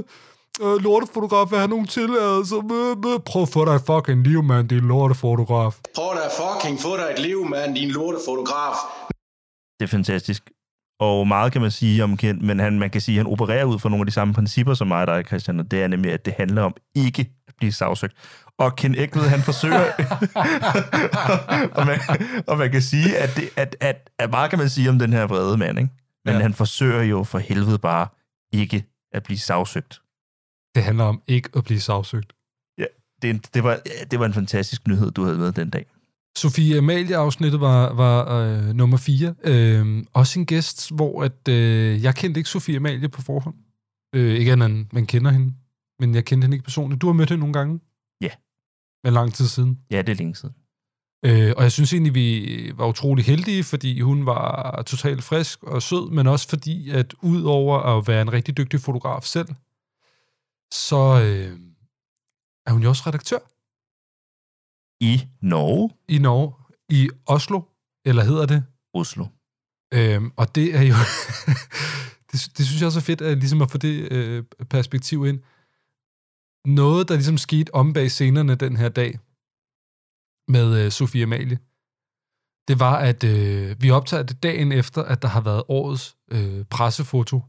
øh, 0.64 0.82
lortefotograf 0.82 1.50
vil 1.50 1.58
have 1.58 1.68
nogen 1.68 1.86
tilladelser. 1.86 2.56
Øh, 2.56 3.12
øh, 3.12 3.20
prøv 3.20 3.42
at 3.42 3.48
få 3.48 3.64
dig 3.64 3.74
et 3.74 3.82
fucking 3.86 4.26
liv, 4.26 4.42
mand, 4.42 4.68
din 4.68 4.78
lortefotograf. 4.78 5.80
Prøv 5.94 6.10
da 6.14 6.26
fucking 6.42 6.80
få 6.80 6.96
dig 6.96 7.08
et 7.16 7.22
liv, 7.26 7.48
mand, 7.48 7.74
din 7.74 7.90
lortefotograf. 7.90 8.76
Det 9.80 9.84
er 9.84 9.90
fantastisk. 9.90 10.50
Og 11.00 11.28
meget 11.28 11.52
kan 11.52 11.60
man 11.60 11.70
sige 11.70 12.04
om 12.04 12.16
Ken, 12.16 12.46
men 12.46 12.58
han, 12.58 12.78
man 12.78 12.90
kan 12.90 13.00
sige, 13.00 13.20
at 13.20 13.24
han 13.24 13.32
opererer 13.32 13.64
ud 13.64 13.78
fra 13.78 13.88
nogle 13.88 14.02
af 14.02 14.06
de 14.06 14.12
samme 14.12 14.34
principper 14.34 14.74
som 14.74 14.88
mig 14.88 15.00
og 15.00 15.06
dig, 15.06 15.24
Christian, 15.26 15.60
og 15.60 15.70
det 15.70 15.82
er 15.82 15.88
nemlig, 15.88 16.12
at 16.12 16.24
det 16.24 16.32
handler 16.32 16.62
om 16.62 16.74
ikke 16.94 17.30
at 17.45 17.45
blive 17.58 17.72
sagsøgt. 17.72 18.14
Og 18.58 18.76
Ken 18.76 18.94
Ægtved, 18.94 19.22
han 19.28 19.40
forsøger... 19.42 19.80
og, 21.78 21.86
man, 21.86 21.98
og 22.46 22.58
man 22.58 22.70
kan 22.70 22.82
sige, 22.82 23.18
at, 23.18 23.36
det, 23.36 23.48
at, 23.56 23.76
at, 23.80 24.10
at 24.18 24.30
meget 24.30 24.50
kan 24.50 24.58
man 24.58 24.68
sige 24.68 24.90
om 24.90 24.98
den 24.98 25.12
her 25.12 25.26
vrede 25.26 25.56
mand, 25.56 25.78
ikke? 25.78 25.90
Men 26.24 26.34
Ja. 26.34 26.40
han 26.40 26.54
forsøger 26.54 27.02
jo 27.02 27.24
for 27.24 27.38
helvede 27.38 27.78
bare 27.78 28.08
ikke 28.52 28.84
at 29.12 29.22
blive 29.22 29.38
sagsøgt. 29.38 30.00
Det 30.74 30.82
handler 30.84 31.04
om 31.04 31.22
ikke 31.26 31.48
at 31.56 31.64
blive 31.64 31.80
sagsøgt. 31.80 32.32
Ja, 32.78 32.84
det, 33.22 33.54
det, 33.54 33.64
var, 33.64 33.80
det 34.10 34.20
var 34.20 34.26
en 34.26 34.34
fantastisk 34.34 34.86
nyhed, 34.88 35.10
du 35.10 35.24
havde 35.24 35.38
med 35.38 35.52
den 35.52 35.70
dag. 35.70 35.86
Sofie 36.38 36.78
Amalie-afsnittet 36.78 37.60
var, 37.60 37.92
var 37.92 38.38
øh, 38.38 38.64
nummer 38.74 38.96
4. 38.96 39.34
Øh, 39.44 40.04
også 40.12 40.38
en 40.38 40.46
gæst, 40.46 40.90
hvor 40.94 41.22
at, 41.24 41.48
øh, 41.48 42.02
jeg 42.02 42.14
kendte 42.14 42.38
ikke 42.40 42.50
Sofie 42.50 42.76
Amalie 42.76 43.08
på 43.08 43.22
forhånd. 43.22 43.54
Øh, 44.14 44.34
ikke 44.34 44.52
andet 44.52 44.66
end, 44.66 44.86
man 44.92 45.06
kender 45.06 45.30
hende. 45.30 45.54
Men 46.00 46.14
jeg 46.14 46.24
kendte 46.24 46.44
hende 46.44 46.54
ikke 46.54 46.64
personligt. 46.64 47.02
Du 47.02 47.06
har 47.06 47.14
mødt 47.14 47.28
hende 47.28 47.40
nogle 47.40 47.52
gange? 47.52 47.80
Ja. 48.20 48.30
Men 49.04 49.12
lang 49.12 49.34
tid 49.34 49.46
siden. 49.46 49.80
Ja, 49.90 50.02
det 50.02 50.12
er 50.12 50.16
længe 50.16 50.34
siden. 50.34 50.54
Øh, 51.24 51.52
og 51.56 51.62
jeg 51.62 51.72
synes 51.72 51.92
egentlig, 51.92 52.14
vi 52.14 52.72
var 52.74 52.86
utrolig 52.86 53.24
heldige, 53.24 53.64
fordi 53.64 54.00
hun 54.00 54.26
var 54.26 54.82
totalt 54.82 55.24
frisk 55.24 55.62
og 55.62 55.82
sød, 55.82 56.10
men 56.10 56.26
også 56.26 56.48
fordi, 56.48 56.90
at 56.90 57.14
ud 57.22 57.42
over 57.42 57.78
at 57.78 58.08
være 58.08 58.22
en 58.22 58.32
rigtig 58.32 58.56
dygtig 58.56 58.80
fotograf 58.80 59.22
selv, 59.22 59.48
så 60.72 61.20
øh, 61.24 61.60
er 62.66 62.72
hun 62.72 62.82
jo 62.82 62.88
også 62.88 63.02
redaktør 63.06 63.38
I 65.00 65.28
Norge, 65.42 65.90
i 66.08 66.18
Norge, 66.18 66.52
i 66.88 67.10
Oslo, 67.26 67.62
eller 68.04 68.24
hedder 68.24 68.46
det? 68.46 68.64
Oslo. 68.94 69.26
Øhm, 69.94 70.32
og 70.36 70.54
det 70.54 70.74
er 70.74 70.82
jo... 70.82 70.94
det, 72.32 72.52
det 72.56 72.66
synes 72.66 72.80
jeg 72.80 72.86
også 72.86 72.98
er 72.98 73.02
fedt, 73.02 73.20
at, 73.20 73.38
ligesom 73.38 73.62
at 73.62 73.70
få 73.70 73.78
det 73.78 74.12
øh, 74.12 74.44
perspektiv 74.70 75.26
ind. 75.26 75.40
Noget, 76.66 77.08
der 77.08 77.14
ligesom 77.14 77.38
skete 77.38 77.74
om 77.74 77.92
bag 77.92 78.10
scenerne 78.10 78.54
den 78.54 78.76
her 78.76 78.88
dag 78.88 79.18
med 80.48 80.84
øh, 80.84 80.90
Sofie 80.90 81.22
Amalie, 81.22 81.58
det 82.68 82.80
var, 82.80 82.96
at 82.98 83.24
øh, 83.24 83.82
vi 83.82 83.90
optager 83.90 84.22
det 84.22 84.42
dagen 84.42 84.72
efter, 84.72 85.02
at 85.02 85.22
der 85.22 85.28
har 85.28 85.40
været 85.40 85.62
årets 85.68 86.16
øh, 86.30 86.64
pressefoto. 86.64 87.42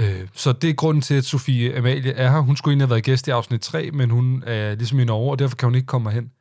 Øh, 0.00 0.28
så 0.32 0.52
det 0.52 0.70
er 0.70 0.74
grunden 0.74 1.02
til, 1.02 1.14
at 1.14 1.24
Sofie 1.24 1.76
Amalie 1.76 2.12
er 2.12 2.30
her. 2.30 2.40
Hun 2.40 2.56
skulle 2.56 2.72
egentlig 2.72 2.86
have 2.86 2.90
været 2.90 3.04
gæst 3.04 3.28
i 3.28 3.30
afsnit 3.30 3.60
3, 3.60 3.90
men 3.90 4.10
hun 4.10 4.42
er 4.46 4.74
ligesom 4.74 5.00
i 5.00 5.04
Norge, 5.04 5.30
og 5.30 5.38
derfor 5.38 5.56
kan 5.56 5.66
hun 5.66 5.74
ikke 5.74 5.86
komme 5.86 6.10
hen. 6.10 6.32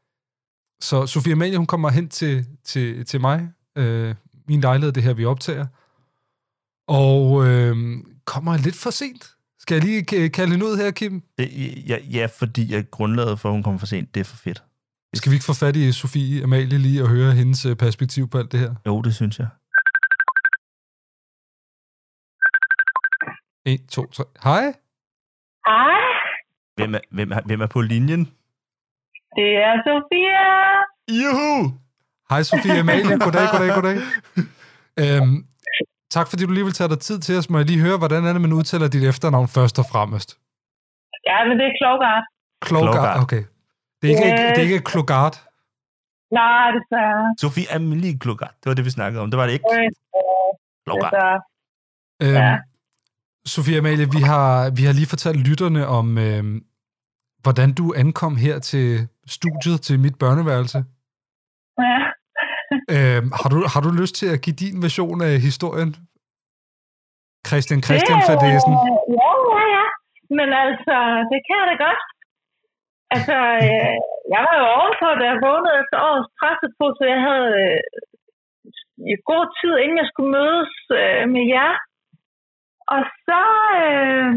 Så 0.82 1.08
Sofie 1.08 1.34
Amalie, 1.34 1.58
hun 1.58 1.66
kommer 1.66 1.90
hen 1.90 2.10
til, 2.10 2.46
til, 2.64 3.06
til 3.06 3.22
mig, 3.22 3.50
øh, 3.78 4.16
min 4.48 4.62
lejlighed, 4.62 4.92
det 4.92 5.04
her, 5.04 5.14
vi 5.14 5.26
optager, 5.26 5.68
og 6.88 7.48
øh, 7.48 7.98
kommer 8.26 8.58
lidt 8.58 8.76
for 8.76 8.90
sent. 8.90 9.36
Skal 9.60 9.76
jeg 9.76 9.84
lige 9.84 10.30
kalde 10.30 10.52
hende 10.52 10.66
ud 10.66 10.78
her, 10.78 10.92
Kim? 10.92 11.24
Ja, 11.88 11.98
ja, 12.12 12.28
fordi 12.40 12.74
at 12.74 12.92
grundlaget 12.92 13.40
for, 13.40 13.50
at 13.50 13.54
hun 13.54 13.64
kommer 13.64 13.80
for 13.80 13.86
sent, 13.86 14.16
det 14.16 14.20
er 14.20 14.26
for 14.26 14.38
fedt. 14.38 14.64
Skal 15.16 15.30
vi 15.32 15.36
ikke 15.36 15.46
få 15.46 15.54
fat 15.54 15.76
i 15.76 15.92
Sofie 15.92 16.44
Amalie 16.44 16.78
lige 16.78 17.04
og 17.04 17.10
høre 17.10 17.32
hendes 17.32 17.66
øh, 17.66 17.76
perspektiv 17.76 18.30
på 18.30 18.38
alt 18.38 18.52
det 18.52 18.60
her? 18.60 18.76
Jo, 18.88 19.02
det 19.02 19.16
synes 19.16 19.40
jeg. 19.40 19.48
1, 23.66 23.80
2, 23.92 24.12
3. 24.12 24.24
Hej. 24.44 24.64
Hej, 25.68 26.02
Hvem 26.76 26.96
er, 26.96 27.00
hvem 27.12 27.32
er, 27.32 27.42
hvem 27.46 27.62
er 27.62 27.68
på 27.68 27.82
linjen? 27.82 28.26
det 29.36 29.50
er 29.68 29.74
Sofia. 29.88 30.44
Juhu! 31.22 31.74
Hej 32.30 32.44
Sofie 32.44 32.80
Amalie. 32.80 33.20
Goddag, 33.20 33.48
goddag, 33.52 33.76
goddag. 33.76 33.98
Øhm, 35.04 35.46
tak 36.16 36.28
fordi 36.30 36.46
du 36.46 36.52
lige 36.52 36.64
vil 36.64 36.74
tage 36.74 36.90
dig 36.90 37.00
tid 37.00 37.20
til 37.20 37.38
os. 37.38 37.50
Må 37.50 37.58
jeg 37.58 37.68
lige 37.68 37.80
høre, 37.82 37.98
hvordan 37.98 38.26
er 38.26 38.34
det, 38.34 38.42
man 38.42 38.54
udtaler 38.54 38.88
dit 38.88 39.04
efternavn 39.04 39.48
først 39.48 39.80
og 39.80 39.86
fremmest? 39.92 40.30
Ja, 41.30 41.38
men 41.48 41.54
det 41.60 41.66
er 41.66 41.74
Klogart. 41.82 42.24
Klogart, 42.62 42.94
Klogart. 42.94 43.24
okay. 43.24 43.44
Det 44.02 44.06
er 44.08 44.14
ikke, 44.16 44.28
Yes. 44.34 44.40
det 44.56 44.58
er 44.58 44.68
ikke 44.70 44.80
Klogart. 44.92 45.36
Nej, 46.32 46.72
desværre. 46.78 47.36
Sofie 47.42 47.72
Amelie 47.76 48.20
Klugart. 48.20 48.54
Det 48.64 48.66
var 48.70 48.74
det, 48.74 48.86
vi 48.86 48.90
snakkede 48.90 49.22
om. 49.24 49.32
Det 49.32 49.38
var 49.38 49.46
det 49.46 49.54
ikke. 49.54 49.66
Øh, 49.74 49.90
Klogart. 50.86 51.14
Øhm, 52.24 52.34
Ja. 52.34 52.58
Sofie 53.46 53.78
Amalie, 53.78 54.08
vi 54.12 54.22
har, 54.32 54.70
vi 54.70 54.84
har 54.84 54.94
lige 54.94 55.08
fortalt 55.08 55.48
lytterne 55.48 55.88
om, 55.88 56.18
øhm, 56.18 56.64
hvordan 57.44 57.74
du 57.74 57.94
ankom 57.98 58.36
her 58.36 58.60
til 58.60 59.08
studiet, 59.28 59.82
til 59.82 60.00
mit 60.00 60.16
børneværelse. 60.20 60.84
Øhm, 62.96 63.28
har, 63.40 63.50
du, 63.54 63.58
har 63.74 63.82
du 63.86 63.90
lyst 64.02 64.16
til 64.20 64.28
at 64.36 64.42
give 64.46 64.58
din 64.64 64.78
version 64.86 65.18
af 65.30 65.34
historien? 65.48 65.92
Christian 67.48 67.82
Christian 67.88 68.20
Fadesen. 68.28 68.74
øh, 68.76 69.18
Ja, 69.20 69.32
ja, 69.54 69.64
ja. 69.76 69.86
Men 70.38 70.50
altså, 70.66 70.96
det 71.32 71.40
kan 71.46 71.56
jeg 71.62 71.68
da 71.72 71.76
godt. 71.88 72.02
Altså, 73.16 73.36
øh, 73.66 73.96
jeg 74.34 74.42
var 74.48 74.56
jo 74.62 74.66
ovenpå, 74.80 75.08
da 75.20 75.24
jeg 75.32 75.44
vågnede 75.48 75.80
efter 75.82 75.98
årets 76.10 76.32
pressefoto. 76.40 77.02
Jeg 77.14 77.22
havde 77.30 77.50
øh, 77.66 77.80
i 79.14 79.16
god 79.32 79.46
tid, 79.60 79.74
inden 79.84 80.02
jeg 80.02 80.10
skulle 80.10 80.32
mødes 80.40 80.74
øh, 81.02 81.24
med 81.36 81.46
jer. 81.56 81.74
Og 82.96 83.02
så, 83.26 83.42
øh, 83.82 84.32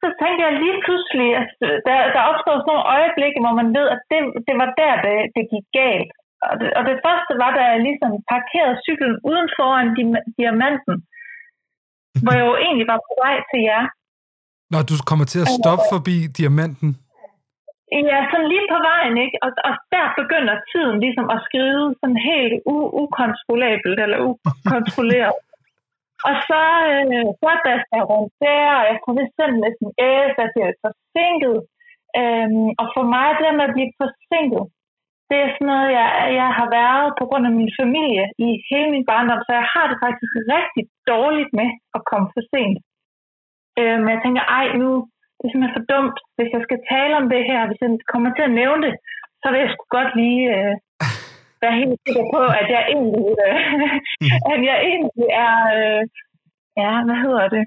så 0.00 0.08
tænkte 0.20 0.40
jeg 0.46 0.52
lige 0.62 0.78
pludselig, 0.84 1.28
at 1.42 1.50
der, 1.88 1.98
der 2.14 2.28
opstod 2.30 2.56
sådan 2.58 2.68
nogle 2.70 2.88
øjeblikke, 2.96 3.38
hvor 3.42 3.54
man 3.60 3.68
ved, 3.78 3.86
at 3.94 4.00
det, 4.10 4.20
det 4.46 4.54
var 4.62 4.68
der, 4.80 4.94
det, 5.06 5.16
det 5.36 5.44
gik 5.52 5.66
galt. 5.80 6.12
Og 6.50 6.54
det, 6.60 6.68
og 6.78 6.82
det 6.88 6.96
første 7.06 7.32
var, 7.42 7.50
da 7.56 7.62
jeg 7.72 7.80
ligesom 7.88 8.12
parkerede 8.32 8.80
cyklen 8.86 9.14
uden 9.30 9.48
foran 9.58 9.88
di- 9.96 10.24
diamanten, 10.38 10.96
hvor 12.22 12.32
jeg 12.38 12.46
jo 12.50 12.56
egentlig 12.66 12.86
var 12.92 13.00
på 13.08 13.12
vej 13.24 13.36
til 13.50 13.60
jer. 13.70 13.84
Når 14.74 14.82
du 14.90 14.94
kommer 15.10 15.26
til 15.32 15.40
at 15.44 15.52
stoppe 15.58 15.84
forbi 15.94 16.16
diamanten. 16.40 16.90
Ja, 18.10 18.18
sådan 18.30 18.48
lige 18.52 18.68
på 18.74 18.78
vejen, 18.90 19.14
ikke? 19.24 19.36
Og, 19.44 19.50
og 19.68 19.74
der 19.94 20.06
begynder 20.20 20.54
tiden 20.72 20.96
ligesom 21.04 21.26
at 21.34 21.38
skride 21.46 21.84
sådan 22.00 22.20
helt 22.30 22.54
u- 22.72 22.92
ukontrollabelt, 23.02 23.98
eller 24.04 24.18
ukontrolleret. 24.30 25.38
og 26.28 26.34
så, 26.48 26.62
øh, 26.92 27.26
så 27.42 27.50
dasker 27.68 27.96
jeg 28.00 28.06
rundt 28.12 28.32
der, 28.44 28.64
og 28.80 28.84
jeg 28.90 28.96
får 29.04 29.12
vist 29.18 29.34
sendt 29.38 29.54
en 29.58 29.64
sms, 29.76 30.32
at 30.44 30.52
jeg 30.58 30.66
er 30.72 30.78
forsinket. 30.84 31.56
Øhm, 32.20 32.68
og 32.80 32.86
for 32.94 33.04
mig, 33.14 33.26
det 33.36 33.44
med 33.58 33.68
at 33.68 33.74
blive 33.76 33.92
forsinket, 34.02 34.64
det 35.30 35.38
er 35.44 35.50
sådan 35.52 35.70
noget, 35.72 35.88
jeg, 35.98 36.08
jeg 36.40 36.50
har 36.58 36.68
været 36.80 37.08
på 37.18 37.24
grund 37.28 37.44
af 37.48 37.54
min 37.60 37.72
familie 37.80 38.24
i 38.46 38.48
hele 38.70 38.90
min 38.94 39.08
barndom, 39.10 39.40
så 39.46 39.52
jeg 39.60 39.66
har 39.74 39.86
det 39.90 39.98
faktisk 40.04 40.32
rigtig 40.56 40.84
dårligt 41.12 41.52
med 41.60 41.68
at 41.96 42.00
komme 42.10 42.28
for 42.34 42.42
sent. 42.52 42.78
Øh, 43.80 43.96
men 44.02 44.10
jeg 44.14 44.20
tænker, 44.22 44.42
ej 44.58 44.66
nu, 44.82 44.90
det 45.36 45.44
er 45.44 45.50
simpelthen 45.52 45.78
for 45.78 45.86
dumt, 45.92 46.16
hvis 46.36 46.50
jeg 46.56 46.62
skal 46.66 46.80
tale 46.92 47.14
om 47.20 47.26
det 47.34 47.42
her, 47.50 47.60
hvis 47.68 47.80
jeg 47.82 47.90
kommer 48.12 48.30
til 48.32 48.44
at 48.48 48.56
nævne 48.60 48.82
det, 48.86 48.94
så 49.40 49.46
vil 49.50 49.62
jeg 49.62 49.70
sgu 49.72 49.84
godt 49.98 50.12
lige 50.20 50.44
øh, 50.56 50.74
være 51.62 51.78
helt 51.80 51.98
sikker 52.04 52.24
på, 52.34 52.42
at 52.60 52.68
jeg 52.74 52.82
egentlig, 52.94 53.30
øh, 53.46 53.58
at 54.52 54.60
jeg 54.70 54.78
egentlig 54.90 55.28
er, 55.46 55.56
øh, 55.78 56.02
ja, 56.80 56.92
hvad 57.06 57.18
hedder 57.24 57.46
det, 57.56 57.64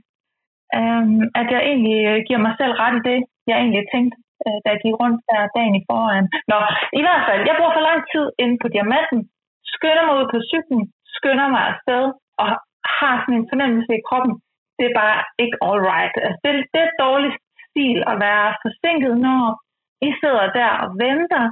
um, 0.79 1.21
at 1.41 1.47
jeg 1.55 1.61
egentlig 1.69 1.99
øh, 2.11 2.19
giver 2.27 2.41
mig 2.45 2.53
selv 2.59 2.73
ret 2.83 2.95
i 2.99 3.05
det, 3.09 3.19
jeg 3.49 3.57
egentlig 3.57 3.85
tænkte, 3.93 4.17
øh, 4.45 4.57
da 4.63 4.67
jeg 4.73 4.81
gik 4.83 4.95
rundt 5.01 5.19
der 5.29 5.53
dagen 5.55 5.75
i 5.79 5.85
foran. 5.89 6.25
Nå, 6.51 6.57
i 6.99 7.01
hvert 7.05 7.23
fald, 7.27 7.41
jeg 7.47 7.55
bruger 7.57 7.73
for 7.77 7.85
lang 7.89 8.01
tid 8.13 8.25
inde 8.43 8.55
på 8.63 8.67
diamanten, 8.75 9.19
skynder 9.73 10.03
mig 10.05 10.15
ud 10.19 10.27
på 10.33 10.39
cyklen, 10.51 10.83
skynder 11.17 11.47
mig 11.53 11.61
afsted, 11.71 12.03
og 12.41 12.47
har 12.99 13.13
sådan 13.21 13.39
en 13.39 13.49
fornemmelse 13.51 13.91
i 13.95 14.05
kroppen, 14.07 14.33
det 14.77 14.85
er 14.87 14.99
bare 15.03 15.17
ikke 15.43 15.57
all 15.67 15.81
right. 15.91 16.15
Altså, 16.25 16.39
det, 16.43 16.51
det 16.73 16.81
er 16.83 16.99
dårlig 17.05 17.31
stil 17.67 17.97
at 18.11 18.15
være 18.25 18.47
forsinket, 18.63 19.13
når 19.27 19.41
I 20.07 20.09
sidder 20.21 20.47
der 20.59 20.71
og 20.83 20.89
venter, 21.03 21.45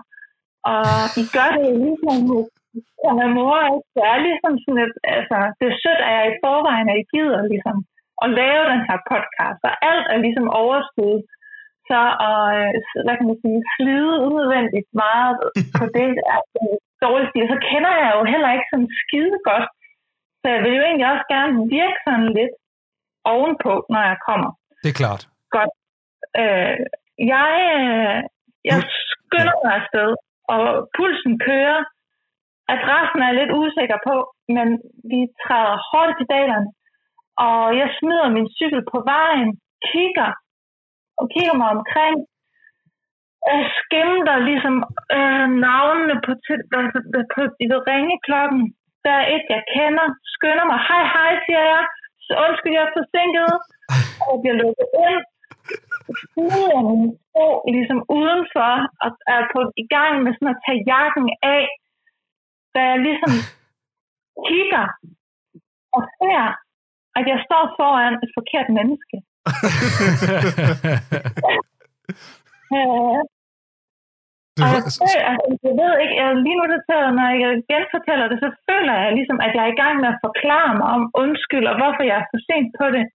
og 0.73 0.85
I 1.21 1.23
gør 1.35 1.49
det 1.57 1.69
ligesom 1.85 2.17
og 3.07 3.13
med 3.19 3.29
mor, 3.37 3.57
ikke? 3.73 3.87
Det 3.95 4.03
er 4.13 4.19
ligesom 4.27 4.53
sådan 4.63 4.83
et, 4.85 4.95
altså, 5.17 5.37
det 5.57 5.65
er 5.67 5.79
sødt, 5.83 6.01
at 6.07 6.13
jeg 6.17 6.25
i 6.31 6.39
forvejen, 6.45 6.87
er 6.89 6.97
I 7.03 7.05
gider 7.13 7.41
ligesom 7.53 7.77
at 8.23 8.29
lave 8.41 8.63
den 8.73 8.81
her 8.87 8.97
podcast, 9.11 9.59
og 9.69 9.73
alt 9.89 10.05
er 10.13 10.19
ligesom 10.25 10.47
overskud. 10.63 11.17
Så 11.89 11.99
og, 12.29 12.43
øh, 12.59 12.71
hvad 13.05 13.15
kan 13.17 13.27
man 13.29 13.39
sige, 13.43 13.59
slide 13.75 14.13
unødvendigt 14.27 14.89
meget 15.03 15.33
på 15.77 15.83
det, 15.97 16.07
er 16.33 16.39
en 16.61 16.69
dårlig 17.05 17.27
stil. 17.29 17.45
Så 17.53 17.57
kender 17.71 17.93
jeg 18.03 18.09
jo 18.17 18.21
heller 18.33 18.49
ikke 18.55 18.69
sådan 18.71 18.91
skide 19.01 19.37
godt. 19.49 19.67
Så 20.41 20.45
jeg 20.53 20.61
vil 20.63 20.77
jo 20.77 20.83
egentlig 20.85 21.09
også 21.13 21.25
gerne 21.35 21.53
virke 21.77 21.99
sådan 22.07 22.29
lidt 22.39 22.53
ovenpå, 23.33 23.73
når 23.93 24.03
jeg 24.11 24.17
kommer. 24.27 24.49
Det 24.83 24.89
er 24.91 24.99
klart. 25.03 25.23
Godt. 25.57 25.73
Øh, 26.41 26.77
jeg, 27.33 27.51
øh, 27.79 28.17
jeg 28.69 28.79
skynder 29.09 29.55
mig 29.63 29.73
afsted, 29.79 30.09
og 30.53 30.63
pulsen 30.95 31.35
kører. 31.47 31.81
Adressen 32.73 33.19
er 33.21 33.29
jeg 33.29 33.39
lidt 33.39 33.53
usikker 33.61 33.99
på, 34.07 34.15
men 34.55 34.67
vi 35.11 35.19
træder 35.43 35.75
hårdt 35.89 36.11
i 36.13 36.19
pedalerne. 36.21 36.69
Og 37.47 37.63
jeg 37.81 37.87
smider 37.97 38.35
min 38.37 38.49
cykel 38.57 38.81
på 38.93 38.97
vejen, 39.13 39.49
kigger 39.89 40.29
og 41.19 41.25
kigger 41.33 41.55
mig 41.61 41.69
omkring. 41.77 42.17
Jeg 43.51 43.61
skimter 43.79 44.35
ligesom 44.49 44.75
øh, 45.17 45.47
navnene 45.67 46.15
på, 46.25 46.31
til- 46.45 46.67
altså, 46.79 46.99
på 47.33 47.41
ved, 47.71 47.79
ringeklokken. 47.91 48.63
Der 49.05 49.13
er 49.21 49.25
et, 49.35 49.45
jeg 49.55 49.63
kender. 49.75 50.07
Skynder 50.35 50.65
mig. 50.71 50.79
Hej, 50.89 51.03
hej, 51.15 51.31
siger 51.45 51.63
jeg. 51.73 51.83
Så 52.25 52.31
undskyld, 52.45 52.73
jeg 52.77 52.83
er 52.87 52.95
forsinket. 52.99 53.51
Og 54.21 54.27
jeg 54.33 54.39
bliver 54.41 54.57
lukket 54.63 54.87
ind. 55.07 55.23
Smider 56.31 56.79
min 56.89 57.03
sko 57.21 57.47
ligesom 57.75 57.99
udenfor, 58.19 58.71
og 59.03 59.09
er 59.35 59.41
på, 59.53 59.59
i 59.83 59.85
gang 59.95 60.13
med 60.23 60.31
sådan 60.33 60.53
at 60.55 60.61
tage 60.65 60.81
jakken 60.93 61.27
af. 61.57 61.63
Da 62.73 62.79
jeg 62.91 62.99
ligesom 63.07 63.33
kigger 64.49 64.85
og 65.97 66.01
ser, 66.17 66.43
at 67.17 67.23
jeg 67.31 67.39
står 67.47 67.63
foran 67.79 68.13
et 68.23 68.31
forkert 68.37 68.69
menneske. 68.79 69.17
Øh, 72.77 73.21
Du, 74.57 74.61
og 74.63 74.69
jeg, 74.73 74.81
føler, 74.83 75.21
altså, 75.31 75.65
jeg 75.67 75.75
ved 75.81 75.93
ikke, 76.03 76.15
jeg, 76.21 76.27
lige 76.45 76.57
nu 76.59 76.65
det 76.73 76.81
tager, 76.89 77.09
når 77.19 77.27
jeg 77.43 77.51
genfortæller 77.71 78.25
det, 78.31 78.37
så 78.43 78.49
føler 78.67 78.93
jeg 79.03 79.11
ligesom, 79.17 79.37
at 79.45 79.51
jeg 79.55 79.63
er 79.67 79.71
i 79.75 79.79
gang 79.83 79.95
med 80.03 80.09
at 80.13 80.19
forklare 80.27 80.71
mig 80.79 80.89
om 80.97 81.03
undskyld, 81.23 81.65
og 81.71 81.75
hvorfor 81.79 82.03
jeg 82.09 82.17
er 82.21 82.27
for 82.31 82.39
sent 82.49 82.69
på 82.79 82.85
det. 82.95 83.05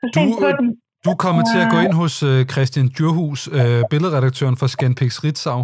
For 0.00 0.08
sent 0.14 0.32
Du, 0.32 0.40
på 0.44 0.50
den. 0.58 0.68
du 1.04 1.08
er 1.14 1.20
kommet 1.26 1.44
til 1.52 1.60
at 1.64 1.68
gå 1.74 1.78
ind 1.86 1.94
hos 2.02 2.14
øh, 2.30 2.38
Christian 2.52 2.86
Djurhus, 2.94 3.40
øh, 3.58 3.80
billedredaktøren 3.90 4.56
for 4.60 4.68
Scanpix 4.74 5.10
Ritzau. 5.24 5.60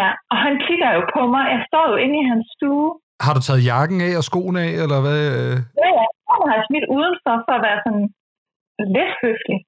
Ja, 0.00 0.10
og 0.32 0.36
han 0.44 0.54
kigger 0.66 0.88
jo 0.96 1.02
på 1.14 1.20
mig. 1.34 1.44
Jeg 1.54 1.60
står 1.70 1.84
jo 1.92 1.96
inde 2.04 2.16
i 2.22 2.24
hans 2.30 2.46
stue. 2.54 2.88
Har 3.24 3.32
du 3.36 3.40
taget 3.46 3.62
jakken 3.72 3.98
af 4.08 4.12
og 4.20 4.24
skoene 4.30 4.58
af, 4.66 4.72
eller 4.84 4.98
hvad? 5.04 5.20
øh? 5.38 5.54
Ja, 5.84 5.92
han 6.34 6.42
har 6.52 6.58
smidt 6.68 6.86
udenfor 6.96 7.34
for 7.46 7.52
at 7.58 7.62
være 7.68 7.80
sådan 7.86 8.04
lidt 8.94 9.12
høflig. 9.22 9.58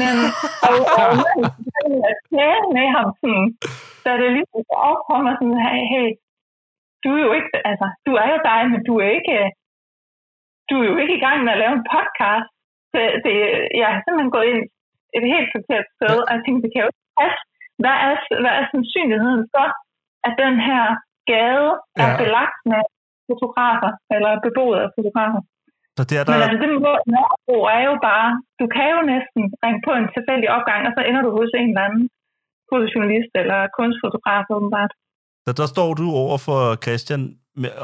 Men 0.00 0.14
og, 0.68 0.76
og, 1.02 1.10
og 2.08 2.14
tale 2.36 2.66
med 2.76 2.86
ham 2.96 3.08
sådan, 3.20 3.46
da 4.04 4.10
det 4.20 4.28
lige 4.36 4.48
så 4.52 4.76
op 4.90 5.00
mig 5.26 5.34
sådan, 5.38 5.60
hey, 5.66 5.82
hey, 5.92 6.08
du 7.02 7.08
er 7.16 7.22
jo 7.26 7.32
ikke, 7.38 7.50
altså, 7.70 7.86
du 8.06 8.12
er 8.22 8.28
jo 8.34 8.38
dig, 8.50 8.60
men 8.72 8.80
du 8.88 8.94
er 9.04 9.10
ikke, 9.18 9.36
du 10.68 10.74
er 10.80 10.86
jo 10.90 10.96
ikke 11.02 11.14
i 11.18 11.24
gang 11.26 11.38
med 11.44 11.52
at 11.54 11.60
lave 11.62 11.74
en 11.78 11.88
podcast. 11.94 12.48
Det, 12.94 13.04
det, 13.24 13.34
jeg 13.80 13.86
har 13.92 14.00
simpelthen 14.02 14.34
gået 14.36 14.48
ind 14.52 14.62
et 15.18 15.24
helt 15.34 15.50
forkert 15.56 15.86
sted, 15.96 16.16
og 16.26 16.30
jeg 16.34 16.42
tænkte, 16.42 16.62
det 16.64 16.72
kan 16.72 16.82
jo 16.84 16.90
ikke 16.92 17.14
passe. 17.20 17.40
Hvad 17.82 17.96
er, 18.06 18.14
hvad 18.42 18.54
er 18.60 18.64
sandsynligheden 18.72 19.44
for, 19.54 19.66
at 20.26 20.32
den 20.44 20.54
her 20.68 20.84
gade 21.32 21.70
er 22.04 22.08
Ja. 22.10 22.16
belagt 22.22 22.58
med 22.72 22.82
fotografer, 23.28 23.90
eller 24.14 24.32
beboet 24.46 24.78
af 24.84 24.88
fotografer. 24.96 25.40
Så 25.98 26.02
der, 26.10 26.18
Men 26.18 26.26
der, 26.28 26.46
altså, 26.46 26.58
det 26.62 26.68
må 26.86 26.92
Nørrebro 27.12 27.56
er 27.76 27.82
jo 27.90 27.94
bare, 28.10 28.28
du 28.60 28.66
kan 28.74 28.86
jo 28.96 29.00
næsten 29.12 29.40
ringe 29.64 29.80
på 29.86 29.92
en 29.98 30.06
tilfældig 30.16 30.48
opgang, 30.56 30.80
og 30.88 30.92
så 30.96 31.00
ender 31.08 31.22
du 31.26 31.30
hos 31.38 31.50
en 31.60 31.68
eller 31.72 31.84
anden 31.88 32.04
fotojournalist 32.70 33.32
eller 33.40 33.58
kunstfotograf, 33.78 34.44
åbenbart. 34.56 34.92
der, 35.46 35.52
der 35.60 35.66
står 35.74 35.90
du 36.00 36.06
over 36.24 36.36
for 36.46 36.60
Christian, 36.84 37.22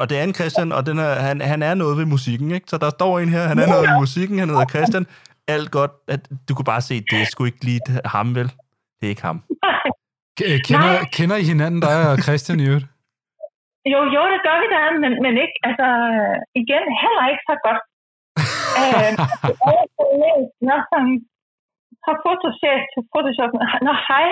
og 0.00 0.04
det 0.08 0.14
er 0.20 0.24
en 0.28 0.34
Christian, 0.40 0.68
og 0.76 0.82
den 0.88 0.96
er, 1.06 1.12
han, 1.28 1.36
han 1.52 1.60
er 1.68 1.74
noget 1.82 1.94
ved 2.00 2.06
musikken, 2.16 2.48
ikke? 2.56 2.66
Så 2.72 2.76
der 2.84 2.90
står 2.98 3.12
en 3.22 3.30
her, 3.34 3.42
han 3.50 3.58
er 3.62 3.66
noget 3.72 3.84
ved 3.88 3.96
musikken, 4.04 4.36
han 4.42 4.48
hedder 4.52 4.68
Christian. 4.74 5.04
Alt 5.54 5.68
godt, 5.78 5.94
at 6.14 6.22
du 6.48 6.50
kunne 6.54 6.70
bare 6.74 6.84
se, 6.88 6.94
det 7.10 7.16
er 7.22 7.26
sgu 7.32 7.40
ikke 7.50 7.64
lige 7.68 7.80
ham, 8.16 8.28
vel? 8.38 8.48
Det 8.98 9.04
er 9.06 9.12
ikke 9.14 9.26
ham. 9.30 9.38
K- 10.38 10.48
øh, 10.50 10.58
Kender, 10.68 10.92
kender 11.16 11.36
I 11.42 11.46
hinanden, 11.52 11.80
dig 11.86 11.96
og 12.10 12.16
Christian 12.26 12.58
i 12.60 12.66
øvrigt? 12.70 12.86
Jo, 13.92 14.00
jo, 14.16 14.22
det 14.32 14.40
gør 14.46 14.56
vi 14.62 14.66
da, 14.76 14.80
men, 15.04 15.12
men 15.24 15.34
ikke, 15.44 15.56
altså, 15.68 15.88
igen, 16.62 16.84
heller 17.02 17.24
ikke 17.32 17.44
så 17.50 17.56
godt. 17.66 17.82
Øh, 18.80 19.10
Nå, 20.68 20.76
sådan, 20.90 21.14
fra 22.04 22.14
fotochef 22.24 22.80
til 22.92 23.02
fotoshop. 23.12 23.50
Nå, 23.86 23.92
hej, 24.08 24.26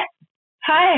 hej, 0.69 0.89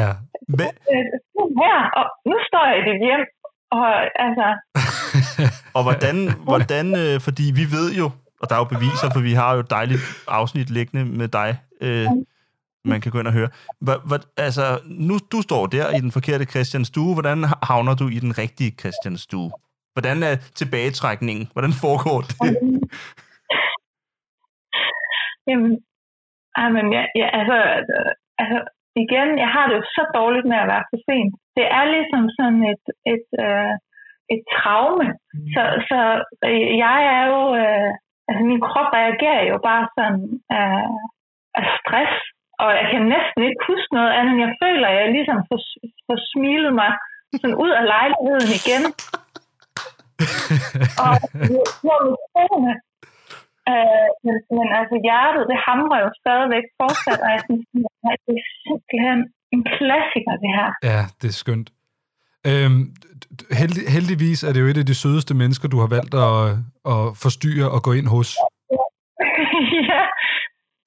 Ja. 0.00 0.10
Men, 0.58 0.70
øh, 0.92 1.06
nu 1.36 1.42
her, 1.62 1.78
og 1.98 2.04
nu 2.30 2.36
står 2.48 2.64
jeg 2.70 2.76
i 2.80 2.84
det 2.90 2.96
hjem, 3.06 3.24
og 3.78 3.88
altså, 4.26 4.48
og 5.76 5.82
hvordan, 5.86 6.16
hvordan 6.48 6.86
øh, 7.02 7.20
fordi 7.26 7.44
vi 7.60 7.64
ved 7.76 7.88
jo, 8.00 8.06
og 8.40 8.44
der 8.48 8.54
er 8.54 8.62
jo 8.64 8.74
beviser, 8.74 9.08
for 9.14 9.20
vi 9.20 9.32
har 9.32 9.54
jo 9.54 9.60
et 9.60 9.70
dejligt 9.70 10.02
afsnit 10.28 10.70
liggende 10.70 11.04
med 11.04 11.28
dig, 11.28 11.50
øh, 11.80 12.06
man 12.84 13.00
kan 13.00 13.12
gå 13.12 13.18
ind 13.18 13.26
og 13.26 13.32
høre. 13.32 13.50
Hva, 13.80 13.94
hva, 14.08 14.16
altså, 14.36 14.80
nu 14.84 15.18
du 15.32 15.42
står 15.42 15.66
der 15.66 15.96
i 15.96 16.00
den 16.00 16.12
forkerte 16.12 16.44
Christians 16.44 16.88
stue, 16.88 17.12
hvordan 17.14 17.44
havner 17.62 17.94
du 17.94 18.08
i 18.08 18.18
den 18.18 18.38
rigtige 18.38 18.70
Christians 18.80 19.20
stue? 19.20 19.50
Hvordan 19.94 20.18
er 20.30 20.34
tilbagetrækningen? 20.58 21.44
Hvordan 21.54 21.74
foregår 21.84 22.18
det? 22.28 22.34
Jamen, 25.48 25.72
ej, 26.60 26.68
men 26.76 26.86
ja, 26.96 27.02
ja, 27.20 27.26
altså, 27.38 27.58
øh, 27.94 28.12
altså, 28.42 28.58
igen, 29.04 29.28
jeg 29.44 29.50
har 29.54 29.64
det 29.66 29.74
jo 29.78 29.84
så 29.96 30.02
dårligt 30.18 30.46
med 30.50 30.58
at 30.62 30.70
være 30.72 30.84
for 30.90 30.98
sent. 31.06 31.32
Det 31.56 31.66
er 31.78 31.84
ligesom 31.96 32.22
sådan 32.38 32.62
et, 32.72 32.84
et, 33.14 33.28
øh, 33.46 33.72
et 34.34 34.42
traume. 34.56 35.06
Så, 35.54 35.62
så 35.88 36.00
øh, 36.48 36.64
jeg 36.84 36.98
er 37.16 37.22
jo, 37.32 37.40
øh, 37.62 37.90
altså 38.28 38.42
min 38.50 38.62
krop 38.68 38.88
reagerer 39.00 39.44
jo 39.52 39.56
bare 39.68 39.84
sådan 39.96 40.22
af, 40.60 40.74
af 41.58 41.64
stress, 41.78 42.14
og 42.62 42.70
jeg 42.80 42.86
kan 42.92 43.02
næsten 43.14 43.40
ikke 43.48 43.62
huske 43.70 43.90
noget 43.98 44.12
andet, 44.18 44.34
jeg 44.44 44.52
føler, 44.62 44.86
at 44.88 44.98
jeg 45.02 45.10
ligesom 45.16 45.38
får, 45.48 45.60
får 46.06 46.18
smilet 46.32 46.72
mig 46.80 46.90
sådan 47.40 47.60
ud 47.64 47.72
af 47.80 47.84
lejligheden 47.94 48.50
igen. 48.60 48.84
og 51.06 51.14
hvor 51.84 51.98
mit 52.06 52.22
følende, 52.34 52.74
Øh, 53.72 54.08
men, 54.26 54.36
men 54.58 54.66
altså 54.80 54.96
hjertet, 55.06 55.42
det 55.50 55.58
hamrer 55.66 55.98
jo 56.04 56.10
stadigvæk 56.22 56.66
fortsat, 56.80 57.20
og 57.26 57.30
jeg 57.34 57.40
synes, 57.48 57.64
at 58.12 58.18
det 58.26 58.34
er 58.42 58.46
simpelthen 58.64 59.18
en 59.54 59.62
klassiker, 59.76 60.34
det 60.44 60.52
her. 60.58 60.68
Ja, 60.90 61.00
det 61.20 61.28
er 61.32 61.36
skønt. 61.42 61.68
Øhm, 62.50 62.82
heldig, 63.60 63.82
heldigvis 63.96 64.42
er 64.42 64.52
det 64.52 64.60
jo 64.60 64.66
et 64.66 64.78
af 64.82 64.86
de 64.86 64.94
sødeste 64.94 65.34
mennesker, 65.34 65.68
du 65.68 65.78
har 65.82 65.86
valgt 65.96 66.14
at, 66.14 66.38
at 66.92 67.02
forstyrre 67.24 67.70
og 67.70 67.80
gå 67.82 67.92
ind 67.92 68.08
hos. 68.16 68.28
ja. 69.90 70.02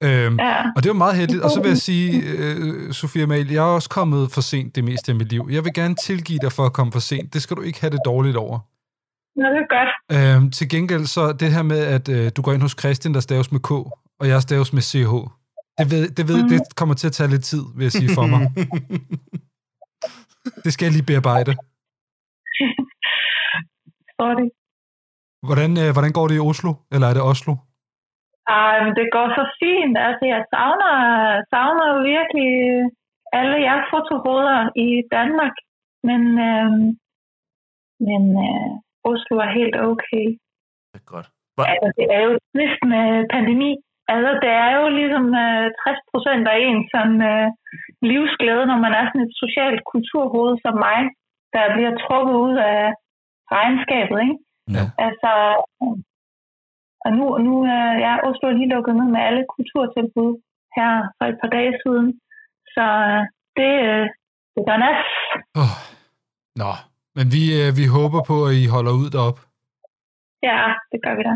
Øhm, 0.06 0.36
Ja. 0.38 0.56
Og 0.76 0.82
det 0.82 0.88
var 0.88 0.94
meget 1.04 1.16
heldigt. 1.16 1.42
Og 1.42 1.50
så 1.50 1.60
vil 1.62 1.68
jeg 1.68 1.82
sige, 1.90 2.22
øh, 2.38 2.92
Sofia 2.92 3.26
Mal, 3.26 3.50
jeg 3.50 3.64
er 3.70 3.74
også 3.78 3.90
kommet 3.90 4.30
for 4.34 4.40
sent 4.40 4.76
det 4.76 4.84
meste 4.84 5.12
af 5.12 5.16
mit 5.18 5.28
liv. 5.28 5.48
Jeg 5.50 5.64
vil 5.64 5.74
gerne 5.74 5.94
tilgive 5.94 6.38
dig 6.42 6.52
for 6.52 6.62
at 6.66 6.72
komme 6.72 6.92
for 6.92 7.00
sent. 7.00 7.34
Det 7.34 7.42
skal 7.42 7.56
du 7.56 7.62
ikke 7.62 7.80
have 7.80 7.90
det 7.90 8.00
dårligt 8.04 8.36
over. 8.36 8.58
Nå, 9.38 9.46
det 9.54 9.62
er 9.66 9.70
godt. 9.78 9.90
Øhm, 10.16 10.50
til 10.56 10.66
gengæld 10.74 11.04
så 11.16 11.22
det 11.40 11.48
her 11.54 11.64
med, 11.72 11.80
at 11.96 12.06
øh, 12.16 12.24
du 12.36 12.40
går 12.42 12.52
ind 12.52 12.62
hos 12.66 12.76
Christian, 12.80 13.14
der 13.14 13.20
staves 13.20 13.48
med 13.52 13.60
K, 13.68 13.70
og 14.20 14.24
jeg 14.30 14.42
staves 14.48 14.72
med 14.76 14.82
CH. 14.90 15.12
Det, 15.78 15.86
ved, 15.92 16.02
det, 16.16 16.24
ved, 16.30 16.40
det 16.52 16.60
kommer 16.78 16.94
til 16.94 17.06
at 17.10 17.16
tage 17.18 17.30
lidt 17.34 17.44
tid, 17.52 17.62
vil 17.76 17.84
jeg 17.88 17.94
sige 18.00 18.10
for 18.18 18.26
mig. 18.32 18.42
det 20.64 20.70
skal 20.72 20.84
jeg 20.86 20.94
lige 20.94 21.10
bearbejde. 21.10 21.52
Sorry. 24.18 24.48
Hvordan, 25.46 25.70
øh, 25.82 25.90
hvordan 25.94 26.12
går 26.18 26.26
det 26.28 26.36
i 26.36 26.46
Oslo? 26.50 26.70
Eller 26.94 27.06
er 27.08 27.14
det 27.14 27.28
Oslo? 27.32 27.52
Ej, 28.60 28.74
men 28.84 28.92
det 28.98 29.06
går 29.16 29.26
så 29.38 29.44
fint. 29.60 29.96
Altså, 30.08 30.24
jeg 30.34 30.42
savner, 30.52 30.94
savner 31.52 31.86
jo 31.92 31.98
virkelig 32.14 32.50
alle 33.38 33.56
jer 33.66 33.78
fotohoveder 33.92 34.60
i 34.86 34.88
Danmark. 35.16 35.54
Men, 36.08 36.22
øh, 36.48 36.70
men 38.06 38.22
øh, 38.46 38.72
Oslo 39.10 39.34
er 39.46 39.50
helt 39.58 39.76
okay. 39.90 40.26
Det 40.92 40.98
er 41.02 41.08
godt. 41.14 41.28
Altså, 41.70 41.88
det 41.98 42.06
er 42.16 42.20
jo 42.28 42.32
trist 42.50 42.80
med 42.92 43.06
pandemi. 43.34 43.70
Altså, 44.12 44.30
det 44.44 44.52
er 44.64 44.70
jo 44.78 44.84
ligesom 45.00 45.24
øh, 45.44 45.66
60 45.84 46.10
procent 46.12 46.44
af 46.54 46.58
en 46.70 46.80
sådan 46.92 47.18
øh, 47.32 47.48
livsglæde, 48.10 48.64
når 48.70 48.78
man 48.84 48.92
er 48.98 49.04
sådan 49.06 49.26
et 49.28 49.34
socialt 49.44 49.82
kulturhoved 49.92 50.54
som 50.64 50.74
mig, 50.86 51.00
der 51.54 51.74
bliver 51.74 51.92
trukket 52.04 52.36
ud 52.46 52.56
af 52.74 52.82
regnskabet, 53.54 54.18
ikke? 54.26 54.38
Ja. 54.76 54.84
Altså, 55.06 55.30
øh, 55.82 55.96
og 57.04 57.10
nu, 57.18 57.26
nu 57.46 57.54
er 57.76 57.86
ja, 58.04 58.12
Oslo 58.28 58.44
er 58.48 58.58
lige 58.58 58.72
lukket 58.74 58.94
ned 58.96 59.08
med 59.14 59.20
alle 59.28 59.44
kulturtilbud 59.54 60.32
her 60.76 60.92
for 61.16 61.24
et 61.30 61.38
par 61.42 61.50
dage 61.56 61.72
siden. 61.82 62.06
Så 62.74 62.84
øh, 63.10 63.22
det, 63.58 63.72
øh, 63.90 64.06
det 64.54 64.62
gør 64.68 64.78
nas. 64.84 65.02
Oh. 65.62 65.74
Nå, 66.60 66.70
men 67.16 67.26
vi, 67.34 67.42
øh, 67.60 67.68
vi 67.80 67.84
håber 67.96 68.20
på, 68.30 68.36
at 68.48 68.54
I 68.62 68.66
holder 68.74 68.92
ud 69.02 69.08
derop. 69.14 69.38
Ja, 70.48 70.60
det 70.92 70.98
gør 71.04 71.14
vi 71.18 71.22
da. 71.28 71.34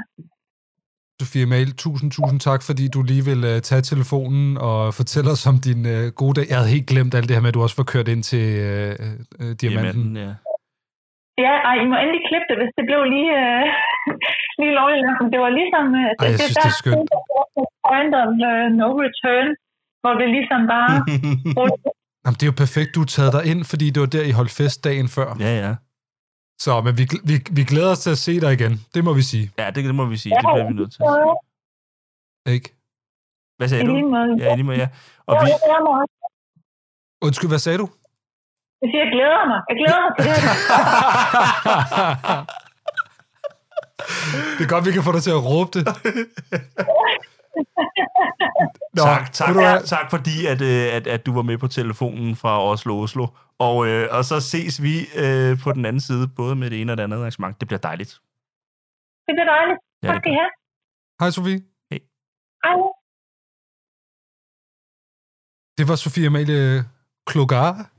Sofia 1.21 1.47
Mal, 1.53 1.71
tusind, 1.85 2.11
tusind 2.19 2.41
tak, 2.49 2.61
fordi 2.69 2.85
du 2.95 3.01
lige 3.11 3.25
vil 3.31 3.41
uh, 3.53 3.59
tage 3.69 3.85
telefonen 3.93 4.47
og 4.69 4.79
fortælle 5.01 5.29
os 5.35 5.43
om 5.51 5.57
din 5.67 5.81
uh, 5.95 6.05
gode 6.21 6.35
dag. 6.39 6.47
Jeg 6.51 6.57
havde 6.59 6.75
helt 6.77 6.89
glemt 6.93 7.15
alt 7.17 7.27
det 7.29 7.37
her 7.37 7.45
med, 7.45 7.53
at 7.53 7.59
du 7.59 7.63
også 7.67 7.79
får 7.81 7.89
kørt 7.95 8.09
ind 8.15 8.23
til 8.31 8.47
uh, 8.69 8.93
uh, 9.43 9.53
diamanten. 9.61 9.61
Diamanten, 9.61 10.17
ja. 10.25 10.33
Ja, 11.45 11.55
og 11.67 11.73
I 11.83 11.85
må 11.91 11.95
endelig 12.03 12.23
klippe 12.29 12.47
det, 12.51 12.57
hvis 12.61 12.73
det 12.79 12.85
blev 12.89 13.01
lige, 13.15 13.33
øh, 13.43 13.65
lige 14.61 14.75
lovligt. 14.81 15.05
det 15.33 15.41
var 15.45 15.53
ligesom... 15.61 15.85
Øh, 16.03 16.11
Ej, 16.21 16.27
jeg 16.33 16.39
synes, 16.45 16.59
det 16.65 16.71
er 16.73 16.79
skønt. 16.83 17.11
Point 17.89 18.15
of 18.23 18.31
uh, 18.49 18.67
no 18.81 18.89
return, 19.05 19.49
hvor 20.03 20.13
det 20.21 20.29
ligesom 20.37 20.61
bare... 20.75 20.95
Jamen, 22.25 22.35
det 22.35 22.43
er 22.43 22.47
jo 22.47 22.53
perfekt, 22.65 22.95
du 22.95 23.01
er 23.03 23.07
taget 23.07 23.33
dig 23.33 23.45
ind, 23.51 23.65
fordi 23.65 23.91
det 23.91 24.01
var 24.01 24.07
der, 24.07 24.23
I 24.23 24.31
holdt 24.31 24.51
fest 24.51 24.85
dagen 24.85 25.09
før. 25.09 25.37
Ja, 25.41 25.59
ja. 25.67 25.75
Så, 26.65 26.81
men 26.81 26.99
vi, 26.99 27.09
vi, 27.25 27.35
vi 27.51 27.65
glæder 27.65 27.91
os 27.91 27.99
til 27.99 28.11
at 28.11 28.19
se 28.19 28.41
dig 28.41 28.53
igen. 28.53 28.87
Det 28.95 29.05
må 29.05 29.13
vi 29.13 29.23
sige. 29.23 29.53
Ja, 29.59 29.71
det, 29.71 29.85
det 29.85 29.95
må 29.95 30.05
vi 30.05 30.17
sige. 30.17 30.35
Det 30.35 30.41
bliver 30.55 30.67
vi 30.69 30.75
nødt 30.75 30.93
til. 30.93 31.01
Ikke? 32.55 32.75
Hvad 33.59 33.69
sagde 33.69 33.87
du? 33.87 33.93
Ja, 34.39 34.53
i 34.53 34.57
lige 34.57 34.65
måde, 34.65 34.79
ja. 34.79 34.89
Og 35.27 35.37
vi. 35.45 35.51
Undskyld, 37.23 37.51
hvad 37.51 37.59
sagde 37.59 37.79
du? 37.79 37.89
Jeg 38.83 38.89
siger, 38.93 39.03
jeg 39.05 39.13
glæder 39.17 39.43
mig. 39.51 39.61
Jeg 39.71 39.77
glæder 39.81 40.01
mig 40.05 40.11
til 40.17 40.25
det 40.27 40.35
her. 40.45 40.55
Det 44.59 44.65
er 44.65 44.69
godt, 44.69 44.87
vi 44.87 44.93
kan 44.93 45.03
få 45.03 45.13
dig 45.13 45.23
til 45.23 45.31
at 45.31 45.45
råbe 45.51 45.71
det. 45.79 45.87
Nå, 48.97 49.03
tak, 49.03 49.33
tak, 49.33 49.55
du 49.55 49.87
tak 49.87 50.11
fordi, 50.11 50.47
at, 50.47 50.61
øh, 50.61 50.97
at, 50.97 51.07
at 51.07 51.27
du 51.27 51.35
var 51.35 51.43
med 51.43 51.59
på 51.59 51.69
telefonen 51.69 52.37
fra 52.37 52.65
Oslo 52.65 53.01
Oslo. 53.01 53.27
Og, 53.59 53.89
øh, 53.89 54.09
og 54.11 54.25
så 54.25 54.41
ses 54.41 54.83
vi 54.83 54.95
øh, 55.23 55.59
på 55.65 55.73
den 55.73 55.85
anden 55.85 56.01
side, 56.01 56.29
både 56.37 56.57
med 56.57 56.71
det 56.71 56.81
ene 56.81 56.93
og 56.93 56.97
det 56.97 57.05
andet 57.05 57.17
arrangement. 57.17 57.61
Det 57.61 57.69
bliver 57.69 57.81
dejligt. 57.81 58.11
Det 59.27 59.33
bliver 59.37 59.51
dejligt. 59.57 59.79
Ja, 60.03 60.07
Tak 60.07 60.15
det 60.15 60.23
skal 60.23 60.33
I 60.33 60.37
have. 60.41 60.51
Hej, 61.21 61.31
Sofie. 61.31 61.61
Hej. 61.91 62.01
Det 65.79 65.89
var 65.89 65.97
Sofia 65.97 66.27
Amalie 66.27 66.85
Klogar. 67.27 67.91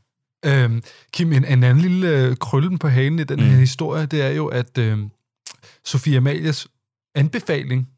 Øhm, 0.45 0.83
Kim, 1.13 1.33
en, 1.33 1.45
en 1.45 1.63
anden 1.63 1.77
lille 1.77 2.07
øh, 2.17 2.37
krøllen 2.37 2.79
på 2.79 2.87
hagen 2.87 3.19
i 3.19 3.23
den 3.23 3.39
her 3.39 3.57
historie, 3.57 4.05
det 4.05 4.21
er 4.21 4.29
jo, 4.29 4.47
at 4.47 4.77
øh, 4.77 4.97
Sofia 5.83 6.17
Amalies 6.17 6.67
anbefaling, 7.15 7.89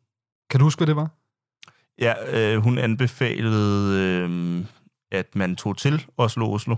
kan 0.50 0.60
du 0.60 0.66
huske, 0.66 0.80
hvad 0.80 0.88
det 0.88 0.96
var? 0.96 1.10
Ja, 2.00 2.14
øh, 2.36 2.64
hun 2.64 2.78
anbefalede, 2.78 4.00
øh, 4.02 4.66
at 5.12 5.36
man 5.36 5.56
tog 5.56 5.78
til 5.78 6.06
Oslo 6.18 6.54
Oslo. 6.54 6.76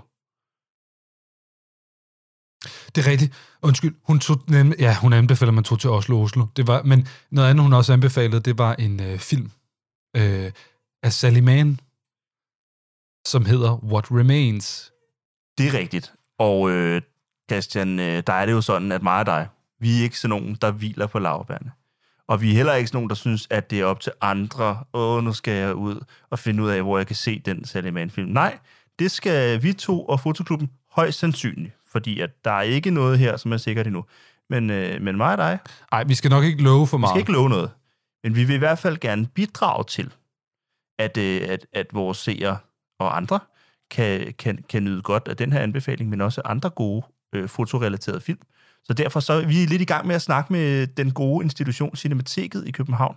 Det 2.95 3.05
er 3.05 3.11
rigtigt. 3.11 3.57
Undskyld, 3.61 3.95
hun 4.03 4.19
tog 4.19 4.37
ja, 4.79 4.97
hun 5.01 5.13
anbefalede, 5.13 5.49
at 5.49 5.53
man 5.53 5.63
tog 5.63 5.79
til 5.79 5.89
Oslo 5.89 6.21
Oslo. 6.21 6.45
Det 6.55 6.67
var, 6.67 6.83
men 6.83 7.07
noget 7.31 7.49
andet, 7.49 7.63
hun 7.63 7.73
også 7.73 7.93
anbefalede, 7.93 8.39
det 8.39 8.57
var 8.57 8.75
en 8.75 8.99
øh, 8.99 9.19
film 9.19 9.51
øh, 10.15 10.51
af 11.03 11.13
Sally 11.13 11.39
Mann, 11.39 11.79
som 13.27 13.45
hedder 13.45 13.83
What 13.83 14.11
Remains. 14.11 14.91
Det 15.57 15.67
er 15.67 15.73
rigtigt. 15.73 16.13
Og 16.39 16.71
øh, 16.71 17.01
Christian, 17.51 17.99
øh, 17.99 18.23
der 18.27 18.33
er 18.33 18.45
det 18.45 18.53
jo 18.53 18.61
sådan, 18.61 18.91
at 18.91 19.03
mig 19.03 19.19
og 19.19 19.25
dig, 19.25 19.47
vi 19.79 19.99
er 19.99 20.03
ikke 20.03 20.19
sådan 20.19 20.29
nogen, 20.29 20.55
der 20.61 20.71
hviler 20.71 21.07
på 21.07 21.19
lavbærne. 21.19 21.71
Og 22.27 22.41
vi 22.41 22.49
er 22.51 22.55
heller 22.55 22.73
ikke 22.73 22.87
sådan 22.87 22.97
nogen, 22.97 23.09
der 23.09 23.15
synes, 23.15 23.47
at 23.49 23.69
det 23.69 23.79
er 23.79 23.85
op 23.85 23.99
til 23.99 24.11
andre. 24.21 24.83
Åh, 24.93 25.23
nu 25.23 25.33
skal 25.33 25.53
jeg 25.53 25.75
ud 25.75 25.99
og 26.29 26.39
finde 26.39 26.63
ud 26.63 26.69
af, 26.69 26.81
hvor 26.81 26.97
jeg 26.97 27.07
kan 27.07 27.15
se 27.15 27.39
den 27.39 27.65
Sally 27.65 27.89
Mann-film. 27.89 28.29
Nej, 28.29 28.57
det 28.99 29.11
skal 29.11 29.63
vi 29.63 29.73
to 29.73 30.05
og 30.05 30.19
Fotoklubben 30.19 30.69
Højst 30.91 31.19
sandsynligt, 31.19 31.73
fordi 31.91 32.19
at 32.19 32.45
der 32.45 32.51
er 32.51 32.61
ikke 32.61 32.91
noget 32.91 33.19
her, 33.19 33.37
som 33.37 33.53
er 33.53 33.57
sikkert 33.57 33.87
endnu. 33.87 34.05
Men, 34.49 34.69
øh, 34.69 35.01
men 35.01 35.17
mig 35.17 35.31
og 35.31 35.37
dig, 35.37 35.59
Nej, 35.91 36.03
vi 36.03 36.15
skal 36.15 36.29
nok 36.29 36.43
ikke 36.43 36.63
love 36.63 36.87
for 36.87 36.97
vi 36.97 36.99
meget. 37.01 37.11
skal 37.11 37.19
ikke 37.19 37.31
love 37.31 37.49
noget. 37.49 37.71
Men 38.23 38.35
vi 38.35 38.43
vil 38.43 38.55
i 38.55 38.59
hvert 38.59 38.79
fald 38.79 38.97
gerne 38.97 39.27
bidrage 39.27 39.83
til, 39.83 40.13
at, 40.99 41.17
øh, 41.17 41.41
at, 41.49 41.65
at 41.73 41.87
vores 41.93 42.17
seere 42.17 42.57
og 42.99 43.17
andre 43.17 43.39
kan, 43.91 44.33
kan, 44.39 44.63
kan 44.69 44.83
nyde 44.83 45.01
godt 45.01 45.27
af 45.27 45.37
den 45.37 45.51
her 45.51 45.59
anbefaling, 45.59 46.09
men 46.09 46.21
også 46.21 46.41
andre 46.45 46.69
gode 46.69 47.05
øh, 47.35 47.49
fotorelaterede 47.49 48.21
film. 48.21 48.39
Så 48.85 48.93
derfor 48.93 49.19
så 49.19 49.33
er 49.33 49.45
vi 49.45 49.53
lidt 49.53 49.81
i 49.81 49.85
gang 49.85 50.07
med 50.07 50.15
at 50.15 50.21
snakke 50.21 50.53
med 50.53 50.87
den 50.87 51.11
gode 51.11 51.43
institution 51.43 51.95
Cinemateket 51.95 52.67
i 52.67 52.71
København, 52.71 53.15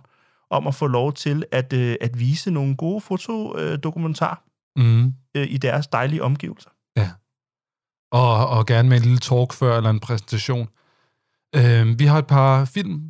om 0.49 0.67
at 0.67 0.75
få 0.75 0.87
lov 0.87 1.13
til 1.13 1.43
at, 1.51 1.73
øh, 1.73 1.95
at 2.01 2.19
vise 2.19 2.51
nogle 2.51 2.75
gode 2.75 3.01
fotodokumentarer 3.01 4.35
Mm. 4.75 5.13
øh, 5.35 5.47
i 5.49 5.57
deres 5.57 5.87
dejlige 5.87 6.23
omgivelser. 6.23 6.69
Og, 8.11 8.47
og 8.47 8.65
gerne 8.65 8.89
med 8.89 8.97
en 8.97 9.03
lille 9.03 9.17
talk 9.19 9.53
før, 9.53 9.77
eller 9.77 9.89
en 9.89 9.99
præsentation. 9.99 10.67
Øh, 11.55 11.99
vi 11.99 12.05
har 12.05 12.17
et 12.19 12.27
par 12.27 12.65
film, 12.65 13.01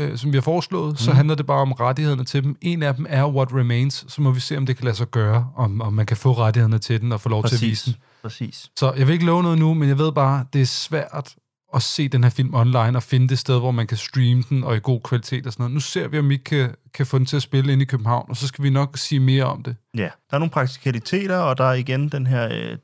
øh, 0.00 0.18
som 0.18 0.32
vi 0.32 0.36
har 0.36 0.42
foreslået, 0.42 0.92
mm. 0.92 0.96
så 0.96 1.10
Mhm. 1.10 1.16
handler 1.16 1.34
det 1.34 1.46
bare 1.46 1.60
om 1.60 1.72
rettighederne 1.72 2.24
til 2.24 2.42
dem. 2.44 2.56
En 2.60 2.82
af 2.82 2.94
dem 2.94 3.06
er 3.08 3.26
What 3.26 3.52
Remains, 3.52 4.04
så 4.08 4.22
må 4.22 4.30
vi 4.30 4.40
se, 4.40 4.56
om 4.56 4.66
det 4.66 4.76
kan 4.76 4.84
lade 4.84 4.96
sig 4.96 5.06
gøre, 5.10 5.50
om, 5.56 5.80
om 5.80 5.92
man 5.92 6.06
kan 6.06 6.16
få 6.16 6.32
rettighederne 6.32 6.78
til 6.78 7.00
den 7.00 7.12
og 7.12 7.20
få 7.20 7.28
lov 7.28 7.44
til 7.44 7.54
at 7.54 7.62
vise 7.62 7.90
den. 7.92 8.00
Præcis. 8.22 8.70
Så 8.76 8.92
jeg 8.92 9.06
vil 9.06 9.12
ikke 9.12 9.24
love 9.26 9.42
noget 9.42 9.58
nu, 9.58 9.74
men 9.74 9.88
jeg 9.88 9.98
ved 9.98 10.12
bare, 10.12 10.44
det 10.52 10.60
er 10.62 10.66
svært 10.66 11.34
at 11.74 11.82
se 11.82 12.08
den 12.08 12.22
her 12.22 12.30
film 12.30 12.54
online 12.54 12.98
og 12.98 13.02
finde 13.02 13.28
det 13.28 13.38
sted, 13.38 13.58
hvor 13.58 13.70
man 13.70 13.86
kan 13.86 13.96
streame 13.96 14.42
den 14.48 14.64
og 14.64 14.76
i 14.76 14.80
god 14.82 15.00
kvalitet 15.00 15.46
og 15.46 15.52
sådan 15.52 15.62
noget. 15.62 15.74
Nu 15.74 15.80
ser 15.80 16.08
vi, 16.08 16.18
om 16.18 16.28
vi 16.28 16.36
kan, 16.36 16.74
kan 16.94 17.06
få 17.06 17.18
den 17.18 17.26
til 17.26 17.36
at 17.36 17.42
spille 17.42 17.72
ind 17.72 17.82
i 17.82 17.84
København, 17.84 18.26
og 18.28 18.36
så 18.36 18.46
skal 18.46 18.64
vi 18.64 18.70
nok 18.70 18.98
sige 18.98 19.20
mere 19.20 19.44
om 19.44 19.62
det. 19.62 19.76
Ja, 19.96 20.10
der 20.30 20.34
er 20.34 20.38
nogle 20.38 20.50
praktikaliteter, 20.50 21.36
og 21.36 21.58
der 21.58 21.64
er 21.64 21.72
igen 21.72 22.08
den 22.08 22.26
her... 22.26 22.48
Øh, 22.52 22.78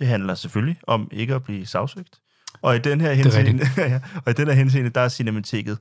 det 0.00 0.08
handler 0.08 0.34
selvfølgelig 0.34 0.76
om 0.86 1.08
ikke 1.12 1.34
at 1.34 1.42
blive 1.42 1.66
sagsøgt. 1.66 2.20
Og 2.62 2.76
i 2.76 2.78
den 2.78 3.00
her 3.00 3.10
er 3.10 3.14
henseende, 3.14 3.66
ja, 3.76 4.00
og 4.26 4.30
i 4.30 4.32
den 4.32 4.46
her 4.46 4.54
henseende, 4.54 4.90
der 4.90 5.00
er 5.00 5.08
Cinemateket 5.08 5.78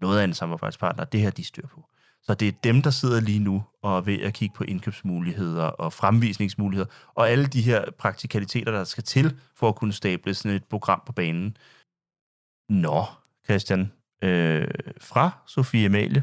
noget 0.00 0.20
af 0.20 0.24
en 0.24 0.34
samarbejdspartner. 0.34 1.04
Det 1.04 1.20
her, 1.20 1.30
de 1.30 1.44
styr 1.44 1.66
på. 1.66 1.84
Så 2.22 2.34
det 2.34 2.48
er 2.48 2.52
dem, 2.64 2.82
der 2.82 2.90
sidder 2.90 3.20
lige 3.20 3.38
nu 3.38 3.62
og 3.82 3.96
er 3.96 4.00
ved 4.00 4.20
at 4.20 4.34
kigge 4.34 4.54
på 4.56 4.64
indkøbsmuligheder 4.64 5.64
og 5.64 5.92
fremvisningsmuligheder, 5.92 6.90
og 7.14 7.30
alle 7.30 7.46
de 7.46 7.62
her 7.62 7.84
praktikaliteter, 7.98 8.72
der 8.72 8.84
skal 8.84 9.04
til 9.04 9.36
for 9.56 9.68
at 9.68 9.76
kunne 9.76 9.92
stable 9.92 10.34
sådan 10.34 10.56
et 10.56 10.64
program 10.64 11.02
på 11.06 11.12
banen. 11.12 11.56
Nå, 12.70 13.04
Christian, 13.44 13.92
øh, 14.22 14.68
fra 15.00 15.30
Sofie 15.46 15.86
Amalie, 15.86 16.22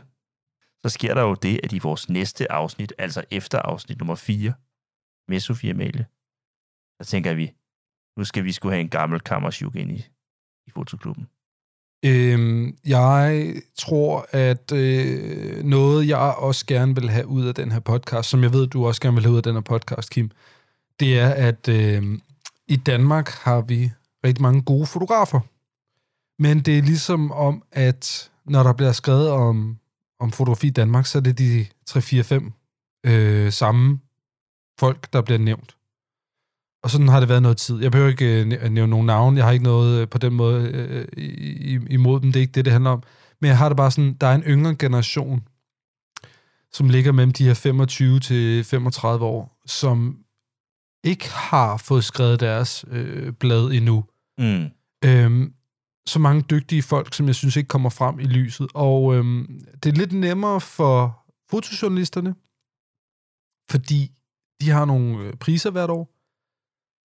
så 0.81 0.89
sker 0.89 1.13
der 1.13 1.21
jo 1.21 1.33
det, 1.33 1.59
at 1.63 1.73
i 1.73 1.79
vores 1.79 2.09
næste 2.09 2.51
afsnit, 2.51 2.93
altså 2.97 3.23
efter 3.31 3.59
afsnit 3.59 3.97
nummer 3.97 4.15
4 4.15 4.53
med 5.27 5.39
Sofie 5.39 5.71
Amalie, 5.71 6.05
så 7.01 7.09
tænker 7.09 7.33
vi, 7.33 7.53
nu 8.17 8.23
skal 8.23 8.43
vi 8.43 8.51
skulle 8.51 8.73
have 8.73 8.81
en 8.81 8.89
gammel 8.89 9.19
kammersjuk 9.19 9.75
ind 9.75 9.91
i, 9.91 10.05
i 10.67 10.71
fotoklubben. 10.71 11.27
Øhm, 12.05 12.77
jeg 12.85 13.53
tror, 13.75 14.25
at 14.31 14.71
øh, 14.71 15.63
noget, 15.63 16.07
jeg 16.07 16.35
også 16.37 16.65
gerne 16.65 16.95
vil 16.95 17.09
have 17.09 17.27
ud 17.27 17.45
af 17.45 17.55
den 17.55 17.71
her 17.71 17.79
podcast, 17.79 18.29
som 18.29 18.43
jeg 18.43 18.53
ved, 18.53 18.67
du 18.67 18.87
også 18.87 19.01
gerne 19.01 19.15
vil 19.15 19.23
have 19.23 19.31
ud 19.31 19.37
af 19.37 19.43
den 19.43 19.53
her 19.53 19.61
podcast, 19.61 20.09
Kim, 20.09 20.31
det 20.99 21.19
er, 21.19 21.29
at 21.29 21.67
øh, 21.67 22.19
i 22.67 22.75
Danmark 22.75 23.29
har 23.29 23.61
vi 23.61 23.91
rigtig 24.23 24.41
mange 24.41 24.61
gode 24.61 24.85
fotografer. 24.85 25.39
Men 26.39 26.59
det 26.59 26.77
er 26.77 26.81
ligesom 26.81 27.31
om, 27.31 27.63
at 27.71 28.31
når 28.45 28.63
der 28.63 28.73
bliver 28.73 28.91
skrevet 28.91 29.29
om, 29.29 29.77
om 30.19 30.31
fotografi 30.31 30.67
i 30.67 30.69
Danmark, 30.69 31.05
så 31.05 31.17
er 31.17 31.21
det 31.21 31.37
de 31.37 31.65
3-4-5 31.89 32.51
øh, 33.11 33.51
samme 33.51 33.99
folk, 34.79 35.13
der 35.13 35.21
bliver 35.21 35.37
nævnt. 35.39 35.77
Og 36.83 36.89
sådan 36.89 37.07
har 37.07 37.19
det 37.19 37.29
været 37.29 37.41
noget 37.41 37.57
tid. 37.57 37.81
Jeg 37.81 37.91
behøver 37.91 38.09
ikke 38.09 38.39
øh, 38.41 38.45
næ- 38.47 38.67
nævne 38.67 38.89
nogen 38.89 39.05
navn. 39.05 39.37
Jeg 39.37 39.45
har 39.45 39.51
ikke 39.51 39.63
noget 39.65 40.01
øh, 40.01 40.07
på 40.09 40.17
den 40.17 40.33
måde 40.33 40.67
øh, 40.67 41.07
i- 41.17 41.73
i- 41.75 41.87
imod 41.89 42.19
dem. 42.21 42.31
Det 42.31 42.39
er 42.39 42.41
ikke 42.41 42.51
det, 42.51 42.65
det 42.65 42.73
handler 42.73 42.89
om. 42.91 43.03
Men 43.41 43.47
jeg 43.47 43.57
har 43.57 43.69
det 43.69 43.77
bare 43.77 43.91
sådan, 43.91 44.13
der 44.13 44.27
er 44.27 44.35
en 44.35 44.41
yngre 44.43 44.75
generation, 44.75 45.47
som 46.71 46.89
ligger 46.89 47.11
mellem 47.11 47.33
de 47.33 47.43
her 47.47 47.53
25 47.53 48.19
til 48.19 48.63
35 48.63 49.25
år, 49.25 49.57
som 49.65 50.17
ikke 51.03 51.29
har 51.29 51.77
fået 51.77 52.03
skrevet 52.03 52.39
deres 52.39 52.85
øh, 52.91 53.33
blad 53.33 53.71
endnu. 53.71 54.03
Mm. 54.37 54.65
Øhm, 55.05 55.53
så 56.07 56.19
mange 56.19 56.41
dygtige 56.41 56.81
folk, 56.81 57.13
som 57.13 57.27
jeg 57.27 57.35
synes 57.35 57.55
ikke 57.55 57.67
kommer 57.67 57.89
frem 57.89 58.19
i 58.19 58.23
lyset. 58.23 58.67
Og 58.73 59.15
øhm, 59.15 59.65
det 59.83 59.89
er 59.89 59.97
lidt 59.97 60.13
nemmere 60.13 60.61
for 60.61 61.25
fotojournalisterne, 61.49 62.35
fordi 63.71 64.11
de 64.61 64.69
har 64.69 64.85
nogle 64.85 65.23
øh, 65.23 65.33
priser 65.33 65.71
hvert 65.71 65.89
år. 65.89 66.13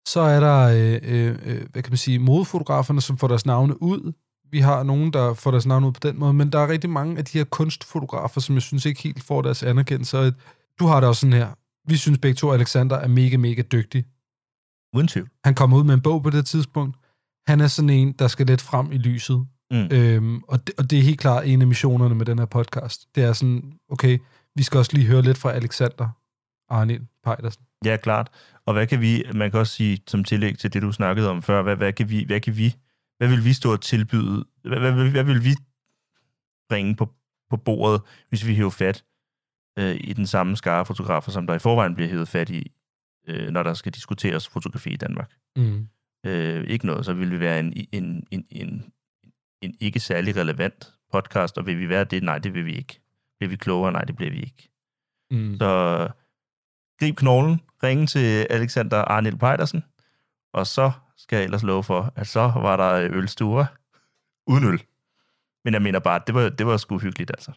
Så 0.09 0.21
er 0.21 0.41
der, 0.41 0.61
øh, 0.61 1.01
øh, 1.03 1.39
øh, 1.45 1.67
hvad 1.73 1.83
kan 1.83 1.91
man 1.91 1.97
sige, 1.97 2.19
modefotograferne, 2.19 3.01
som 3.01 3.19
får 3.19 3.29
deres 3.29 3.47
navne 3.47 3.83
ud. 3.83 4.13
Vi 4.51 4.61
har 4.61 4.83
nogen, 4.83 5.13
der 5.13 5.35
får 5.35 5.51
deres 5.51 5.67
navne 5.67 5.87
ud 5.87 5.93
på 5.93 6.01
den 6.03 6.19
måde, 6.19 6.33
men 6.33 6.53
der 6.53 6.59
er 6.59 6.69
rigtig 6.69 6.91
mange 6.91 7.19
af 7.19 7.25
de 7.25 7.39
her 7.39 7.45
kunstfotografer, 7.45 8.41
som 8.41 8.55
jeg 8.55 8.63
synes 8.63 8.85
ikke 8.87 9.03
helt 9.03 9.23
får 9.23 9.43
deres 9.43 9.63
anerkendelse. 9.63 10.19
Og 10.19 10.33
Du 10.79 10.87
har 10.87 11.01
det 11.01 11.09
også 11.09 11.21
sådan 11.21 11.33
her. 11.33 11.55
Vi 11.89 11.97
synes 11.97 12.19
begge 12.19 12.35
to, 12.35 12.51
at 12.51 12.55
Alexander 12.55 12.97
er 12.97 13.09
mega, 13.09 13.37
mega 13.37 13.63
dygtig. 13.63 14.05
Uden 14.95 15.09
tvivl. 15.09 15.29
Han 15.45 15.55
kommer 15.55 15.77
ud 15.77 15.85
med 15.85 15.95
en 15.95 16.01
bog 16.01 16.23
på 16.23 16.31
det 16.31 16.47
tidspunkt. 16.47 16.97
Han 17.47 17.61
er 17.61 17.67
sådan 17.67 17.91
en, 17.91 18.13
der 18.13 18.29
skal 18.29 18.47
lidt 18.47 18.61
frem 18.61 18.93
i 18.93 18.99
lyset. 18.99 19.47
Mm. 19.71 19.89
Øhm, 19.91 20.43
og, 20.43 20.67
det, 20.67 20.75
og 20.79 20.91
det 20.91 20.99
er 20.99 21.03
helt 21.03 21.21
klart 21.21 21.47
en 21.47 21.61
af 21.61 21.67
missionerne 21.67 22.15
med 22.15 22.27
den 22.27 22.39
her 22.39 22.47
podcast. 22.47 23.07
Det 23.15 23.25
er 23.25 23.33
sådan, 23.33 23.73
okay, 23.91 24.19
vi 24.55 24.63
skal 24.63 24.79
også 24.79 24.91
lige 24.95 25.07
høre 25.07 25.23
lidt 25.23 25.39
fra 25.39 25.53
Alexander 25.53 26.09
Arnil 26.69 27.07
Pejdersen. 27.25 27.63
Ja, 27.85 27.97
klart. 27.97 28.31
Og 28.67 28.73
hvad 28.73 28.87
kan 28.87 29.01
vi, 29.01 29.25
man 29.35 29.51
kan 29.51 29.61
også 29.61 29.73
sige 29.73 29.99
som 30.07 30.25
tillæg 30.25 30.59
til 30.59 30.73
det, 30.73 30.83
du 30.83 30.93
snakkede 30.93 31.31
om 31.31 31.43
før, 31.43 31.63
hvad, 31.63 31.77
hvad, 31.77 31.93
kan, 31.93 32.11
vi, 32.11 32.25
hvad 32.25 32.41
kan 32.41 32.57
vi, 32.57 32.77
hvad 33.19 33.29
vil 33.29 33.45
vi 33.45 33.53
stå 33.53 33.73
og 33.73 33.81
tilbyde, 33.81 34.45
hvad, 34.63 34.79
hvad, 34.79 34.93
hvad, 34.93 35.11
hvad 35.11 35.25
vil 35.25 35.45
vi 35.45 35.55
bringe 36.69 36.97
på, 36.97 37.11
på 37.51 37.57
bordet, 37.57 38.01
hvis 38.29 38.47
vi 38.47 38.55
hiver 38.55 38.71
fat 38.71 39.05
øh, 39.79 39.97
i 40.01 40.13
den 40.13 40.27
samme 40.27 40.57
skare 40.57 40.87
fotografer, 40.87 41.31
som 41.31 41.47
der 41.47 41.55
i 41.55 41.59
forvejen 41.59 41.95
bliver 41.95 42.09
hævet 42.09 42.29
fat 42.29 42.51
i, 42.51 42.73
øh, 43.29 43.51
når 43.51 43.63
der 43.63 43.75
skal 43.75 43.93
diskuteres 43.93 44.49
fotografi 44.49 44.91
i 44.91 44.97
Danmark. 44.97 45.33
Mm. 45.57 45.89
Øh, 46.25 46.65
ikke 46.65 46.87
noget, 46.87 47.05
så 47.05 47.13
vil 47.13 47.31
vi 47.31 47.41
være 47.41 47.61
en, 47.61 47.87
en, 47.93 48.27
en, 48.31 48.47
en, 48.51 48.93
en 49.63 49.75
ikke 49.81 50.01
særlig 50.01 50.37
relevant 50.37 50.93
podcast, 51.13 51.59
og 51.59 51.67
vil 51.67 51.79
vi 51.79 51.89
være 51.89 52.05
det? 52.05 52.23
Nej, 52.23 52.39
det 52.39 52.55
vil 52.55 52.67
vi 52.67 52.73
ikke. 52.73 53.01
Bliver 53.39 53.51
vi 53.51 53.57
klogere? 53.57 53.93
Nej, 53.93 54.05
det 54.05 54.17
bliver 54.17 54.31
vi 54.31 54.41
ikke. 54.41 54.71
Mm. 55.31 55.57
Så 55.59 56.09
grib 57.01 57.17
knoglen, 57.17 57.61
ringe 57.83 58.07
til 58.07 58.47
Alexander 58.51 58.97
Arnel 58.97 59.39
Pejdersen, 59.39 59.85
og 60.53 60.67
så 60.67 60.91
skal 61.17 61.37
jeg 61.37 61.45
ellers 61.45 61.63
love 61.63 61.85
for, 61.85 62.13
at 62.17 62.27
så 62.27 62.41
var 62.41 62.77
der 62.77 63.09
ølstuer 63.13 63.67
uden 64.47 64.65
øl. 64.65 64.83
Men 65.65 65.75
jeg 65.75 65.83
mener 65.83 65.99
bare, 65.99 66.21
det 66.27 66.35
var, 66.35 66.49
det 66.49 66.67
var 66.67 66.77
sgu 66.77 66.99
hyggeligt, 66.99 67.31
altså. 67.31 67.53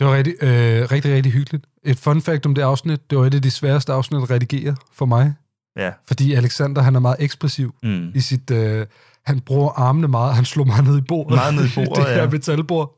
Det 0.00 0.06
var 0.06 0.16
rigtig, 0.16 0.34
øh, 0.42 0.90
rigtig, 0.90 1.14
rigtig 1.14 1.32
hyggeligt. 1.32 1.66
Et 1.82 1.98
fun 1.98 2.22
fact 2.22 2.46
om 2.46 2.54
det 2.54 2.62
afsnit, 2.62 3.10
det 3.10 3.18
var 3.18 3.26
et 3.26 3.34
af 3.34 3.42
de 3.42 3.50
sværeste 3.50 3.92
afsnit 3.92 4.22
at 4.22 4.30
redigere 4.30 4.76
for 4.92 5.06
mig. 5.06 5.34
Ja. 5.76 5.92
Fordi 6.06 6.32
Alexander, 6.34 6.82
han 6.82 6.94
er 6.96 7.00
meget 7.00 7.16
ekspressiv 7.20 7.74
Mm. 7.82 8.12
i 8.14 8.20
sit... 8.20 8.50
Øh, 8.50 8.86
han 9.22 9.40
bruger 9.40 9.70
armene 9.70 10.08
meget. 10.08 10.34
Han 10.34 10.44
slår 10.44 10.64
meget 10.64 10.84
ned 10.84 10.98
i 10.98 11.00
bordet. 11.00 11.34
Meget 11.34 11.54
ned 11.54 11.64
i 11.64 11.74
bordet, 11.76 11.96
det 12.06 12.14
her 12.14 12.22
ja. 12.22 12.30
metalbord. 12.30 12.94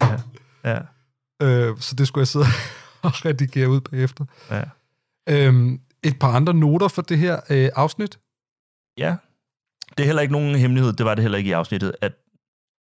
Ja. 0.65 0.71
ja. 0.71 0.81
Øh, 1.43 1.79
så 1.81 1.95
det 1.95 2.09
skulle 2.09 2.23
jeg 2.23 2.29
sidde 2.29 2.45
og 3.03 3.25
redigere 3.25 3.69
ud 3.69 3.81
bagefter. 3.81 4.25
Ja. 4.51 4.65
Øhm, 5.29 5.81
et 6.03 6.19
par 6.19 6.33
andre 6.37 6.55
noter 6.55 6.89
for 6.89 7.03
det 7.03 7.19
her 7.19 7.41
øh, 7.51 7.71
afsnit. 7.75 8.19
Ja. 8.99 9.17
Det 9.97 10.03
er 10.03 10.07
heller 10.07 10.23
ikke 10.23 10.33
nogen 10.33 10.55
hemmelighed, 10.59 10.93
det 10.93 11.07
var 11.07 11.15
det 11.15 11.23
heller 11.25 11.39
ikke 11.39 11.49
i 11.51 11.53
afsnittet, 11.53 11.95
at 12.01 12.13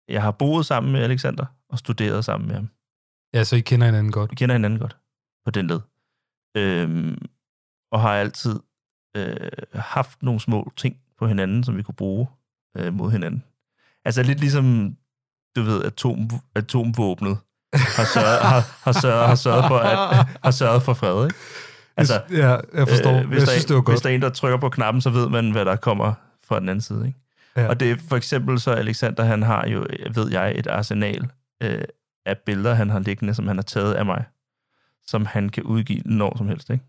jeg 0.10 0.22
har 0.22 0.32
boet 0.32 0.66
sammen 0.66 0.92
med 0.94 1.02
Alexander 1.04 1.46
og 1.70 1.80
studeret 1.80 2.26
sammen 2.26 2.48
med 2.48 2.56
ham. 2.56 2.70
Ja, 3.34 3.44
så 3.44 3.56
I 3.56 3.60
kender 3.60 3.86
hinanden 3.86 4.12
godt. 4.12 4.32
Vi 4.32 4.36
kender 4.36 4.56
hinanden 4.56 4.80
godt 4.80 4.98
på 5.46 5.52
den 5.52 5.68
led. 5.68 5.80
Øhm, 6.58 7.18
og 7.92 8.02
har 8.02 8.10
altid 8.16 8.60
øh, 9.18 9.36
haft 9.74 10.24
nogle 10.24 10.40
små 10.40 10.72
ting 10.78 10.96
på 11.20 11.28
hinanden, 11.28 11.64
som 11.64 11.78
vi 11.78 11.82
kunne 11.84 11.96
bruge 11.96 12.28
øh, 12.78 12.94
mod 12.94 13.12
hinanden. 13.12 13.44
Altså 14.06 14.24
lidt 14.24 14.40
ligesom, 14.40 14.96
du 15.56 15.62
ved, 15.62 15.84
atom, 15.84 16.30
atomvåbnet 16.56 17.38
har 17.74 18.06
sørget, 18.14 18.40
har, 18.54 18.78
har, 18.84 18.92
sørget, 18.92 19.28
har, 19.28 19.36
sørget 19.36 19.66
for, 19.68 19.78
at, 19.78 20.28
har 20.44 20.52
sørget 20.52 20.84
for 20.84 20.94
fred, 20.94 21.26
ikke? 21.26 21.36
Altså, 21.98 22.22
Ja, 22.32 22.58
jeg 22.74 22.88
forstår. 22.88 23.20
Øh, 23.20 23.28
hvis, 23.28 23.40
jeg 23.40 23.48
der, 23.48 23.52
synes, 23.52 23.66
det 23.66 23.76
var 23.76 23.82
godt. 23.82 23.96
hvis 23.96 24.02
der 24.02 24.10
er 24.10 24.14
en, 24.14 24.22
der 24.22 24.30
trykker 24.30 24.58
på 24.58 24.70
knappen, 24.70 25.02
så 25.02 25.10
ved 25.10 25.30
man, 25.30 25.52
hvad 25.52 25.66
der 25.66 25.76
kommer 25.76 26.14
fra 26.48 26.60
den 26.60 26.70
anden 26.70 26.82
side, 26.82 27.08
ikke? 27.08 27.20
Ja. 27.56 27.68
Og 27.68 27.80
det 27.80 27.92
er 27.92 27.96
for 28.10 28.16
eksempel 28.16 28.60
så, 28.60 28.72
Alexander, 28.72 29.24
han 29.24 29.44
har 29.44 29.68
jo, 29.68 29.88
ved 30.14 30.32
jeg, 30.32 30.54
et 30.56 30.68
arsenal 30.68 31.28
øh, 31.64 31.84
af 32.26 32.38
billeder, 32.46 32.74
han 32.74 32.90
har 32.90 33.00
liggende, 33.00 33.34
som 33.34 33.48
han 33.48 33.58
har 33.58 33.64
taget 33.64 33.94
af 33.94 34.06
mig, 34.06 34.24
som 35.08 35.26
han 35.26 35.50
kan 35.50 35.64
udgive 35.64 36.02
når 36.06 36.38
som 36.38 36.48
helst, 36.48 36.70
ikke? 36.70 36.84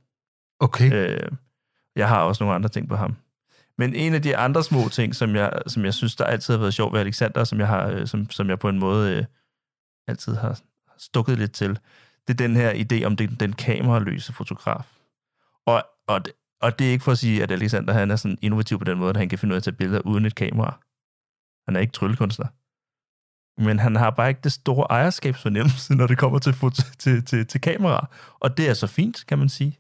Okay. 0.60 0.92
Øh, 0.92 1.30
jeg 1.96 2.08
har 2.08 2.22
også 2.22 2.44
nogle 2.44 2.54
andre 2.54 2.68
ting 2.68 2.88
på 2.88 2.96
ham. 2.96 3.16
Men 3.78 3.94
en 3.94 4.14
af 4.14 4.22
de 4.22 4.36
andre 4.36 4.64
små 4.64 4.88
ting, 4.88 5.14
som 5.14 5.36
jeg, 5.36 5.62
som 5.66 5.84
jeg 5.84 5.94
synes, 5.94 6.16
der 6.16 6.24
altid 6.24 6.54
har 6.54 6.58
været 6.60 6.74
sjovt 6.74 6.92
ved 6.92 7.00
Alexander, 7.00 7.44
som 7.44 7.58
jeg, 7.58 7.68
har, 7.68 7.88
øh, 7.88 8.06
som, 8.06 8.30
som 8.30 8.48
jeg 8.48 8.58
på 8.58 8.68
en 8.68 8.78
måde 8.78 9.16
øh, 9.16 9.24
altid 10.08 10.34
har 10.34 10.60
stukket 10.98 11.38
lidt 11.38 11.52
til, 11.52 11.78
det 12.28 12.40
er 12.40 12.46
den 12.48 12.56
her 12.56 12.72
idé 12.72 13.04
om 13.04 13.16
den, 13.16 13.36
den 13.40 13.52
kameraløse 13.52 14.32
fotograf. 14.32 14.96
Og, 15.66 15.82
og, 16.06 16.24
det, 16.24 16.32
Og 16.60 16.78
det 16.78 16.86
er 16.86 16.90
ikke 16.90 17.04
for 17.04 17.12
at 17.12 17.18
sige, 17.18 17.42
at 17.42 17.50
Alexander 17.50 17.92
han 17.92 18.10
er 18.10 18.16
sådan 18.16 18.38
innovativ 18.42 18.78
på 18.78 18.84
den 18.84 18.98
måde, 18.98 19.10
at 19.10 19.16
han 19.16 19.28
kan 19.28 19.38
finde 19.38 19.52
ud 19.52 19.56
af 19.56 19.60
at 19.60 19.64
tage 19.64 19.76
billeder 19.76 20.00
uden 20.00 20.24
et 20.24 20.34
kamera. 20.34 20.78
Han 21.66 21.76
er 21.76 21.80
ikke 21.80 21.92
tryllekunstner. 21.92 22.46
Men 23.62 23.78
han 23.78 23.96
har 23.96 24.10
bare 24.10 24.28
ikke 24.28 24.40
det 24.44 24.52
store 24.52 24.86
ejerskabsfornemmelse, 24.90 25.94
når 25.96 26.06
det 26.06 26.18
kommer 26.18 26.38
til, 26.38 26.52
foto, 26.52 26.82
til, 26.98 27.24
til, 27.24 27.46
til 27.46 27.60
kamera. 27.60 28.06
Og 28.40 28.56
det 28.56 28.68
er 28.68 28.74
så 28.74 28.86
fint, 28.86 29.24
kan 29.28 29.38
man 29.38 29.48
sige. 29.48 29.79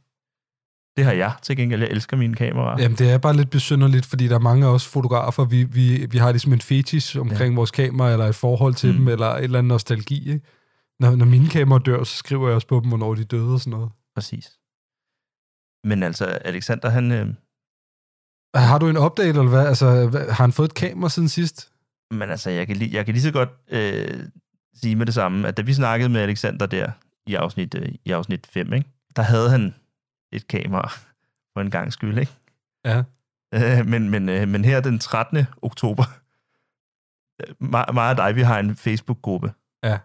Det 0.96 1.04
har 1.04 1.12
jeg 1.12 1.32
til 1.42 1.56
gengæld. 1.56 1.80
Jeg 1.80 1.90
elsker 1.90 2.16
mine 2.16 2.34
kameraer. 2.34 2.82
Jamen, 2.82 2.98
det 2.98 3.10
er 3.10 3.18
bare 3.18 3.36
lidt 3.36 3.50
besynderligt, 3.50 4.06
fordi 4.06 4.28
der 4.28 4.34
er 4.34 4.38
mange 4.38 4.66
af 4.66 4.70
os 4.70 4.86
fotografer, 4.86 5.44
vi, 5.44 5.64
vi, 5.64 6.06
vi 6.10 6.18
har 6.18 6.30
ligesom 6.30 6.52
en 6.52 6.60
fetish 6.60 7.18
omkring 7.18 7.54
ja. 7.54 7.56
vores 7.56 7.70
kamera, 7.70 8.12
eller 8.12 8.26
et 8.26 8.34
forhold 8.34 8.74
til 8.74 8.92
mm. 8.92 8.98
dem, 8.98 9.08
eller 9.08 9.26
et 9.26 9.44
eller 9.44 9.58
andet 9.58 9.68
nostalgi. 9.68 10.32
Ikke? 10.32 10.46
Når, 11.00 11.16
når 11.16 11.26
mine 11.26 11.48
kameraer 11.48 11.78
dør, 11.78 12.04
så 12.04 12.16
skriver 12.16 12.48
jeg 12.48 12.54
også 12.54 12.66
på 12.66 12.80
dem, 12.80 12.88
hvornår 12.88 13.14
de 13.14 13.24
døde 13.24 13.54
og 13.54 13.60
sådan 13.60 13.70
noget. 13.70 13.90
Præcis. 14.14 14.50
Men 15.84 16.02
altså, 16.02 16.24
Alexander, 16.24 16.88
han... 16.88 17.12
Øh... 17.12 17.34
Har 18.54 18.78
du 18.78 18.88
en 18.88 18.98
update, 18.98 19.28
eller 19.28 19.48
hvad? 19.48 19.66
Altså, 19.66 20.06
hvad, 20.06 20.26
har 20.26 20.44
han 20.44 20.52
fået 20.52 20.68
et 20.68 20.74
kamera 20.74 21.08
siden 21.08 21.28
sidst? 21.28 21.72
Men 22.10 22.30
altså, 22.30 22.50
jeg 22.50 22.66
kan, 22.66 22.76
lige, 22.76 22.96
jeg 22.96 23.04
kan 23.04 23.14
lige 23.14 23.22
så 23.22 23.32
godt 23.32 23.48
øh, 23.70 24.20
sige 24.74 24.96
med 24.96 25.06
det 25.06 25.14
samme, 25.14 25.48
at 25.48 25.56
da 25.56 25.62
vi 25.62 25.74
snakkede 25.74 26.08
med 26.08 26.20
Alexander 26.20 26.66
der 26.66 26.90
i 27.26 27.34
afsnit, 27.34 27.74
øh, 27.74 27.88
i 28.04 28.10
afsnit 28.10 28.46
5, 28.46 28.72
ikke? 28.72 28.88
der 29.16 29.22
havde 29.22 29.50
han 29.50 29.74
et 30.32 30.46
kamera 30.48 30.88
for 31.52 31.60
en 31.60 31.70
gang 31.70 31.92
skyld, 31.92 32.18
ikke? 32.18 32.32
Ja. 32.84 33.02
Øh, 33.54 33.86
men, 33.86 34.10
men, 34.10 34.28
øh, 34.28 34.48
men 34.48 34.64
her 34.64 34.80
den 34.80 34.98
13. 34.98 35.46
oktober, 35.62 36.04
øh, 37.42 37.54
mig, 37.70 37.86
mig 37.94 38.10
og 38.10 38.16
dig, 38.16 38.36
vi 38.36 38.42
har 38.42 38.58
en 38.58 38.76
Facebook-gruppe, 38.76 39.52
Ja. 39.84 39.98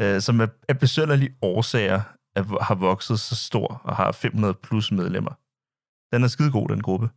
øh, 0.00 0.20
som 0.20 0.40
af, 0.40 0.48
af 0.68 0.78
besønderlige 0.78 1.36
årsager 1.42 2.00
er, 2.36 2.62
har 2.62 2.74
vokset 2.74 3.20
så 3.20 3.36
stor 3.36 3.80
og 3.84 3.96
har 3.96 4.12
500 4.12 4.54
plus 4.54 4.92
medlemmer. 4.92 5.32
Den 6.14 6.24
er 6.24 6.28
skide 6.28 6.50
god, 6.50 6.68
den 6.68 6.82
gruppe. 6.82 7.08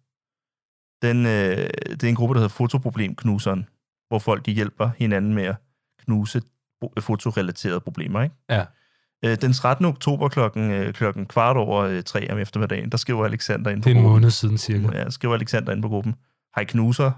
Den, 1.01 1.25
øh, 1.25 1.69
det 1.99 2.03
er 2.03 2.09
en 2.09 2.15
gruppe, 2.15 2.33
der 2.33 2.39
hedder 2.39 2.55
Fotoproblemknuseren, 2.55 3.69
hvor 4.07 4.19
folk 4.19 4.45
de 4.45 4.51
hjælper 4.51 4.89
hinanden 4.97 5.33
med 5.33 5.43
at 5.43 5.55
knuse 5.99 6.41
fotorelaterede 6.99 7.79
problemer. 7.79 8.21
Ikke? 8.21 8.35
Ja. 8.49 8.65
Øh, 9.25 9.37
den 9.41 9.53
13. 9.53 9.85
oktober 9.85 10.29
klokken, 10.29 10.71
øh, 10.71 10.93
klokken 10.93 11.25
kvart 11.25 11.57
over 11.57 11.81
øh, 11.83 12.03
tre 12.03 12.31
om 12.31 12.37
eftermiddagen, 12.37 12.89
der 12.89 12.97
skriver 12.97 13.25
Alexander 13.25 13.71
ind 13.71 13.81
på 13.83 13.89
Det 13.89 13.95
er 13.95 13.97
en 13.99 14.03
gruppen. 14.03 14.21
måned 14.21 14.31
siden 14.31 14.57
cirka. 14.57 14.97
Ja, 14.97 15.09
skriver 15.09 15.33
Alexander 15.33 15.73
ind 15.73 15.81
på 15.81 15.87
gruppen. 15.89 16.15
Hej 16.55 16.65
knuser. 16.65 17.11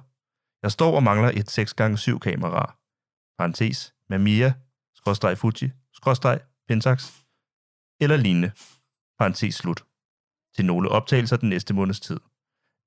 Jeg 0.64 0.72
står 0.72 0.96
og 0.96 1.04
mangler 1.04 1.32
et 1.34 1.60
6x7 1.60 2.20
kamera. 2.20 2.76
Parentes. 3.40 3.94
Mamiya, 4.10 4.54
skråstreg 4.96 5.38
Fuji, 5.38 5.72
skråstreg 5.94 6.40
Pentax, 6.68 7.12
eller 8.02 8.18
lignende. 8.18 8.52
Parentes 9.20 9.56
slut. 9.56 9.84
Til 10.56 10.66
nogle 10.66 10.90
optagelser 10.90 11.38
den 11.38 11.50
næste 11.50 11.74
måneds 11.74 12.00
tid. 12.00 12.20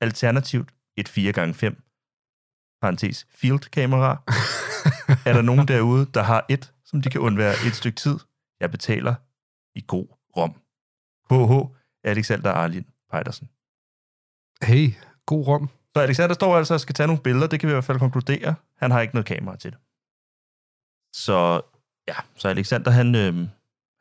Alternativt 0.00 0.74
et 0.96 1.08
4x5. 1.08 1.74
Parentes 2.82 3.26
field 3.30 3.70
kamera. 3.70 4.22
er 5.28 5.32
der 5.32 5.42
nogen 5.42 5.68
derude, 5.68 6.06
der 6.14 6.22
har 6.22 6.46
et, 6.48 6.72
som 6.84 7.02
de 7.02 7.10
kan 7.10 7.20
undvære 7.20 7.54
et 7.66 7.74
stykke 7.74 7.96
tid? 7.96 8.18
Jeg 8.60 8.70
betaler 8.70 9.14
i 9.74 9.84
god 9.86 10.08
rom. 10.36 10.54
HH 11.30 11.76
Alexander 12.04 12.50
Arlind 12.50 12.84
Pejdersen. 13.10 13.48
Hey, 14.62 14.92
god 15.26 15.46
rom. 15.46 15.68
Så 15.94 16.00
Alexander 16.00 16.34
står 16.34 16.56
altså 16.56 16.74
og 16.74 16.80
skal 16.80 16.94
tage 16.94 17.06
nogle 17.06 17.22
billeder, 17.22 17.46
det 17.46 17.60
kan 17.60 17.66
vi 17.66 17.72
i 17.72 17.74
hvert 17.74 17.84
fald 17.84 17.98
konkludere. 17.98 18.54
Han 18.76 18.90
har 18.90 19.00
ikke 19.00 19.14
noget 19.14 19.26
kamera 19.26 19.56
til 19.56 19.70
det. 19.70 19.78
Så 21.16 21.60
ja, 22.08 22.16
så 22.34 22.48
Alexander 22.48 22.90
han, 22.90 23.14
øh, 23.14 23.48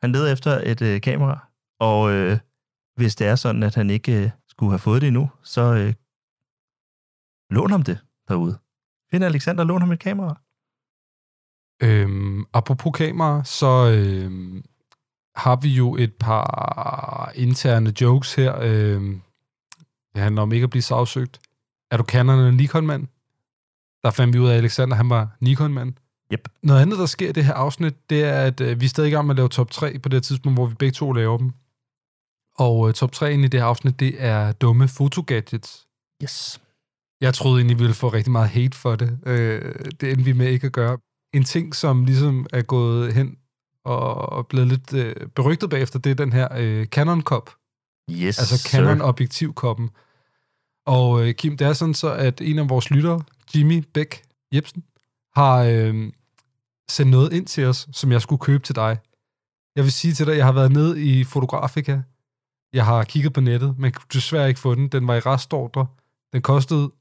han 0.02 0.12
leder 0.12 0.32
efter 0.32 0.50
et 0.50 0.82
øh, 0.82 1.00
kamera, 1.00 1.48
og 1.80 2.12
øh, 2.12 2.38
hvis 2.96 3.16
det 3.16 3.26
er 3.26 3.36
sådan, 3.36 3.62
at 3.62 3.74
han 3.74 3.90
ikke 3.90 4.24
øh, 4.24 4.30
skulle 4.48 4.70
have 4.70 4.78
fået 4.78 5.00
det 5.02 5.06
endnu, 5.08 5.30
så 5.42 5.74
øh, 5.74 5.94
lån 7.50 7.70
ham 7.70 7.82
det 7.82 7.98
derude. 8.28 8.58
Find 9.10 9.24
Alexander 9.24 9.62
og 9.62 9.66
lån 9.66 9.80
ham 9.80 9.92
et 9.92 10.00
kamera. 10.00 10.40
Øhm, 11.82 12.44
apropos 12.52 12.92
kamera, 12.94 13.44
så 13.44 13.90
øhm, 13.90 14.64
har 15.36 15.56
vi 15.56 15.68
jo 15.68 15.96
et 15.96 16.14
par 16.14 17.32
interne 17.34 17.92
jokes 18.00 18.34
her. 18.34 18.58
Øhm, 18.60 19.20
det 20.14 20.22
handler 20.22 20.42
om 20.42 20.52
ikke 20.52 20.64
at 20.64 20.70
blive 20.70 20.82
sagsøgt. 20.82 21.40
Er 21.90 21.96
du 21.96 22.02
Canon 22.02 22.38
eller 22.38 22.50
Nikon-mand? 22.50 23.06
Der 24.02 24.10
fandt 24.10 24.34
vi 24.34 24.38
ud 24.38 24.48
af, 24.48 24.52
at 24.52 24.58
Alexander 24.58 24.96
han 24.96 25.10
var 25.10 25.36
Nikon-mand. 25.40 25.94
Yep. 26.32 26.48
Noget 26.62 26.82
andet, 26.82 26.98
der 26.98 27.06
sker 27.06 27.28
i 27.28 27.32
det 27.32 27.44
her 27.44 27.54
afsnit, 27.54 28.10
det 28.10 28.24
er, 28.24 28.40
at 28.40 28.60
øh, 28.60 28.80
vi 28.80 28.84
er 28.84 28.88
stadig 28.88 29.08
i 29.08 29.12
gang 29.12 29.26
med 29.26 29.34
at 29.34 29.36
lave 29.36 29.48
top 29.48 29.70
3 29.70 29.98
på 29.98 30.08
det 30.08 30.22
tidspunkt, 30.22 30.58
hvor 30.58 30.66
vi 30.66 30.74
begge 30.74 30.92
to 30.92 31.12
laver 31.12 31.38
dem. 31.38 31.52
Og 32.58 32.88
øh, 32.88 32.94
top 32.94 33.12
3 33.12 33.34
i 33.34 33.42
det 33.42 33.60
her 33.60 33.64
afsnit, 33.64 34.00
det 34.00 34.14
er 34.18 34.52
dumme 34.52 34.88
fotogadgets. 34.88 35.86
Yes. 36.22 36.60
Jeg 37.20 37.34
troede 37.34 37.58
egentlig, 37.58 37.78
vi 37.78 37.82
ville 37.82 37.94
få 37.94 38.08
rigtig 38.08 38.32
meget 38.32 38.48
hate 38.48 38.76
for 38.76 38.96
det. 38.96 39.18
Øh, 39.26 39.74
det 40.00 40.10
endte 40.10 40.24
vi 40.24 40.32
med 40.32 40.46
ikke 40.46 40.66
at 40.66 40.72
gøre. 40.72 40.98
En 41.34 41.44
ting, 41.44 41.74
som 41.74 42.04
ligesom 42.04 42.46
er 42.52 42.62
gået 42.62 43.14
hen 43.14 43.36
og 43.84 44.32
og 44.32 44.46
blevet 44.46 44.68
lidt 44.68 44.94
øh, 44.94 45.14
berygtet 45.34 45.70
bagefter, 45.70 45.98
det 45.98 46.10
er 46.10 46.14
den 46.14 46.32
her 46.32 46.48
øh, 46.56 46.86
Canon 46.86 47.22
Cup. 47.22 47.50
Yes, 48.10 48.38
Altså. 48.38 48.68
Canon 48.68 49.00
Objektivkoppen. 49.00 49.90
Og 50.86 51.26
øh, 51.26 51.34
Kim, 51.34 51.56
det 51.56 51.66
er 51.66 51.72
sådan 51.72 51.94
så, 51.94 52.12
at 52.12 52.40
en 52.40 52.58
af 52.58 52.68
vores 52.68 52.90
lyttere, 52.90 53.22
Jimmy 53.54 53.84
Bæk 53.94 54.22
Jebsen, 54.54 54.84
har 55.34 55.62
øh, 55.62 56.12
sendt 56.90 57.10
noget 57.10 57.32
ind 57.32 57.46
til 57.46 57.64
os, 57.64 57.88
som 57.92 58.12
jeg 58.12 58.22
skulle 58.22 58.40
købe 58.40 58.62
til 58.62 58.74
dig. 58.74 58.98
Jeg 59.76 59.84
vil 59.84 59.92
sige 59.92 60.14
til 60.14 60.26
dig, 60.26 60.32
at 60.32 60.38
jeg 60.38 60.46
har 60.46 60.52
været 60.52 60.72
nede 60.72 61.04
i 61.04 61.24
Fotografika. 61.24 62.00
Jeg 62.72 62.84
har 62.84 63.04
kigget 63.04 63.32
på 63.32 63.40
nettet, 63.40 63.78
men 63.78 63.92
kunne 63.92 64.06
desværre 64.12 64.48
ikke 64.48 64.60
få 64.60 64.74
den. 64.74 64.88
Den 64.88 65.06
var 65.06 65.14
i 65.14 65.20
restordre. 65.20 65.86
Den 66.32 66.42
kostede 66.42 66.92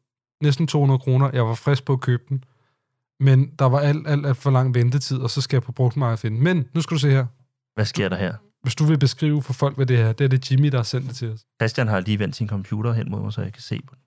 næsten 0.42 0.68
200 0.68 1.00
kroner. 1.00 1.30
Jeg 1.34 1.46
var 1.46 1.56
frisk 1.56 1.86
på 1.86 1.94
at 1.94 2.02
købe 2.02 2.24
den. 2.30 2.44
Men 3.20 3.52
der 3.60 3.66
var 3.66 3.80
alt, 3.80 4.08
alt, 4.08 4.26
alt 4.26 4.38
for 4.38 4.52
lang 4.52 4.74
ventetid, 4.74 5.18
og 5.18 5.30
så 5.30 5.42
skal 5.42 5.56
jeg 5.58 5.64
på 5.64 5.72
brugtmarkedet 5.72 6.20
finde. 6.20 6.42
Men 6.42 6.66
nu 6.74 6.82
skal 6.82 6.96
du 6.96 7.00
se 7.00 7.10
her. 7.10 7.26
Hvad 7.76 7.86
sker 7.86 8.10
der 8.10 8.18
her? 8.18 8.34
Hvis 8.64 8.76
du 8.76 8.86
vil 8.86 9.00
beskrive 9.00 9.44
for 9.44 9.54
folk, 9.54 9.76
hvad 9.76 9.86
det 9.86 10.00
er, 10.00 10.14
det 10.14 10.24
er 10.24 10.28
det 10.28 10.52
Jimmy, 10.52 10.68
der 10.68 10.78
har 10.78 10.84
sendt 10.84 11.08
det 11.08 11.16
til 11.16 11.32
os. 11.32 11.46
Christian 11.62 11.88
har 11.88 12.00
lige 12.00 12.20
vendt 12.20 12.36
sin 12.36 12.48
computer 12.48 12.94
hen 12.94 13.12
mod 13.12 13.22
mig, 13.22 13.34
så 13.34 13.42
jeg 13.42 13.54
kan 13.54 13.62
se 13.62 13.82
på 13.88 13.96
den. 13.96 14.04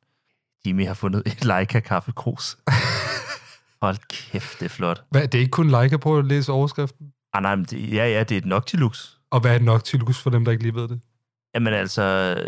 Jimmy 0.66 0.86
har 0.86 0.94
fundet 0.94 1.22
et 1.26 1.44
Leica 1.44 1.80
kaffekrus. 1.80 2.58
Hold 3.82 3.96
kæft, 4.08 4.60
det 4.60 4.64
er 4.64 4.68
flot. 4.68 5.04
Hvad, 5.10 5.28
det 5.28 5.34
er 5.34 5.40
ikke 5.40 5.50
kun 5.50 5.70
Leica 5.70 5.96
på 5.96 6.18
at 6.18 6.24
læse 6.24 6.52
overskriften? 6.52 7.12
Ah, 7.32 7.42
nej, 7.42 7.56
men 7.56 7.64
det, 7.64 7.92
ja, 7.92 8.08
ja, 8.08 8.20
det 8.20 8.34
er 8.34 8.38
et 8.38 8.46
Noctilux. 8.46 9.16
Og 9.30 9.40
hvad 9.40 9.50
er 9.50 9.58
det 9.58 9.64
nok 9.64 9.84
til 9.84 10.00
for 10.14 10.30
dem, 10.30 10.44
der 10.44 10.52
ikke 10.52 10.64
lige 10.64 10.74
ved 10.74 10.88
det? 10.88 11.00
Jamen 11.54 11.72
altså, 11.72 12.02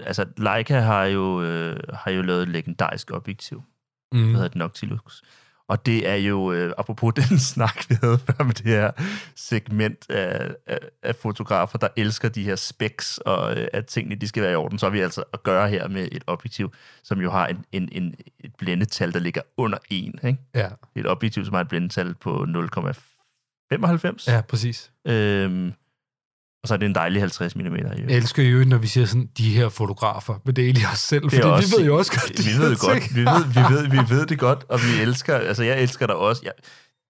altså 0.07 0.25
Leica 0.37 0.81
har 0.81 1.05
jo, 1.05 1.43
øh, 1.43 1.81
har 1.93 2.11
jo 2.11 2.23
lavet 2.23 2.43
et 2.43 2.49
legendarisk 2.49 3.11
objektiv. 3.11 3.63
Mm. 4.13 4.23
Hvad 4.23 4.35
hedder 4.35 4.49
det? 4.49 4.57
Noctilux. 4.57 5.23
Og 5.69 5.87
det 5.87 6.09
er 6.09 6.15
jo, 6.15 6.53
øh, 6.53 6.73
apropos 6.79 7.15
den 7.29 7.39
snak, 7.39 7.85
vi 7.89 7.97
havde 8.03 8.19
før 8.19 8.45
med 8.45 8.55
det 8.55 8.67
her 8.67 8.91
segment 9.37 10.11
af, 10.11 10.51
af, 10.67 10.79
af 11.03 11.17
fotografer, 11.17 11.79
der 11.79 11.89
elsker 11.97 12.29
de 12.29 12.45
her 12.45 12.57
specs, 12.57 13.19
og 13.19 13.57
øh, 13.57 13.69
at 13.73 13.87
tingene 13.87 14.15
de 14.15 14.29
skal 14.29 14.43
være 14.43 14.53
i 14.53 14.55
orden, 14.55 14.79
så 14.79 14.87
har 14.87 14.91
vi 14.91 15.01
altså 15.01 15.25
at 15.33 15.43
gøre 15.43 15.69
her 15.69 15.89
med 15.89 16.09
et 16.13 16.25
objektiv, 16.27 16.73
som 17.03 17.21
jo 17.21 17.31
har 17.31 17.47
en, 17.47 17.65
en, 17.73 17.89
en, 17.93 18.15
et 18.41 18.53
blændetal, 18.59 19.13
der 19.13 19.19
ligger 19.19 19.43
under 19.57 19.79
1. 19.91 20.15
Ikke? 20.25 20.39
Ja. 20.55 20.69
Et 20.95 21.07
objektiv, 21.07 21.45
som 21.45 21.55
har 21.55 21.61
et 21.61 21.69
blændetal 21.69 22.15
på 22.15 22.47
0,95. 22.49 24.33
Ja, 24.33 24.41
præcis. 24.41 24.93
Øhm, 25.05 25.73
og 26.69 26.71
så 26.71 26.75
er 26.75 26.79
det 26.79 26.87
en 26.87 26.95
dejlig 26.95 27.23
50 27.23 27.57
mm. 27.57 27.63
Jeg 28.09 28.17
elsker 28.17 28.43
jo, 28.43 28.65
når 28.65 28.79
vi 28.79 28.87
siger 28.87 29.07
sådan, 29.07 29.29
de 29.39 29.51
her 29.55 29.69
fotografer, 29.69 30.35
men 30.45 30.57
det 30.57 30.63
er 30.63 30.67
egentlig 30.67 30.87
os 30.93 30.99
selv, 30.99 31.23
Det 31.23 31.33
fordi 31.33 31.43
også, 31.49 31.77
vi 31.77 31.81
ved 31.81 31.87
jo 31.87 31.97
også 31.99 32.13
godt, 32.13 32.47
vi 32.47 32.63
ved 32.63 32.71
det 32.71 32.79
godt, 32.79 33.15
vi 33.15 33.21
ved, 33.21 33.45
vi, 33.47 33.75
ved, 33.75 34.03
vi 34.05 34.15
ved 34.15 34.27
det 34.27 34.39
godt, 34.39 34.65
og 34.69 34.81
vi 34.83 35.03
elsker, 35.03 35.37
altså 35.37 35.63
jeg 35.63 35.83
elsker 35.83 36.07
der 36.07 36.15
også, 36.15 36.43
jeg, 36.45 36.53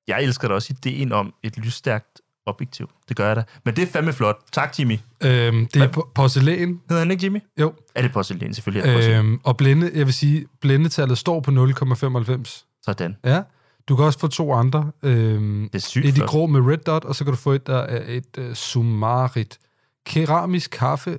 jeg 0.09 0.23
elsker 0.25 0.49
da 0.49 0.55
også 0.55 0.69
ideen 0.71 1.13
om 1.13 1.33
et 1.43 1.57
lysstærkt 1.59 2.21
objektiv. 2.47 2.91
Det 3.09 3.17
gør 3.17 3.27
jeg 3.27 3.37
da. 3.37 3.43
Men 3.65 3.77
det 3.77 3.83
er 3.83 3.87
fandme 3.87 4.13
flot. 4.13 4.37
Tak, 4.53 4.79
Jimmy. 4.79 4.99
Øhm, 5.25 5.67
det 5.75 5.83
er 5.83 5.89
po- 5.89 6.13
porcelæn. 6.15 6.81
Hedder 6.89 6.99
han 7.03 7.11
ikke 7.11 7.25
Jimmy? 7.25 7.41
Jo. 7.61 7.73
Er 7.95 8.03
det 8.03 8.13
porcelæn? 8.13 8.55
Selvfølgelig 8.55 8.89
er 8.89 8.93
det 8.93 8.97
porcelæn. 8.97 9.19
Øhm, 9.19 9.41
og 9.45 9.57
blinde, 9.57 9.91
jeg 9.95 10.07
vil 10.07 10.15
sige, 10.15 10.47
blændetallet 10.61 11.19
står 11.19 11.41
på 11.41 11.51
0,95. 11.51 12.65
Sådan. 12.85 13.17
Ja. 13.25 13.41
Du 13.89 13.97
kan 13.97 14.05
også 14.05 14.19
få 14.19 14.29
to 14.29 14.53
andre. 14.53 14.93
Øhm, 15.03 15.69
det 15.73 15.79
er 15.79 15.83
sygt 15.89 16.07
Et 16.07 16.17
i 16.17 16.21
grå 16.21 16.47
med 16.47 16.61
red 16.61 16.79
dot, 16.79 17.05
og 17.05 17.15
så 17.15 17.25
kan 17.25 17.33
du 17.33 17.37
få 17.37 17.53
et, 17.53 17.67
der 17.67 17.79
er 17.79 18.17
et 18.17 18.39
uh, 18.39 18.53
sumarit 18.55 19.59
keramisk 20.07 20.71
kaffe 20.71 21.19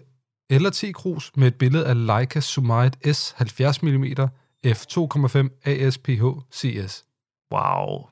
eller 0.50 0.70
tekrus 0.70 1.32
med 1.36 1.48
et 1.48 1.56
billede 1.56 1.88
af 1.88 2.06
Leica 2.06 2.40
Sumarit 2.40 3.16
S 3.16 3.32
70 3.32 3.84
mm 3.84 4.04
f2,5 4.68 5.62
ASPH 5.66 6.24
CS. 6.54 7.06
Wow. 7.54 8.10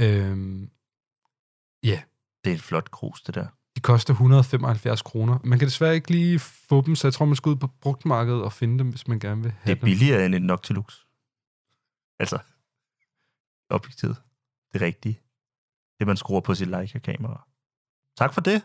Øhm, 0.00 0.70
ja. 1.82 2.02
Det 2.44 2.50
er 2.50 2.54
et 2.54 2.62
flot 2.62 2.90
krus, 2.90 3.22
det 3.22 3.34
der. 3.34 3.46
De 3.76 3.80
koster 3.80 4.12
175 4.14 5.02
kroner. 5.02 5.38
Man 5.44 5.58
kan 5.58 5.68
desværre 5.68 5.94
ikke 5.94 6.10
lige 6.10 6.38
få 6.38 6.82
dem, 6.86 6.94
så 6.94 7.06
jeg 7.06 7.14
tror, 7.14 7.26
man 7.26 7.36
skal 7.36 7.50
ud 7.50 7.56
på 7.56 7.66
brugtmarkedet 7.80 8.42
og 8.42 8.52
finde 8.52 8.78
dem, 8.78 8.90
hvis 8.90 9.08
man 9.08 9.18
gerne 9.18 9.42
vil 9.42 9.52
have 9.52 9.64
Det 9.64 9.70
er 9.70 9.80
dem. 9.80 9.84
billigere 9.84 10.26
end 10.26 10.34
et 10.34 10.42
Noctilux. 10.42 10.94
Altså, 12.20 12.38
objektivet. 13.70 14.16
Det 14.72 14.80
rigtige. 14.80 15.20
Det, 15.98 16.06
man 16.06 16.16
skruer 16.16 16.40
på 16.40 16.54
sit 16.54 16.68
Leica-kamera. 16.68 17.46
Tak 18.18 18.34
for 18.34 18.40
det, 18.40 18.62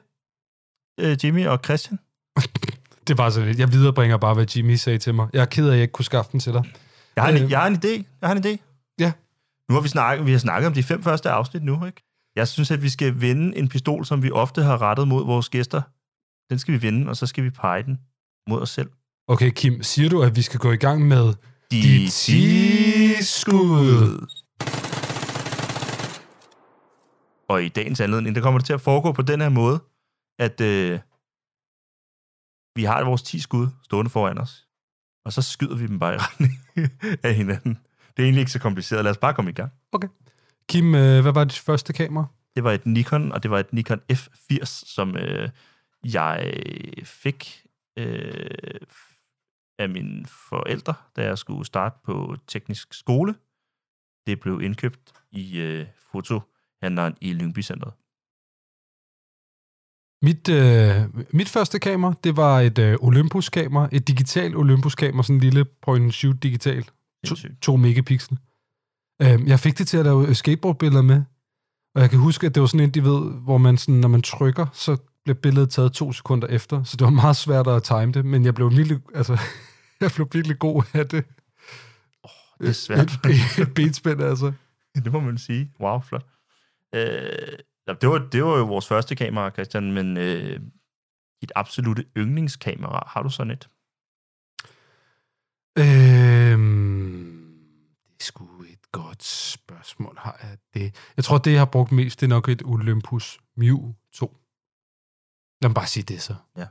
øh, 1.00 1.26
Jimmy 1.26 1.48
og 1.48 1.60
Christian. 1.66 2.00
Det 3.08 3.18
var 3.18 3.30
så 3.30 3.46
lidt. 3.46 3.60
Jeg 3.60 3.72
viderebringer 3.72 4.18
bare, 4.18 4.34
hvad 4.34 4.46
Jimmy 4.56 4.76
sagde 4.76 4.98
til 5.00 5.14
mig. 5.16 5.28
Jeg 5.34 5.42
er 5.42 5.46
ked 5.46 5.66
af, 5.66 5.70
at 5.70 5.76
jeg 5.76 5.82
ikke 5.82 5.92
kunne 5.92 6.06
skaffe 6.06 6.32
den 6.32 6.40
til 6.40 6.54
dig. 6.54 6.64
Jeg 7.16 7.24
har, 7.24 7.32
en, 7.32 7.44
Øh. 7.44 7.52
jeg 7.52 7.60
har 7.60 7.68
en 7.68 7.76
idé. 7.76 8.04
Jeg 8.22 8.30
har 8.30 8.36
en 8.36 8.46
idé. 8.46 8.58
Ja. 9.00 9.12
Nu 9.70 9.76
har 9.76 9.82
vi 9.82 9.88
snakket, 9.88 10.26
vi 10.26 10.32
har 10.32 10.40
snakket 10.40 10.68
om 10.68 10.74
de 10.74 10.84
fem 10.84 11.04
første 11.04 11.30
afsnit 11.30 11.64
nu, 11.64 11.86
ikke? 11.86 12.04
Jeg 12.36 12.48
synes, 12.48 12.72
at 12.72 12.82
vi 12.82 12.90
skal 12.90 13.22
vende 13.22 13.58
en 13.58 13.70
pistol, 13.70 14.06
som 14.06 14.24
vi 14.24 14.32
ofte 14.32 14.64
har 14.64 14.82
rettet 14.82 15.08
mod 15.08 15.26
vores 15.26 15.50
gæster. 15.50 15.82
Den 16.50 16.60
skal 16.60 16.74
vi 16.74 16.82
vende, 16.82 17.10
og 17.10 17.18
så 17.18 17.26
skal 17.28 17.44
vi 17.44 17.50
pege 17.50 17.84
den 17.84 18.00
mod 18.50 18.62
os 18.62 18.70
selv. 18.70 18.90
Okay, 19.28 19.52
Kim, 19.52 19.84
siger 19.84 20.10
du, 20.10 20.22
at 20.22 20.36
vi 20.36 20.42
skal 20.42 20.60
gå 20.60 20.72
i 20.72 20.76
gang 20.78 21.08
med 21.08 21.34
De 21.72 22.10
10 22.10 23.24
skud? 23.24 24.28
Og 27.52 27.64
i 27.64 27.70
dagens 27.70 28.02
anledning, 28.02 28.36
der 28.36 28.42
kommer 28.42 28.60
det 28.60 28.66
til 28.66 28.74
at 28.74 28.82
foregå 28.82 29.12
på 29.12 29.22
den 29.22 29.42
her 29.42 29.50
måde, 29.50 29.80
at 30.40 30.62
øh, 30.62 31.00
vi 32.76 32.84
har 32.84 33.04
vores 33.04 33.22
10 33.22 33.40
skud 33.40 33.68
stående 33.84 34.12
foran 34.12 34.38
os, 34.38 34.68
og 35.26 35.34
så 35.34 35.42
skyder 35.42 35.76
vi 35.76 35.88
dem 35.88 36.00
bare 36.00 36.14
i 36.14 36.18
retning 36.18 36.52
af 37.28 37.36
hinanden. 37.36 37.80
Det 38.18 38.24
er 38.24 38.24
egentlig 38.24 38.40
ikke 38.40 38.52
så 38.52 38.60
kompliceret. 38.60 39.04
Lad 39.04 39.12
os 39.12 39.18
bare 39.18 39.34
komme 39.34 39.52
i 39.52 39.54
gang. 39.54 39.72
Kim, 40.70 40.96
øh, 40.96 41.22
hvad 41.22 41.34
var 41.34 41.44
dit 41.44 41.60
første 41.60 41.94
kamera? 41.94 42.26
Det 42.56 42.64
var 42.64 42.72
et 42.72 42.86
Nikon, 42.86 43.32
og 43.32 43.44
det 43.44 43.52
var 43.52 43.60
et 43.60 43.74
Nikon 43.74 44.02
F80, 44.14 44.66
som 44.66 45.18
øh, 45.18 45.50
jeg 46.04 46.54
fik 47.04 47.66
øh, 47.98 48.80
af 49.80 49.90
mine 49.90 50.26
forældre, 50.50 50.94
da 51.16 51.24
jeg 51.24 51.38
skulle 51.38 51.66
starte 51.66 52.00
på 52.04 52.36
teknisk 52.48 52.94
skole. 52.94 53.36
Det 54.28 54.40
blev 54.40 54.62
indkøbt 54.62 55.14
i 55.32 55.60
øh, 55.60 55.86
fotohandleren 56.82 57.16
i 57.22 57.34
Lyngby 57.34 57.62
Centeret. 57.62 57.94
Mit, 60.24 60.50
øh, 60.50 61.26
mit 61.34 61.50
første 61.50 61.80
kamera, 61.80 62.14
det 62.24 62.38
var 62.38 62.60
et 62.60 62.80
øh, 62.80 62.98
Olympus-kamera. 63.02 63.90
Et 63.92 64.08
digitalt 64.08 64.56
Olympus-kamera, 64.56 65.24
sådan 65.24 65.36
en 65.36 65.42
lille 65.42 65.66
point-and-shoot 65.66 66.44
digital. 66.44 66.84
To, 66.84 66.92
Sindssygt. 67.26 67.62
2 67.62 67.76
megapixel. 67.76 68.38
Øh, 69.22 69.48
jeg 69.48 69.60
fik 69.60 69.78
det 69.78 69.88
til 69.88 69.98
at 69.98 70.06
lave 70.06 70.36
skateboardbilleder 70.36 71.02
med. 71.02 71.24
Og 71.96 72.02
jeg 72.02 72.10
kan 72.10 72.20
huske, 72.20 72.48
at 72.48 72.56
det 72.56 72.62
var 72.62 72.68
sådan 72.68 72.80
en, 72.80 72.90
de 72.90 73.04
ved, 73.04 73.32
hvor 73.44 73.58
man 73.58 73.78
sådan, 73.78 73.96
når 73.96 74.08
man 74.08 74.22
trykker, 74.22 74.66
så 74.74 74.98
bliver 75.24 75.36
billedet 75.36 75.70
taget 75.70 75.92
to 75.92 76.12
sekunder 76.12 76.48
efter. 76.48 76.84
Så 76.84 76.98
det 76.98 77.06
var 77.06 77.12
meget 77.12 77.36
svært 77.36 77.68
at 77.68 77.84
time 77.84 78.12
det, 78.12 78.26
men 78.26 78.46
jeg 78.46 78.56
blev 78.56 78.72
virkelig, 78.72 79.00
altså, 79.16 79.40
jeg 80.02 80.12
blev 80.16 80.28
virkelig 80.34 80.60
god 80.60 80.84
af 80.94 81.08
det. 81.08 81.26
Det 82.60 82.70
er 82.70 82.74
svært. 82.74 83.12
Et, 83.26 83.62
et 83.62 83.74
benspænd, 83.74 84.22
altså. 84.22 84.52
det 84.96 85.12
må 85.12 85.20
man 85.20 85.38
sige. 85.38 85.72
Wow, 85.80 86.00
flot. 86.00 86.26
Øh, 86.96 87.58
det, 88.02 88.10
var, 88.10 88.28
det 88.32 88.44
var 88.44 88.58
jo 88.58 88.66
vores 88.66 88.88
første 88.88 89.16
kamera, 89.16 89.50
Christian, 89.50 89.92
men 89.92 90.18
øh, 90.18 90.60
dit 91.42 91.52
absolute 91.56 92.06
yndlingskamera, 92.18 93.04
har 93.08 93.24
du 93.24 93.30
sådan 93.30 93.52
et? 93.52 93.70
Øhm, 95.78 97.22
det 98.04 98.20
er 98.20 98.24
sgu 98.24 98.64
et 98.64 98.92
godt 98.92 99.24
spørgsmål. 99.24 100.18
Har 100.18 100.40
jeg 100.42 100.58
det? 100.74 100.96
Jeg 101.18 101.24
tror, 101.24 101.38
det, 101.38 101.52
jeg 101.52 101.60
har 101.60 101.66
brugt 101.66 101.92
mest, 101.92 102.20
det 102.20 102.26
er 102.26 102.30
nok 102.30 102.50
et 102.50 102.62
Olympus 102.66 103.40
Mew 103.58 103.94
2. 104.14 104.38
Lad 105.62 105.70
mig 105.70 105.76
bare 105.76 105.88
sige 105.88 106.04
det 106.04 106.22
så. 106.22 106.36
Ja. 106.58 106.68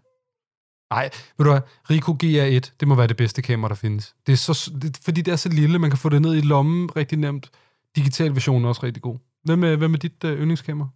Nej, 0.91 1.11
ved 1.39 1.45
du 1.45 1.51
hvad? 1.51 1.61
Ricoh 1.91 2.17
GR1, 2.25 2.77
det 2.81 2.89
må 2.89 2.95
være 2.95 3.07
det 3.07 3.17
bedste 3.17 3.43
kamera, 3.43 3.69
der 3.69 3.75
findes. 3.75 4.15
Det 4.27 4.33
er 4.33 4.37
så, 4.37 4.73
det, 4.83 5.01
fordi 5.03 5.21
det 5.23 5.33
er 5.33 5.37
så 5.37 5.49
lille, 5.49 5.79
man 5.79 5.91
kan 5.91 5.99
få 5.99 6.09
det 6.09 6.23
ned 6.23 6.35
i 6.35 6.41
lommen 6.41 6.97
rigtig 6.97 7.19
nemt. 7.19 7.51
Digital 7.97 8.35
version 8.35 8.65
er 8.65 8.69
også 8.69 8.83
rigtig 8.83 9.03
god. 9.03 9.19
Hvem 9.43 9.65
er, 9.65 9.77
hvem 9.77 9.95
er 9.95 9.99
dit 9.99 10.25
uh, 10.25 10.31
yndlingskamera? 10.31 10.89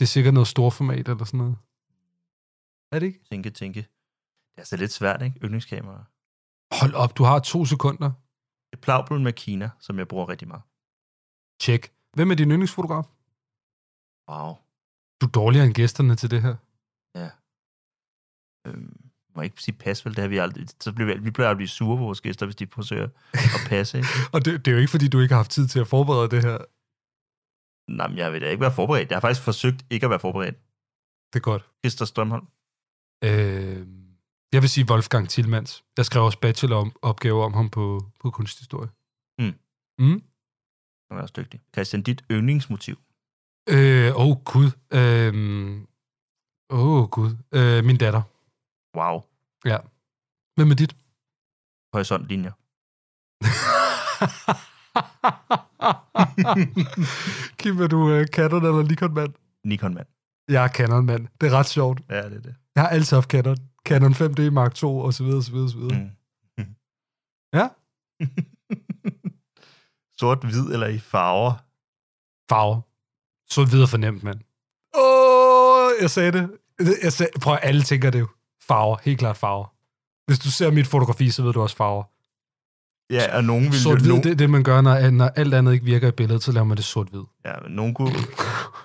Det 0.00 0.04
er 0.04 0.12
sikkert 0.16 0.34
noget 0.34 0.48
storformat 0.48 1.08
eller 1.08 1.24
sådan 1.24 1.38
noget. 1.38 1.56
Er 2.92 2.98
det 2.98 3.06
ikke? 3.06 3.20
Tænke, 3.30 3.50
tænke. 3.50 3.80
Det 3.80 4.56
er 4.56 4.60
altså 4.60 4.76
lidt 4.76 4.92
svært, 4.92 5.22
ikke? 5.22 5.40
Yndlingskamera. 5.44 6.04
Hold 6.80 6.94
op, 6.94 7.18
du 7.18 7.24
har 7.24 7.38
to 7.38 7.64
sekunder. 7.64 8.10
Et 8.72 8.80
Plaubel 8.80 9.20
med 9.20 9.32
Kina, 9.32 9.70
som 9.80 9.98
jeg 9.98 10.08
bruger 10.08 10.28
rigtig 10.28 10.48
meget. 10.48 10.62
Tjek. 11.60 11.92
Hvem 12.12 12.30
er 12.30 12.34
din 12.34 12.50
yndlingsfotograf? 12.50 13.04
Wow. 14.30 14.54
Du 15.20 15.26
er 15.26 15.30
dårligere 15.30 15.66
end 15.66 15.74
gæsterne 15.74 16.16
til 16.16 16.30
det 16.30 16.42
her. 16.42 16.56
Ja. 17.14 17.30
Øhm, 18.66 19.10
må 19.36 19.42
ikke 19.42 19.62
sige 19.62 19.74
pas, 19.74 20.04
vel? 20.04 20.16
Det 20.16 20.22
har 20.22 20.28
vi 20.28 20.38
aldrig. 20.38 20.66
Så 20.80 20.92
bliver 20.92 21.14
vi, 21.14 21.20
vi 21.22 21.30
plejer 21.30 21.50
at 21.50 21.56
blive 21.56 21.68
sure 21.68 21.96
på 21.96 22.04
vores 22.04 22.20
gæster, 22.20 22.46
hvis 22.46 22.56
de 22.56 22.66
forsøger 22.66 23.08
at 23.32 23.60
passe. 23.68 23.98
Ikke? 23.98 24.08
Og 24.34 24.44
det, 24.44 24.64
det 24.64 24.70
er 24.70 24.74
jo 24.74 24.78
ikke, 24.78 24.90
fordi 24.90 25.08
du 25.08 25.20
ikke 25.20 25.34
har 25.34 25.38
haft 25.38 25.50
tid 25.50 25.68
til 25.68 25.80
at 25.80 25.86
forberede 25.86 26.30
det 26.30 26.44
her. 26.44 26.58
Nej, 27.88 28.12
jeg 28.16 28.32
vil 28.32 28.42
da 28.42 28.50
ikke 28.50 28.60
være 28.60 28.72
forberedt. 28.72 29.10
Jeg 29.10 29.16
har 29.16 29.20
faktisk 29.20 29.44
forsøgt 29.44 29.86
ikke 29.90 30.06
at 30.06 30.10
være 30.10 30.20
forberedt. 30.20 30.56
Det 31.32 31.38
er 31.38 31.40
godt. 31.40 31.62
Christer 31.84 32.04
Strømholm. 32.04 32.46
Øh, 33.24 33.86
jeg 34.52 34.62
vil 34.62 34.68
sige 34.68 34.86
Wolfgang 34.90 35.28
Tillmans. 35.28 35.84
Jeg 35.96 36.04
skrev 36.06 36.22
også 36.24 36.40
bacheloropgave 36.40 37.44
om 37.44 37.54
ham 37.54 37.70
på, 37.70 37.84
på 38.20 38.30
kunsthistorie. 38.30 38.90
Mm. 39.38 39.54
Mm? 39.98 40.22
Han 41.08 41.18
er 41.18 41.22
også 41.22 41.34
dygtig. 41.36 41.60
Christian, 41.74 42.02
dit 42.02 42.24
yndlingsmotiv? 42.30 42.96
Øh, 43.70 44.16
åh, 44.16 44.26
oh, 44.26 44.36
Gud. 44.44 44.70
Øh, 44.98 45.32
åh, 46.70 47.02
oh, 47.02 47.08
Gud. 47.08 47.36
Øh, 47.54 47.84
min 47.84 47.96
datter. 47.96 48.22
Wow. 48.98 49.22
Ja. 49.64 49.78
Hvem 50.56 50.70
er 50.70 50.74
dit? 50.74 50.96
Horisontlinjer. 51.92 52.52
Kim, 57.58 57.80
er 57.80 57.86
du 57.86 57.96
uh, 57.96 58.26
Canon 58.26 58.64
eller 58.64 58.82
Nikon-mand? 58.82 59.32
Nikon-mand. 59.64 60.06
Jeg 60.48 60.64
er 60.64 60.68
Canon-mand. 60.68 61.26
Det 61.40 61.52
er 61.52 61.58
ret 61.58 61.68
sjovt. 61.68 62.00
Ja, 62.10 62.24
det 62.24 62.36
er 62.36 62.40
det. 62.40 62.54
Jeg 62.74 62.82
har 62.82 62.88
altid 62.88 63.16
haft 63.16 63.30
Canon. 63.30 63.56
Canon 63.86 64.12
5D 64.12 64.50
Mark 64.50 64.82
II, 64.82 64.88
og 64.88 65.14
så 65.14 65.24
videre, 65.24 65.42
så 65.42 65.52
videre, 65.52 65.70
så 65.70 65.76
videre. 65.76 65.98
Mm. 65.98 66.10
Ja. 67.52 67.68
Sort-hvid 70.18 70.72
eller 70.72 70.86
i 70.86 70.98
farver? 70.98 71.52
Farver. 72.50 72.80
Så 73.50 73.64
videre 73.64 73.88
fornemt, 73.88 74.22
mand. 74.22 74.40
Åh, 74.94 75.00
oh, 75.04 75.90
jeg 76.00 76.10
sagde 76.10 76.32
det. 76.32 76.50
Jeg 77.02 77.12
sagde, 77.12 77.32
prøv 77.40 77.54
at 77.54 77.60
alle 77.62 77.82
tænker 77.82 78.10
det 78.10 78.20
jo. 78.20 78.28
Farver. 78.62 78.96
Helt 79.02 79.18
klart 79.18 79.36
farver. 79.36 79.74
Hvis 80.26 80.38
du 80.38 80.50
ser 80.50 80.70
mit 80.70 80.86
fotografi, 80.86 81.30
så 81.30 81.42
ved 81.42 81.52
du 81.52 81.62
også 81.62 81.76
farver. 81.76 82.02
Ja, 83.10 83.36
og 83.36 83.44
nogen 83.44 83.64
vil 83.64 83.80
Sort 83.82 84.02
jo... 84.02 84.08
nogen- 84.08 84.22
det 84.22 84.30
er 84.30 84.34
det, 84.34 84.50
man 84.50 84.62
gør, 84.62 84.80
når, 84.80 85.10
når 85.10 85.28
alt 85.28 85.54
andet 85.54 85.72
ikke 85.72 85.84
virker 85.84 86.08
i 86.08 86.12
billedet, 86.12 86.42
så 86.42 86.52
laver 86.52 86.64
man 86.64 86.76
det 86.76 86.84
sort-hvid. 86.84 87.22
Ja, 87.44 87.52
men 87.62 87.72
nogen 87.72 87.94
kunne... 87.94 88.12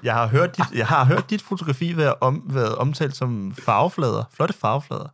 Jeg 0.03 0.13
har 0.13 0.27
hørt 0.27 0.57
dit, 0.57 0.65
jeg 0.73 0.87
har 0.87 1.05
hørt 1.05 1.29
dit 1.29 1.41
fotografi 1.41 1.97
være 1.97 2.15
om, 2.21 2.43
været 2.53 2.75
omtalt 2.75 3.15
som 3.15 3.55
farveflader. 3.55 4.23
Flotte 4.33 4.53
farveflader. 4.53 5.07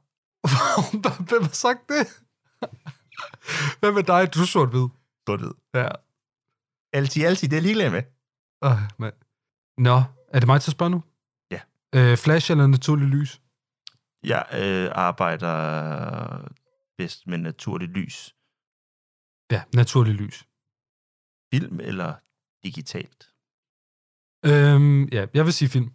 Hvem 1.29 1.41
har 1.43 1.49
sagt 1.53 1.79
det? 1.89 2.07
Hvad 3.79 3.91
med 3.91 4.03
dig? 4.03 4.33
Du 4.33 4.39
er 4.41 4.45
sort-hvid. 4.45 4.87
Sort-hvid. 5.27 5.51
Ja. 5.73 5.87
Altid, 6.93 7.23
altid, 7.23 7.49
det 7.49 7.57
er 7.57 7.61
ligeglad 7.61 7.89
med. 7.91 8.03
Øh, 8.65 8.71
mand. 8.97 9.13
Nå, 9.77 10.03
er 10.33 10.39
det 10.39 10.47
mig 10.47 10.61
til 10.61 10.69
at 10.69 10.71
spørge 10.71 10.89
nu? 10.89 11.03
Ja. 11.51 11.59
Øh, 11.95 12.17
flash 12.17 12.51
eller 12.51 12.67
naturlig 12.67 13.07
lys? 13.07 13.41
Jeg 14.23 14.45
øh, 14.59 14.89
arbejder 14.91 16.49
bedst 16.97 17.27
med 17.27 17.37
naturligt 17.37 17.91
lys. 17.91 18.35
Ja, 19.51 19.61
naturlig 19.75 20.13
lys. 20.13 20.45
Film 21.53 21.79
eller 21.79 22.13
digitalt? 22.63 23.29
Øhm, 24.45 25.05
ja, 25.05 25.25
jeg 25.33 25.45
vil 25.45 25.53
sige 25.53 25.69
film. 25.69 25.91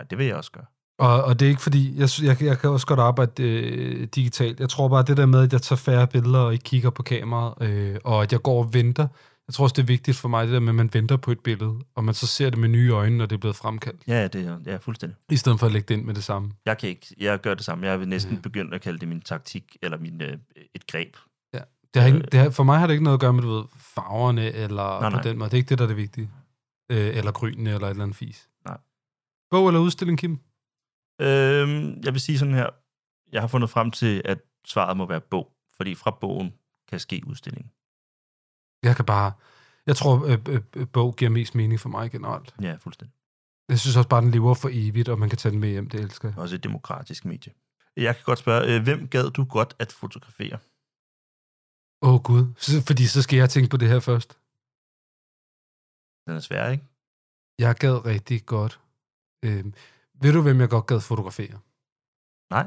Ja, 0.00 0.04
det 0.10 0.18
vil 0.18 0.26
jeg 0.26 0.36
også 0.36 0.52
gøre. 0.52 0.66
Og, 0.98 1.24
og 1.24 1.40
det 1.40 1.46
er 1.46 1.50
ikke 1.50 1.62
fordi, 1.62 1.98
jeg, 2.00 2.08
jeg, 2.22 2.42
jeg 2.42 2.58
kan 2.58 2.70
også 2.70 2.86
godt 2.86 3.00
arbejde 3.00 3.42
øh, 3.42 4.08
digitalt. 4.14 4.60
Jeg 4.60 4.68
tror 4.68 4.88
bare, 4.88 5.02
det 5.02 5.16
der 5.16 5.26
med, 5.26 5.42
at 5.42 5.52
jeg 5.52 5.62
tager 5.62 5.76
færre 5.76 6.06
billeder 6.06 6.38
og 6.38 6.52
ikke 6.52 6.62
kigger 6.62 6.90
på 6.90 7.02
kameraet, 7.02 7.68
øh, 7.68 7.98
og 8.04 8.22
at 8.22 8.32
jeg 8.32 8.42
går 8.42 8.64
og 8.64 8.74
venter. 8.74 9.08
Jeg 9.48 9.54
tror 9.54 9.62
også, 9.64 9.74
det 9.74 9.82
er 9.82 9.86
vigtigt 9.86 10.16
for 10.16 10.28
mig, 10.28 10.46
det 10.46 10.54
der 10.54 10.60
med, 10.60 10.68
at 10.68 10.74
man 10.74 10.90
venter 10.92 11.16
på 11.16 11.32
et 11.32 11.40
billede, 11.40 11.78
og 11.94 12.04
man 12.04 12.14
så 12.14 12.26
ser 12.26 12.50
det 12.50 12.58
med 12.58 12.68
nye 12.68 12.90
øjne, 12.90 13.16
når 13.16 13.26
det 13.26 13.36
er 13.36 13.40
blevet 13.40 13.56
fremkaldt. 13.56 14.02
Ja, 14.06 14.28
det 14.28 14.46
er 14.46 14.58
ja, 14.66 14.76
fuldstændig. 14.76 15.16
I 15.30 15.36
stedet 15.36 15.60
for 15.60 15.66
at 15.66 15.72
lægge 15.72 15.86
det 15.88 15.94
ind 15.94 16.04
med 16.04 16.14
det 16.14 16.24
samme. 16.24 16.52
Jeg 16.66 16.78
kan 16.78 16.88
ikke. 16.88 17.06
Jeg 17.18 17.40
gør 17.40 17.54
det 17.54 17.64
samme. 17.64 17.86
Jeg 17.86 18.00
vil 18.00 18.08
næsten 18.08 18.42
begynde 18.42 18.74
at 18.74 18.80
kalde 18.80 18.98
det 18.98 19.08
min 19.08 19.20
taktik, 19.20 19.76
eller 19.82 19.98
min, 19.98 20.22
øh, 20.22 20.38
et 20.74 20.86
greb. 20.86 21.16
Det 21.94 22.02
har 22.02 22.06
ikke, 22.06 22.20
det 22.20 22.40
har, 22.40 22.50
for 22.50 22.62
mig 22.62 22.78
har 22.78 22.86
det 22.86 22.94
ikke 22.94 23.04
noget 23.04 23.16
at 23.16 23.20
gøre 23.20 23.32
med, 23.32 23.42
du 23.42 23.48
ved, 23.48 23.64
farverne, 23.76 24.52
eller 24.52 24.82
Nej, 24.82 25.00
nej, 25.00 25.10
nej. 25.10 25.22
på 25.22 25.28
den 25.28 25.38
måde. 25.38 25.50
Det 25.50 25.54
er 25.54 25.58
ikke 25.58 25.68
det, 25.68 25.78
der 25.78 25.84
er 25.84 25.88
det 25.88 25.96
vigtige. 25.96 26.30
Øh, 26.90 27.16
eller 27.16 27.32
grynene, 27.32 27.70
eller 27.70 27.86
et 27.86 27.90
eller 27.90 28.02
andet 28.02 28.16
fis. 28.16 28.48
Nej. 28.64 28.78
Bog 29.50 29.68
eller 29.68 29.80
udstilling, 29.80 30.18
Kim? 30.18 30.40
Øhm, 31.20 32.00
jeg 32.04 32.12
vil 32.12 32.20
sige 32.20 32.38
sådan 32.38 32.54
her. 32.54 32.66
Jeg 33.32 33.40
har 33.40 33.48
fundet 33.48 33.70
frem 33.70 33.90
til, 33.90 34.22
at 34.24 34.38
svaret 34.66 34.96
må 34.96 35.06
være 35.06 35.20
bog. 35.20 35.52
Fordi 35.76 35.94
fra 35.94 36.10
bogen 36.10 36.54
kan 36.88 37.00
ske 37.00 37.22
udstilling. 37.26 37.72
Jeg 38.82 38.96
kan 38.96 39.04
bare... 39.04 39.32
Jeg 39.86 39.96
tror, 39.96 40.26
øh, 40.26 40.38
øh, 40.48 40.60
øh, 40.76 40.88
bog 40.88 41.16
giver 41.16 41.30
mest 41.30 41.54
mening 41.54 41.80
for 41.80 41.88
mig 41.88 42.10
generelt. 42.10 42.54
Ja, 42.62 42.76
fuldstændig. 42.80 43.14
Jeg 43.68 43.78
synes 43.78 43.96
også 43.96 44.08
bare, 44.08 44.20
den 44.20 44.30
lever 44.30 44.54
for 44.54 44.70
evigt, 44.72 45.08
og 45.08 45.18
man 45.18 45.28
kan 45.28 45.38
tage 45.38 45.52
den 45.52 45.60
med 45.60 45.68
hjem. 45.68 45.90
Det 45.90 46.00
elsker 46.00 46.28
jeg. 46.28 46.38
Også 46.38 46.54
et 46.54 46.64
demokratisk 46.64 47.24
medie. 47.24 47.52
Jeg 47.96 48.14
kan 48.16 48.24
godt 48.24 48.38
spørge, 48.38 48.74
øh, 48.74 48.82
hvem 48.82 49.08
gad 49.08 49.30
du 49.30 49.44
godt 49.44 49.76
at 49.78 49.92
fotografere? 49.92 50.58
Åh, 52.04 52.14
oh, 52.14 52.20
Gud. 52.28 52.44
Så, 52.56 52.72
fordi 52.86 53.06
så 53.06 53.22
skal 53.22 53.36
jeg 53.36 53.50
tænke 53.50 53.70
på 53.70 53.76
det 53.76 53.88
her 53.88 54.00
først. 54.00 54.30
Den 56.26 56.36
er 56.36 56.40
svær, 56.40 56.70
ikke? 56.70 56.84
Jeg 57.58 57.74
gad 57.76 58.04
rigtig 58.04 58.46
godt. 58.46 58.80
Øh, 59.44 59.64
ved 60.22 60.32
du, 60.32 60.42
hvem 60.42 60.60
jeg 60.60 60.68
godt 60.68 60.86
gad 60.86 61.00
fotografere? 61.00 61.56
Nej. 62.54 62.66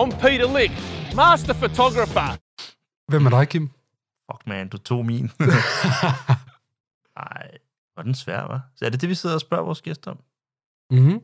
I'm 0.00 0.10
Peter 0.22 0.48
Lick, 0.58 0.74
master 1.20 1.54
photographer. 1.62 2.30
Hvem 3.10 3.26
er 3.26 3.30
dig, 3.30 3.48
Kim? 3.48 3.66
Fuck 4.26 4.46
man, 4.46 4.68
du 4.68 4.78
tog 4.78 5.06
min. 5.06 5.24
Nej, 7.20 7.44
hvor 7.92 8.00
er 8.00 8.06
den 8.08 8.14
svær, 8.14 8.42
var. 8.42 8.60
Så 8.76 8.86
er 8.86 8.90
det 8.90 9.00
det, 9.00 9.08
vi 9.08 9.14
sidder 9.14 9.34
og 9.34 9.40
spørger 9.40 9.64
vores 9.64 9.82
gæster 9.82 10.10
om? 10.10 10.20
Mm-hmm. 10.90 11.18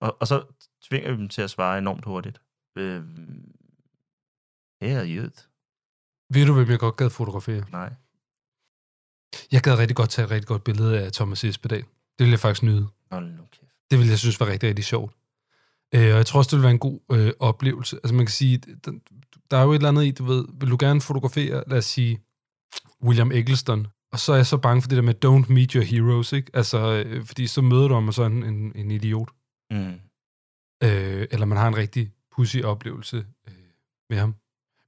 Og, 0.00 0.16
og 0.20 0.26
så 0.26 0.36
tvinger 0.82 1.10
vi 1.10 1.16
dem 1.16 1.28
til 1.28 1.42
at 1.42 1.50
svare 1.50 1.78
enormt 1.78 2.04
hurtigt. 2.04 2.42
Øh, 2.78 3.02
Herre 4.82 5.06
jød. 5.06 5.32
Ved 6.30 6.46
du, 6.46 6.52
hvem 6.54 6.70
jeg 6.70 6.78
godt 6.78 6.96
gad 6.96 7.10
fotografere? 7.10 7.64
Nej. 7.72 7.92
Jeg 9.52 9.62
gad 9.62 9.78
rigtig 9.78 9.96
godt 9.96 10.10
tage 10.10 10.24
et 10.24 10.30
rigtig 10.30 10.48
godt 10.48 10.64
billede 10.64 11.00
af 11.00 11.12
Thomas 11.12 11.44
Espedal. 11.44 11.78
Det 11.78 11.88
ville 12.18 12.32
jeg 12.32 12.40
faktisk 12.40 12.62
nyde. 12.62 12.88
Hold 13.10 13.26
nu 13.26 13.42
kæft. 13.52 13.72
Det 13.90 13.98
ville 13.98 14.10
jeg 14.10 14.18
synes 14.18 14.40
var 14.40 14.46
rigtig, 14.46 14.68
rigtig 14.68 14.84
sjovt. 14.84 15.14
Øh, 15.94 16.00
og 16.00 16.16
jeg 16.16 16.26
tror 16.26 16.38
også, 16.38 16.48
det 16.48 16.56
ville 16.56 16.62
være 16.62 16.72
en 16.72 16.78
god 16.78 17.00
øh, 17.12 17.32
oplevelse. 17.38 17.96
Altså 17.96 18.14
man 18.14 18.26
kan 18.26 18.32
sige, 18.32 18.58
der, 18.58 18.92
der 19.50 19.56
er 19.56 19.62
jo 19.62 19.72
et 19.72 19.76
eller 19.76 19.88
andet 19.88 20.04
i, 20.04 20.10
du 20.10 20.24
ved, 20.24 20.44
vil 20.60 20.70
du 20.70 20.76
gerne 20.80 21.00
fotografere, 21.00 21.64
lad 21.66 21.78
os 21.78 21.84
sige, 21.84 22.20
William 23.02 23.32
Eggleston, 23.32 23.86
og 24.12 24.18
så 24.18 24.32
er 24.32 24.36
jeg 24.36 24.46
så 24.46 24.56
bange 24.56 24.82
for 24.82 24.88
det 24.88 24.96
der 24.96 25.02
med, 25.02 25.24
don't 25.24 25.52
meet 25.52 25.72
your 25.72 25.84
heroes, 25.84 26.32
ikke? 26.32 26.50
Altså, 26.54 27.04
øh, 27.06 27.24
fordi 27.24 27.46
så 27.46 27.62
møder 27.62 27.88
du 27.88 27.94
ham 27.94 28.08
og 28.08 28.14
så 28.14 28.22
en, 28.22 28.42
en, 28.42 28.72
en 28.74 28.90
idiot. 28.90 29.30
Mm. 29.70 30.00
Øh, 30.82 31.26
eller 31.30 31.46
man 31.46 31.58
har 31.58 31.68
en 31.68 31.76
rigtig 31.76 32.12
pussy 32.32 32.56
oplevelse 32.56 33.16
øh, 33.48 33.54
med 34.10 34.18
ham. 34.18 34.34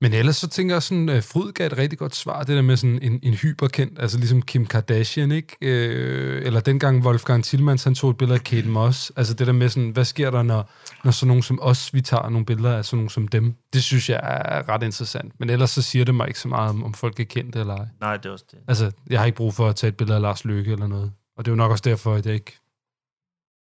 Men 0.03 0.13
ellers 0.13 0.37
så 0.37 0.49
tænker 0.49 0.75
jeg 0.75 0.83
sådan, 0.83 1.09
uh, 1.09 1.23
Fryd 1.23 1.53
gav 1.53 1.67
et 1.67 1.79
rigtig 1.79 1.99
godt 1.99 2.15
svar, 2.15 2.43
det 2.43 2.57
der 2.57 2.63
med 2.63 2.77
sådan 2.77 3.03
en, 3.03 3.21
en 3.23 3.35
hyperkendt, 3.35 3.99
altså 3.99 4.19
ligesom 4.19 4.43
Kim 4.43 4.67
Kardashian, 4.67 5.33
ikke? 5.33 5.57
Øh, 5.61 6.47
eller 6.47 6.61
dengang 6.61 7.07
Wolfgang 7.07 7.45
Tillmans, 7.45 7.85
han 7.85 7.95
tog 7.95 8.11
et 8.11 8.17
billede 8.17 8.39
af 8.39 8.45
Kate 8.45 8.69
Moss. 8.69 9.13
Altså 9.17 9.35
det 9.35 9.47
der 9.47 9.53
med 9.53 9.69
sådan, 9.69 9.91
hvad 9.91 10.05
sker 10.05 10.31
der, 10.31 10.43
når, 10.43 10.71
når 11.05 11.11
sådan 11.11 11.29
nogen 11.29 11.43
som 11.43 11.59
os, 11.63 11.95
vi 11.95 12.01
tager 12.01 12.29
nogle 12.29 12.47
billeder 12.47 12.77
af 12.77 12.85
sådan 12.85 12.97
nogen 12.97 13.09
som 13.09 13.29
dem? 13.29 13.55
Det 13.73 13.83
synes 13.83 14.11
jeg 14.11 14.21
er 14.23 14.69
ret 14.69 14.83
interessant. 14.83 15.41
Men 15.41 15.51
ellers 15.51 15.71
så 15.71 15.83
siger 15.83 16.05
det 16.05 16.15
mig 16.15 16.29
ikke 16.29 16.41
så 16.41 16.49
meget, 16.49 16.71
om, 16.71 16.85
om 16.85 16.95
folk 16.95 17.21
er 17.21 17.25
kendte 17.25 17.61
eller 17.61 17.77
ej. 17.77 17.87
Nej, 18.01 18.17
det 18.17 18.27
er 18.27 18.31
også 18.31 18.45
det. 18.51 18.59
Altså, 18.69 18.91
jeg 19.11 19.19
har 19.19 19.27
ikke 19.27 19.37
brug 19.37 19.55
for 19.55 19.69
at 19.69 19.77
tage 19.77 19.89
et 19.89 19.97
billede 19.97 20.17
af 20.17 20.23
Lars 20.23 20.45
Løkke 20.45 20.73
eller 20.73 20.87
noget. 20.87 21.13
Og 21.37 21.45
det 21.45 21.51
er 21.51 21.53
jo 21.53 21.57
nok 21.57 21.71
også 21.71 21.83
derfor, 21.85 22.15
at 22.15 22.27
jeg 22.27 22.35
ikke 22.35 22.59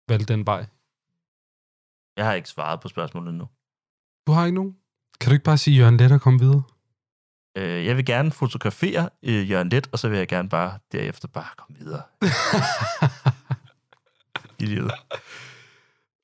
valgte 0.09 0.33
den 0.33 0.45
vej. 0.45 0.65
Jeg 2.17 2.25
har 2.25 2.33
ikke 2.33 2.49
svaret 2.49 2.79
på 2.79 2.87
spørgsmålet 2.87 3.33
nu. 3.33 3.47
Du 4.27 4.31
har 4.31 4.45
ikke 4.45 4.55
nogen? 4.55 4.75
Kan 5.21 5.29
du 5.29 5.33
ikke 5.33 5.43
bare 5.43 5.57
sige 5.57 5.77
Jørgen 5.77 5.97
Let 5.97 6.11
og 6.11 6.21
komme 6.21 6.39
videre? 6.39 6.61
Øh, 7.57 7.85
jeg 7.85 7.97
vil 7.97 8.05
gerne 8.05 8.31
fotografere 8.31 9.09
øh, 9.23 9.51
Jørgen 9.51 9.69
Let, 9.69 9.89
og 9.91 9.99
så 9.99 10.09
vil 10.09 10.17
jeg 10.17 10.27
gerne 10.27 10.49
bare 10.49 10.79
derefter 10.91 11.27
bare 11.27 11.47
komme 11.57 11.77
videre. 11.79 12.01
I 14.59 14.65
livet. 14.65 14.91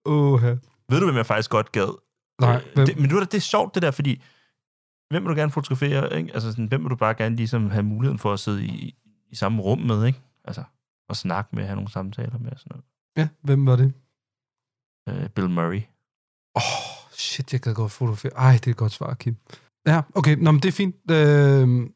Åh, 0.06 0.44
Ved 0.90 1.00
du, 1.00 1.06
hvem 1.06 1.16
jeg 1.18 1.26
faktisk 1.26 1.50
godt 1.50 1.72
gad? 1.72 1.98
Nej, 2.42 2.56
Øh, 2.56 2.74
hvem? 2.74 2.86
det, 2.86 3.00
men 3.00 3.10
du, 3.10 3.20
det 3.20 3.34
er 3.34 3.40
sjovt, 3.40 3.74
det 3.76 3.82
der, 3.82 3.92
fordi 3.92 4.24
hvem 5.10 5.24
vil 5.24 5.30
du 5.30 5.36
gerne 5.36 5.52
fotografere? 5.52 6.18
Ikke? 6.18 6.34
Altså, 6.34 6.52
sådan, 6.52 6.66
hvem 6.66 6.84
vil 6.84 6.90
du 6.90 6.96
bare 6.96 7.14
gerne 7.14 7.36
ligesom 7.36 7.70
have 7.70 7.84
muligheden 7.84 8.20
for 8.20 8.34
at 8.34 8.40
sidde 8.40 8.66
i, 8.66 8.96
i 9.30 9.36
samme 9.36 9.62
rum 9.62 9.80
med, 9.80 10.06
ikke? 10.06 10.20
Altså, 10.44 10.64
og 11.10 11.16
snakke 11.16 11.56
med, 11.56 11.66
have 11.66 11.76
nogle 11.76 11.92
samtaler 11.92 12.38
med 12.38 12.52
og 12.52 12.60
sådan 12.60 12.70
noget. 12.70 12.86
Ja, 13.18 13.28
hvem 13.42 13.66
var 13.66 13.76
det? 13.76 13.94
Øh, 15.10 15.30
Bill 15.30 15.50
Murray. 15.50 15.82
Åh, 16.56 16.62
oh, 16.62 17.05
shit, 17.18 17.54
jeg 17.54 17.62
kan 17.62 17.74
godt 17.74 17.92
fotografere. 17.92 18.32
Ej, 18.36 18.52
det 18.52 18.68
er 18.68 18.72
et 18.72 18.78
godt 18.78 18.92
svar, 18.92 19.14
Kim. 19.14 19.36
Ja, 19.88 20.02
okay, 20.16 20.36
nå, 20.36 20.52
men 20.52 20.62
det 20.62 20.68
er 20.68 20.72
fint. 20.72 20.96
Øh, 21.12 21.90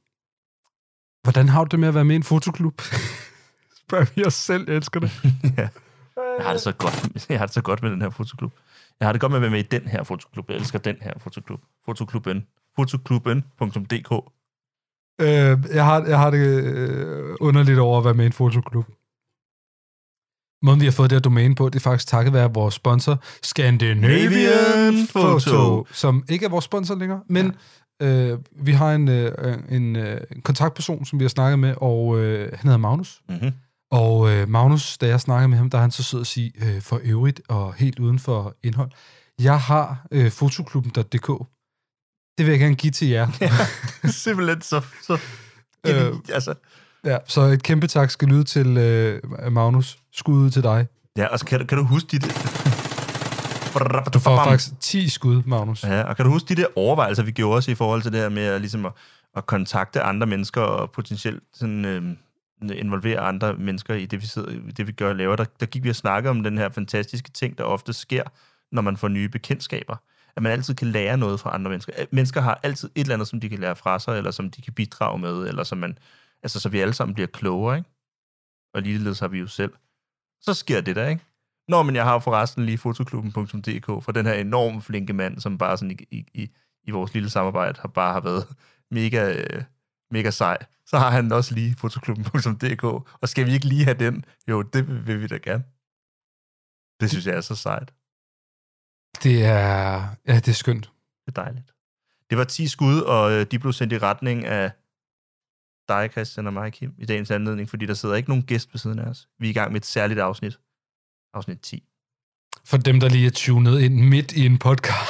hvordan 1.24 1.50
har 1.50 1.64
du 1.64 1.68
det 1.72 1.80
med 1.80 1.88
at 1.88 1.96
være 1.96 2.06
med 2.06 2.16
i 2.16 2.16
en 2.16 2.24
fotoklub? 2.24 2.82
Spørg 3.82 4.08
vi 4.16 4.26
os 4.26 4.34
selv, 4.34 4.66
jeg 4.68 4.76
elsker 4.76 5.00
det. 5.00 5.12
ja. 5.58 5.70
Jeg 6.38 6.46
har 6.46 6.52
det 6.52 6.62
så 6.62 6.72
godt, 6.72 7.30
jeg 7.30 7.40
har 7.40 7.46
det 7.46 7.54
så 7.54 7.62
godt 7.62 7.84
med 7.84 7.92
den 7.92 8.02
her 8.02 8.10
fotoklub. 8.10 8.52
Jeg 9.00 9.08
har 9.08 9.12
det 9.12 9.22
godt 9.22 9.32
med 9.32 9.38
at 9.38 9.42
være 9.42 9.52
med 9.52 9.60
i 9.60 9.68
den 9.72 9.88
her 9.88 10.04
fotoklub. 10.04 10.50
Jeg 10.50 10.58
elsker 10.58 10.80
den 10.80 10.98
her 11.02 11.14
fotoklub. 11.18 11.62
Fotoklubben. 11.86 12.46
Fotoklubben.dk 12.76 14.12
Øh, 15.22 15.58
jeg, 15.74 15.86
har, 15.86 16.06
jeg 16.06 16.20
har 16.20 16.30
det 16.30 16.64
øh, 16.64 17.36
underligt 17.40 17.80
over 17.80 17.98
at 17.98 18.06
være 18.06 18.14
med 18.14 18.24
i 18.24 18.26
en 18.26 18.34
fotoklub. 18.34 18.86
Måden, 20.62 20.80
vi 20.80 20.86
har 20.86 20.92
fået 20.92 21.10
det 21.10 21.16
her 21.16 21.22
domæne 21.22 21.56
på, 21.56 21.70
det 21.70 21.76
er 21.76 21.80
faktisk 21.80 22.08
takket 22.08 22.34
være 22.34 22.54
vores 22.54 22.74
sponsor, 22.74 23.24
Scandinavian 23.44 25.08
Photo, 25.16 25.86
som 25.92 26.24
ikke 26.30 26.46
er 26.46 26.50
vores 26.50 26.66
sponsor 26.66 26.96
længere, 26.96 27.22
men 27.30 27.56
ja. 28.02 28.08
øh, 28.08 28.40
vi 28.62 28.72
har 28.72 28.94
en, 28.94 29.08
øh, 29.08 29.58
en, 29.70 29.96
øh, 29.96 30.22
kontaktperson, 30.44 31.06
som 31.06 31.20
vi 31.20 31.24
har 31.24 31.30
snakket 31.30 31.60
med, 31.60 31.74
og 31.78 32.20
øh, 32.20 32.50
han 32.54 32.60
hedder 32.64 32.78
Magnus. 32.78 33.22
Mm-hmm. 33.30 33.52
Og 33.92 34.32
øh, 34.32 34.50
Magnus, 34.50 34.98
da 34.98 35.08
jeg 35.08 35.22
snakker 35.22 35.48
med 35.48 35.58
ham, 35.58 35.70
der 35.70 35.78
er 35.78 35.82
han 35.82 35.92
så 35.92 36.04
sød 36.04 36.22
at 36.22 36.28
sige, 36.28 36.52
øh, 36.66 36.82
for 36.82 37.00
øvrigt 37.04 37.42
og 37.48 37.74
helt 37.74 38.00
uden 38.00 38.20
for 38.20 38.56
indhold, 38.64 38.92
jeg 39.42 39.60
har 39.60 40.08
øh, 40.12 40.32
fotoklubben.dk. 40.32 41.28
Det 42.38 42.46
vil 42.46 42.52
jeg 42.52 42.60
gerne 42.60 42.76
give 42.76 42.92
til 42.92 43.08
jer. 43.08 43.28
Simpelthen 44.24 44.62
så... 44.62 44.82
så 45.04 45.20
Øh, 45.88 46.14
altså. 46.34 46.54
Ja, 47.06 47.18
så 47.28 47.42
et 47.42 47.64
kæmpe 47.64 47.88
tak 47.88 48.12
skal 48.12 48.28
lyde 48.28 48.44
til 48.44 48.78
øh, 48.78 49.22
Magnus. 49.52 49.99
Skud 50.14 50.36
ud 50.36 50.50
til 50.50 50.64
dig. 50.64 50.88
Ja, 51.18 51.28
og 51.28 51.40
så 51.40 51.46
kan, 51.46 51.60
du- 51.60 51.66
kan 51.66 51.78
du 51.78 51.84
huske 51.84 52.08
dit... 52.12 52.24
Du 54.14 54.20
får 54.20 54.36
faktisk 54.46 54.80
10 54.80 55.10
skud, 55.10 55.44
Magnus. 55.46 55.84
Ja, 55.84 56.04
og 56.04 56.16
kan 56.16 56.26
du 56.26 56.32
huske 56.32 56.56
de 56.56 56.62
der 56.62 56.68
overvejelser, 56.76 57.24
vi 57.24 57.32
gjorde 57.32 57.58
os 57.58 57.68
i 57.68 57.76
forhold 57.76 58.02
til 58.02 58.12
det 58.12 58.20
her 58.20 58.30
med 58.30 58.44
at, 58.44 58.62
ligesom 58.62 58.86
at, 58.86 58.92
at 59.36 59.46
kontakte 59.46 60.02
andre 60.02 60.28
mennesker 60.28 60.62
og 60.62 60.92
potentielt 60.92 61.44
sådan, 61.54 61.86
øh, 61.86 62.04
involvere 62.78 63.20
andre 63.20 63.54
mennesker 63.54 63.94
i 63.96 64.06
det, 64.06 64.22
vi, 64.22 64.26
sidder, 64.28 64.72
det, 64.78 64.88
vi 64.88 64.92
gør 64.92 65.10
og 65.10 65.16
laver. 65.16 65.36
Der, 65.36 65.46
der 65.60 65.66
gik 65.66 65.84
vi 65.84 65.90
og 65.90 65.96
snakkede 65.96 66.30
om 66.30 66.44
den 66.44 66.58
her 66.58 66.70
fantastiske 66.70 67.30
ting, 67.32 67.58
der 67.58 67.64
ofte 67.64 67.94
sker, 67.94 68.24
når 68.72 68.82
man 68.82 68.98
får 68.98 69.08
nye 69.08 69.30
bekendtskaber. 69.30 69.96
At 70.36 70.44
man 70.44 70.52
altid 70.52 70.76
kan 70.76 70.88
lære 70.88 71.18
noget 71.18 71.40
fra 71.40 71.54
andre 71.54 71.70
mennesker. 71.70 71.94
Mennesker 72.12 72.42
har 72.42 72.60
altid 72.64 72.90
et 72.96 73.02
eller 73.02 73.14
andet, 73.14 73.28
som 73.28 73.40
de 73.40 73.50
kan 73.50 73.60
lære 73.60 73.76
fra 73.76 74.00
sig, 74.00 74.18
eller 74.18 74.32
som 74.32 74.52
de 74.52 74.62
kan 74.62 74.74
bidrage 74.74 75.20
med, 75.20 75.48
eller 75.48 75.64
som 75.64 75.78
man... 75.78 75.98
Altså, 76.44 76.60
så 76.60 76.70
vi 76.70 76.80
alle 76.80 76.94
sammen 76.94 77.14
bliver 77.16 77.28
klogere, 77.28 77.78
ikke? 77.78 77.90
Og 78.74 78.82
ligeledes 78.82 79.20
har 79.20 79.28
vi 79.28 79.40
jo 79.40 79.48
selv. 79.48 79.72
Så 80.42 80.54
sker 80.54 80.82
det 80.82 80.96
der, 80.96 81.08
ikke? 81.08 81.26
Nå, 81.68 81.84
men 81.84 81.96
jeg 81.96 82.04
har 82.04 82.20
forresten 82.20 82.66
lige 82.66 82.78
fotoklubben.dk 82.78 84.04
for 84.04 84.12
den 84.12 84.26
her 84.26 84.34
enormt 84.34 84.84
flinke 84.84 85.14
mand, 85.14 85.40
som 85.40 85.58
bare 85.58 85.78
sådan 85.78 85.92
i, 85.92 86.06
i, 86.12 86.26
i, 86.34 86.50
i 86.84 86.92
vores 86.92 87.14
lille 87.14 87.30
samarbejde 87.30 87.80
har 87.82 87.88
bare 87.88 88.14
har 88.14 88.20
været 88.22 88.48
mega, 88.92 89.34
øh, 89.34 89.64
mega 90.12 90.32
sej. 90.32 90.58
Så 90.86 90.98
har 90.98 91.10
han 91.10 91.32
også 91.32 91.54
lige 91.54 91.76
fotoklubben.dk, 91.76 92.84
og 93.22 93.30
skal 93.30 93.46
vi 93.46 93.52
ikke 93.52 93.66
lige 93.66 93.84
have 93.84 93.98
den? 93.98 94.26
Jo, 94.48 94.62
det 94.62 95.08
vil 95.08 95.22
vi 95.22 95.28
da 95.28 95.38
gerne. 95.38 95.64
Det 97.00 97.10
synes 97.10 97.28
jeg 97.28 97.36
er 97.36 97.42
så 97.42 97.56
sejt. 97.56 97.94
Det 99.24 99.46
er, 99.46 100.16
ja, 100.28 100.36
det 100.36 100.48
er 100.48 100.54
skønt. 100.54 100.92
Det 101.26 101.38
er 101.38 101.44
dejligt. 101.44 101.74
Det 102.30 102.38
var 102.38 102.44
10 102.44 102.68
skud, 102.68 103.02
og 103.02 103.32
øh, 103.32 103.46
de 103.52 103.60
blev 103.60 103.74
sendt 103.74 103.94
i 103.94 103.98
retning 103.98 104.46
af 104.46 104.72
dig, 105.90 106.10
Christian 106.12 106.48
og 106.48 106.54
mig, 106.54 106.74
Kim, 106.74 106.92
i 106.98 107.06
dagens 107.06 107.32
anledning, 107.32 107.70
fordi 107.70 107.86
der 107.86 107.94
sidder 107.94 108.16
ikke 108.16 108.30
nogen 108.30 108.44
gæst 108.44 108.74
ved 108.74 108.80
siden 108.80 109.00
af 109.00 109.04
os. 109.04 109.28
Vi 109.40 109.48
er 109.48 109.50
i 109.50 109.54
gang 109.54 109.72
med 109.72 109.82
et 109.82 109.86
særligt 109.86 110.20
afsnit. 110.20 110.60
Afsnit 111.34 111.60
10. 111.60 111.84
For 112.66 112.78
dem, 112.78 113.00
der 113.00 113.10
lige 113.10 113.26
er 113.26 113.32
tunet 113.32 113.80
ind 113.80 113.94
midt 113.94 114.32
i 114.32 114.46
en 114.46 114.58
podcast. 114.58 115.10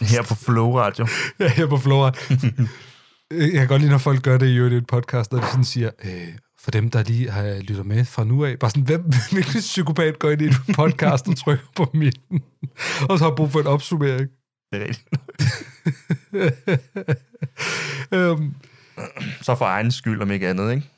Her 0.00 0.22
på 0.22 0.34
Flow 0.34 0.78
Radio. 0.78 1.06
ja, 1.40 1.48
her 1.48 1.66
på 1.66 1.76
Flow 1.76 1.98
Radio. 1.98 2.36
jeg 3.30 3.52
kan 3.52 3.68
godt 3.68 3.80
lide, 3.80 3.90
når 3.90 3.98
folk 3.98 4.22
gør 4.22 4.38
det 4.38 4.46
i 4.46 4.56
øvrigt 4.56 4.74
i 4.74 4.78
en 4.78 4.84
podcast, 4.84 5.32
og 5.34 5.42
de 5.42 5.46
sådan 5.46 5.64
siger, 5.64 5.90
øh, 6.04 6.28
for 6.58 6.70
dem, 6.70 6.90
der 6.90 7.02
lige 7.02 7.30
har 7.30 7.60
lytter 7.60 7.82
med 7.84 8.04
fra 8.04 8.24
nu 8.24 8.44
af, 8.44 8.58
bare 8.58 8.70
sådan, 8.70 8.82
hvem, 8.82 9.02
hvilken 9.32 9.60
psykopat 9.60 10.18
går 10.18 10.30
ind 10.30 10.42
i 10.42 10.44
en 10.44 10.74
podcast 10.74 11.28
og 11.28 11.36
trykker 11.36 11.66
på 11.76 11.90
midten, 11.94 12.42
og 13.08 13.18
så 13.18 13.24
har 13.24 13.34
brug 13.34 13.50
for 13.50 13.60
en 13.60 13.66
opsummering. 13.66 14.30
Det 14.72 14.82
er 14.82 14.86
rigtigt. 14.86 15.08
øhm, 18.14 18.54
Så 19.46 19.54
for 19.54 19.64
egen 19.64 19.92
skyld, 19.92 20.22
om 20.22 20.30
ikke 20.30 20.48
andet, 20.48 20.72
ikke? 20.72 20.88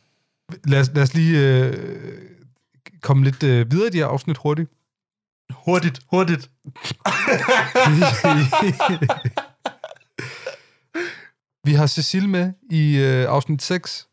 lad, 0.65 0.81
os, 0.81 0.91
lad 0.95 1.03
os 1.03 1.15
lige 1.15 1.39
øh, 1.39 1.75
komme 3.03 3.25
lidt 3.25 3.43
øh, 3.43 3.71
videre 3.71 3.87
i 3.87 3.91
de 3.91 3.99
her 3.99 4.07
afsnit 4.07 4.37
hurtigt. 4.37 4.71
Hurtigt, 5.53 6.01
hurtigt. 6.11 6.51
vi 11.67 11.73
har 11.73 11.87
Cecil 11.87 12.29
med 12.29 12.53
i 12.71 12.97
øh, 12.97 13.29
afsnit 13.29 13.63
6. 13.63 14.09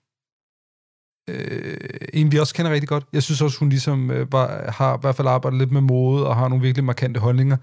Øh, 1.30 1.78
en, 2.14 2.32
vi 2.32 2.40
også 2.40 2.56
kender 2.56 2.72
rigtig 2.72 2.90
godt. 2.90 3.04
Jeg 3.14 3.24
synes 3.24 3.42
også, 3.42 3.60
hun 3.60 3.70
ligesom 3.70 4.12
øh, 4.12 4.28
bare, 4.28 4.72
har 4.72 4.98
i 4.98 5.00
hvert 5.02 5.16
fald 5.16 5.28
arbejdet 5.28 5.60
lidt 5.60 5.72
med 5.72 5.82
mode 5.82 6.28
og 6.28 6.36
har 6.36 6.48
nogle 6.48 6.62
virkelig 6.62 6.84
markante 6.84 7.20
holdninger. 7.20 7.58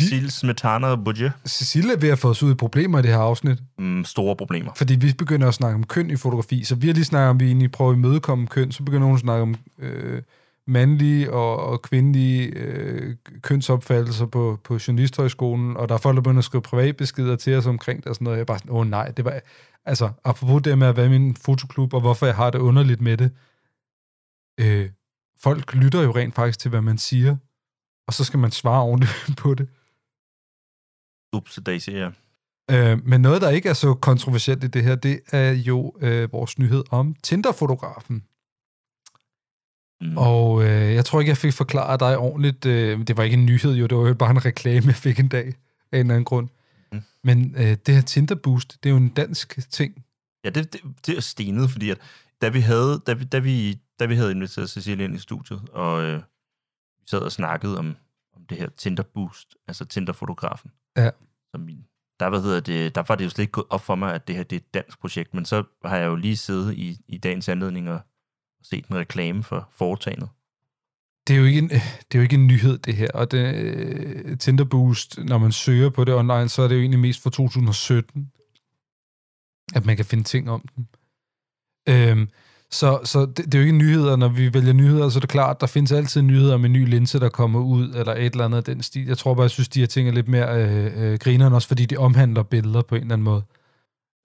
Cecil 0.00 0.30
Smetana 0.30 0.86
og 0.86 1.04
Budget. 1.04 1.32
Cecil 1.46 1.90
er 1.90 1.96
ved 1.96 2.08
at 2.08 2.18
få 2.18 2.28
os 2.28 2.42
ud 2.42 2.52
i 2.52 2.54
problemer 2.54 2.98
i 2.98 3.02
det 3.02 3.10
her 3.10 3.18
afsnit. 3.18 3.58
Mm, 3.78 4.04
store 4.04 4.36
problemer. 4.36 4.72
Fordi 4.76 4.94
vi 4.94 5.12
begynder 5.18 5.48
at 5.48 5.54
snakke 5.54 5.74
om 5.74 5.84
køn 5.84 6.10
i 6.10 6.16
fotografi, 6.16 6.64
så 6.64 6.74
vi 6.74 6.86
har 6.86 6.94
lige 6.94 7.04
snakket 7.04 7.30
om, 7.30 7.36
at 7.36 7.40
vi 7.40 7.46
egentlig 7.46 7.72
prøver 7.72 7.90
at 7.90 7.96
imødekomme 7.96 8.46
køn, 8.46 8.72
så 8.72 8.82
begynder 8.82 9.06
hun 9.06 9.14
at 9.14 9.20
snakke 9.20 9.42
om 9.42 9.54
øh, 9.78 10.22
mandlige 10.66 11.32
og, 11.32 11.56
og 11.56 11.82
kvindelige 11.82 12.46
øh, 12.46 13.14
kønsopfattelser 13.42 14.26
på, 14.26 14.58
på 14.64 14.78
journalisthøjskolen, 14.88 15.76
og 15.76 15.88
der 15.88 15.94
er 15.94 15.98
folk, 15.98 16.16
der 16.16 16.22
begynder 16.22 16.38
at 16.38 16.44
skrive 16.44 16.62
privatbeskeder 16.62 17.36
til 17.36 17.56
os 17.56 17.66
omkring 17.66 17.98
det 17.98 18.06
og 18.06 18.14
sådan 18.14 18.24
noget. 18.24 18.36
Jeg 18.36 18.40
er 18.40 18.44
bare 18.44 18.58
sådan, 18.58 18.72
åh 18.72 18.78
oh, 18.78 18.86
nej, 18.86 19.10
det 19.10 19.24
var... 19.24 19.40
Altså, 19.86 20.10
apropos 20.24 20.62
det 20.62 20.78
med 20.78 20.86
at 20.86 20.96
være 20.96 21.08
min 21.08 21.36
fotoklub, 21.36 21.94
og 21.94 22.00
hvorfor 22.00 22.26
jeg 22.26 22.34
har 22.34 22.50
det 22.50 22.58
underligt 22.58 23.00
med 23.00 23.16
det. 23.16 23.30
Øh, 24.60 24.90
folk 25.42 25.74
lytter 25.74 26.02
jo 26.02 26.10
rent 26.10 26.34
faktisk 26.34 26.58
til, 26.58 26.68
hvad 26.68 26.80
man 26.80 26.98
siger, 26.98 27.36
og 28.06 28.14
så 28.14 28.24
skal 28.24 28.38
man 28.38 28.50
svare 28.50 28.82
ordentligt 28.82 29.36
på 29.42 29.54
det. 29.54 29.68
Ups, 31.34 31.58
Daisy, 31.66 31.90
ja. 31.90 32.10
Øh, 32.70 33.06
men 33.06 33.20
noget, 33.20 33.42
der 33.42 33.50
ikke 33.50 33.68
er 33.68 33.74
så 33.74 33.94
kontroversielt 33.94 34.64
i 34.64 34.66
det 34.66 34.84
her, 34.84 34.94
det 34.94 35.20
er 35.32 35.52
jo 35.52 35.94
øh, 36.00 36.32
vores 36.32 36.58
nyhed 36.58 36.84
om 36.90 37.14
Tinder-fotografen. 37.22 38.24
Mm. 40.00 40.16
Og 40.16 40.64
øh, 40.64 40.94
jeg 40.94 41.04
tror 41.04 41.20
ikke, 41.20 41.30
jeg 41.30 41.36
fik 41.36 41.52
forklaret 41.52 42.00
dig 42.00 42.18
ordentligt. 42.18 42.66
Øh, 42.66 43.06
det 43.06 43.16
var 43.16 43.22
ikke 43.22 43.34
en 43.34 43.46
nyhed, 43.46 43.74
jo. 43.74 43.86
Det 43.86 43.98
var 43.98 44.08
jo 44.08 44.14
bare 44.14 44.30
en 44.30 44.44
reklame, 44.44 44.86
jeg 44.86 44.94
fik 44.94 45.20
en 45.20 45.28
dag 45.28 45.46
af 45.46 45.98
en 45.98 46.00
eller 46.00 46.14
anden 46.14 46.24
grund. 46.24 46.48
Mm. 46.92 47.02
Men 47.24 47.54
øh, 47.58 47.76
det 47.86 47.94
her 47.94 48.00
Tinder 48.00 48.34
Boost, 48.34 48.78
det 48.82 48.88
er 48.88 48.90
jo 48.90 48.96
en 48.96 49.08
dansk 49.08 49.70
ting. 49.70 50.04
Ja, 50.44 50.50
det, 50.50 50.72
det, 50.72 50.80
det 51.06 51.16
er 51.16 51.20
stenet, 51.20 51.70
fordi 51.70 51.90
at 51.90 51.98
da 52.42 52.48
vi 52.48 52.60
havde, 52.60 53.02
da 53.06 53.12
vi, 53.12 53.24
da 53.24 53.38
vi, 53.38 53.78
da 54.00 54.06
vi 54.06 54.14
havde 54.14 54.30
inviteret 54.30 54.70
Cecilie 54.70 55.04
ind 55.04 55.14
i 55.14 55.18
studiet, 55.18 55.62
og 55.72 56.02
øh, 56.02 56.16
vi 57.00 57.06
sad 57.06 57.18
og 57.18 57.32
snakkede 57.32 57.78
om, 57.78 57.96
om 58.36 58.42
det 58.48 58.58
her 58.58 58.68
Tinder 58.68 59.02
Boost, 59.14 59.54
altså 59.68 59.84
Tinder-fotografen. 59.84 60.70
Ja. 60.96 61.10
Som 61.50 61.60
min, 61.60 61.84
der, 62.20 62.28
hvad 62.28 62.42
hedder 62.42 62.60
det, 62.60 62.94
der 62.94 63.02
var 63.08 63.14
det 63.14 63.24
jo 63.24 63.30
slet 63.30 63.42
ikke 63.42 63.52
gået 63.52 63.66
op 63.70 63.80
for 63.80 63.94
mig, 63.94 64.14
at 64.14 64.28
det 64.28 64.36
her 64.36 64.42
det 64.42 64.56
er 64.56 64.60
et 64.60 64.74
dansk 64.74 65.00
projekt, 65.00 65.34
men 65.34 65.44
så 65.44 65.64
har 65.84 65.96
jeg 65.96 66.06
jo 66.06 66.16
lige 66.16 66.36
siddet 66.36 66.74
i, 66.74 66.98
i 67.08 67.18
dagens 67.18 67.48
anledning 67.48 67.90
og 67.90 68.00
set 68.62 68.86
en 68.86 68.96
reklame 68.96 69.42
for 69.42 69.68
foretagendet. 69.72 70.28
Det 71.28 71.34
er, 71.34 71.38
jo 71.38 71.44
ikke 71.44 71.58
en, 71.58 71.68
det 71.68 72.14
er 72.14 72.18
jo 72.18 72.22
ikke 72.22 72.34
en 72.34 72.46
nyhed, 72.46 72.78
det 72.78 72.94
her. 72.94 73.10
Og 73.14 73.30
det, 73.30 73.54
øh, 73.54 74.38
Tinder 74.38 74.64
Boost, 74.64 75.18
når 75.18 75.38
man 75.38 75.52
søger 75.52 75.90
på 75.90 76.04
det 76.04 76.14
online, 76.14 76.48
så 76.48 76.62
er 76.62 76.68
det 76.68 76.74
jo 76.74 76.80
egentlig 76.80 77.00
mest 77.00 77.22
fra 77.22 77.30
2017, 77.30 78.32
at 79.74 79.86
man 79.86 79.96
kan 79.96 80.04
finde 80.04 80.24
ting 80.24 80.50
om 80.50 80.68
den. 80.76 80.88
Øhm, 81.88 82.28
så 82.70 83.00
så 83.04 83.26
det, 83.26 83.36
det 83.36 83.54
er 83.54 83.58
jo 83.58 83.64
ikke 83.64 83.78
nyheder. 83.78 84.16
Når 84.16 84.28
vi 84.28 84.54
vælger 84.54 84.72
nyheder, 84.72 85.08
så 85.08 85.18
er 85.18 85.20
det 85.20 85.30
klart, 85.30 85.60
der 85.60 85.66
findes 85.66 85.92
altid 85.92 86.22
nyheder 86.22 86.56
med 86.56 86.64
en 86.64 86.72
ny 86.72 86.88
linse, 86.88 87.20
der 87.20 87.28
kommer 87.28 87.60
ud, 87.60 87.94
eller 87.94 88.12
et 88.12 88.32
eller 88.32 88.44
andet 88.44 88.58
af 88.58 88.64
den 88.64 88.82
stil. 88.82 89.06
Jeg 89.06 89.18
tror 89.18 89.34
bare, 89.34 89.42
jeg 89.42 89.50
synes, 89.50 89.68
de 89.68 89.80
her 89.80 89.86
ting 89.86 90.08
er 90.08 90.12
lidt 90.12 90.28
mere 90.28 90.64
øh, 90.64 91.12
øh, 91.12 91.18
grineren, 91.18 91.52
også 91.52 91.68
fordi 91.68 91.86
de 91.86 91.96
omhandler 91.96 92.42
billeder 92.42 92.82
på 92.82 92.94
en 92.94 93.00
eller 93.00 93.12
anden 93.12 93.24
måde. 93.24 93.42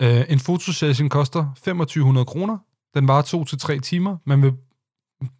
Øh, 0.01 0.25
en 0.29 0.39
fotosession 0.39 1.09
koster 1.09 1.43
2500 1.55 2.25
kroner. 2.25 2.57
Den 2.95 3.07
varer 3.07 3.21
to 3.21 3.43
til 3.43 3.59
tre 3.59 3.79
timer. 3.79 4.17
Man 4.25 4.41
vil 4.41 4.53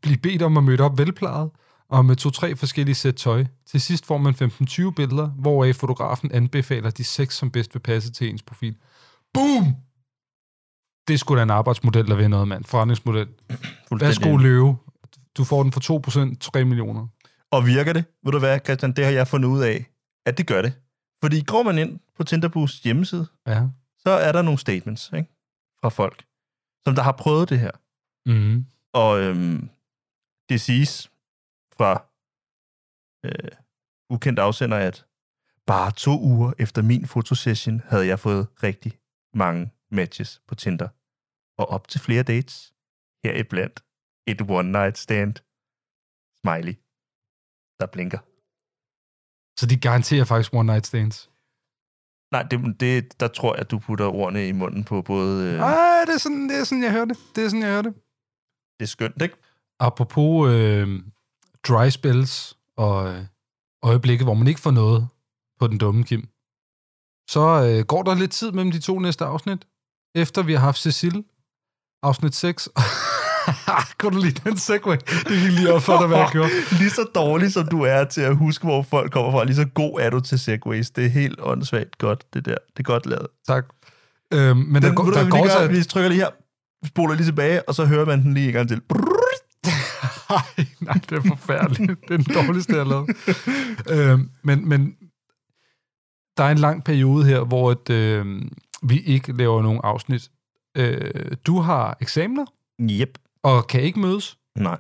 blive 0.02 0.18
bedt 0.18 0.42
om 0.42 0.58
at 0.58 0.64
møde 0.64 0.82
op 0.82 0.98
velplejet, 0.98 1.50
og 1.90 2.06
med 2.06 2.16
to-tre 2.16 2.56
forskellige 2.56 2.96
sæt 2.96 3.16
tøj. 3.16 3.46
Til 3.68 3.82
sidst 3.82 4.06
får 4.06 4.18
man 4.18 4.34
15-20 4.34 4.92
billeder, 4.92 5.28
hvoraf 5.28 5.76
fotografen 5.76 6.32
anbefaler 6.32 6.90
de 6.90 7.04
seks, 7.04 7.38
som 7.38 7.52
bedst 7.52 7.76
vil 7.76 7.80
passe 7.80 8.12
til 8.12 8.30
ens 8.30 8.44
profil. 8.44 8.76
Boom! 9.34 9.76
Det 11.10 11.14
er 11.16 11.18
sgu 11.18 11.36
da 11.36 11.44
en 11.44 11.50
arbejdsmodel, 11.50 12.08
der 12.08 12.16
vil 12.16 12.30
noget, 12.30 12.48
mand. 12.48 12.66
Forretningsmodel. 12.66 13.28
Værsgo 13.92 14.38
løve. 14.38 14.78
Du 15.38 15.44
får 15.44 15.64
den 15.64 15.72
for 15.72 16.30
2%, 16.32 16.38
3 16.40 16.66
millioner. 16.66 17.08
Og 17.52 17.66
virker 17.66 17.94
det? 17.94 18.06
Ved 18.24 18.32
du 18.32 18.40
hvad, 18.40 18.60
Christian, 18.66 18.92
det 18.92 19.06
har 19.06 19.12
jeg 19.12 19.28
fundet 19.28 19.50
ud 19.50 19.62
af, 19.62 19.86
at 20.26 20.38
det 20.38 20.48
gør 20.48 20.62
det. 20.62 20.74
Fordi 21.24 21.42
går 21.42 21.64
man 21.64 21.78
ind 21.78 22.00
på 22.18 22.24
Tinderboost 22.24 22.84
hjemmeside, 22.84 23.28
ja. 23.48 23.68
så 24.00 24.10
er 24.10 24.32
der 24.32 24.42
nogle 24.42 24.60
statements 24.60 25.12
ikke? 25.16 25.30
fra 25.82 25.90
folk, 25.90 26.26
som 26.84 26.96
der 26.96 27.02
har 27.02 27.12
prøvet 27.12 27.50
det 27.50 27.60
her. 27.60 27.72
Mm. 28.26 28.66
Og 28.94 29.22
øhm, 29.22 29.70
det 30.50 30.62
siges 30.62 31.12
fra 31.78 32.04
øh, 33.26 33.52
ukendt 34.10 34.40
afsender, 34.40 34.78
at 34.78 35.06
bare 35.68 35.92
to 35.92 36.22
uger 36.22 36.54
efter 36.60 36.82
min 36.82 37.08
fotosession 37.08 37.82
havde 37.86 38.08
jeg 38.08 38.20
fået 38.20 38.48
rigtig 38.64 39.00
mange 39.34 39.72
matches 39.92 40.42
på 40.48 40.56
Tinder. 40.56 40.88
Og 41.60 41.66
op 41.70 41.88
til 41.88 42.00
flere 42.00 42.24
dates. 42.24 42.74
Her 43.24 43.34
i 43.34 43.44
blandt 43.44 43.84
et 44.28 44.42
one 44.50 44.72
night 44.72 44.98
stand. 44.98 45.36
Smiley. 46.42 46.76
Der 47.80 47.88
blinker. 47.94 48.20
Så 49.60 49.66
de 49.66 49.78
garanterer 49.78 50.26
faktisk 50.26 50.54
one 50.54 50.72
night 50.72 50.88
stands? 50.88 51.30
Nej, 52.32 52.44
det, 52.44 52.80
det, 52.80 53.20
der 53.20 53.28
tror 53.28 53.54
jeg, 53.54 53.62
at 53.62 53.72
du 53.72 53.80
putter 53.80 54.06
ordene 54.06 54.48
i 54.48 54.52
munden 54.52 54.84
på 54.84 55.02
både... 55.02 55.54
Øh... 55.54 55.60
Ej, 55.60 56.06
det 56.06 56.14
er, 56.14 56.18
sådan, 56.18 56.50
det 56.50 56.60
er 56.60 56.64
sådan, 56.64 56.84
jeg 56.84 56.92
hører 56.92 57.06
det. 57.06 57.18
Det 57.36 57.44
er 57.46 57.50
sådan, 57.50 57.62
jeg 57.62 57.70
hører 57.70 57.82
det. 57.82 57.94
Det 58.80 58.86
er 58.86 58.88
skønt, 58.88 59.22
ikke? 59.22 59.36
Apropos 59.80 60.50
øh, 60.54 61.04
dry 61.68 61.90
spells 61.90 62.58
og 62.76 63.14
øh, 63.14 63.26
øjeblikke, 63.84 64.24
hvor 64.24 64.34
man 64.34 64.48
ikke 64.48 64.60
får 64.60 64.72
noget 64.72 65.08
på 65.60 65.68
den 65.68 65.78
dumme 65.78 66.04
Kim, 66.04 66.30
så 67.30 67.44
øh, 67.70 67.86
går 67.86 68.04
der 68.04 68.16
lidt 68.16 68.32
tid 68.32 68.52
mellem 68.52 68.72
de 68.72 68.80
to 68.80 69.00
næste 69.00 69.26
afsnit, 69.26 69.68
efter 70.16 70.44
vi 70.44 70.54
har 70.54 70.60
haft 70.60 70.80
Cecil, 70.80 71.26
afsnit 72.04 72.36
6. 72.36 72.70
Kunne 74.00 74.16
du 74.16 74.22
lide 74.22 74.50
den 74.50 74.58
segway? 74.58 74.96
Det 75.08 75.42
gik 75.42 75.52
lige 75.52 75.74
op 75.74 75.82
for 75.82 75.98
dig, 75.98 76.08
hvad 76.08 76.18
jeg 76.18 76.30
gjorde. 76.32 76.50
lige 76.80 76.90
så 76.90 77.04
dårlig 77.16 77.54
som 77.54 77.68
du 77.68 77.82
er 77.82 78.04
til 78.04 78.22
at 78.22 78.36
huske, 78.36 78.64
hvor 78.64 78.82
folk 78.82 79.12
kommer 79.12 79.32
fra, 79.32 79.44
lige 79.44 79.56
så 79.56 79.66
god 79.66 80.00
er 80.00 80.10
du 80.10 80.20
til 80.20 80.40
segways. 80.40 80.90
Det 80.90 81.06
er 81.06 81.10
helt 81.10 81.40
åndssvagt 81.42 81.98
godt, 81.98 82.26
det 82.34 82.46
der. 82.46 82.56
Det 82.78 82.80
er 82.80 82.84
godt 82.84 83.06
lavet. 83.06 83.28
Tak. 83.48 83.66
Øhm, 84.34 84.58
men 84.58 84.76
den, 84.76 84.84
der, 84.84 84.94
går, 84.94 85.04
der, 85.04 85.24
der 85.24 85.30
går 85.30 85.48
så... 85.48 85.68
Vi 85.68 85.84
trykker 85.84 86.10
lige 86.10 86.22
her, 86.22 86.30
spoler 86.86 87.16
lige 87.16 87.26
tilbage, 87.26 87.70
og 87.70 87.76
så 87.76 87.86
hører 87.86 88.06
man 88.06 88.24
den 88.24 88.34
lige 88.34 88.48
en 88.48 88.54
gang 88.54 88.68
til. 88.68 88.82
nej, 90.30 90.66
nej, 90.80 91.00
det 91.10 91.18
er 91.18 91.22
forfærdeligt. 91.28 92.02
det 92.08 92.14
er 92.14 92.18
den 92.18 92.34
dårligste, 92.36 92.74
jeg 92.76 92.86
har 92.86 92.90
lavet. 92.90 93.10
øhm, 93.90 94.30
men, 94.44 94.70
men 94.70 94.96
der 96.38 96.44
er 96.44 96.52
en 96.52 96.58
lang 96.58 96.84
periode 96.84 97.26
her, 97.26 97.40
hvor 97.40 97.72
et, 97.72 97.90
øh, 97.90 98.26
vi 98.84 99.00
ikke 99.00 99.38
laver 99.38 99.62
nogen 99.62 99.80
afsnit. 99.84 100.30
Øh, 100.78 101.32
du 101.48 101.60
har 101.60 101.98
eksamener. 102.02 102.46
Yep. 102.82 103.18
Og 103.44 103.68
kan 103.68 103.82
ikke 103.82 104.00
mødes. 104.00 104.38
Nej. 104.58 104.80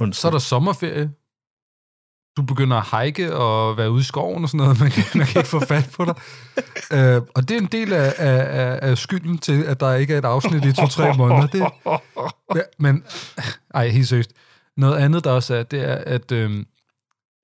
Undskyld. 0.00 0.20
Så 0.20 0.28
er 0.28 0.32
der 0.32 0.38
sommerferie. 0.38 1.10
Du 2.36 2.42
begynder 2.42 2.76
at 2.76 3.04
hike 3.04 3.36
og 3.36 3.76
være 3.76 3.90
ude 3.90 4.00
i 4.00 4.04
skoven 4.04 4.42
og 4.42 4.48
sådan 4.48 4.58
noget. 4.64 4.80
Man 4.82 4.90
kan, 4.90 5.04
man 5.14 5.26
kan 5.26 5.40
ikke 5.40 5.50
få 5.50 5.60
fat 5.60 5.90
på 5.96 6.04
dig. 6.04 6.14
øh, 6.92 7.22
og 7.34 7.48
det 7.48 7.56
er 7.56 7.60
en 7.60 7.66
del 7.66 7.92
af, 7.92 8.14
af, 8.18 8.78
af 8.82 8.98
skylden 8.98 9.38
til, 9.38 9.62
at 9.62 9.80
der 9.80 9.94
ikke 9.94 10.14
er 10.14 10.18
et 10.18 10.24
afsnit 10.24 10.64
i 10.64 10.72
to-tre 10.72 11.16
måneder. 11.18 11.46
Det, 11.46 11.60
ja, 12.56 12.60
men, 12.78 13.04
ej, 13.74 13.88
helt 13.88 14.08
seriøst. 14.08 14.30
Noget 14.76 14.96
andet, 14.96 15.24
der 15.24 15.30
også 15.30 15.54
er, 15.54 15.62
det 15.62 15.88
er, 15.88 15.94
at 15.94 16.32
øh, 16.32 16.64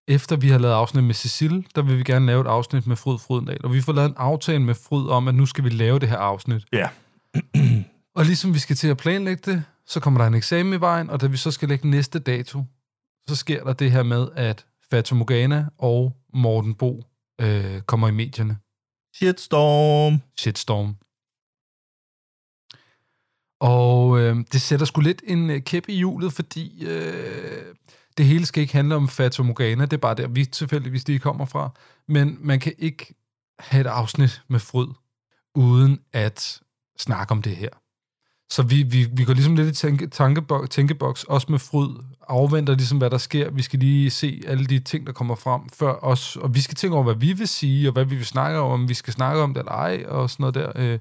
efter 0.08 0.36
vi 0.36 0.48
har 0.48 0.58
lavet 0.58 0.74
afsnit 0.74 1.04
med 1.04 1.14
Cecil, 1.14 1.66
der 1.74 1.82
vil 1.82 1.98
vi 1.98 2.02
gerne 2.02 2.26
lave 2.26 2.40
et 2.40 2.46
afsnit 2.46 2.86
med 2.86 2.96
Fryd 2.96 3.18
Frydendal. 3.18 3.60
Og 3.64 3.72
vi 3.72 3.80
får 3.80 3.92
lavet 3.92 4.08
en 4.08 4.14
aftale 4.16 4.58
med 4.62 4.74
Fryd 4.74 5.08
om, 5.08 5.28
at 5.28 5.34
nu 5.34 5.46
skal 5.46 5.64
vi 5.64 5.68
lave 5.68 5.98
det 5.98 6.08
her 6.08 6.16
afsnit. 6.16 6.64
Ja. 6.72 6.88
og 8.16 8.24
ligesom 8.24 8.54
vi 8.54 8.58
skal 8.58 8.76
til 8.76 8.88
at 8.88 8.96
planlægge 8.96 9.52
det, 9.52 9.64
så 9.86 10.00
kommer 10.00 10.20
der 10.20 10.26
en 10.26 10.34
eksamen 10.34 10.72
i 10.72 10.80
vejen, 10.80 11.10
og 11.10 11.20
da 11.20 11.26
vi 11.26 11.36
så 11.36 11.50
skal 11.50 11.68
lægge 11.68 11.90
næste 11.90 12.18
dato, 12.18 12.64
så 13.28 13.36
sker 13.36 13.64
der 13.64 13.72
det 13.72 13.90
her 13.90 14.02
med, 14.02 14.28
at 14.36 14.66
Fata 14.90 15.14
Morgana 15.14 15.66
og 15.78 16.16
Morten 16.34 16.74
Bo 16.74 17.04
øh, 17.40 17.80
kommer 17.80 18.08
i 18.08 18.10
medierne. 18.10 18.58
Shitstorm. 19.14 20.22
Shitstorm. 20.38 20.96
Og 23.60 24.20
øh, 24.20 24.36
det 24.52 24.60
sætter 24.62 24.86
sgu 24.86 25.00
lidt 25.00 25.22
en 25.26 25.50
øh, 25.50 25.62
kæp 25.62 25.88
i 25.88 25.96
hjulet, 25.96 26.32
fordi 26.32 26.86
øh, 26.86 27.74
det 28.18 28.26
hele 28.26 28.46
skal 28.46 28.60
ikke 28.60 28.72
handle 28.72 28.94
om 28.94 29.08
Fata 29.08 29.42
Morgana, 29.42 29.84
det 29.84 29.92
er 29.92 29.96
bare 29.96 30.14
der, 30.14 30.28
vi 30.28 30.44
tilfældigvis 30.44 31.08
lige 31.08 31.18
kommer 31.18 31.44
fra. 31.44 31.70
Men 32.08 32.38
man 32.40 32.60
kan 32.60 32.72
ikke 32.78 33.14
have 33.58 33.80
et 33.80 33.86
afsnit 33.86 34.42
med 34.48 34.60
fryd, 34.60 34.88
uden 35.54 36.00
at 36.12 36.60
snakke 36.98 37.32
om 37.32 37.42
det 37.42 37.56
her. 37.56 37.70
Så 38.50 38.62
vi, 38.62 38.82
vi, 38.82 39.04
vi 39.12 39.24
går 39.24 39.32
ligesom 39.32 39.56
lidt 39.56 39.68
i 39.68 39.74
tænke, 39.74 40.06
tankeboks, 40.06 40.68
tænkeboks, 40.68 41.24
også 41.24 41.46
med 41.50 41.58
fryd, 41.58 41.88
afventer 42.28 42.74
ligesom, 42.74 42.98
hvad 42.98 43.10
der 43.10 43.18
sker. 43.18 43.50
Vi 43.50 43.62
skal 43.62 43.78
lige 43.78 44.10
se 44.10 44.42
alle 44.46 44.66
de 44.66 44.78
ting, 44.78 45.06
der 45.06 45.12
kommer 45.12 45.34
frem 45.34 45.68
før 45.68 45.92
os, 45.92 46.36
og 46.36 46.54
vi 46.54 46.60
skal 46.60 46.74
tænke 46.74 46.94
over, 46.94 47.04
hvad 47.04 47.14
vi 47.14 47.32
vil 47.32 47.48
sige, 47.48 47.88
og 47.88 47.92
hvad 47.92 48.04
vi 48.04 48.16
vil 48.16 48.26
snakke 48.26 48.58
om, 48.58 48.70
om 48.70 48.88
vi 48.88 48.94
skal 48.94 49.12
snakke 49.12 49.42
om 49.42 49.54
det 49.54 49.60
eller 49.60 49.72
ej, 49.72 50.04
og 50.06 50.30
sådan 50.30 50.42
noget 50.42 50.54
der. 50.54 50.72
Øh, 50.76 50.98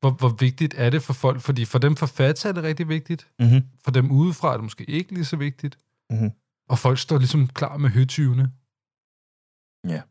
hvor, 0.00 0.10
hvor 0.10 0.28
vigtigt 0.28 0.74
er 0.76 0.90
det 0.90 1.02
for 1.02 1.12
folk? 1.12 1.40
Fordi 1.40 1.64
for 1.64 1.78
dem 1.78 1.96
forfatter 1.96 2.48
er 2.48 2.52
det 2.52 2.62
rigtig 2.62 2.88
vigtigt. 2.88 3.28
Mm-hmm. 3.38 3.62
For 3.84 3.90
dem 3.90 4.10
udefra 4.10 4.48
er 4.48 4.56
det 4.56 4.62
måske 4.62 4.84
ikke 4.84 5.14
lige 5.14 5.24
så 5.24 5.36
vigtigt. 5.36 5.78
Mm-hmm. 6.10 6.30
Og 6.68 6.78
folk 6.78 6.98
står 6.98 7.18
ligesom 7.18 7.46
klar 7.46 7.76
med 7.76 7.90
høtyvene. 7.90 8.52
Ja. 9.94 10.02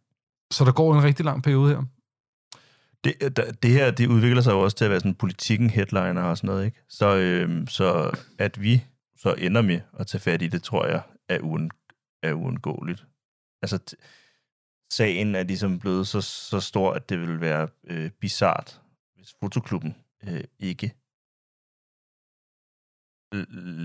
Så 0.51 0.65
der 0.65 0.71
går 0.71 0.95
en 0.95 1.03
rigtig 1.03 1.25
lang 1.25 1.43
periode 1.43 1.69
her. 1.69 1.83
Det, 3.03 3.37
der, 3.37 3.51
det 3.51 3.71
her, 3.71 3.91
det 3.91 4.07
udvikler 4.07 4.41
sig 4.41 4.51
jo 4.51 4.59
også 4.59 4.77
til 4.77 4.85
at 4.85 4.91
være 4.91 4.99
sådan 4.99 5.15
politikken 5.15 5.69
headliner 5.69 6.23
og 6.23 6.37
sådan 6.37 6.47
noget, 6.47 6.65
ikke? 6.65 6.81
Så, 6.89 7.17
øhm, 7.17 7.67
så 7.67 8.11
at 8.39 8.61
vi 8.61 8.83
så 9.17 9.33
ender 9.33 9.61
med 9.61 9.81
at 9.99 10.07
tage 10.07 10.21
fat 10.21 10.41
i 10.41 10.47
det, 10.47 10.63
tror 10.63 10.85
jeg, 10.85 11.01
er, 11.29 11.39
uen, 11.41 11.71
er 12.23 12.33
uundgåeligt. 12.33 13.05
Altså, 13.61 13.95
sagen 14.93 15.35
er 15.35 15.43
ligesom 15.43 15.79
blevet 15.79 16.07
så, 16.07 16.21
så 16.21 16.59
stor, 16.59 16.93
at 16.93 17.09
det 17.09 17.19
vil 17.19 17.41
være 17.41 17.67
øh, 17.83 18.11
bizart, 18.11 18.81
hvis 19.15 19.35
fotoklubben 19.39 19.95
øh, 20.23 20.43
ikke 20.59 20.93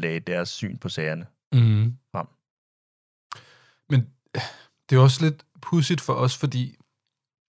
lagde 0.01 0.20
deres 0.20 0.48
syn 0.48 0.78
på 0.78 0.89
sagerne 0.89 1.26
mm. 1.52 1.97
frem. 2.12 2.26
Men 3.89 4.10
det 4.90 4.97
er 4.97 5.01
også 5.02 5.24
lidt 5.24 5.47
pudsigt 5.62 6.01
for 6.01 6.14
os, 6.14 6.36
fordi 6.36 6.76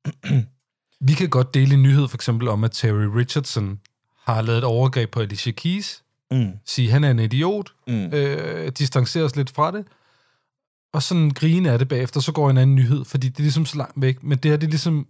vi 1.08 1.14
kan 1.14 1.30
godt 1.30 1.54
dele 1.54 1.74
en 1.74 1.84
nyhed 1.84 2.08
for 2.08 2.18
eksempel 2.18 2.48
om, 2.48 2.64
at 2.64 2.72
Terry 2.72 3.06
Richardson 3.06 3.80
har 4.26 4.42
lavet 4.42 4.58
et 4.58 4.64
overgreb 4.64 5.12
på 5.12 5.20
Alicia 5.20 5.52
Keys. 5.52 6.04
Mm. 6.32 6.52
Sige, 6.66 6.92
han 6.92 7.04
er 7.04 7.12
en 7.12 7.20
idiot. 7.20 7.74
Mm. 7.88 7.94
Øh, 7.94 8.68
distancerer 8.72 9.26
os 9.26 9.36
lidt 9.36 9.50
fra 9.52 9.72
det. 9.72 9.86
Og 10.94 11.04
sådan 11.04 11.30
grine 11.32 11.72
af 11.72 11.80
det 11.80 11.88
bagefter, 11.88 12.20
så 12.20 12.32
går 12.32 12.50
en 12.50 12.58
anden 12.58 12.76
nyhed, 12.76 13.06
fordi 13.06 13.30
det 13.30 13.38
er 13.38 13.42
ligesom 13.44 13.66
så 13.66 13.78
langt 13.78 13.94
væk. 14.02 14.24
Men 14.24 14.38
det 14.38 14.52
her, 14.52 14.58
det 14.58 14.68
er 14.68 14.72
ligesom 14.72 15.08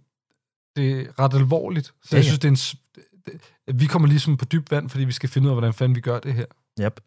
det 0.76 1.00
er 1.00 1.18
ret 1.18 1.34
alvorligt. 1.34 1.86
Så 1.86 1.92
Ja, 2.12 2.16
ja, 2.16 2.16
jeg 2.16 2.24
synes, 2.24 2.38
det 2.38 2.48
er 2.48 2.52
en... 2.52 2.78
det- 3.26 3.80
Vi 3.80 3.86
kommer 3.86 4.08
ligesom 4.08 4.36
på 4.36 4.44
dybt 4.44 4.70
vand, 4.70 4.90
fordi 4.90 5.04
vi 5.04 5.12
skal 5.12 5.28
finde 5.28 5.46
ud 5.46 5.50
af, 5.50 5.54
hvordan 5.54 5.74
fanden 5.74 5.96
vi 5.96 6.00
gør 6.00 6.18
det 6.18 6.34
her. 6.34 6.44
Yep. 6.80 7.00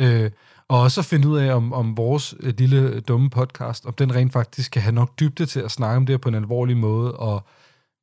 Øh, 0.00 0.30
og 0.68 0.80
også 0.80 1.00
at 1.00 1.04
finde 1.04 1.28
ud 1.28 1.38
af, 1.38 1.54
om, 1.54 1.72
om 1.72 1.96
vores 1.96 2.34
øh, 2.40 2.54
lille 2.58 3.00
dumme 3.00 3.30
podcast, 3.30 3.86
om 3.86 3.92
den 3.94 4.14
rent 4.14 4.32
faktisk 4.32 4.70
kan 4.70 4.82
have 4.82 4.92
nok 4.94 5.20
dybde 5.20 5.46
til 5.46 5.60
at 5.60 5.70
snakke 5.70 5.96
om 5.96 6.06
det 6.06 6.12
her 6.12 6.18
på 6.18 6.28
en 6.28 6.34
alvorlig 6.34 6.76
måde, 6.76 7.14
og 7.16 7.46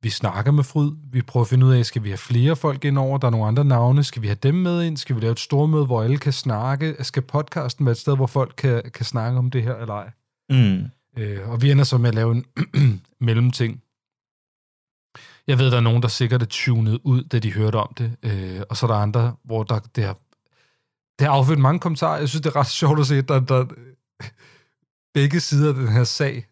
vi 0.02 0.10
snakker 0.10 0.52
med 0.52 0.64
fryd, 0.64 0.92
vi 1.12 1.22
prøver 1.22 1.44
at 1.44 1.48
finde 1.48 1.66
ud 1.66 1.74
af, 1.74 1.86
skal 1.86 2.02
vi 2.02 2.08
have 2.08 2.18
flere 2.18 2.56
folk 2.56 2.84
ind 2.84 2.98
over, 2.98 3.18
der 3.18 3.26
er 3.26 3.30
nogle 3.30 3.46
andre 3.46 3.64
navne, 3.64 4.04
skal 4.04 4.22
vi 4.22 4.26
have 4.26 4.38
dem 4.42 4.54
med 4.54 4.82
ind, 4.82 4.96
skal 4.96 5.16
vi 5.16 5.20
lave 5.20 5.32
et 5.32 5.40
stormøde, 5.40 5.86
hvor 5.86 6.02
alle 6.02 6.18
kan 6.18 6.32
snakke, 6.32 6.96
skal 7.00 7.22
podcasten 7.22 7.86
være 7.86 7.92
et 7.92 7.98
sted, 7.98 8.16
hvor 8.16 8.26
folk 8.26 8.54
kan, 8.56 8.82
kan 8.94 9.04
snakke 9.04 9.38
om 9.38 9.50
det 9.50 9.62
her 9.62 9.74
eller 9.74 9.94
ej? 9.94 10.10
Mm. 10.50 10.84
Øh, 11.18 11.50
og 11.50 11.62
vi 11.62 11.70
ender 11.70 11.84
så 11.84 11.98
med 11.98 12.08
at 12.08 12.14
lave 12.14 12.32
en 12.32 12.44
mellemting. 13.26 13.82
Jeg 15.46 15.58
ved, 15.58 15.70
der 15.70 15.76
er 15.76 15.80
nogen, 15.80 16.02
der 16.02 16.08
sikkert 16.08 16.42
er 16.42 16.46
tunet 16.46 17.00
ud, 17.04 17.22
da 17.22 17.38
de 17.38 17.52
hørte 17.52 17.76
om 17.76 17.94
det, 17.98 18.16
øh, 18.22 18.60
og 18.70 18.76
så 18.76 18.86
er 18.86 18.90
der 18.90 18.98
andre, 18.98 19.36
hvor 19.44 19.62
der, 19.62 19.78
det 19.78 20.04
har 20.04 20.16
det 21.18 21.26
har 21.26 21.34
affødt 21.34 21.58
mange 21.58 21.80
kommentarer. 21.80 22.18
Jeg 22.18 22.28
synes, 22.28 22.42
det 22.42 22.50
er 22.50 22.56
ret 22.56 22.66
sjovt 22.66 23.00
at 23.00 23.06
se, 23.06 23.16
at 23.16 23.28
der, 23.28 23.40
der 23.40 23.66
begge 25.14 25.40
sider 25.40 25.68
af 25.68 25.74
den 25.74 25.88
her 25.88 26.04
sag 26.04 26.46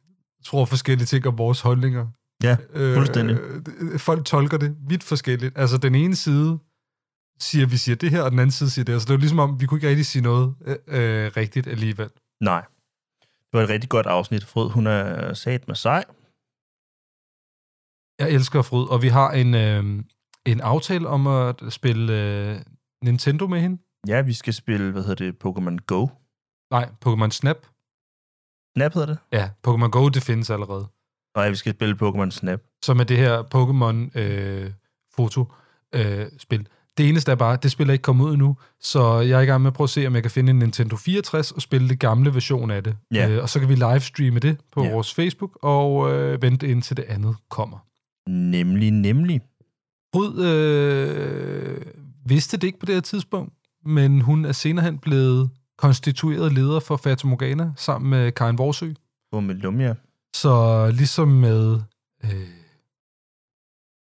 tror 0.44 0.64
forskellige 0.64 1.06
ting 1.06 1.26
om 1.26 1.38
vores 1.38 1.60
holdninger. 1.60 2.06
Ja, 2.42 2.56
fuldstændig. 2.96 3.36
Øh, 3.40 3.98
folk 3.98 4.24
tolker 4.24 4.58
det 4.58 4.76
vidt 4.88 5.02
forskelligt. 5.02 5.58
Altså, 5.58 5.78
den 5.78 5.94
ene 5.94 6.16
side 6.16 6.58
siger, 7.38 7.66
vi 7.66 7.76
siger 7.76 7.96
det 7.96 8.10
her, 8.10 8.22
og 8.22 8.30
den 8.30 8.38
anden 8.38 8.50
side 8.50 8.70
siger 8.70 8.84
det. 8.84 8.92
Altså, 8.92 9.06
det 9.06 9.10
er 9.10 9.14
jo 9.14 9.20
ligesom 9.20 9.38
om, 9.38 9.60
vi 9.60 9.66
kunne 9.66 9.78
ikke 9.78 9.88
rigtig 9.88 10.06
sige 10.06 10.22
noget 10.22 10.54
øh, 10.66 10.76
øh, 10.86 11.32
rigtigt 11.36 11.66
alligevel. 11.66 12.10
Nej. 12.40 12.64
Det 13.20 13.52
var 13.52 13.62
et 13.62 13.68
rigtig 13.68 13.90
godt 13.90 14.06
afsnit. 14.06 14.44
Frød, 14.44 14.70
hun 14.70 14.86
er 14.86 15.34
sat 15.34 15.68
med 15.68 15.76
sig. 15.76 16.04
Jeg 18.20 18.30
elsker 18.30 18.62
Fryd, 18.62 18.86
og 18.88 19.02
vi 19.02 19.08
har 19.08 19.30
en, 19.30 19.54
øh, 19.54 20.04
en 20.46 20.60
aftale 20.60 21.08
om 21.08 21.26
at 21.26 21.56
spille 21.68 22.12
øh, 22.12 22.60
Nintendo 23.04 23.46
med 23.46 23.60
hende. 23.60 23.82
Ja, 24.06 24.20
vi 24.20 24.32
skal 24.32 24.54
spille, 24.54 24.92
hvad 24.92 25.02
hedder 25.02 25.24
det, 25.24 25.44
Pokémon 25.44 25.76
Go. 25.86 26.06
Nej, 26.70 26.90
Pokémon 27.04 27.30
Snap. 27.30 27.56
Snap 28.76 28.92
hedder 28.94 29.06
det? 29.06 29.18
Ja, 29.32 29.50
Pokémon 29.66 29.88
Go, 29.88 30.08
det 30.08 30.22
findes 30.22 30.50
allerede. 30.50 30.88
Nej, 31.36 31.50
vi 31.50 31.56
skal 31.56 31.72
spille 31.74 31.96
Pokémon 32.02 32.30
Snap. 32.30 32.60
Som 32.82 33.00
er 33.00 33.04
det 33.04 33.16
her 33.16 33.42
Pokémon-foto-spil. 35.16 36.66
det 36.98 37.08
eneste 37.08 37.32
er 37.32 37.36
bare, 37.36 37.58
det 37.62 37.70
spil 37.70 37.88
er 37.88 37.92
ikke 37.92 38.02
kommet 38.02 38.24
ud 38.24 38.32
endnu, 38.32 38.56
så 38.80 39.20
jeg 39.20 39.38
er 39.38 39.40
i 39.40 39.44
gang 39.46 39.62
med 39.62 39.70
at 39.70 39.74
prøve 39.74 39.84
at 39.84 39.90
se, 39.90 40.06
om 40.06 40.14
jeg 40.14 40.22
kan 40.22 40.30
finde 40.30 40.50
en 40.50 40.58
Nintendo 40.58 40.96
64 40.96 41.52
og 41.52 41.62
spille 41.62 41.88
det 41.88 41.98
gamle 41.98 42.34
version 42.34 42.70
af 42.70 42.84
det. 42.84 42.96
Ja. 43.14 43.28
Øh, 43.28 43.42
og 43.42 43.48
så 43.48 43.60
kan 43.60 43.68
vi 43.68 43.74
livestreame 43.74 44.38
det 44.38 44.58
på 44.72 44.84
Ja. 44.84 44.92
vores 44.92 45.14
Facebook 45.14 45.58
og 45.62 46.12
øh, 46.12 46.42
vente 46.42 46.68
indtil 46.68 46.96
det 46.96 47.04
andet 47.08 47.36
kommer. 47.50 47.78
Nemlig, 48.28 48.90
nemlig. 48.90 49.40
Fryd 50.14 50.44
øh, 50.44 51.80
vidste 52.26 52.56
det 52.56 52.66
ikke 52.66 52.78
på 52.78 52.86
det 52.86 52.94
her 52.94 53.02
tidspunkt, 53.02 53.54
men 53.84 54.20
hun 54.20 54.44
er 54.44 54.52
senere 54.52 54.84
hen 54.84 54.98
blevet 54.98 55.50
konstitueret 55.78 56.52
leder 56.52 56.80
for 56.80 56.96
Fata 56.96 57.26
Morgana 57.26 57.72
sammen 57.76 58.10
med 58.10 58.32
Karin 58.32 58.58
Vorsø. 58.58 58.92
På 59.32 59.40
med 59.40 59.54
Lumia. 59.54 59.94
Så 60.36 60.86
ligesom 60.94 61.28
med 61.28 61.80
øh, 62.24 62.48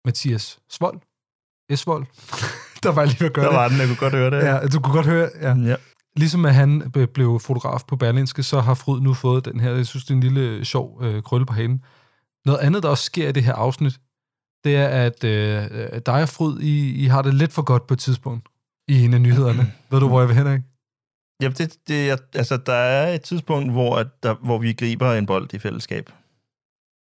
Mathias 0.05 0.59
Svold, 0.71 0.99
Svold, 1.77 2.07
der 2.83 2.93
var 2.93 3.03
jeg 3.03 3.09
lige 3.09 3.21
ved 3.21 3.27
at 3.27 3.33
gøre 3.33 3.45
Der 3.45 3.51
det. 3.51 3.59
var 3.59 3.69
den, 3.69 3.79
jeg 3.79 3.87
kunne 3.87 3.97
godt 3.97 4.15
høre 4.15 4.31
det. 4.31 4.37
Ja, 4.37 4.67
du 4.67 4.81
kunne 4.81 4.95
godt 4.95 5.07
høre, 5.07 5.31
ja. 5.41 5.55
ja. 5.55 5.77
Ligesom 6.17 6.45
at 6.45 6.55
han 6.55 6.91
blev 7.15 7.41
fotograf 7.41 7.81
på 7.89 7.97
Berlinske, 7.97 8.43
så 8.43 8.61
har 8.61 8.75
Fryd 8.75 9.01
nu 9.01 9.15
fået 9.15 9.45
den 9.45 9.61
her, 9.61 9.71
jeg 9.75 9.87
synes, 9.87 10.05
det 10.05 10.11
er 10.11 10.15
en 10.15 10.23
lille 10.23 10.65
sjov 10.65 10.99
øh, 11.05 11.23
krølle 11.23 11.47
på 11.47 11.53
hanen. 11.53 11.85
Noget 12.47 12.59
andet, 12.59 12.83
der 12.83 12.89
også 12.89 13.05
sker 13.05 13.29
i 13.29 13.33
det 13.33 13.43
her 13.45 13.55
afsnit, 13.55 14.01
det 14.65 14.77
er, 14.77 14.89
at 14.89 15.25
øh, 15.25 16.01
dig 16.07 16.23
og 16.23 16.29
Fryd, 16.29 16.61
I, 16.61 16.95
I 16.95 17.07
har 17.07 17.23
det 17.23 17.35
lidt 17.35 17.53
for 17.53 17.63
godt 17.63 17.87
på 17.87 17.95
et 17.95 18.01
tidspunkt 18.01 18.49
i 18.89 19.05
en 19.05 19.15
af 19.15 19.21
nyhederne. 19.21 19.73
Ved 19.91 20.01
du, 20.01 20.09
hvor 20.09 20.21
jeg 20.21 20.29
vil 20.29 20.37
hen, 20.37 20.53
ikke? 20.53 20.65
Ja, 21.41 21.49
det, 21.49 21.77
det, 21.89 22.11
er- 22.11 22.17
altså, 22.35 22.57
der 22.57 22.73
er 22.73 23.15
et 23.15 23.23
tidspunkt, 23.23 23.73
hvor, 23.73 23.97
at 23.97 24.07
der, 24.23 24.35
hvor 24.35 24.59
vi 24.59 24.73
griber 24.73 25.13
en 25.13 25.27
bold 25.27 25.55
i 25.55 25.59
fællesskab. 25.59 26.11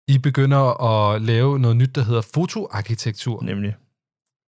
I 0.08 0.18
begynder 0.18 0.82
at 0.84 1.22
lave 1.22 1.58
noget 1.58 1.76
nyt, 1.76 1.94
der 1.94 2.02
hedder 2.02 2.22
fotoarkitektur. 2.34 3.42
Nemlig. 3.42 3.76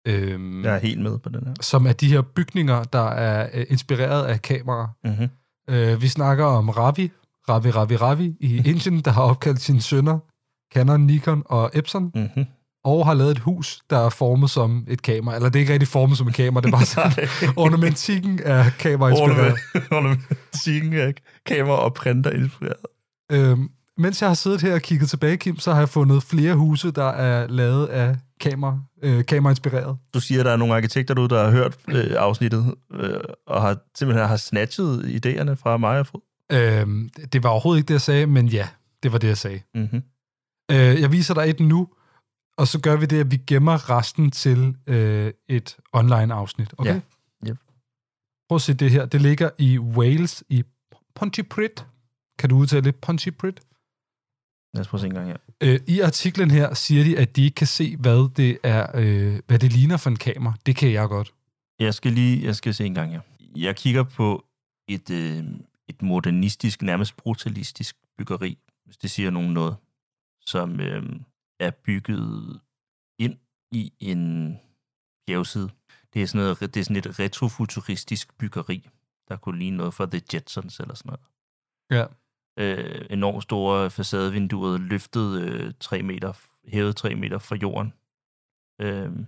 Øhm, 0.08 0.64
Jeg 0.64 0.76
er 0.76 0.80
helt 0.80 1.02
med 1.02 1.18
på 1.20 1.30
den 1.30 1.48
her. 1.48 1.54
som 1.62 1.88
er 1.88 1.94
de 1.94 2.08
her 2.08 2.22
bygninger, 2.22 2.84
der 2.84 3.08
er 3.10 3.50
øh, 3.54 3.66
inspireret 3.70 4.26
af 4.26 4.42
kameraer. 4.42 4.88
Mm-hmm. 5.04 5.30
Øh, 5.76 6.02
vi 6.02 6.08
snakker 6.08 6.46
om 6.46 6.70
Ravi, 6.70 7.12
Ravi 7.50 7.70
Ravi 7.70 7.96
Ravi 7.96 8.36
i 8.40 8.58
Indien, 8.70 9.02
der 9.02 9.12
har 9.12 9.22
opkaldt 9.24 9.62
sine 9.62 9.82
sønner 9.82 10.20
Canon, 10.74 11.02
Nikon 11.02 11.44
og 11.46 11.72
Epson, 11.74 12.12
mm-hmm. 12.16 12.46
Og 12.84 13.06
har 13.06 13.14
lavet 13.14 13.32
et 13.32 13.40
hus, 13.40 13.82
der 13.90 14.06
er 14.06 14.10
formet 14.10 14.50
som 14.50 14.86
et 14.88 15.02
kamera. 15.02 15.36
Eller 15.36 15.50
det 15.50 15.56
er 15.56 15.60
ikke 15.60 15.74
rigtig 15.74 15.88
formet 15.88 16.18
som 16.18 16.28
et 16.28 16.34
kamera, 16.34 16.62
det 16.62 16.68
er 16.68 16.72
bare 16.72 16.86
sådan, 17.12 17.28
ornamentikken 17.56 18.40
er 18.44 18.70
kamerainspireret. 18.80 19.56
Ornamentikken 19.92 20.94
er 20.94 21.12
kamera 21.46 21.78
og 21.78 21.94
printer 21.94 22.32
inspireret. 22.32 22.86
Øhm, 23.32 23.70
mens 23.98 24.22
jeg 24.22 24.30
har 24.30 24.36
siddet 24.36 24.62
her 24.62 24.74
og 24.74 24.82
kigget 24.82 25.10
tilbage, 25.10 25.38
Kim, 25.38 25.60
så 25.60 25.72
har 25.72 25.80
jeg 25.80 25.90
fundet 25.90 26.24
flere 26.24 26.56
huse, 26.56 26.92
der 26.92 27.10
er 27.10 27.48
lavet 27.48 27.88
af 27.88 28.16
kamera, 28.40 28.80
øh, 29.04 29.26
kamerainspireret. 29.26 29.98
Du 30.14 30.20
siger, 30.20 30.40
at 30.40 30.46
der 30.46 30.52
er 30.52 30.58
nogle 30.58 30.76
arkitekter 30.76 31.14
derude, 31.14 31.30
der 31.30 31.44
har 31.44 31.52
hørt 31.52 31.78
øh, 31.90 32.16
afsnittet, 32.18 32.74
øh, 32.94 33.20
og 33.48 33.62
har 33.62 33.78
simpelthen 33.98 34.28
har 34.28 34.38
snatchet 34.38 35.22
idéerne 35.26 35.54
fra 35.54 35.78
mig 35.78 36.00
og 36.00 36.08
Frud. 36.08 36.22
Øhm, 36.52 37.10
det 37.34 37.44
var 37.44 37.50
overhovedet 37.50 37.80
ikke 37.80 37.88
det, 37.88 37.94
jeg 37.94 38.02
sagde, 38.02 38.28
men 38.28 38.48
ja, 38.48 38.68
det 39.04 39.12
var 39.12 39.18
det, 39.18 39.28
jeg 39.28 39.38
sagde. 39.38 39.62
Mm-hmm. 39.76 40.02
Øh, 40.72 41.02
jeg 41.02 41.12
viser 41.12 41.34
dig 41.34 41.50
et 41.50 41.60
nu, 41.60 41.88
og 42.62 42.68
så 42.68 42.80
gør 42.80 42.96
vi 42.96 43.06
det, 43.06 43.20
at 43.20 43.32
vi 43.32 43.38
gemmer 43.48 43.90
resten 43.90 44.32
til 44.32 44.76
øh, 44.88 45.34
et 45.48 45.78
online-afsnit. 45.94 46.74
Okay? 46.78 46.94
Ja. 46.94 47.50
Yep. 47.50 47.58
Prøv 48.50 48.56
at 48.56 48.62
se 48.62 48.74
det 48.74 48.92
her. 48.92 49.06
Det 49.06 49.22
ligger 49.22 49.50
i 49.58 49.80
Wales, 49.80 50.44
i 50.50 50.64
Pontypridd. 51.16 51.84
Kan 52.40 52.50
du 52.50 52.58
udtale 52.58 52.82
det? 52.82 52.96
Pontypridd? 52.96 53.58
Lad 54.74 54.82
os 54.82 54.88
prøve 54.88 55.00
at 55.00 55.02
se 55.02 55.08
en 55.08 55.14
gang 55.14 55.28
her. 55.28 55.38
Øh, 55.62 55.80
I 55.88 56.00
artiklen 56.00 56.52
her 56.52 56.74
siger 56.74 57.04
de, 57.04 57.18
at 57.18 57.36
de 57.36 57.44
ikke 57.44 57.56
kan 57.56 57.68
se, 57.68 57.98
hvad 57.98 58.30
det 58.36 58.58
er, 58.64 58.88
øh, 58.94 59.40
hvad 59.48 59.60
det 59.60 59.74
ligner 59.74 59.98
for 59.98 60.10
en 60.10 60.16
kamera. 60.16 60.54
Det 60.66 60.76
kan 60.76 60.92
jeg 60.92 61.08
godt. 61.08 61.34
Jeg 61.80 61.94
skal 61.94 62.12
lige 62.12 62.46
jeg 62.46 62.56
skal 62.56 62.74
se 62.74 62.86
en 62.86 62.94
gang 62.94 63.12
her. 63.12 63.22
Jeg 63.56 63.76
kigger 63.76 64.04
på 64.04 64.46
et, 64.88 65.10
øh, 65.10 65.44
et 65.88 66.02
modernistisk, 66.02 66.82
nærmest 66.82 67.18
brutalistisk 67.18 67.96
byggeri, 68.18 68.58
hvis 68.86 68.98
det 68.98 69.12
siger 69.12 69.30
nogen 69.30 69.54
noget, 69.54 69.76
som 70.46 70.80
øh, 70.80 71.04
er 71.62 71.72
bygget 71.72 72.62
ind 73.20 73.38
i 73.72 73.94
en 74.00 74.54
bjergside. 75.28 75.70
Det 76.14 76.22
er, 76.22 76.28
sådan 76.28 76.42
noget, 76.42 76.60
det 76.60 76.78
er 76.78 76.84
sådan 76.84 76.96
et 76.96 77.20
retrofuturistisk 77.20 78.38
byggeri, 78.38 78.90
der 79.28 79.38
kunne 79.38 79.60
ligne 79.60 79.78
noget 79.78 79.94
fra 79.94 80.06
The 80.06 80.22
Jetsons 80.34 80.80
eller 80.80 80.94
sådan 80.94 81.10
noget. 81.10 81.22
Ja. 81.92 82.06
Øh, 82.60 83.06
enormt 83.10 83.44
store 83.44 83.90
facadevinduer, 83.90 84.78
løftet 84.78 85.42
øh, 85.42 85.74
3 85.80 86.04
meter, 86.04 86.34
hævet 86.68 86.96
3 86.96 87.16
meter 87.16 87.40
fra 87.40 87.56
jorden. 87.56 87.94
Øh, 88.82 89.26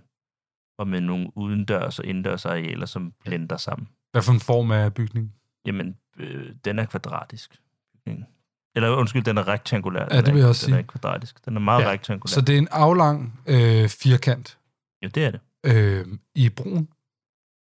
og 0.78 0.88
med 0.88 1.00
nogle 1.00 1.30
udendørs 1.36 1.98
og 1.98 2.04
indendørs 2.04 2.46
arealer, 2.46 2.86
som 2.86 3.12
blender 3.24 3.56
sammen. 3.56 3.88
Hvad 4.12 4.22
for 4.22 4.32
en 4.32 4.40
form 4.40 4.70
af 4.70 4.94
bygning? 4.94 5.34
Jamen, 5.66 5.98
øh, 6.16 6.54
den 6.64 6.78
er 6.78 6.86
kvadratisk. 6.86 7.62
bygningen. 7.92 8.26
Eller 8.76 8.90
undskyld, 8.90 9.22
den 9.22 9.38
er 9.38 9.48
rektangulær. 9.48 10.00
Ja, 10.00 10.04
det 10.04 10.12
er 10.16 10.20
vil 10.22 10.28
ikke- 10.28 10.38
jeg 10.38 10.48
også 10.48 10.66
Den 10.66 10.72
er 10.72 10.76
sige. 10.76 10.80
ikke 10.80 10.88
kvadratisk. 10.88 11.44
Den 11.44 11.56
er 11.56 11.60
meget 11.60 11.82
ja. 11.82 11.88
rektangulær. 11.90 12.30
Så 12.30 12.40
det 12.40 12.54
er 12.54 12.58
en 12.58 12.68
aflang 12.70 13.40
øh, 13.46 13.88
firkant 13.88 14.58
Ja, 15.02 15.08
det 15.08 15.24
er 15.24 15.30
det. 15.30 15.40
øh, 15.64 16.06
i 16.34 16.48
brun. 16.48 16.88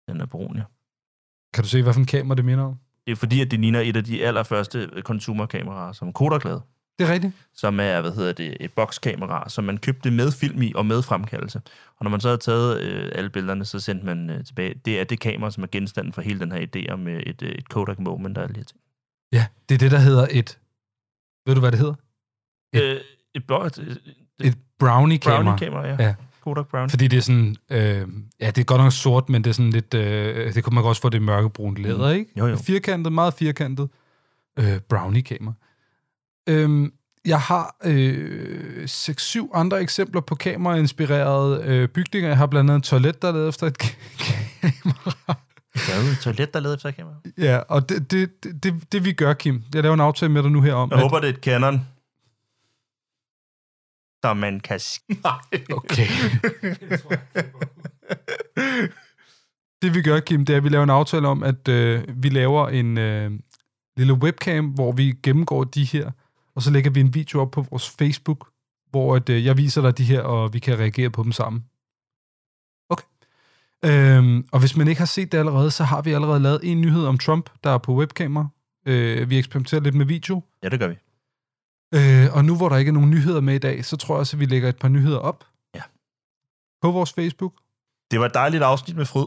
Den 0.09 0.21
er 0.21 0.27
brun, 0.27 0.57
ja. 0.57 0.63
Kan 1.55 1.65
du 1.65 1.69
se, 1.69 1.83
hvad 1.83 1.93
for 1.93 2.01
en 2.01 2.07
kamera 2.07 2.37
det 2.37 2.45
minder 2.45 2.65
om? 2.65 2.75
Det 3.07 3.13
er 3.13 3.17
fordi, 3.17 3.41
at 3.41 3.51
det 3.51 3.61
ligner 3.61 3.81
et 3.81 3.97
af 3.97 4.05
de 4.05 4.25
allerførste 4.27 4.91
consumer-kameraer, 5.01 5.93
som 5.93 6.13
Kodak 6.13 6.45
lavede. 6.45 6.63
Det 6.99 7.09
er 7.09 7.13
rigtigt. 7.13 7.33
Som 7.55 7.81
er, 7.81 8.01
hvad 8.01 8.13
hedder 8.13 8.33
det, 8.33 8.57
et 8.61 8.73
bokskamera, 8.73 9.49
som 9.49 9.65
man 9.65 9.79
købte 9.79 10.11
med 10.11 10.33
film 10.33 10.63
i 10.63 10.73
og 10.75 10.87
med 10.87 11.03
fremkaldelse. 11.03 11.61
Og 11.97 12.05
når 12.05 12.11
man 12.11 12.21
så 12.21 12.29
har 12.29 12.37
taget 12.37 12.81
øh, 12.81 13.13
alle 13.15 13.31
billederne, 13.31 13.65
så 13.65 13.81
sendte 13.81 14.07
man 14.07 14.31
øh, 14.31 14.45
tilbage. 14.45 14.75
Det 14.85 15.01
er 15.01 15.05
det 15.05 15.21
kamera, 15.21 15.51
som 15.51 15.63
er 15.63 15.67
genstanden 15.73 16.13
for 16.13 16.23
hele 16.23 16.41
den 16.41 16.53
her 16.53 16.67
idé 16.77 16.93
om 16.93 17.09
øh, 17.09 17.21
et, 17.21 17.43
øh, 17.43 17.51
et 17.53 17.69
Kodak 17.69 17.99
Moment 17.99 18.39
og 18.39 18.45
alle 18.45 18.55
de 18.55 18.61
her 18.61 18.65
ting. 18.65 18.81
Ja, 19.33 19.47
det 19.69 19.75
er 19.75 19.79
det, 19.79 19.91
der 19.91 19.99
hedder 19.99 20.27
et... 20.31 20.59
Ved 21.47 21.55
du, 21.55 21.61
hvad 21.61 21.71
det 21.73 21.79
hedder? 21.79 21.95
Et, 22.73 22.83
øh, 22.83 23.01
et, 23.35 23.47
bo- 23.47 23.63
et, 23.65 23.79
et, 23.79 23.99
Et 24.41 24.59
brownie-kamera. 24.79 25.43
Brownie-kamera, 25.43 25.87
ja. 25.87 25.97
ja. 25.99 26.15
Kodak 26.45 26.67
Brownie. 26.69 26.91
Fordi 26.91 27.09
det 27.09 27.17
er 27.17 27.21
sådan... 27.21 27.57
Øh, 27.71 28.07
ja, 28.41 28.47
det 28.47 28.59
er 28.59 28.65
godt 28.65 28.81
nok 28.83 28.93
sort, 28.93 29.29
men 29.29 29.45
det 29.45 29.51
er 29.51 29.55
sådan 29.55 29.71
lidt... 29.71 29.95
Øh, 29.95 30.55
det 30.55 30.65
kunne 30.65 30.75
man 30.75 30.85
også 30.85 31.03
få 31.03 31.09
det 31.09 31.23
mørkebrunt 31.23 31.79
læder, 31.79 32.13
Mm. 32.13 32.19
ikke? 32.19 32.31
Jo, 32.39 32.47
jo. 32.47 32.57
Firkantet, 32.57 33.13
meget 33.13 33.35
firkantet. 33.35 33.89
Øh, 34.59 34.81
brownie-kamera. 34.89 35.55
Øhm, 36.49 36.93
jeg 37.25 37.41
har 37.41 37.77
øh, 37.85 38.85
6-7 38.85 39.51
andre 39.55 39.81
eksempler 39.83 40.21
på 40.21 40.35
kamerainspirerede 40.35 41.63
øh, 41.65 41.89
bygninger. 41.89 42.29
Jeg 42.29 42.39
har 42.39 42.47
blandt 42.47 42.71
andet 42.71 42.81
et 42.85 42.89
toilet, 42.89 43.23
der 43.23 43.29
er 43.29 43.33
lavet 43.33 43.49
efter 43.49 43.67
et 43.67 43.79
kamera. 44.59 45.35
Der 45.75 45.95
er 45.95 46.05
jo 46.05 46.11
et 46.13 46.19
toilet, 46.23 46.55
der 46.55 46.71
er 46.71 46.75
efter 46.75 46.91
kamera. 46.91 47.15
Ja, 47.39 47.59
og 47.59 47.89
det, 47.89 48.11
det, 48.11 48.45
det, 48.45 48.63
det, 48.63 48.93
det 48.93 49.05
vi 49.05 49.13
gør, 49.13 49.33
Kim, 49.35 49.63
jeg 49.75 49.83
laver 49.83 49.95
en 49.95 50.01
aftale 50.01 50.33
med 50.33 50.43
dig 50.43 50.51
nu 50.51 50.61
her 50.61 50.75
om, 50.75 50.91
Jeg 50.91 50.99
håber, 50.99 51.21
det 51.21 51.29
er 51.29 51.33
et 51.33 51.41
Canon. 51.41 51.87
så 54.25 54.35
man 54.35 54.61
kan... 54.61 54.81
Okay. 55.73 56.07
det 59.83 59.95
vi 59.95 60.03
gør, 60.03 60.21
Kim, 60.21 60.45
det 60.45 60.53
er, 60.53 60.57
at 60.57 60.65
vi 60.65 60.69
laver 60.69 60.85
en 60.85 60.91
aftale 60.91 61.29
om, 61.29 61.43
at 61.43 61.69
øh, 61.69 62.05
vi 62.09 62.29
laver 62.29 62.69
en 62.69 62.99
øh, 62.99 63.31
lille 63.97 64.15
webcam, 64.15 64.67
hvor 64.67 64.93
vi 64.93 65.15
gennemgår 65.23 65.65
de 65.65 65.85
her, 65.85 66.11
og 66.55 66.63
så 66.63 66.71
lægger 66.71 66.91
vi 66.91 67.01
en 67.01 67.15
video 67.15 67.41
op 67.41 67.51
på 67.51 67.67
vores 67.71 67.91
Facebook, 67.91 68.49
hvor 68.91 69.17
at, 69.17 69.29
øh, 69.29 69.45
jeg 69.45 69.57
viser 69.57 69.83
dig 69.83 69.99
de 69.99 70.05
her, 70.05 70.21
og 70.21 70.53
vi 70.53 70.59
kan 70.59 70.79
reagere 70.79 71.11
på 71.11 71.23
dem 71.23 71.33
sammen. 71.33 71.65
Øhm, 73.85 74.49
og 74.53 74.61
hvis 74.61 74.77
man 74.77 74.89
ikke 74.89 75.01
har 75.01 75.07
set 75.07 75.33
det 75.33 75.39
allerede, 75.39 75.71
så 75.71 75.85
har 75.85 76.03
vi 76.03 76.13
allerede 76.13 76.41
lavet 76.41 76.61
en 76.63 76.81
nyhed 76.81 77.07
om 77.07 77.19
Trump, 77.19 77.51
der 77.65 77.71
er 77.71 77.79
på 77.79 77.95
webkamera. 77.95 78.49
Øh, 78.87 79.31
vi 79.31 79.39
eksperimenterer 79.39 79.81
lidt 79.81 79.95
med 79.95 80.07
video. 80.07 80.43
Ja, 80.63 80.69
det 80.69 80.79
gør 80.81 80.89
vi. 80.89 80.97
Øh, 81.95 82.37
og 82.37 82.45
nu 82.45 82.57
hvor 82.57 82.69
der 82.69 82.77
ikke 82.77 82.89
er 82.89 82.93
nogen 82.93 83.11
nyheder 83.11 83.41
med 83.41 83.55
i 83.55 83.59
dag, 83.59 83.85
så 83.85 83.97
tror 83.97 84.15
jeg 84.15 84.21
også, 84.21 84.37
at 84.37 84.41
vi 84.41 84.47
lægger 84.47 84.69
et 84.69 84.77
par 84.77 84.89
nyheder 84.89 85.19
op. 85.19 85.45
Ja. 85.75 85.83
På 86.83 86.91
vores 86.91 87.13
Facebook. 87.13 87.55
Det 88.11 88.21
var 88.21 88.27
et 88.27 88.35
dejligt 88.35 88.63
afsnit 88.63 88.97
med 88.97 89.07
Fryd. 89.07 89.27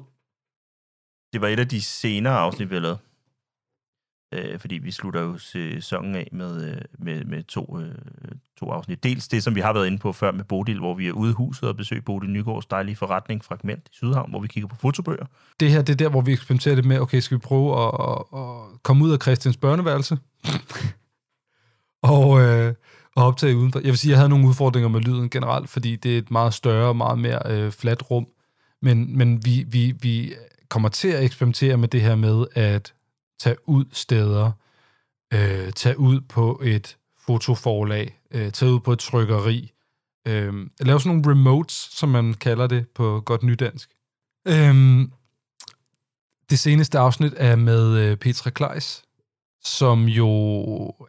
Det 1.34 1.42
var 1.42 1.48
et 1.48 1.60
af 1.60 1.68
de 1.68 1.82
senere 1.82 2.38
afsnit, 2.38 2.70
vi 2.70 2.76
har 2.76 2.82
lavet. 2.82 3.00
Øh, 4.32 4.60
fordi 4.60 4.76
vi 4.76 4.92
slutter 4.92 5.22
jo 5.22 5.38
sæsonen 5.38 6.16
af 6.16 6.30
med, 6.32 6.72
øh, 6.72 6.82
med, 7.00 7.26
med 7.26 7.44
to, 7.44 7.80
øh, 7.80 7.96
to 8.60 8.72
afsnit. 8.72 9.04
Dels 9.04 9.28
det, 9.28 9.44
som 9.44 9.56
vi 9.56 9.62
har 9.62 9.74
været 9.74 9.88
inde 9.88 9.98
på 9.98 10.14
før 10.14 10.32
med 10.32 10.44
Bodil, 10.44 10.80
hvor 10.80 10.94
vi 10.94 11.08
er 11.08 11.12
ude 11.12 11.32
i 11.32 11.34
huset 11.34 11.70
og 11.70 11.78
besøger 11.78 12.02
Bodil 12.02 12.30
Nygaards 12.30 12.66
dejlige 12.66 12.96
forretning 12.96 13.44
Fragment 13.44 13.88
i 13.88 13.90
Sydhavn, 13.92 14.30
hvor 14.30 14.40
vi 14.40 14.48
kigger 14.48 14.68
på 14.68 14.76
fotobøger. 14.76 15.26
Det 15.60 15.72
her, 15.72 15.82
det 15.82 15.94
er 15.94 15.98
der, 15.98 16.10
hvor 16.10 16.22
vi 16.22 16.34
eksperimenterer 16.34 16.76
lidt 16.76 16.86
med, 16.86 17.00
okay, 17.00 17.20
skal 17.20 17.38
vi 17.38 17.40
prøve 17.40 17.84
at, 17.84 17.92
at, 18.00 18.40
at 18.40 18.82
komme 18.84 19.06
ud 19.06 19.12
af 19.12 19.20
Christians 19.22 19.58
børneværelse? 19.58 20.18
og, 22.14 22.42
øh, 22.42 22.74
og 23.16 23.26
optage 23.26 23.58
udenfor. 23.58 23.80
Jeg 23.80 23.90
vil 23.90 23.98
sige, 23.98 24.10
at 24.10 24.12
jeg 24.12 24.20
havde 24.20 24.30
nogle 24.30 24.48
udfordringer 24.48 24.90
med 24.90 25.02
lyden 25.02 25.30
generelt, 25.30 25.70
fordi 25.70 25.96
det 25.96 26.14
er 26.14 26.18
et 26.18 26.32
meget 26.32 26.54
større 26.54 26.88
og 26.88 26.96
meget 26.96 27.20
mere 27.20 27.40
øh, 27.46 27.72
fladt 27.72 28.12
rum. 28.12 28.28
Men, 28.82 29.18
men 29.18 29.46
vi, 29.46 29.66
vi, 29.68 29.94
vi 30.02 30.34
kommer 30.70 30.90
til 30.90 31.08
at 31.08 31.24
eksperimentere 31.24 31.78
med 31.78 31.88
det 31.88 32.02
her 32.02 32.16
med 32.16 32.46
at 32.56 32.94
tage 33.40 33.70
ud 33.70 33.86
steder, 33.92 34.52
øh, 35.34 35.72
tage 35.72 36.00
ud 36.00 36.22
på 36.22 36.62
et 36.64 36.98
fotoforlag, 37.26 38.20
øh, 38.32 38.52
tage 38.52 38.72
ud 38.72 38.80
på 38.80 38.92
et 38.92 39.00
trykkeri, 39.00 39.72
øh, 40.28 40.54
lave 40.80 41.00
sådan 41.00 41.18
nogle 41.18 41.32
remotes, 41.32 41.90
som 41.92 42.10
man 42.10 42.34
kalder 42.34 42.68
det 42.68 42.88
på 42.96 43.22
godt 43.26 43.44
nydansk. 43.44 43.90
Øh, 44.48 45.08
det 46.50 46.60
seneste 46.60 47.00
afsnit 47.00 47.34
er 47.38 47.56
med 47.56 47.98
øh, 47.98 48.18
Petra 48.18 48.50
Kleis, 48.50 49.04
som 49.64 50.04
jo 50.04 50.28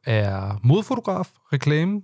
er 0.05 0.61
modfotograf, 0.63 1.31
reklame, 1.53 2.03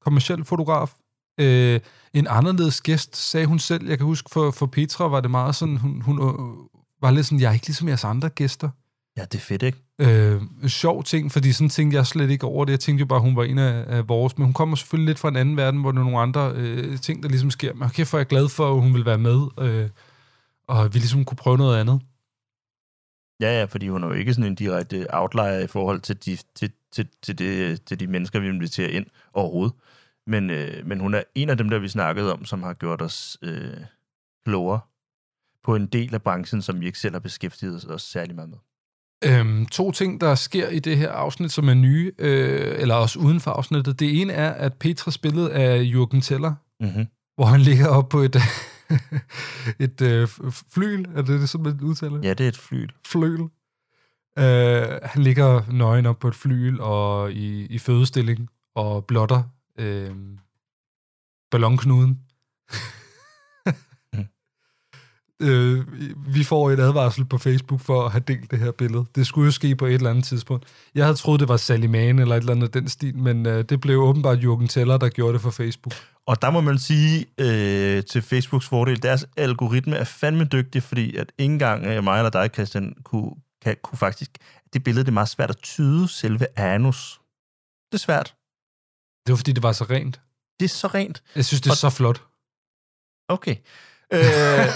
kommersiel 0.00 0.44
fotograf. 0.44 0.94
Øh, 1.40 1.80
en 2.12 2.26
anderledes 2.30 2.80
gæst, 2.80 3.16
sagde 3.16 3.46
hun 3.46 3.58
selv. 3.58 3.88
Jeg 3.88 3.98
kan 3.98 4.06
huske, 4.06 4.30
for, 4.32 4.50
for 4.50 4.66
Petra 4.66 5.08
var 5.08 5.20
det 5.20 5.30
meget 5.30 5.54
sådan, 5.54 5.76
hun, 5.76 6.00
hun 6.00 6.18
øh, 6.22 6.80
var 7.00 7.10
lidt 7.10 7.26
sådan, 7.26 7.40
jeg 7.40 7.48
er 7.48 7.52
ikke 7.52 7.66
ligesom 7.66 7.88
jeres 7.88 8.04
andre 8.04 8.28
gæster. 8.28 8.70
Ja, 9.16 9.22
det 9.22 9.34
er 9.34 9.42
fedt, 9.42 9.62
ikke? 9.62 9.78
Øh, 9.98 10.42
sjov 10.68 11.04
ting, 11.04 11.32
fordi 11.32 11.52
sådan 11.52 11.68
tænkte 11.68 11.96
jeg 11.96 12.06
slet 12.06 12.30
ikke 12.30 12.46
over 12.46 12.64
det. 12.64 12.72
Jeg 12.72 12.80
tænkte 12.80 13.00
jo 13.00 13.06
bare, 13.06 13.20
hun 13.20 13.36
var 13.36 13.44
en 13.44 13.58
af, 13.58 13.84
af 13.96 14.08
vores, 14.08 14.38
men 14.38 14.44
hun 14.44 14.54
kommer 14.54 14.76
selvfølgelig 14.76 15.06
lidt 15.06 15.18
fra 15.18 15.28
en 15.28 15.36
anden 15.36 15.56
verden, 15.56 15.80
hvor 15.80 15.92
der 15.92 15.98
er 15.98 16.04
nogle 16.04 16.18
andre 16.18 16.52
øh, 16.56 16.98
ting, 16.98 17.22
der 17.22 17.28
ligesom 17.28 17.50
sker. 17.50 17.74
Men 17.74 17.88
for 17.90 18.16
jeg 18.16 18.24
er 18.24 18.28
glad 18.28 18.48
for, 18.48 18.74
at 18.74 18.80
hun 18.80 18.94
vil 18.94 19.06
være 19.06 19.18
med, 19.18 19.40
øh, 19.60 19.88
og 20.66 20.94
vi 20.94 20.98
ligesom 20.98 21.24
kunne 21.24 21.36
prøve 21.36 21.56
noget 21.58 21.80
andet. 21.80 22.00
Ja, 23.40 23.58
ja, 23.58 23.64
fordi 23.64 23.88
hun 23.88 24.04
er 24.04 24.08
jo 24.08 24.12
ikke 24.12 24.34
sådan 24.34 24.50
en 24.50 24.54
direkte 24.54 25.06
outlier 25.08 25.58
i 25.58 25.66
forhold 25.66 26.00
til 26.00 26.24
de, 26.24 26.38
til, 26.54 26.72
til, 26.92 27.08
til, 27.22 27.38
det, 27.38 27.82
til 27.84 28.00
de 28.00 28.06
mennesker, 28.06 28.40
vi 28.40 28.48
inviterer 28.48 28.88
ind 28.88 29.06
overhovedet. 29.32 29.74
Men, 30.26 30.50
øh, 30.50 30.86
men 30.86 31.00
hun 31.00 31.14
er 31.14 31.22
en 31.34 31.50
af 31.50 31.56
dem, 31.56 31.68
der 31.68 31.78
vi 31.78 31.88
snakkede 31.88 32.32
om, 32.32 32.44
som 32.44 32.62
har 32.62 32.74
gjort 32.74 33.02
os 33.02 33.38
øh, 33.42 33.76
klogere 34.44 34.80
på 35.64 35.76
en 35.76 35.86
del 35.86 36.14
af 36.14 36.22
branchen, 36.22 36.62
som 36.62 36.80
vi 36.80 36.86
ikke 36.86 36.98
selv 36.98 37.14
har 37.14 37.20
beskæftiget 37.20 37.90
os 37.90 38.02
særlig 38.02 38.34
meget 38.34 38.50
med. 38.50 38.58
Øhm, 39.26 39.66
to 39.66 39.90
ting, 39.90 40.20
der 40.20 40.34
sker 40.34 40.68
i 40.68 40.78
det 40.78 40.96
her 40.96 41.10
afsnit, 41.10 41.52
som 41.52 41.68
er 41.68 41.74
nye, 41.74 42.12
øh, 42.18 42.74
eller 42.80 42.94
også 42.94 43.18
uden 43.18 43.40
for 43.40 43.50
afsnittet. 43.50 44.00
Det 44.00 44.20
ene 44.20 44.32
er, 44.32 44.50
at 44.50 44.74
Petra 44.74 45.10
spillet 45.10 45.48
af 45.48 45.84
Jürgen 45.84 46.20
Teller, 46.20 46.54
mm-hmm. 46.80 47.06
hvor 47.36 47.44
han 47.44 47.60
ligger 47.60 47.88
op 47.88 48.08
på 48.08 48.18
et, 48.18 48.36
et 49.86 50.00
øh, 50.00 50.28
flyl. 50.72 51.04
Er 51.14 51.22
det 51.22 51.40
det, 51.40 51.48
som 51.48 51.60
man 51.60 51.80
udtaler? 51.82 52.20
Ja, 52.22 52.34
det 52.34 52.44
er 52.44 52.48
et 52.48 52.56
flyl. 52.56 52.88
Flyl. 53.06 53.40
Øh, 54.38 54.98
han 55.02 55.22
ligger 55.22 55.72
nøgen 55.72 56.06
op 56.06 56.18
på 56.18 56.28
et 56.28 56.34
flyl 56.34 56.80
og 56.80 57.32
i, 57.32 57.66
i 57.66 57.78
fødestilling 57.78 58.48
og 58.74 59.04
blotter 59.04 59.42
øh, 59.78 60.10
ballonknuden. 61.50 62.20
øh, 65.42 65.84
vi 66.34 66.44
får 66.44 66.70
et 66.70 66.80
advarsel 66.80 67.24
på 67.24 67.38
Facebook 67.38 67.80
for 67.80 68.04
at 68.04 68.12
have 68.12 68.22
delt 68.28 68.50
det 68.50 68.58
her 68.58 68.70
billede. 68.70 69.04
Det 69.14 69.26
skulle 69.26 69.44
jo 69.44 69.52
ske 69.52 69.76
på 69.76 69.86
et 69.86 69.94
eller 69.94 70.10
andet 70.10 70.24
tidspunkt. 70.24 70.66
Jeg 70.94 71.04
havde 71.04 71.16
troet, 71.16 71.40
det 71.40 71.48
var 71.48 71.56
Salimane 71.56 72.22
eller 72.22 72.36
et 72.36 72.40
eller 72.40 72.54
andet 72.54 72.74
den 72.74 72.88
stil, 72.88 73.16
men 73.16 73.46
øh, 73.46 73.64
det 73.64 73.80
blev 73.80 73.98
åbenbart 73.98 74.38
Jürgen 74.38 74.66
Teller, 74.66 74.96
der 74.96 75.08
gjorde 75.08 75.32
det 75.32 75.40
for 75.40 75.50
Facebook. 75.50 75.94
Og 76.26 76.42
der 76.42 76.50
må 76.50 76.60
man 76.60 76.78
sige 76.78 77.26
øh, 77.38 78.04
til 78.04 78.22
Facebooks 78.22 78.68
fordel, 78.68 79.02
deres 79.02 79.26
algoritme 79.36 79.96
er 79.96 80.04
fandme 80.04 80.44
dygtig, 80.44 80.82
fordi 80.82 81.16
at 81.16 81.32
ikke 81.38 81.52
engang 81.52 81.86
øh, 81.86 82.04
mig 82.04 82.18
eller 82.18 82.30
dig, 82.30 82.50
Christian, 82.54 82.94
kunne, 83.04 83.30
kan, 83.62 83.76
kunne 83.82 83.98
faktisk... 83.98 84.30
Det 84.72 84.84
billede 84.84 85.04
det 85.04 85.08
er 85.10 85.14
meget 85.14 85.28
svært 85.28 85.50
at 85.50 85.58
tyde 85.58 86.08
selve 86.08 86.46
anus. 86.56 87.20
Det 87.92 87.98
er 87.98 88.02
svært. 88.02 88.34
Det 89.26 89.32
var, 89.32 89.36
fordi 89.36 89.52
det 89.52 89.62
var 89.62 89.72
så 89.72 89.84
rent. 89.84 90.20
Det 90.60 90.64
er 90.64 90.68
så 90.68 90.86
rent. 90.86 91.22
Jeg 91.36 91.44
synes, 91.44 91.60
det 91.60 91.66
er 91.66 91.72
og, 91.72 91.76
så 91.76 91.90
flot. 91.90 92.22
Okay. 93.28 93.56
Øh, 94.12 94.66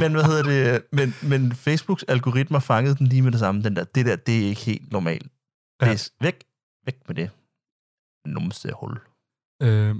men 0.00 0.12
hvad 0.12 0.24
hedder 0.24 0.42
det? 0.42 0.82
Men, 0.92 1.14
men 1.22 1.52
Facebooks 1.52 2.02
algoritmer 2.02 2.58
fangede 2.58 2.96
den 2.96 3.06
lige 3.06 3.22
med 3.22 3.32
det 3.32 3.40
samme. 3.40 3.62
Den 3.62 3.76
der, 3.76 3.84
det 3.84 4.06
der, 4.06 4.16
det 4.16 4.44
er 4.44 4.48
ikke 4.48 4.60
helt 4.60 4.92
normalt. 4.92 5.26
Ja. 5.82 5.96
Væk, 6.20 6.44
væk 6.86 6.96
med 7.08 7.14
det. 7.14 7.30
Numse 8.26 8.70
hul. 8.80 8.98
Øh, 9.62 9.96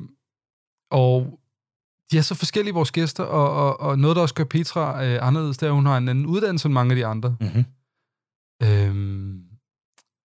og 0.91 1.39
de 2.11 2.19
er 2.19 2.23
så 2.23 2.35
forskellige, 2.35 2.75
vores 2.75 2.93
gæster, 2.93 3.25
og, 3.25 3.53
og, 3.53 3.81
og 3.81 3.99
noget, 3.99 4.17
der 4.17 4.23
også 4.23 4.35
gør 4.35 4.45
Petra 4.45 5.05
øh, 5.05 5.27
anderledes, 5.27 5.59
det 5.59 5.67
er, 5.67 5.71
at 5.71 5.75
hun 5.75 5.87
har 5.87 5.97
en 5.97 6.09
anden 6.09 6.27
uddannelse 6.27 6.67
end 6.67 6.73
mange 6.73 6.93
af 6.93 6.97
de 6.97 7.07
andre. 7.07 7.37
Mm-hmm. 7.41 7.65
Øhm, 8.63 9.45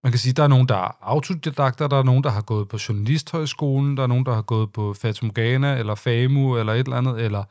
man 0.03 0.11
kan 0.11 0.19
sige, 0.19 0.33
der 0.33 0.43
er 0.43 0.47
nogen, 0.47 0.67
der 0.67 0.75
er 0.75 0.97
autodidakter, 1.01 1.87
der 1.87 1.97
er 1.97 2.03
nogen, 2.03 2.23
der 2.23 2.29
har 2.29 2.41
gået 2.41 2.67
på 2.67 2.77
Journalisthøjskolen, 2.89 3.97
der 3.97 4.03
er 4.03 4.07
nogen, 4.07 4.25
der 4.25 4.33
har 4.33 4.41
gået 4.41 4.73
på 4.73 4.93
Fatum 4.93 5.33
Ghana, 5.33 5.77
eller 5.77 5.95
FAMU, 5.95 6.57
eller 6.57 6.73
et 6.73 6.79
eller 6.79 6.97
andet, 6.97 7.21
eller 7.21 7.43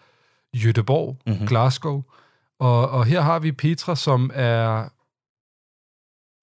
Jødeborg, 0.55 1.19
mm-hmm. 1.27 1.47
Glasgow. 1.47 2.03
Og, 2.61 2.89
og 2.89 3.05
her 3.05 3.21
har 3.21 3.39
vi 3.39 3.53
Petra, 3.53 3.97
som 3.97 4.31
er 4.35 4.89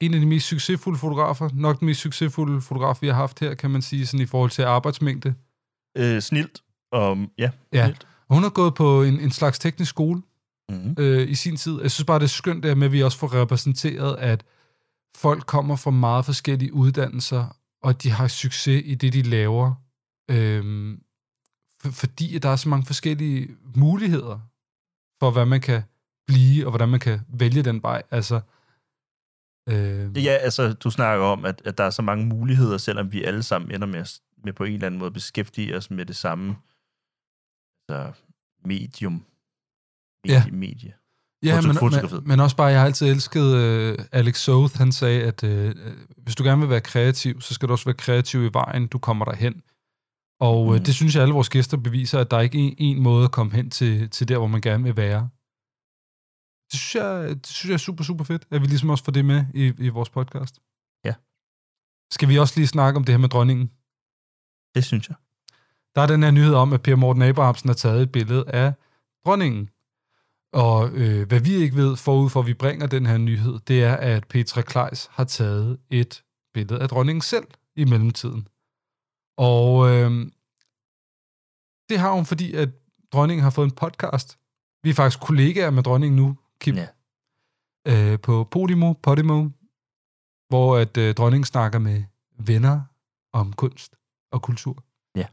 en 0.01 0.13
af 0.13 0.19
de 0.19 0.25
mest 0.25 0.47
succesfulde 0.47 0.99
fotografer, 0.99 1.49
nok 1.53 1.79
den 1.79 1.85
mest 1.85 2.01
succesfulde 2.01 2.61
fotograf, 2.61 3.01
vi 3.01 3.07
har 3.07 3.13
haft 3.13 3.39
her, 3.39 3.53
kan 3.53 3.71
man 3.71 3.81
sige, 3.81 4.05
sådan 4.05 4.23
i 4.23 4.25
forhold 4.25 4.51
til 4.51 4.61
arbejdsmængde. 4.61 5.33
Øh, 5.97 6.21
snilt. 6.21 6.61
Um, 6.95 7.31
ja, 7.37 7.49
ja. 7.73 7.85
Snilt. 7.85 8.07
Hun 8.29 8.43
har 8.43 8.49
gået 8.49 8.73
på 8.73 9.03
en, 9.03 9.19
en 9.19 9.31
slags 9.31 9.59
teknisk 9.59 9.89
skole 9.89 10.21
mm-hmm. 10.69 10.95
øh, 10.99 11.29
i 11.29 11.35
sin 11.35 11.57
tid. 11.57 11.81
Jeg 11.81 11.91
synes 11.91 12.05
bare, 12.05 12.19
det 12.19 12.23
er 12.23 12.27
skønt 12.27 12.63
det 12.63 12.77
med, 12.77 12.87
at 12.87 12.93
vi 12.93 13.03
også 13.03 13.17
får 13.17 13.33
repræsenteret, 13.33 14.15
at 14.15 14.43
folk 15.17 15.45
kommer 15.45 15.75
fra 15.75 15.91
meget 15.91 16.25
forskellige 16.25 16.73
uddannelser, 16.73 17.55
og 17.83 18.03
de 18.03 18.11
har 18.11 18.27
succes 18.27 18.81
i 18.85 18.95
det, 18.95 19.13
de 19.13 19.21
laver. 19.21 19.73
Øhm, 20.31 21.01
fordi 21.85 22.39
der 22.39 22.49
er 22.49 22.55
så 22.55 22.69
mange 22.69 22.85
forskellige 22.85 23.55
muligheder 23.75 24.39
for, 25.19 25.31
hvad 25.31 25.45
man 25.45 25.61
kan 25.61 25.83
blive, 26.27 26.65
og 26.65 26.71
hvordan 26.71 26.89
man 26.89 26.99
kan 26.99 27.21
vælge 27.27 27.63
den 27.63 27.83
vej. 27.83 28.01
Altså, 28.11 28.41
øh... 29.69 30.25
Ja, 30.25 30.31
altså, 30.31 30.73
du 30.73 30.91
snakker 30.91 31.25
om, 31.25 31.45
at, 31.45 31.61
at 31.65 31.77
der 31.77 31.83
er 31.83 31.89
så 31.89 32.01
mange 32.01 32.25
muligheder, 32.25 32.77
selvom 32.77 33.11
vi 33.11 33.23
alle 33.23 33.43
sammen 33.43 33.71
ender 33.71 33.87
med, 33.87 34.05
med 34.43 34.53
på 34.53 34.63
en 34.63 34.73
eller 34.73 34.87
anden 34.87 34.99
måde 34.99 35.11
beskæftige 35.11 35.77
os 35.77 35.91
med 35.91 36.05
det 36.05 36.15
samme 36.15 36.55
altså, 37.89 38.21
medium. 38.65 39.25
Medie, 40.23 40.43
ja. 40.45 40.51
medie. 40.51 40.93
Ja, 41.43 41.61
men, 41.61 41.77
men, 41.81 42.27
men 42.27 42.39
også 42.39 42.55
bare, 42.55 42.67
jeg 42.67 42.79
har 42.79 42.85
altid 42.85 43.07
elsket 43.07 43.97
uh, 43.99 44.05
Alex 44.11 44.37
Soth, 44.37 44.77
han 44.77 44.91
sagde, 44.91 45.23
at 45.23 45.43
uh, 45.43 45.71
hvis 46.17 46.35
du 46.35 46.43
gerne 46.43 46.61
vil 46.61 46.69
være 46.69 46.81
kreativ, 46.81 47.41
så 47.41 47.53
skal 47.53 47.67
du 47.67 47.73
også 47.73 47.85
være 47.85 47.95
kreativ 47.95 48.45
i 48.45 48.49
vejen, 48.53 48.87
du 48.87 48.97
kommer 48.97 49.25
derhen. 49.25 49.61
Og 50.39 50.65
mm. 50.65 50.71
uh, 50.71 50.77
det 50.77 50.95
synes 50.95 51.15
jeg, 51.15 51.21
alle 51.21 51.33
vores 51.33 51.49
gæster 51.49 51.77
beviser, 51.77 52.19
at 52.19 52.31
der 52.31 52.37
er 52.37 52.41
ikke 52.41 52.57
en, 52.57 52.75
en 52.77 53.03
måde 53.03 53.25
at 53.25 53.31
komme 53.31 53.53
hen 53.53 53.69
til, 53.69 54.09
til 54.09 54.27
der, 54.27 54.37
hvor 54.37 54.47
man 54.47 54.61
gerne 54.61 54.83
vil 54.83 54.97
være. 54.97 55.29
Det 56.71 56.79
synes, 56.79 56.95
jeg, 56.95 57.29
det 57.29 57.47
synes 57.47 57.69
jeg 57.69 57.73
er 57.73 57.77
super, 57.77 58.03
super 58.03 58.23
fedt, 58.23 58.47
at 58.51 58.61
vi 58.61 58.67
ligesom 58.67 58.89
også 58.89 59.03
får 59.03 59.11
det 59.11 59.25
med 59.25 59.45
i, 59.53 59.73
i 59.77 59.89
vores 59.89 60.09
podcast. 60.09 60.59
Ja. 61.05 61.13
Skal 62.11 62.29
vi 62.29 62.39
også 62.39 62.53
lige 62.59 62.67
snakke 62.67 62.97
om 62.97 63.03
det 63.03 63.13
her 63.13 63.19
med 63.19 63.29
dronningen? 63.29 63.71
Det 64.75 64.83
synes 64.85 65.09
jeg. 65.09 65.17
Der 65.95 66.01
er 66.01 66.07
den 66.07 66.23
her 66.23 66.31
nyhed 66.31 66.53
om, 66.53 66.73
at 66.73 66.81
Per 66.81 66.95
Morten 66.95 67.21
Abrahamsen 67.21 67.69
har 67.69 67.75
taget 67.75 68.01
et 68.01 68.11
billede 68.11 68.43
af 68.47 68.73
dronningen. 69.25 69.69
Og 70.53 70.89
øh, 70.91 71.27
hvad 71.27 71.39
vi 71.39 71.53
ikke 71.53 71.75
ved 71.75 71.95
forud 71.95 72.29
for, 72.29 72.39
at 72.39 72.47
vi 72.47 72.53
bringer 72.53 72.87
den 72.87 73.05
her 73.05 73.17
nyhed, 73.17 73.59
det 73.67 73.83
er, 73.83 73.95
at 73.95 74.27
Petra 74.27 74.61
Kleis 74.61 75.09
har 75.11 75.23
taget 75.23 75.79
et 75.89 76.23
billede 76.53 76.81
af 76.81 76.89
dronningen 76.89 77.21
selv 77.21 77.47
i 77.75 77.85
mellemtiden. 77.85 78.47
Og 79.39 79.89
øh, 79.89 80.11
Det 81.89 81.99
har 81.99 82.11
hun, 82.11 82.25
fordi 82.25 82.53
at 82.53 82.69
dronningen 83.13 83.43
har 83.43 83.49
fået 83.49 83.65
en 83.65 83.75
podcast. 83.75 84.39
Vi 84.83 84.89
er 84.89 84.93
faktisk 84.93 85.19
kollegaer 85.19 85.69
med 85.69 85.83
dronningen 85.83 86.15
nu, 86.15 86.37
Kim. 86.61 86.75
Ja. 86.75 86.87
Øh, 87.87 88.19
på 88.19 88.43
Podimo, 88.51 88.93
Podimo, 88.93 89.49
hvor 90.49 90.77
at 90.77 90.97
øh, 90.97 91.15
dronningen 91.15 91.45
snakker 91.45 91.79
med 91.79 92.03
venner 92.39 92.81
om 93.33 93.53
kunst 93.53 93.95
og 94.31 94.41
kultur. 94.41 94.83
Ja. 95.15 95.25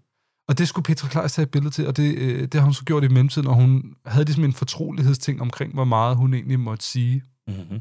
Og 0.49 0.59
det 0.59 0.69
skulle 0.69 0.85
Petra 0.85 1.09
Kleis 1.09 1.33
tage 1.33 1.45
et 1.45 1.51
billede 1.51 1.75
til, 1.75 1.87
og 1.87 1.97
det, 1.97 2.19
øh, 2.19 2.41
det 2.43 2.55
har 2.55 2.65
hun 2.65 2.75
så 2.75 2.85
gjort 2.85 3.05
i 3.05 3.09
mellemtiden, 3.09 3.49
og 3.49 3.55
hun 3.55 3.97
havde 4.07 4.25
ligesom 4.25 4.45
en 4.45 4.53
fortrolighedsting 4.53 5.41
omkring, 5.41 5.75
hvor 5.75 5.85
meget 5.85 6.17
hun 6.17 6.35
egentlig 6.35 6.61
måtte 6.61 6.85
sige. 6.85 7.23
Mm-hmm. 7.49 7.81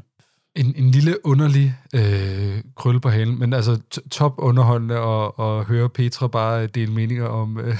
En, 0.56 0.76
en 0.76 0.90
lille 0.90 1.26
underlig 1.26 1.78
øh, 1.94 2.64
krølle 2.76 3.00
på 3.00 3.08
halen, 3.08 3.38
men 3.38 3.52
altså 3.52 3.82
top 4.10 4.34
underholdende 4.38 4.96
at, 4.98 5.32
at 5.38 5.64
høre 5.64 5.90
Petra 5.90 6.28
bare 6.28 6.66
dele 6.66 6.92
meninger 6.92 7.26
om 7.26 7.58
øh, 7.58 7.74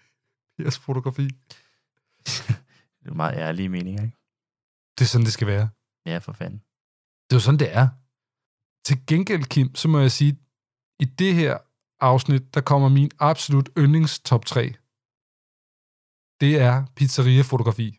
Piers 0.58 0.78
fotografi. 0.78 1.28
Det 3.02 3.08
er 3.08 3.14
meget 3.14 3.36
ærlige 3.36 3.68
meninger, 3.68 4.02
ikke? 4.02 4.16
Det 4.98 5.04
er 5.04 5.08
sådan, 5.08 5.24
det 5.24 5.32
skal 5.32 5.46
være. 5.46 5.68
Ja, 6.06 6.18
for 6.18 6.32
fanden. 6.32 6.58
Det 7.30 7.32
er 7.32 7.36
jo 7.36 7.40
sådan, 7.40 7.60
det 7.60 7.76
er. 7.76 7.88
Til 8.84 9.06
gengæld, 9.06 9.44
Kim, 9.44 9.74
så 9.74 9.88
må 9.88 10.00
jeg 10.00 10.12
sige, 10.12 10.36
i 11.00 11.04
det 11.04 11.34
her 11.34 11.58
afsnit, 12.00 12.54
der 12.54 12.60
kommer 12.60 12.88
min 12.88 13.10
absolut 13.18 13.70
yndlings 13.78 14.20
top 14.20 14.44
3. 14.44 14.74
Det 16.40 16.60
er 16.60 16.84
pizzeria-fotografi. 16.96 17.98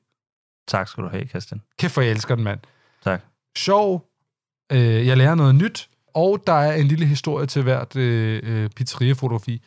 Tak 0.67 0.87
skal 0.87 1.03
du 1.03 1.09
have, 1.09 1.27
Christian. 1.27 1.61
Kæft, 1.77 1.93
for 1.93 2.01
jeg 2.01 2.11
elsker 2.11 2.35
den, 2.35 2.43
mand. 2.43 2.59
Tak. 3.03 3.21
Sjov. 3.57 4.12
Øh, 4.72 5.07
jeg 5.07 5.18
lærer 5.18 5.35
noget 5.35 5.56
nyt. 5.56 5.90
Og 6.15 6.44
der 6.48 6.53
er 6.53 6.76
en 6.76 6.88
lille 6.88 7.06
historie 7.06 7.45
til 7.45 7.64
hvert 7.64 7.95
øh, 7.95 8.41
øh, 8.44 8.69
pizzeria-fotografi. 8.69 9.61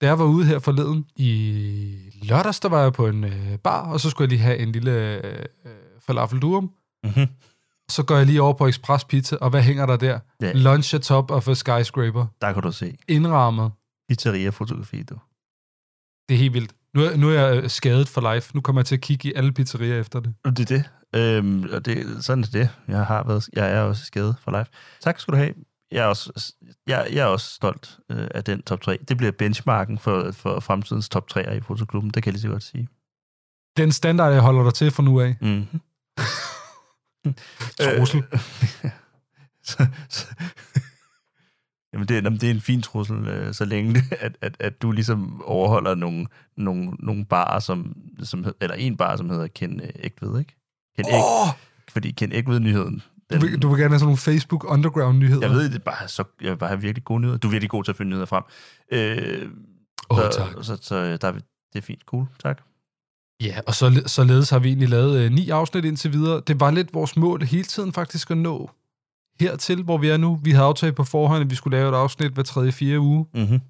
Da 0.00 0.06
jeg 0.06 0.18
var 0.18 0.24
ude 0.24 0.46
her 0.46 0.58
forleden 0.58 1.06
i 1.16 2.12
lørdags, 2.22 2.60
der 2.60 2.68
var 2.68 2.82
jeg 2.82 2.92
på 2.92 3.06
en 3.06 3.24
øh, 3.24 3.58
bar, 3.58 3.92
og 3.92 4.00
så 4.00 4.10
skulle 4.10 4.26
jeg 4.26 4.28
lige 4.28 4.40
have 4.40 4.58
en 4.58 4.72
lille 4.72 5.26
øh, 5.26 5.46
falafel 6.00 6.42
durum. 6.42 6.70
Mm-hmm. 7.04 7.26
Så 7.90 8.02
går 8.02 8.16
jeg 8.16 8.26
lige 8.26 8.42
over 8.42 8.52
på 8.52 8.66
Express 8.66 9.04
Pizza, 9.04 9.36
og 9.36 9.50
hvad 9.50 9.62
hænger 9.62 9.86
der 9.86 9.96
der? 9.96 10.18
Ja. 10.42 10.52
Lunch 10.52 10.94
at 10.94 11.02
top 11.02 11.30
of 11.30 11.48
a 11.48 11.54
skyscraper. 11.54 12.26
Der 12.40 12.52
kan 12.52 12.62
du 12.62 12.72
se. 12.72 12.96
Indrammet. 13.08 13.72
Pizzeria-fotografi, 14.08 15.02
du. 15.02 15.14
Det 16.28 16.34
er 16.34 16.38
helt 16.38 16.54
vildt. 16.54 16.74
Nu 16.94 17.02
er, 17.02 17.16
nu 17.16 17.28
er 17.28 17.32
jeg 17.32 17.62
øh, 17.62 17.70
skadet 17.70 18.08
for 18.08 18.34
life. 18.34 18.50
Nu 18.54 18.60
kommer 18.60 18.80
jeg 18.80 18.86
til 18.86 18.94
at 18.94 19.00
kigge 19.00 19.28
i 19.28 19.32
alle 19.36 19.52
pizzerier 19.52 20.00
efter 20.00 20.20
det. 20.20 20.34
Det 20.44 20.60
er 20.60 20.76
det. 20.76 20.84
Øhm, 21.14 21.68
og 21.72 21.84
det, 21.84 22.24
sådan 22.24 22.44
er 22.44 22.48
det. 22.52 22.70
Jeg 22.88 23.06
har 23.06 23.22
været, 23.26 23.48
jeg 23.52 23.72
er 23.72 23.80
også 23.80 24.04
skadet 24.04 24.36
for 24.40 24.58
life. 24.58 24.70
Tak 25.00 25.20
skal 25.20 25.32
du 25.32 25.38
have. 25.38 25.54
Jeg 25.92 26.04
er 26.04 26.06
også, 26.06 26.54
jeg, 26.86 27.08
jeg 27.12 27.20
er 27.20 27.26
også 27.26 27.54
stolt 27.54 27.98
øh, 28.10 28.28
af 28.34 28.44
den 28.44 28.62
top 28.62 28.80
3. 28.80 28.98
Det 29.08 29.16
bliver 29.16 29.32
benchmarken 29.32 29.98
for, 29.98 30.32
for 30.32 30.60
fremtidens 30.60 31.08
top 31.08 31.26
3'er 31.36 31.52
i 31.52 31.60
fotoklubben. 31.60 32.10
Det 32.10 32.22
kan 32.22 32.30
jeg 32.30 32.34
lige 32.34 32.42
så 32.42 32.48
godt 32.48 32.62
sige. 32.62 32.88
Den 33.76 33.92
standard, 33.92 34.32
jeg 34.32 34.42
holder 34.42 34.62
dig 34.62 34.74
til 34.74 34.90
fra 34.90 35.02
nu 35.02 35.20
af. 35.20 35.36
Mm-hmm. 35.40 35.80
Trussel. 37.98 38.24
så, 39.70 39.86
så, 40.08 40.26
jamen 41.92 42.08
det, 42.08 42.24
jamen, 42.24 42.40
det 42.40 42.50
er 42.50 42.54
en 42.54 42.60
fin 42.60 42.82
trussel, 42.82 43.28
øh, 43.28 43.54
så 43.54 43.64
længe 43.64 44.02
at, 44.20 44.36
at, 44.40 44.56
at 44.60 44.82
du 44.82 44.92
ligesom 44.92 45.42
overholder 45.44 45.94
nogle, 45.94 46.26
nogle, 46.56 46.90
nogle 46.98 47.24
barer, 47.24 47.58
som, 47.58 47.96
som, 48.22 48.44
eller 48.60 48.74
en 48.74 48.96
bar, 48.96 49.16
som 49.16 49.30
hedder 49.30 49.46
Ken 49.46 49.80
øh, 49.80 49.88
Ægved, 49.94 50.38
ikke? 50.38 50.59
Ken 51.04 51.14
Æg, 51.14 51.20
Åh! 51.20 51.48
Fordi 51.88 52.10
Ken 52.10 52.32
Ægved-nyheden, 52.32 53.02
Du 53.32 53.38
vil, 53.40 53.62
du 53.62 53.68
vil 53.68 53.78
gerne 53.78 53.90
have 53.90 53.98
sådan 53.98 54.06
nogle 54.06 54.16
Facebook 54.16 54.64
underground-nyheder. 54.64 55.46
jeg 55.46 55.50
ved, 55.56 55.70
det 55.70 55.82
bare 55.82 56.08
så, 56.08 56.24
jeg 56.40 56.50
vil 56.50 56.56
bare 56.56 56.68
have 56.68 56.80
virkelig 56.80 57.04
gode 57.04 57.20
nyheder. 57.20 57.38
Du 57.38 57.48
er 57.48 57.50
virkelig 57.50 57.70
god 57.70 57.84
til 57.84 57.92
at 57.92 57.96
finde 57.96 58.10
nyheder 58.10 58.26
frem. 58.26 58.42
Øh, 58.92 59.48
Åh, 60.10 60.18
så, 60.18 60.30
tak. 60.38 60.52
Så, 60.52 60.62
så, 60.62 60.78
så 60.82 61.16
der, 61.16 61.28
er 61.28 61.32
vi- 61.32 61.40
det 61.72 61.78
er 61.78 61.82
fint. 61.82 62.02
Cool. 62.06 62.26
Tak. 62.42 62.62
Ja, 63.42 63.60
og 63.66 63.74
så, 63.74 64.02
således 64.06 64.50
har 64.50 64.58
vi 64.58 64.68
egentlig 64.68 64.88
lavet 64.88 65.20
øh, 65.20 65.30
ni 65.32 65.50
afsnit 65.50 65.84
indtil 65.84 66.12
videre. 66.12 66.42
Det 66.46 66.60
var 66.60 66.70
lidt 66.70 66.94
vores 66.94 67.16
mål 67.16 67.42
hele 67.42 67.64
tiden 67.64 67.92
faktisk 67.92 68.30
at 68.30 68.38
nå 68.38 68.70
hertil, 69.40 69.82
hvor 69.82 69.98
vi 69.98 70.08
er 70.08 70.16
nu. 70.16 70.40
Vi 70.42 70.50
havde 70.50 70.64
aftalt 70.64 70.96
på 70.96 71.04
forhånd, 71.04 71.44
at 71.44 71.50
vi 71.50 71.54
skulle 71.54 71.76
lave 71.76 71.88
et 71.88 71.94
afsnit 71.96 72.32
hver 72.32 72.42
tredje, 72.42 72.72
fjerde 72.72 73.00
uge. 73.00 73.26
Mm-hmm. 73.34 73.60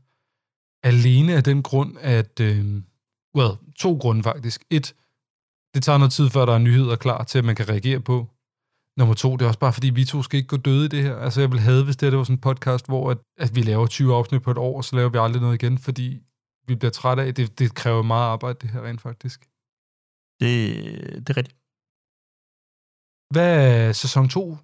Alene 0.83 1.35
af 1.35 1.45
den 1.45 1.63
grund, 1.63 1.97
at... 2.01 2.41
Øh, 2.41 2.65
well, 3.37 3.51
to 3.79 3.97
grunde 4.01 4.23
faktisk. 4.23 4.65
Et, 4.71 4.95
det 5.75 5.83
tager 5.83 5.99
noget 5.99 6.13
tid, 6.13 6.31
før 6.31 6.45
der 6.47 6.55
er 6.55 6.59
nyheder 6.69 6.97
klar 6.97 7.25
til, 7.25 7.39
at 7.39 7.45
man 7.45 7.57
kan 7.57 7.69
reagere 7.69 8.01
på. 8.01 8.17
Nummer 8.99 9.15
to, 9.15 9.37
det 9.37 9.43
er 9.45 9.47
også 9.47 9.59
bare, 9.59 9.73
fordi 9.73 9.91
vi 9.91 10.05
to 10.05 10.23
skal 10.23 10.37
ikke 10.37 10.49
gå 10.49 10.57
døde 10.57 10.85
i 10.85 10.89
det 10.89 11.03
her. 11.03 11.17
Altså, 11.17 11.41
jeg 11.41 11.51
vil 11.51 11.61
have, 11.61 11.85
hvis 11.85 11.97
det, 11.97 12.07
her, 12.07 12.11
det 12.11 12.19
var 12.19 12.25
sådan 12.25 12.37
en 12.37 12.41
podcast, 12.41 12.87
hvor 12.87 13.11
at, 13.11 13.19
at 13.39 13.55
vi 13.57 13.63
laver 13.63 13.87
20 13.87 14.15
afsnit 14.15 14.43
på 14.43 14.51
et 14.51 14.59
år, 14.59 14.77
og 14.77 14.85
så 14.85 14.97
laver 14.97 15.09
vi 15.09 15.19
aldrig 15.19 15.43
noget 15.43 15.63
igen, 15.63 15.79
fordi 15.79 16.21
vi 16.69 16.75
bliver 16.75 16.91
trætte 16.91 17.23
af 17.23 17.35
det. 17.35 17.59
Det 17.59 17.75
kræver 17.75 18.03
meget 18.03 18.27
arbejde, 18.27 18.59
det 18.63 18.71
her 18.71 18.83
rent 18.83 19.01
faktisk. 19.01 19.41
Det, 20.41 20.51
det 21.25 21.31
er 21.31 21.37
rigtigt. 21.37 21.57
Hvad 23.35 23.51
er 23.89 23.93
sæson 23.93 24.29
2 24.29 24.57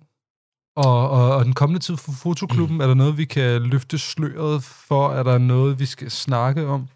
og, 0.76 1.10
og, 1.10 1.36
og 1.36 1.44
den 1.44 1.54
kommende 1.54 1.80
tid 1.80 1.96
for 1.96 2.12
Fotoklubben? 2.12 2.76
Mm. 2.76 2.80
Er 2.80 2.86
der 2.86 2.94
noget, 2.94 3.18
vi 3.18 3.24
kan 3.24 3.62
løfte 3.62 3.98
sløret 3.98 4.62
for? 4.64 5.10
Er 5.10 5.22
der 5.22 5.38
noget, 5.38 5.78
vi 5.78 5.86
skal 5.86 6.10
snakke 6.10 6.66
om? 6.66 6.88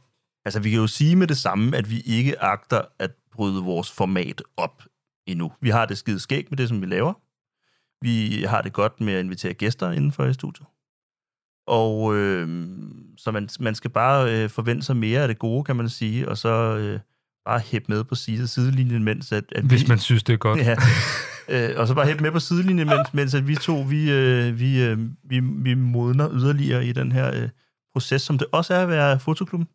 Altså, 0.44 0.60
vi 0.60 0.70
kan 0.70 0.78
jo 0.78 0.86
sige 0.86 1.16
med 1.16 1.26
det 1.26 1.36
samme, 1.36 1.76
at 1.76 1.90
vi 1.90 2.00
ikke 2.00 2.42
agter 2.42 2.82
at 2.98 3.12
bryde 3.40 3.62
vores 3.62 3.92
format 3.92 4.42
op 4.56 4.82
endnu. 5.26 5.52
Vi 5.60 5.70
har 5.70 5.86
det 5.86 5.98
skide 5.98 6.20
skæg 6.20 6.46
med 6.50 6.58
det, 6.58 6.68
som 6.68 6.80
vi 6.80 6.86
laver. 6.86 7.12
Vi 8.04 8.44
har 8.48 8.62
det 8.62 8.72
godt 8.72 9.00
med 9.00 9.12
at 9.12 9.24
invitere 9.24 9.54
gæster 9.54 9.90
indenfor 9.90 10.24
i 10.24 10.32
studiet. 10.32 10.66
Og 11.66 12.16
øh, 12.16 12.68
så 13.16 13.30
man, 13.30 13.48
man 13.60 13.74
skal 13.74 13.90
bare 13.90 14.42
øh, 14.42 14.50
forvente 14.50 14.86
sig 14.86 14.96
mere 14.96 15.22
af 15.22 15.28
det 15.28 15.38
gode, 15.38 15.64
kan 15.64 15.76
man 15.76 15.88
sige, 15.88 16.28
og 16.28 16.38
så 16.38 16.76
øh, 16.76 17.00
bare 17.44 17.60
hæppe 17.60 17.92
med 17.92 18.04
på 18.04 18.14
side, 18.14 18.48
sidelinjen, 18.48 19.04
mens 19.04 19.32
at, 19.32 19.44
at 19.52 19.64
Hvis 19.64 19.82
vi, 19.82 19.88
man 19.88 19.98
synes, 19.98 20.22
det 20.22 20.32
er 20.32 20.36
godt. 20.36 20.60
Ja. 20.66 20.76
Øh, 21.48 21.80
og 21.80 21.88
så 21.88 21.94
bare 21.94 22.06
hæppe 22.06 22.22
med 22.22 22.32
på 22.32 22.40
sidelinjen, 22.40 22.86
mens, 22.86 23.14
mens 23.14 23.34
at 23.34 23.48
vi 23.48 23.54
to, 23.54 23.80
vi, 23.88 24.10
øh, 24.12 24.60
vi, 24.60 24.82
øh, 24.82 24.98
vi, 25.24 25.40
vi 25.40 25.74
modner 25.74 26.30
yderligere 26.32 26.86
i 26.86 26.92
den 26.92 27.12
her 27.12 27.42
øh, 27.42 27.48
proces, 27.92 28.22
som 28.22 28.38
det 28.38 28.46
også 28.52 28.74
er 28.74 28.82
at 28.82 28.88
være 28.88 29.20
fotoklubben. 29.20 29.68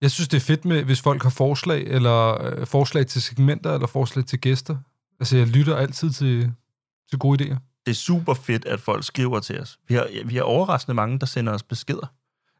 Jeg 0.00 0.10
synes, 0.10 0.28
det 0.28 0.36
er 0.36 0.40
fedt 0.40 0.64
med, 0.64 0.82
hvis 0.84 1.00
folk 1.00 1.22
har 1.22 1.30
forslag, 1.30 1.82
eller 1.82 2.42
øh, 2.44 2.66
forslag 2.66 3.06
til 3.06 3.22
segmenter, 3.22 3.74
eller 3.74 3.86
forslag 3.86 4.24
til 4.26 4.40
gæster. 4.40 4.76
Altså, 5.20 5.36
jeg 5.36 5.46
lytter 5.46 5.76
altid 5.76 6.10
til, 6.10 6.52
til 7.10 7.18
gode 7.18 7.44
idéer. 7.44 7.56
det 7.86 7.90
er 7.90 7.94
super 7.94 8.34
fedt, 8.34 8.64
at 8.64 8.80
folk 8.80 9.04
skriver 9.04 9.40
til 9.40 9.60
os. 9.60 9.78
Vi 9.88 9.94
har, 9.94 10.08
vi 10.24 10.34
har 10.36 10.42
overraskende 10.42 10.94
mange, 10.94 11.18
der 11.18 11.26
sender 11.26 11.52
os 11.52 11.62
beskeder 11.62 12.06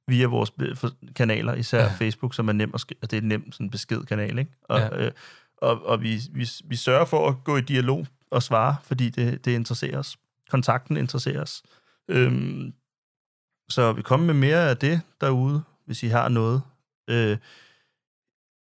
via 0.08 0.26
vores 0.26 0.52
for- 0.74 0.92
kanaler, 1.16 1.54
især 1.54 1.82
Ja. 1.84 1.92
Facebook, 1.98 2.34
som 2.34 2.48
er 2.48 2.52
nem 2.52 2.74
at 2.74 3.10
det 3.10 3.12
er 3.16 3.20
en 3.20 3.28
nem 3.28 3.52
sådan 3.52 3.70
beskedkanal, 3.70 4.38
ikke? 4.38 4.52
Og, 4.62 4.78
ja. 4.80 4.96
øh, 5.06 5.12
og, 5.62 5.86
og 5.86 6.02
vi, 6.02 6.20
vi, 6.32 6.48
vi 6.64 6.76
sørger 6.76 7.04
for 7.04 7.28
at 7.28 7.34
gå 7.44 7.56
i 7.56 7.60
dialog 7.60 8.06
og 8.30 8.42
svare, 8.42 8.76
fordi 8.84 9.08
det, 9.10 9.44
det 9.44 9.52
interesserer 9.52 9.98
os. 9.98 10.16
Kontakten 10.50 10.96
interesserer 10.96 11.42
os. 11.42 11.62
Øhm, 12.08 12.72
så 13.68 13.92
vi 13.92 14.02
kommer 14.02 14.26
med 14.26 14.34
mere 14.34 14.70
af 14.70 14.76
det 14.76 15.00
derude, 15.20 15.62
hvis 15.86 16.02
I 16.02 16.06
har 16.06 16.28
noget. 16.28 16.62
Øh, 17.08 17.38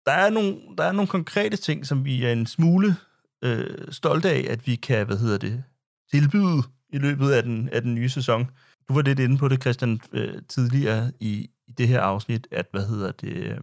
der, 0.07 0.13
er 0.13 0.31
nogle, 0.31 0.77
der 0.79 0.85
er 0.85 0.93
nogle 0.93 1.09
konkrete 1.09 1.57
ting, 1.57 1.87
som 1.87 2.05
vi 2.05 2.25
er 2.25 2.33
en 2.33 2.47
smule 2.47 2.97
øh, 3.43 3.93
stolte 3.93 4.31
af, 4.31 4.47
at 4.51 4.67
vi 4.67 4.77
kan, 4.77 5.07
hvad 5.07 5.19
hedder 5.19 5.39
det, 5.39 5.65
tilbyde 6.11 6.63
i 6.89 6.99
løbet 6.99 7.31
af 7.31 7.43
den, 7.43 7.69
af 7.69 7.83
den 7.83 7.95
nye 7.95 8.09
sæson. 8.09 8.51
Du 8.89 8.95
var 8.95 9.03
lidt 9.03 9.19
inde 9.19 9.39
på 9.39 9.49
det, 9.49 9.63
Christian, 9.63 10.01
øh, 10.13 10.43
tidligere 10.49 11.13
i, 11.21 11.51
i 11.67 11.73
det 11.73 11.89
her 11.89 12.01
afsnit, 12.01 12.47
at, 12.51 12.67
hvad 12.71 12.87
hedder 12.87 13.13
det, 13.13 13.33
øh, 13.33 13.61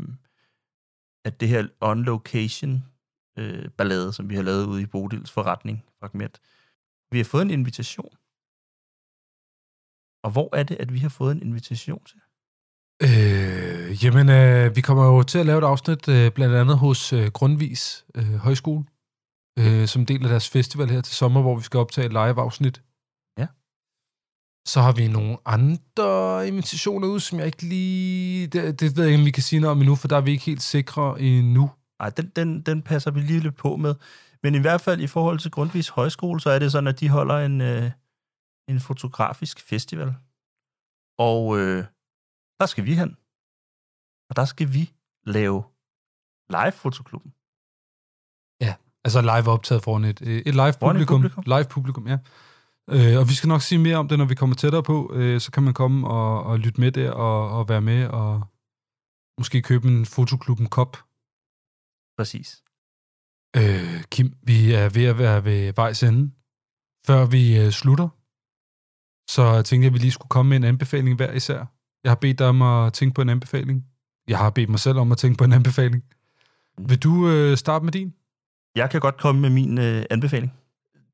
at 1.25 1.39
det 1.39 1.47
her 1.47 1.67
on-location 1.81 2.71
øh, 3.39 3.69
ballade, 3.69 4.13
som 4.13 4.29
vi 4.29 4.35
har 4.35 4.43
lavet 4.43 4.65
ude 4.65 4.81
i 4.81 4.85
Bodils 4.85 5.31
forretning, 5.31 5.83
fragment, 5.99 6.39
vi 7.11 7.17
har 7.17 7.25
fået 7.25 7.41
en 7.41 7.49
invitation. 7.49 8.17
Og 10.23 10.31
hvor 10.31 10.55
er 10.55 10.63
det, 10.63 10.77
at 10.79 10.93
vi 10.93 10.99
har 10.99 11.09
fået 11.09 11.31
en 11.35 11.41
invitation 11.41 12.03
til? 12.05 12.19
Øh, 13.03 13.24
jamen, 14.03 14.29
øh, 14.29 14.75
vi 14.75 14.81
kommer 14.81 15.05
jo 15.05 15.23
til 15.23 15.39
at 15.39 15.45
lave 15.45 15.57
et 15.57 15.63
afsnit, 15.63 16.07
øh, 16.07 16.31
blandt 16.31 16.55
andet 16.55 16.77
hos 16.77 17.13
øh, 17.13 17.27
Grundvis 17.27 18.05
øh, 18.15 18.33
Højskole, 18.33 18.85
øh, 19.59 19.87
som 19.87 20.05
del 20.05 20.23
af 20.23 20.29
deres 20.29 20.49
festival 20.49 20.89
her 20.89 21.01
til 21.01 21.15
sommer, 21.15 21.41
hvor 21.41 21.55
vi 21.55 21.63
skal 21.63 21.79
optage 21.79 22.05
et 22.05 22.11
live-afsnit. 22.11 22.81
Ja. 23.37 23.47
Så 24.67 24.81
har 24.81 24.91
vi 24.91 25.07
nogle 25.07 25.37
andre 25.45 26.47
invitationer 26.47 27.07
ud, 27.07 27.19
som 27.19 27.39
jeg 27.39 27.45
ikke 27.45 27.63
lige... 27.63 28.47
Det, 28.47 28.79
det 28.79 28.97
ved 28.97 29.03
jeg 29.03 29.11
ikke, 29.11 29.21
om 29.21 29.25
vi 29.25 29.31
kan 29.31 29.43
sige 29.43 29.59
noget 29.59 29.71
om 29.71 29.81
endnu, 29.81 29.95
for 29.95 30.07
der 30.07 30.17
er 30.17 30.21
vi 30.21 30.31
ikke 30.31 30.45
helt 30.45 30.61
sikre 30.61 31.21
endnu. 31.21 31.71
Nej, 31.99 32.09
den, 32.09 32.31
den, 32.35 32.61
den 32.61 32.81
passer 32.81 33.11
vi 33.11 33.19
lige 33.19 33.39
lidt 33.39 33.55
på 33.55 33.75
med. 33.75 33.95
Men 34.43 34.55
i 34.55 34.59
hvert 34.59 34.81
fald 34.81 35.01
i 35.01 35.07
forhold 35.07 35.39
til 35.39 35.51
Grundvis 35.51 35.89
Højskole, 35.89 36.39
så 36.39 36.49
er 36.49 36.59
det 36.59 36.71
sådan, 36.71 36.87
at 36.87 36.99
de 36.99 37.09
holder 37.09 37.37
en, 37.37 37.61
øh, 37.61 37.91
en 38.69 38.79
fotografisk 38.79 39.59
festival. 39.59 40.15
Og 41.19 41.59
øh, 41.59 41.83
der 42.59 42.65
skal 42.65 42.85
vi 42.85 42.95
hen. 42.95 43.17
Og 44.29 44.35
der 44.35 44.45
skal 44.45 44.73
vi 44.73 44.93
lave 45.23 45.63
live-fotoklubben. 46.49 47.33
Altså 49.05 49.21
live 49.21 49.47
optaget 49.47 49.83
foran 49.83 50.03
et, 50.03 50.21
øh, 50.21 50.37
et 50.45 50.55
live 50.55 50.73
publikum. 50.79 51.21
publikum. 51.21 51.43
Live 51.47 51.65
publikum, 51.69 52.07
ja. 52.07 52.17
Øh, 52.89 53.19
og 53.19 53.29
vi 53.29 53.33
skal 53.33 53.47
nok 53.47 53.61
sige 53.61 53.79
mere 53.79 53.97
om 53.97 54.07
det, 54.07 54.17
når 54.17 54.25
vi 54.25 54.35
kommer 54.35 54.55
tættere 54.55 54.83
på. 54.83 55.11
Øh, 55.13 55.41
så 55.41 55.51
kan 55.51 55.63
man 55.63 55.73
komme 55.73 56.07
og, 56.07 56.43
og 56.43 56.59
lytte 56.59 56.81
med 56.81 56.91
der 56.91 57.11
og, 57.11 57.59
og 57.59 57.69
være 57.69 57.81
med 57.81 58.07
og 58.07 58.41
Måske 59.37 59.61
købe 59.61 59.87
en 59.87 60.05
fotoklubben 60.05 60.69
kop. 60.69 60.93
Præcis. 62.17 62.63
Øh, 63.59 64.03
Kim, 64.03 64.27
vi 64.43 64.73
er 64.73 64.89
ved 64.89 65.05
at 65.05 65.17
være 65.17 65.45
ved 65.45 65.73
vejs 65.73 66.03
ende. 66.03 66.31
Før 67.07 67.25
vi 67.25 67.59
øh, 67.59 67.71
slutter, 67.71 68.09
så 69.35 69.61
tænkte 69.67 69.83
jeg, 69.85 69.91
at 69.91 69.93
vi 69.93 69.99
lige 69.99 70.11
skulle 70.11 70.29
komme 70.35 70.49
med 70.49 70.57
en 70.57 70.63
anbefaling 70.63 71.15
hver 71.15 71.33
især. 71.33 71.65
Jeg 72.03 72.11
har 72.11 72.15
bedt 72.15 72.39
dig 72.39 72.47
om 72.47 72.61
at 72.61 72.93
tænke 72.93 73.15
på 73.15 73.21
en 73.21 73.29
anbefaling. 73.29 73.77
Jeg 74.27 74.37
har 74.37 74.49
bedt 74.49 74.69
mig 74.69 74.79
selv 74.79 74.97
om 74.97 75.11
at 75.11 75.17
tænke 75.17 75.37
på 75.37 75.43
en 75.43 75.53
anbefaling. 75.53 76.03
Vil 76.77 77.03
du 77.03 77.29
øh, 77.29 77.57
starte 77.57 77.85
med 77.85 77.91
din? 77.91 78.13
Jeg 78.75 78.89
kan 78.89 79.01
godt 79.01 79.17
komme 79.17 79.41
med 79.41 79.49
min 79.49 79.77
øh, 79.77 80.05
anbefaling. 80.09 80.53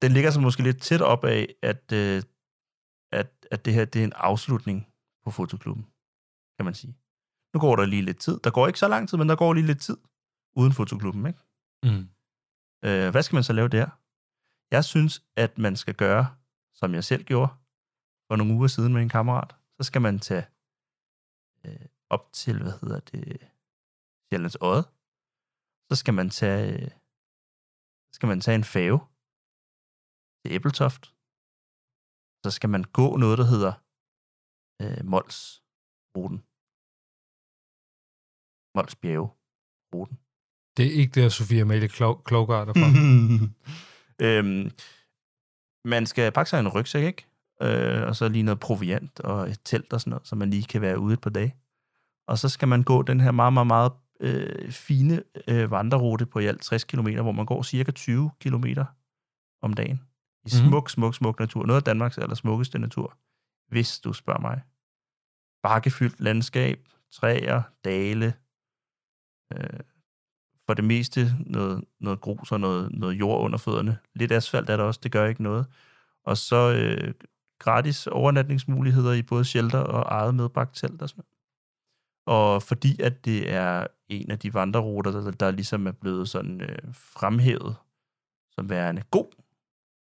Den 0.02 0.12
ligger 0.12 0.32
så 0.32 0.40
måske 0.40 0.64
lidt 0.64 0.82
tæt 0.82 1.02
op 1.02 1.26
af, 1.26 1.56
at, 1.62 1.92
øh, 1.94 2.24
at, 3.12 3.32
at 3.52 3.66
det 3.66 3.74
her 3.74 3.86
det 3.86 4.00
er 4.00 4.04
en 4.04 4.14
afslutning 4.16 4.88
på 5.24 5.32
fotoklubben, 5.32 5.86
kan 6.58 6.66
man 6.66 6.74
sige. 6.74 6.96
Nu 7.54 7.60
går 7.60 7.76
der 7.76 7.86
lige 7.86 8.02
lidt 8.02 8.18
tid. 8.18 8.40
Der 8.44 8.50
går 8.52 8.68
ikke 8.68 8.80
så 8.80 8.88
lang 8.88 9.10
tid, 9.10 9.18
men 9.18 9.30
der 9.30 9.36
går 9.36 9.54
lige 9.54 9.66
lidt 9.66 9.82
tid 9.82 9.98
uden 10.56 10.74
fotoklubben, 10.74 11.26
ikke? 11.26 11.40
Mm. 11.84 12.10
Øh, 12.86 13.10
hvad 13.10 13.24
skal 13.24 13.36
man 13.36 13.44
så 13.44 13.54
lave 13.54 13.68
der? 13.68 13.88
Jeg 14.72 14.86
synes, 14.86 15.24
at 15.36 15.58
man 15.58 15.76
skal 15.76 15.96
gøre, 15.96 16.28
som 16.74 16.94
jeg 16.94 17.04
selv 17.04 17.24
gjorde 17.24 17.52
for 18.28 18.36
nogle 18.36 18.54
uger 18.54 18.68
siden 18.68 18.94
med 18.94 19.02
en 19.02 19.10
kammerat. 19.10 19.56
Så 19.78 19.84
skal 19.84 20.02
man 20.02 20.20
tage 20.20 20.46
øh, 21.66 21.86
op 22.16 22.26
til, 22.42 22.56
hvad 22.64 22.76
hedder 22.82 23.00
det, 23.12 23.24
Sjællands 24.28 24.58
Odde. 24.68 24.84
Så 25.90 25.96
skal 26.02 26.14
man 26.20 26.30
tage, 26.40 26.66
øh, 26.74 26.92
så 28.08 28.14
skal 28.18 28.28
man 28.32 28.40
tage 28.46 28.60
en 28.62 28.68
fave 28.76 29.00
til 30.42 30.50
Æbeltoft. 30.58 31.04
Så 32.44 32.50
skal 32.58 32.70
man 32.76 32.84
gå 33.00 33.08
noget, 33.24 33.38
der 33.42 33.48
hedder 33.54 33.74
øh, 34.84 35.02
Mols-ruten. 35.12 36.40
Mols 38.76 38.96
Bjerge-ruten. 39.02 40.18
Det 40.78 40.84
er 40.88 40.94
ikke 41.02 41.16
der, 41.20 41.30
Sofia 41.30 41.62
Amalie 41.62 41.94
Klo- 41.96 42.22
Klogart 42.30 42.68
er 42.70 42.76
fra. 42.82 42.90
øhm, 44.26 44.64
man 45.94 46.04
skal 46.12 46.32
pakke 46.32 46.50
sig 46.50 46.60
en 46.60 46.74
rygsæk, 46.76 47.04
ikke? 47.12 47.24
Øh, 47.66 48.02
og 48.08 48.16
så 48.16 48.30
lige 48.30 48.44
noget 48.44 48.60
proviant 48.60 49.20
og 49.20 49.50
et 49.50 49.60
telt 49.70 49.94
og 49.94 50.02
sådan 50.02 50.10
noget, 50.10 50.28
så 50.28 50.36
man 50.36 50.50
lige 50.50 50.64
kan 50.74 50.82
være 50.82 51.00
ude 51.00 51.14
et 51.14 51.22
par 51.22 51.30
dage. 51.40 51.56
Og 52.28 52.38
så 52.38 52.50
skal 52.50 52.68
man 52.68 52.84
gå 52.84 53.02
den 53.02 53.20
her 53.20 53.32
meget, 53.32 53.54
meget, 53.54 53.68
meget 53.68 53.92
øh, 54.20 54.72
fine 54.72 55.24
øh, 55.48 55.72
vandrerute 55.72 56.26
på 56.26 56.40
i 56.40 56.46
alt 56.46 56.62
60 56.62 56.84
km, 56.84 57.08
hvor 57.22 57.32
man 57.32 57.46
går 57.46 57.64
cirka 57.64 57.92
20 57.92 58.32
km 58.40 58.66
om 59.62 59.74
dagen. 59.74 60.02
I 60.46 60.50
Mhm. 60.62 60.68
smuk, 60.70 60.90
smuk, 60.90 61.16
smuk 61.16 61.40
natur. 61.40 61.66
Noget 61.66 61.82
af 61.82 61.84
Danmarks 61.84 62.18
aller 62.18 62.36
smukkeste 62.36 62.80
natur, 62.80 63.18
hvis 63.68 64.00
du 64.00 64.14
spørger 64.14 64.40
mig. 64.42 64.62
Bakkefyldt 65.64 66.20
landskab, 66.20 66.88
træer, 67.12 67.62
dale, 67.86 68.34
øh, 69.54 69.80
for 70.66 70.74
det 70.74 70.84
meste 70.84 71.36
noget, 71.46 71.84
noget 72.00 72.22
grus 72.22 72.52
og 72.52 72.60
noget, 72.60 72.92
noget 72.92 73.14
jord 73.14 73.42
under 73.42 73.58
fødderne. 73.58 73.98
Lidt 74.16 74.32
asfalt 74.32 74.70
er 74.70 74.78
der 74.78 74.84
også, 74.84 75.00
det 75.04 75.12
gør 75.12 75.26
ikke 75.26 75.44
noget. 75.44 75.66
Og 76.26 76.38
så 76.38 76.74
øh, 76.74 77.14
gratis 77.60 78.08
overnatningsmuligheder 78.08 79.14
i 79.14 79.22
både 79.22 79.46
shelter 79.46 79.80
og 79.80 80.04
eget 80.20 80.36
medbragt 80.36 80.76
telt 80.76 81.02
og 81.02 81.10
sådan 81.10 81.20
noget. 81.24 81.41
Og 82.26 82.64
fordi 82.64 83.02
at 83.02 83.26
det 83.26 83.52
er 83.52 83.88
en 84.08 84.32
af 84.32 84.40
de 84.40 84.54
vandreruter, 84.54 85.12
der, 85.12 85.32
der 85.32 85.52
ligesom 85.52 85.88
er 85.88 85.92
blevet 85.92 86.30
sådan 86.30 86.62
øh, 86.62 86.94
fremhævet 86.94 87.76
som 88.52 88.70
værende 88.70 89.04
god, 89.12 89.32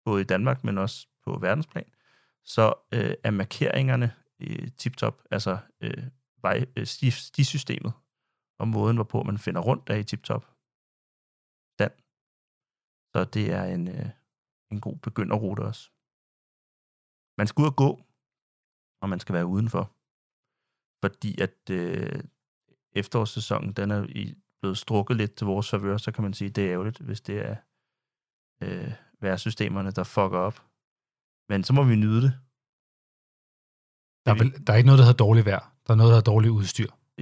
både 0.06 0.22
i 0.22 0.26
Danmark, 0.26 0.64
men 0.64 0.78
også 0.78 1.08
på 1.26 1.38
verdensplan, 1.40 1.92
så 2.44 2.74
øh, 2.94 3.14
er 3.24 3.32
markeringerne 3.32 4.16
øh, 4.40 4.72
tip-top, 4.78 5.22
altså 5.32 5.58
øh, 5.82 6.04
vej, 6.42 6.66
øh, 6.76 6.86
stisystemet, 7.12 7.94
og 8.60 8.68
måden, 8.68 8.98
hvorpå 8.98 9.24
man 9.24 9.38
finder 9.38 9.62
rundt, 9.62 9.90
er 9.90 9.96
i 9.96 10.04
tip-top 10.04 10.46
stand. 11.74 11.94
Så 13.16 13.26
det 13.26 13.52
er 13.52 13.64
en, 13.64 13.88
øh, 13.88 14.10
en 14.72 14.82
god 14.82 14.98
begynderrute 14.98 15.62
også. 15.62 15.92
Man 17.38 17.48
skal 17.48 17.62
ud 17.62 17.68
og 17.68 17.76
gå, 17.76 18.02
og 19.02 19.10
man 19.10 19.20
skal 19.20 19.36
være 19.36 19.46
udenfor. 19.46 19.99
Fordi 21.04 21.42
at 21.42 21.70
øh, 21.72 22.24
efterårssæsonen, 22.96 23.74
den 23.74 23.92
er 23.92 24.06
i, 24.10 24.36
blevet 24.62 24.78
strukket 24.78 25.18
lidt 25.18 25.36
til 25.36 25.48
vores 25.48 25.70
favør, 25.70 25.98
så 25.98 26.12
kan 26.12 26.24
man 26.24 26.34
sige, 26.34 26.50
at 26.50 26.56
det 26.56 26.66
er 26.66 26.72
ærgerligt, 26.72 27.00
hvis 27.00 27.22
det 27.22 27.46
er 27.46 27.56
øh, 28.64 28.94
værsystemerne, 29.22 29.92
der 29.92 30.04
fucker 30.04 30.38
op. 30.38 30.66
Men 31.50 31.64
så 31.64 31.74
må 31.74 31.84
vi 31.84 31.96
nyde 31.96 32.22
det. 32.22 32.34
Der 34.26 34.32
er, 34.32 34.38
vel, 34.38 34.68
der 34.68 34.74
er 34.74 34.78
ikke 34.78 34.88
noget, 34.88 35.00
der 35.00 35.06
hedder 35.06 35.26
dårligt 35.26 35.46
vejr. 35.46 35.74
Der 35.88 35.94
er 35.94 35.98
noget, 35.98 36.10
der 36.10 36.16
hedder 36.16 36.32
dårligt 36.32 36.52
udstyr. 36.52 36.90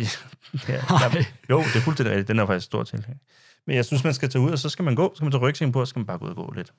ja, 0.74 0.80
der, 1.02 1.24
jo, 1.50 1.58
det 1.60 1.76
er 1.76 1.82
fuldstændig 1.82 2.12
rigtigt. 2.12 2.28
Den 2.28 2.40
er 2.40 2.46
faktisk 2.46 2.66
stor 2.66 2.84
til. 2.84 3.06
Men 3.66 3.76
jeg 3.76 3.86
synes, 3.86 4.04
man 4.04 4.14
skal 4.14 4.30
tage 4.30 4.42
ud, 4.42 4.52
og 4.52 4.60
så 4.60 4.70
skal 4.70 4.86
man 4.86 4.96
gå. 4.96 5.12
Så 5.14 5.16
skal 5.16 5.26
man 5.26 5.32
tage 5.32 5.42
rygsækken 5.42 5.72
på, 5.72 5.80
og 5.82 5.88
så 5.88 5.90
skal 5.90 6.00
man 6.00 6.06
bare 6.06 6.18
gå 6.18 6.26
ud 6.26 6.30
og 6.30 6.36
gå 6.36 6.52
lidt. 6.52 6.74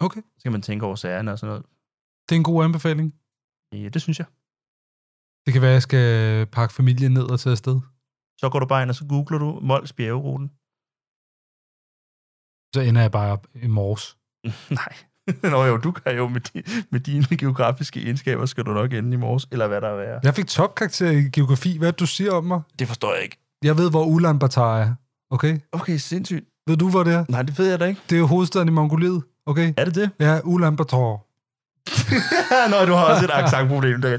Okay. 0.00 0.20
Så 0.20 0.38
skal 0.38 0.52
man 0.52 0.62
tænke 0.62 0.86
over 0.86 0.94
sagerne 0.94 1.32
og 1.32 1.38
sådan 1.38 1.50
noget. 1.50 1.66
Det 2.28 2.34
er 2.34 2.36
en 2.36 2.44
god 2.44 2.64
anbefaling. 2.64 3.14
Ja, 3.72 3.88
det 3.88 4.02
synes 4.02 4.18
jeg. 4.18 4.26
Det 5.44 5.52
kan 5.52 5.62
være, 5.62 5.70
at 5.70 5.74
jeg 5.74 5.82
skal 5.82 6.06
pakke 6.46 6.74
familien 6.74 7.12
ned 7.12 7.30
og 7.30 7.40
tage 7.40 7.52
afsted. 7.52 7.80
Så 8.40 8.48
går 8.52 8.58
du 8.58 8.66
bare 8.66 8.82
ind, 8.82 8.90
og 8.90 8.96
så 8.96 9.04
googler 9.08 9.38
du 9.38 9.58
Mols 9.62 9.92
bjergeruten. 9.92 10.48
Så 12.74 12.80
ender 12.88 13.00
jeg 13.00 13.10
bare 13.10 13.32
op 13.32 13.46
i 13.54 13.66
morges. 13.66 14.16
Nej. 14.80 14.94
Nå 15.42 15.64
jo, 15.64 15.76
du 15.76 15.90
kan 15.92 16.16
jo 16.16 16.28
med, 16.28 16.40
di, 16.40 16.62
med 16.90 17.00
dine 17.00 17.36
geografiske 17.36 18.02
egenskaber, 18.02 18.46
skal 18.46 18.64
du 18.64 18.72
nok 18.72 18.92
ende 18.92 19.14
i 19.14 19.16
morges, 19.16 19.48
eller 19.52 19.66
hvad 19.68 19.80
der 19.80 19.88
er. 19.88 20.20
Jeg 20.22 20.34
fik 20.34 20.46
topkarakter 20.46 21.10
i 21.10 21.22
geografi. 21.22 21.78
Hvad 21.78 21.88
er 21.88 21.92
det, 21.92 22.00
du 22.00 22.06
siger 22.06 22.32
om 22.32 22.44
mig? 22.44 22.60
Det 22.78 22.86
forstår 22.88 23.14
jeg 23.14 23.22
ikke. 23.22 23.36
Jeg 23.64 23.76
ved, 23.76 23.90
hvor 23.90 24.04
Ulaanbaatar 24.04 24.78
er. 24.78 24.94
Okay? 25.30 25.58
Okay, 25.72 25.96
sindssygt. 25.96 26.44
Ved 26.66 26.76
du, 26.76 26.90
hvor 26.90 27.04
det 27.04 27.14
er? 27.14 27.24
Nej, 27.28 27.42
det 27.42 27.58
ved 27.58 27.70
jeg 27.70 27.80
da 27.80 27.84
ikke. 27.84 28.00
Det 28.10 28.16
er 28.16 28.20
jo 28.20 28.26
hovedstaden 28.26 28.68
i 28.68 28.70
Mongoliet. 28.70 29.22
Okay? 29.46 29.74
Er 29.76 29.84
det 29.84 29.94
det? 29.94 30.10
Ja, 30.20 30.40
Ulaanbaatar. 30.44 31.29
Nå, 32.70 32.84
du 32.86 32.92
har 32.92 33.04
også 33.04 33.24
et 33.24 33.30
accentproblem 33.32 34.02
der. 34.02 34.18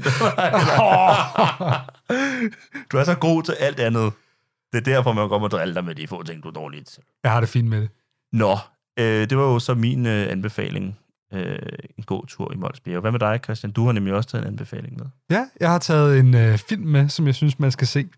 du 2.92 2.96
er 2.96 3.04
så 3.04 3.14
god 3.14 3.42
til 3.42 3.52
alt 3.52 3.80
andet. 3.80 4.12
Det 4.72 4.78
er 4.78 4.94
derfor, 4.94 5.12
man 5.12 5.28
kommer 5.28 5.48
og 5.48 5.50
drille 5.50 5.74
dig 5.74 5.84
med 5.84 5.94
de 5.94 6.06
få 6.06 6.22
ting, 6.22 6.42
du 6.42 6.48
er 6.48 6.52
dårligt 6.52 6.88
til. 6.88 7.02
Jeg 7.22 7.32
har 7.32 7.40
det 7.40 7.48
fint 7.48 7.68
med 7.68 7.80
det. 7.80 7.90
Nå, 8.32 8.58
øh, 8.98 9.30
det 9.30 9.38
var 9.38 9.44
jo 9.44 9.58
så 9.58 9.74
min 9.74 10.06
øh, 10.06 10.32
anbefaling. 10.32 10.98
Øh, 11.34 11.58
en 11.98 12.04
god 12.04 12.26
tur 12.26 12.52
i 12.52 12.56
Mols 12.56 12.80
Bjerge. 12.80 13.00
Hvad 13.00 13.10
med 13.10 13.20
dig, 13.20 13.40
Christian? 13.44 13.72
Du 13.72 13.84
har 13.84 13.92
nemlig 13.92 14.14
også 14.14 14.28
taget 14.28 14.42
en 14.42 14.48
anbefaling 14.48 14.98
med. 14.98 15.06
Ja, 15.30 15.46
jeg 15.60 15.70
har 15.70 15.78
taget 15.78 16.18
en 16.18 16.34
øh, 16.34 16.58
film 16.58 16.86
med, 16.86 17.08
som 17.08 17.26
jeg 17.26 17.34
synes, 17.34 17.58
man 17.58 17.72
skal 17.72 17.86
se. 17.86 18.08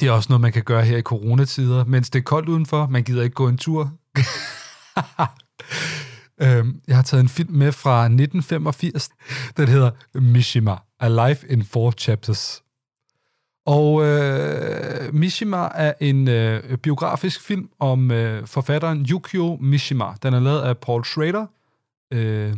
Det 0.00 0.08
er 0.08 0.12
også 0.12 0.28
noget, 0.28 0.40
man 0.40 0.52
kan 0.52 0.62
gøre 0.62 0.84
her 0.84 0.96
i 0.96 1.02
coronatider, 1.02 1.84
mens 1.84 2.10
det 2.10 2.18
er 2.18 2.22
koldt 2.22 2.48
udenfor. 2.48 2.86
Man 2.86 3.02
gider 3.04 3.22
ikke 3.22 3.34
gå 3.34 3.48
en 3.48 3.58
tur. 3.58 3.92
øhm, 6.40 6.80
jeg 6.88 6.96
har 6.96 7.02
taget 7.02 7.22
en 7.22 7.28
film 7.28 7.52
med 7.52 7.72
fra 7.72 8.04
1985. 8.04 9.10
Den 9.56 9.68
hedder 9.68 9.90
Mishima, 10.14 10.76
A 11.00 11.28
Life 11.28 11.48
in 11.48 11.64
Four 11.64 11.90
Chapters. 11.90 12.62
Og 13.66 14.04
øh, 14.04 15.14
Mishima 15.14 15.68
er 15.74 15.92
en 16.00 16.28
øh, 16.28 16.78
biografisk 16.78 17.40
film 17.40 17.70
om 17.78 18.10
øh, 18.10 18.46
forfatteren 18.46 19.06
Yukio 19.10 19.56
Mishima. 19.60 20.14
Den 20.22 20.34
er 20.34 20.40
lavet 20.40 20.60
af 20.60 20.78
Paul 20.78 21.04
Schrader, 21.04 21.46
øh, 22.12 22.56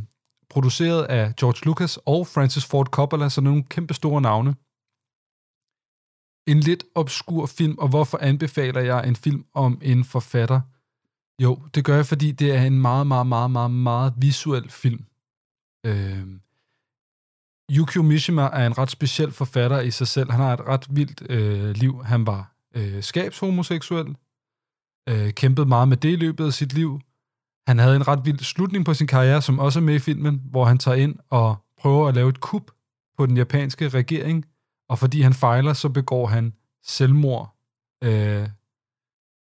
produceret 0.51 1.05
af 1.05 1.37
George 1.37 1.67
Lucas 1.67 1.99
og 2.07 2.27
Francis 2.27 2.65
Ford 2.65 2.87
Coppola, 2.87 3.29
så 3.29 3.41
nogle 3.41 3.63
kæmpe 3.63 3.95
store 3.95 4.21
navne. 4.21 4.55
En 6.47 6.61
lidt 6.61 6.85
obskur 6.95 7.47
film, 7.47 7.79
og 7.79 7.89
hvorfor 7.89 8.19
anbefaler 8.19 8.81
jeg 8.81 9.09
en 9.09 9.17
film 9.17 9.45
om 9.55 9.79
en 9.83 10.05
forfatter? 10.05 10.61
Jo, 11.43 11.59
det 11.75 11.85
gør 11.85 11.97
jeg, 11.97 12.07
fordi 12.07 12.33
det 12.33 12.55
er 12.57 12.63
en 12.63 12.81
meget, 12.81 13.07
meget, 13.07 13.27
meget, 13.27 13.51
meget, 13.51 13.71
meget 13.71 14.15
visuel 14.17 14.71
film. 14.71 15.05
Øh, 15.87 16.27
Yukio 17.71 18.03
Mishima 18.03 18.43
er 18.43 18.67
en 18.67 18.79
ret 18.79 18.91
speciel 18.91 19.33
forfatter 19.33 19.81
i 19.81 19.91
sig 19.91 20.09
selv. 20.09 20.31
Han 20.31 20.41
har 20.41 20.53
et 20.53 20.61
ret 20.61 20.87
vildt 20.91 21.23
øh, 21.31 21.71
liv. 21.71 22.05
Han 22.05 22.27
var 22.27 22.55
øh, 22.75 23.03
skabshomoseksuel, 23.03 24.17
øh, 25.09 25.33
kæmpede 25.33 25.67
meget 25.67 25.89
med 25.89 25.97
det 25.97 26.13
i 26.13 26.17
løbet 26.17 26.47
af 26.47 26.53
sit 26.53 26.73
liv. 26.73 27.01
Han 27.67 27.79
havde 27.79 27.97
en 27.97 28.09
ret 28.09 28.25
vild 28.25 28.39
slutning 28.39 28.85
på 28.85 28.95
sin 28.95 29.07
karriere, 29.07 29.43
som 29.43 29.59
også 29.59 29.79
er 29.79 29.83
med 29.83 29.95
i 29.95 29.99
filmen, 29.99 30.43
hvor 30.51 30.65
han 30.65 30.79
tager 30.79 30.97
ind 30.97 31.19
og 31.31 31.57
prøver 31.79 32.09
at 32.09 32.15
lave 32.15 32.29
et 32.29 32.41
kup 32.41 32.71
på 33.17 33.27
den 33.27 33.37
japanske 33.37 33.89
regering, 33.89 34.47
og 34.89 34.99
fordi 34.99 35.21
han 35.21 35.35
fejler, 35.35 35.73
så 35.73 35.89
begår 35.89 36.27
han 36.27 36.55
selvmord. 36.83 37.57
Øh, 38.05 38.49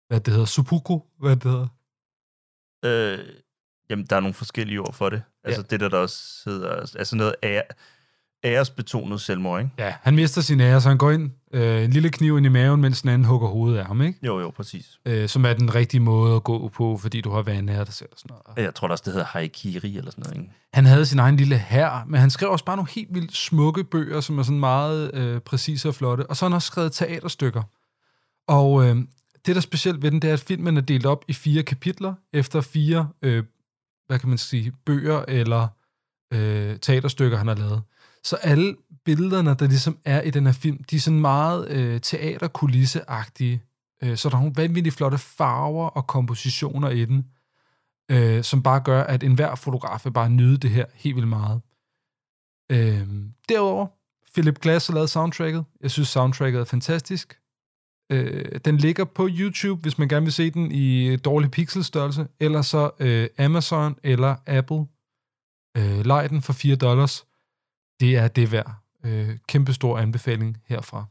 hvad 0.08 0.20
det 0.20 0.34
hedder? 0.34 0.46
Seppuku? 0.46 1.00
Hvad 1.20 1.36
det 1.36 1.44
hedder? 1.44 1.68
Øh, 2.86 3.20
jamen, 3.90 4.06
der 4.06 4.16
er 4.16 4.20
nogle 4.20 4.34
forskellige 4.34 4.80
ord 4.80 4.94
for 4.94 5.10
det. 5.10 5.22
Altså 5.44 5.62
det, 5.62 5.80
der, 5.80 5.90
der 5.90 5.98
også 5.98 6.42
hedder... 6.46 6.70
Altså 6.70 7.16
noget 7.16 7.36
ære, 7.44 7.62
æresbetonet 8.46 9.22
selvmord, 9.22 9.60
ikke? 9.60 9.72
Ja, 9.80 9.94
han 10.02 10.16
mister 10.16 10.42
sin 10.42 10.62
ære, 10.62 10.82
så 10.82 10.90
han 10.90 10.98
går 10.98 11.12
ind, 11.12 11.32
øh, 11.54 11.84
en 11.84 11.92
lille 11.92 12.10
kniv 12.10 12.38
ind 12.38 12.46
i 12.46 12.50
maven, 12.50 12.82
mens 12.82 13.02
den 13.02 13.10
anden 13.10 13.26
hugger 13.26 13.48
hovedet 13.48 13.80
af 13.80 13.86
ham, 13.86 14.02
ikke? 14.02 14.20
Jo, 14.24 14.40
jo, 14.40 14.50
præcis. 14.50 15.00
Øh, 15.06 15.30
som 15.30 15.46
er 15.46 15.54
den 15.54 15.76
rigtige 15.76 16.02
måde 16.02 16.36
at 16.36 16.44
gå 16.44 16.68
på, 16.68 16.98
fordi 16.98 17.22
du 17.22 17.32
har 17.32 17.42
været 17.42 17.88
dig 17.88 17.94
selv 17.94 18.10
og 18.12 18.18
sådan 18.18 18.38
noget. 18.48 18.66
Jeg 18.66 18.76
tror 18.76 18.88
også, 18.88 19.04
det 19.06 19.14
hedder 19.14 19.28
haikiri 19.28 19.98
eller 19.98 20.12
sådan 20.12 20.24
noget, 20.24 20.38
ikke? 20.38 20.54
Han 20.74 20.86
havde 20.86 21.06
sin 21.06 21.20
egen 21.20 21.38
lille 21.38 21.58
hær, 21.58 22.06
men 22.08 22.20
han 22.20 22.30
skrev 22.30 22.50
også 22.52 22.66
bare 22.66 22.76
nogle 22.76 22.92
helt 22.92 23.14
vildt 23.14 23.36
smukke 23.36 23.84
bøger, 23.84 24.22
som 24.22 24.40
er 24.40 24.44
sådan 24.44 24.60
meget 24.60 25.14
øh, 25.14 25.42
præcise 25.42 25.88
og 25.88 25.96
flotte. 25.96 26.28
Og 26.30 26.38
så 26.38 26.46
har 26.46 26.50
han 26.50 26.56
også 26.56 26.68
skrevet 26.68 26.92
teaterstykker. 26.92 27.64
Og 28.48 28.86
øh, 28.86 28.98
det, 29.46 29.56
der 29.56 29.60
er 29.60 29.62
specielt 29.62 30.02
ved 30.02 30.12
den, 30.12 30.22
det 30.22 30.30
er, 30.30 30.34
at 30.34 30.40
filmen 30.40 30.78
er 30.78 30.82
delt 30.82 31.06
op 31.06 31.26
i 31.28 31.34
fire 31.34 31.64
kapitler, 31.64 32.14
efter 32.34 32.62
fire, 32.62 33.10
øh, 33.22 33.44
hvad 34.08 34.20
kan 34.20 34.30
man 34.30 34.38
sige, 34.38 34.74
bøger 34.86 35.26
eller 35.28 35.68
øh, 36.34 36.80
teaterstykker, 36.80 37.38
han 37.38 37.48
har 37.48 37.56
lavet. 37.56 37.82
Så 38.24 38.36
alle 38.36 38.76
billederne, 39.06 39.56
der 39.60 39.68
ligesom 39.68 39.98
er 40.06 40.22
i 40.22 40.30
den 40.30 40.46
her 40.46 40.54
film, 40.54 40.84
de 40.84 40.96
er 40.96 41.00
sådan 41.00 41.20
meget 41.20 41.70
øh, 41.70 42.02
teaterkulisseagtige. 42.02 43.64
Øh, 44.04 44.18
så 44.18 44.30
der 44.30 44.36
er 44.36 44.40
nogle 44.40 44.56
vanvittigt 44.56 44.96
flotte 44.96 45.18
farver 45.18 45.88
og 45.88 46.08
kompositioner 46.08 46.90
i 46.90 47.06
den, 47.06 47.26
øh, 48.12 48.44
som 48.44 48.64
bare 48.64 48.80
gør, 48.80 49.04
at 49.04 49.24
enhver 49.24 49.56
fotograf 49.56 50.06
vil 50.06 50.12
bare 50.12 50.30
nyde 50.30 50.58
det 50.58 50.70
her 50.70 50.86
helt 50.94 51.16
vildt 51.16 51.30
meget. 51.30 51.62
Øh, 52.72 53.08
derudover, 53.50 53.88
Philip 54.34 54.60
Glass 54.60 54.88
har 54.88 54.94
lavet 54.94 55.10
soundtracket. 55.10 55.66
Jeg 55.82 55.92
synes, 55.92 56.08
soundtracket 56.08 56.60
er 56.60 56.66
fantastisk. 56.66 57.40
Øh, 58.12 58.60
den 58.66 58.78
ligger 58.78 59.06
på 59.06 59.28
YouTube, 59.32 59.82
hvis 59.82 59.98
man 59.98 60.08
gerne 60.08 60.26
vil 60.26 60.34
se 60.34 60.52
den 60.52 60.72
i 60.72 61.16
dårlig 61.16 61.52
pixelstørrelse, 61.52 62.28
eller 62.40 62.62
så 62.62 62.92
øh, 63.00 63.30
Amazon 63.38 63.96
eller 64.04 64.36
Apple. 64.46 64.86
Øh, 65.78 66.06
lej 66.06 66.28
den 66.28 66.42
for 66.42 66.54
4 66.54 66.76
dollars. 66.76 67.26
Det 68.00 68.16
er 68.16 68.28
det 68.28 68.52
værd. 68.52 68.72
Øh, 69.06 69.38
kæmpe 69.48 69.74
stor 69.74 69.98
anbefaling 70.00 70.58
herfra. 70.66 71.06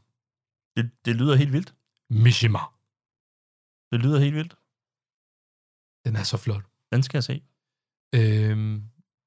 Det, 0.77 0.91
det 1.05 1.15
lyder 1.15 1.35
helt 1.35 1.53
vildt. 1.53 1.73
Mishima. 2.09 2.59
Det 3.91 3.99
lyder 3.99 4.19
helt 4.19 4.35
vildt. 4.35 4.55
Den 6.05 6.15
er 6.15 6.23
så 6.23 6.37
flot. 6.37 6.63
Den 6.91 7.03
skal 7.03 7.17
jeg 7.17 7.23
se. 7.23 7.43
Øh, 8.15 8.81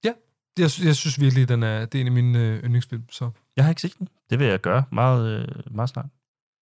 ja, 0.05 0.12
jeg, 0.59 0.70
jeg 0.85 0.97
synes 0.97 1.20
virkelig, 1.20 1.49
den 1.49 1.62
er, 1.62 1.86
det 1.86 1.99
er 1.99 2.01
en 2.01 2.07
af 2.07 2.12
mine 2.12 2.39
øh, 2.39 2.65
yndlingsfilm. 2.65 3.11
Så. 3.11 3.31
Jeg 3.57 3.65
har 3.65 3.70
ikke 3.70 3.81
set 3.81 3.99
den. 3.99 4.09
Det 4.31 4.39
vil 4.39 4.47
jeg 4.47 4.61
gøre 4.61 4.85
meget, 4.93 5.40
øh, 5.40 5.74
meget 5.74 5.90
snart. 5.90 6.07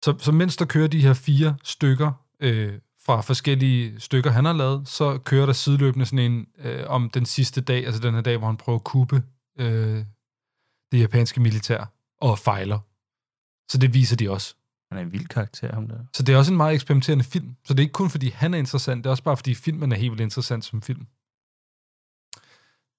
Så, 0.05 0.15
så 0.19 0.33
mens 0.33 0.57
der 0.57 0.65
kører 0.65 0.89
de 0.89 1.01
her 1.01 1.13
fire 1.13 1.57
stykker 1.63 2.13
øh, 2.41 2.79
fra 3.07 3.21
forskellige 3.21 4.01
stykker, 4.01 4.31
han 4.31 4.45
har 4.45 4.53
lavet, 4.53 4.89
så 4.89 5.19
kører 5.19 5.47
der 5.47 5.53
sideløbende 5.53 6.07
sådan 6.07 6.33
en 6.33 6.47
øh, 6.59 6.85
om 6.87 7.11
den 7.11 7.27
sidste 7.27 7.61
dag, 7.61 7.87
altså 7.87 8.01
den 8.01 8.15
her 8.15 8.21
dag, 8.21 8.37
hvor 8.37 8.47
han 8.47 8.57
prøver 8.57 8.79
at 8.79 8.85
kuppe 8.85 9.23
øh, 9.59 10.05
det 10.93 11.01
japanske 11.01 11.41
militær 11.41 11.93
og 12.21 12.39
fejler. 12.39 12.79
Så 13.71 13.79
det 13.79 13.95
viser 13.95 14.17
de 14.17 14.31
også. 14.31 14.55
Han 14.91 14.99
er 14.99 15.03
en 15.03 15.13
vild 15.13 15.27
karakter, 15.27 15.75
ham 15.75 15.89
der. 15.89 15.99
Så 16.15 16.23
det 16.23 16.33
er 16.33 16.39
også 16.39 16.53
en 16.53 16.57
meget 16.57 16.75
eksperimenterende 16.75 17.25
film. 17.25 17.57
Så 17.65 17.75
det 17.75 17.81
er 17.81 17.83
ikke 17.83 17.93
kun, 17.93 18.11
fordi 18.11 18.31
han 18.31 18.55
er 18.55 18.59
interessant, 18.59 19.05
det 19.05 19.07
er 19.07 19.11
også 19.11 19.23
bare, 19.23 19.37
fordi 19.37 19.55
filmen 19.55 19.93
er 19.93 19.97
helt 19.97 20.11
vildt 20.11 20.23
interessant 20.23 20.65
som 20.65 20.83
film. 20.83 21.07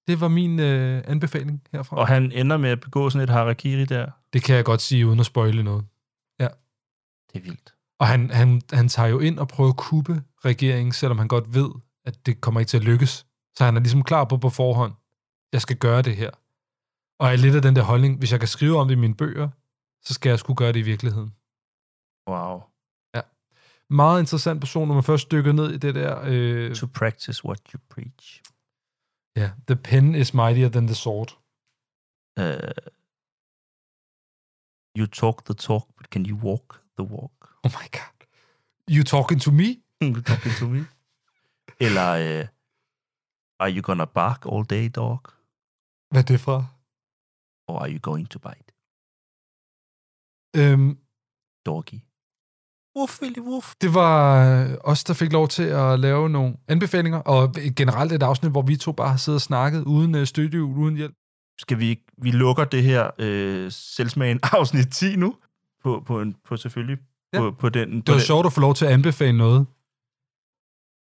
Det 0.08 0.20
var 0.20 0.28
min 0.28 0.60
øh, 0.60 1.02
anbefaling 1.06 1.62
herfra. 1.72 1.96
Og 1.96 2.08
han 2.08 2.32
ender 2.32 2.56
med 2.56 2.70
at 2.70 2.80
begå 2.80 3.10
sådan 3.10 3.24
et 3.24 3.30
harakiri 3.30 3.84
der. 3.84 4.10
Det 4.32 4.42
kan 4.42 4.56
jeg 4.56 4.64
godt 4.64 4.80
sige, 4.80 5.06
uden 5.06 5.20
at 5.20 5.26
spoile 5.26 5.62
noget. 5.62 5.84
Det 7.32 7.38
er 7.38 7.42
vildt. 7.42 7.74
Og 7.98 8.06
han, 8.06 8.30
han, 8.30 8.62
han 8.72 8.88
tager 8.88 9.08
jo 9.08 9.18
ind 9.18 9.38
og 9.38 9.48
prøver 9.48 9.70
at 9.70 9.76
kuppe 9.76 10.24
regeringen, 10.44 10.92
selvom 10.92 11.18
han 11.18 11.28
godt 11.28 11.54
ved, 11.54 11.70
at 12.04 12.26
det 12.26 12.40
kommer 12.40 12.60
ikke 12.60 12.70
til 12.70 12.76
at 12.76 12.84
lykkes. 12.84 13.26
Så 13.56 13.64
han 13.64 13.76
er 13.76 13.80
ligesom 13.80 14.02
klar 14.02 14.24
på 14.24 14.36
på 14.36 14.50
forhånd, 14.50 14.92
jeg 15.52 15.62
skal 15.62 15.76
gøre 15.76 16.02
det 16.02 16.16
her. 16.16 16.30
Og 17.18 17.32
er 17.32 17.36
lidt 17.36 17.54
af 17.54 17.62
den 17.62 17.76
der 17.76 17.82
holdning, 17.82 18.18
hvis 18.18 18.32
jeg 18.32 18.40
kan 18.40 18.48
skrive 18.48 18.78
om 18.78 18.88
det 18.88 18.94
i 18.94 18.98
mine 18.98 19.14
bøger, 19.14 19.48
så 20.02 20.14
skal 20.14 20.30
jeg 20.30 20.38
skulle 20.38 20.56
gøre 20.56 20.72
det 20.72 20.78
i 20.78 20.82
virkeligheden. 20.82 21.34
Wow. 22.28 22.62
Ja. 23.14 23.20
Meget 23.90 24.20
interessant 24.20 24.60
person, 24.60 24.88
når 24.88 24.94
man 24.94 25.04
først 25.04 25.30
dykker 25.30 25.52
ned 25.52 25.70
i 25.70 25.78
det 25.78 25.94
der... 25.94 26.20
Øh, 26.26 26.74
To 26.74 26.86
practice 26.86 27.44
what 27.44 27.60
you 27.74 27.80
preach. 27.90 28.42
Ja, 29.36 29.50
the 29.66 29.76
pen 29.76 30.14
is 30.14 30.34
mightier 30.34 30.68
than 30.68 30.86
the 30.86 30.94
sword. 30.94 31.38
Uh, 32.40 32.90
you 34.98 35.06
talk 35.06 35.44
the 35.44 35.54
talk, 35.54 35.84
but 35.96 36.06
can 36.06 36.26
you 36.26 36.36
walk 36.36 36.79
the 37.00 37.12
walk? 37.14 37.36
Oh 37.64 37.70
my 37.80 37.88
god. 37.98 38.18
You 38.96 39.02
talking 39.04 39.40
to 39.40 39.50
me? 39.52 39.68
you 40.00 40.22
talking 40.22 40.54
to 40.60 40.66
me? 40.74 40.80
Eller, 41.80 42.40
uh, 42.40 42.46
are 43.60 43.70
you 43.70 43.82
gonna 43.82 44.06
bark 44.06 44.46
all 44.52 44.64
day, 44.64 44.88
dog? 44.88 45.20
Hvad 46.10 46.22
er 46.22 46.26
det 46.26 46.40
fra? 46.40 46.64
Or 47.68 47.78
are 47.78 47.90
you 47.90 47.98
going 47.98 48.28
to 48.30 48.38
bite? 48.38 48.70
Øhm, 50.56 50.98
Doggy. 51.66 52.00
Wuff, 52.96 53.22
Willy, 53.22 53.38
wuff. 53.38 53.74
Det 53.80 53.94
var 53.94 54.44
øh, 54.46 54.76
os, 54.84 55.04
der 55.04 55.14
fik 55.14 55.32
lov 55.32 55.48
til 55.48 55.62
at 55.62 56.00
lave 56.00 56.30
nogle 56.30 56.56
anbefalinger, 56.68 57.18
og 57.18 57.54
generelt 57.76 58.12
et 58.12 58.22
afsnit, 58.22 58.52
hvor 58.52 58.62
vi 58.62 58.76
to 58.76 58.92
bare 58.92 59.08
har 59.08 59.16
siddet 59.16 59.36
og 59.36 59.42
snakket 59.42 59.82
uden 59.84 60.14
øh, 60.14 60.26
støttehjul, 60.26 60.78
uden 60.78 60.96
hjælp. 60.96 61.14
Skal 61.58 61.78
vi, 61.78 62.00
vi 62.22 62.30
lukker 62.30 62.64
det 62.64 62.82
her 62.82 63.10
øh, 63.18 63.72
selvsmagen 63.72 64.40
afsnit 64.58 64.88
10 64.92 65.16
nu? 65.16 65.36
På, 65.82 66.02
på, 66.06 66.20
en, 66.20 66.34
på 66.48 66.56
selvfølgelig 66.56 66.98
Ja. 67.32 67.38
på, 67.38 67.50
på 67.50 67.68
den. 67.68 67.96
Det 67.96 68.04
på 68.04 68.12
var 68.12 68.18
den. 68.18 68.26
sjovt 68.26 68.46
at 68.46 68.52
få 68.52 68.60
lov 68.60 68.74
til 68.74 68.84
at 68.84 68.92
anbefale 68.92 69.38
noget. 69.38 69.66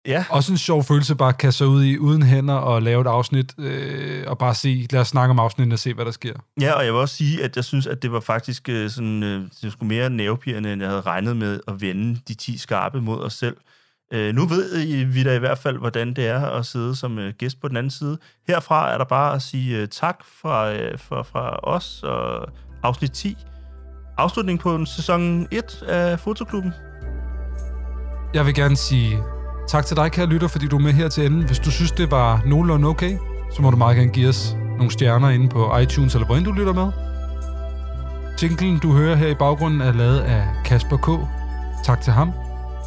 Ja. 0.06 0.24
Også 0.30 0.52
en 0.52 0.58
sjov 0.58 0.84
følelse 0.84 1.14
bare 1.16 1.28
at 1.28 1.38
kaste 1.38 1.58
sig 1.58 1.66
ud 1.66 1.84
i 1.84 1.98
uden 1.98 2.22
hænder 2.22 2.54
og 2.54 2.82
lave 2.82 3.00
et 3.00 3.06
afsnit, 3.06 3.54
øh, 3.58 4.24
og 4.26 4.38
bare 4.38 4.54
se, 4.54 4.86
lad 4.90 5.00
os 5.00 5.08
snakke 5.08 5.30
om 5.30 5.38
afsnittet 5.38 5.72
og 5.72 5.78
se, 5.78 5.94
hvad 5.94 6.04
der 6.04 6.10
sker. 6.10 6.34
Ja, 6.60 6.72
og 6.72 6.84
jeg 6.84 6.92
vil 6.92 7.00
også 7.00 7.14
sige, 7.16 7.44
at 7.44 7.56
jeg 7.56 7.64
synes, 7.64 7.86
at 7.86 8.02
det 8.02 8.12
var 8.12 8.20
faktisk 8.20 8.68
øh, 8.68 8.90
sådan, 8.90 9.22
øh, 9.22 9.42
det 9.62 9.72
sgu 9.72 9.84
mere 9.84 10.10
nervepirrende, 10.10 10.72
end 10.72 10.82
jeg 10.82 10.90
havde 10.90 11.00
regnet 11.00 11.36
med 11.36 11.60
at 11.68 11.80
vende 11.80 12.20
de 12.28 12.34
10 12.34 12.58
skarpe 12.58 13.00
mod 13.00 13.20
os 13.20 13.32
selv. 13.32 13.56
Øh, 14.12 14.34
nu 14.34 14.44
ved 14.46 14.82
I, 14.84 15.04
vi 15.04 15.22
da 15.22 15.34
i 15.34 15.38
hvert 15.38 15.58
fald, 15.58 15.78
hvordan 15.78 16.14
det 16.14 16.26
er 16.26 16.46
at 16.46 16.66
sidde 16.66 16.96
som 16.96 17.18
øh, 17.18 17.34
gæst 17.38 17.60
på 17.60 17.68
den 17.68 17.76
anden 17.76 17.90
side. 17.90 18.18
Herfra 18.48 18.92
er 18.92 18.98
der 18.98 19.04
bare 19.04 19.34
at 19.34 19.42
sige 19.42 19.78
øh, 19.80 19.88
tak 19.88 20.24
fra, 20.40 20.72
øh, 20.72 20.98
fra, 20.98 21.22
fra 21.22 21.60
os 21.62 22.02
og 22.02 22.48
afsnit 22.82 23.12
10. 23.12 23.36
Afslutning 24.16 24.60
på 24.60 24.74
en 24.74 24.86
sæson 24.86 25.46
1 25.50 25.82
af 25.88 26.20
Fotoklubben. 26.20 26.72
Jeg 28.34 28.46
vil 28.46 28.54
gerne 28.54 28.76
sige 28.76 29.18
tak 29.68 29.86
til 29.86 29.96
dig, 29.96 30.12
kære 30.12 30.26
lytter, 30.26 30.48
fordi 30.48 30.66
du 30.68 30.76
er 30.76 30.80
med 30.80 30.92
her 30.92 31.08
til 31.08 31.26
enden. 31.26 31.42
Hvis 31.42 31.58
du 31.58 31.70
synes, 31.70 31.92
det 31.92 32.10
var 32.10 32.42
nogenlunde 32.46 32.88
okay, 32.88 33.18
så 33.56 33.62
må 33.62 33.70
du 33.70 33.76
meget 33.76 33.96
gerne 33.96 34.10
give 34.10 34.28
os 34.28 34.56
nogle 34.76 34.90
stjerner 34.90 35.28
inde 35.28 35.48
på 35.48 35.78
iTunes, 35.78 36.14
eller 36.14 36.26
hvor 36.26 36.36
end 36.36 36.44
du 36.44 36.52
lytter 36.52 36.72
med. 36.72 36.92
Jinglen, 38.42 38.78
du 38.78 38.92
hører 38.92 39.16
her 39.16 39.28
i 39.28 39.34
baggrunden, 39.34 39.80
er 39.80 39.92
lavet 39.92 40.20
af 40.20 40.44
Kasper 40.64 40.96
K. 40.96 41.08
Tak 41.84 42.00
til 42.00 42.12
ham. 42.12 42.32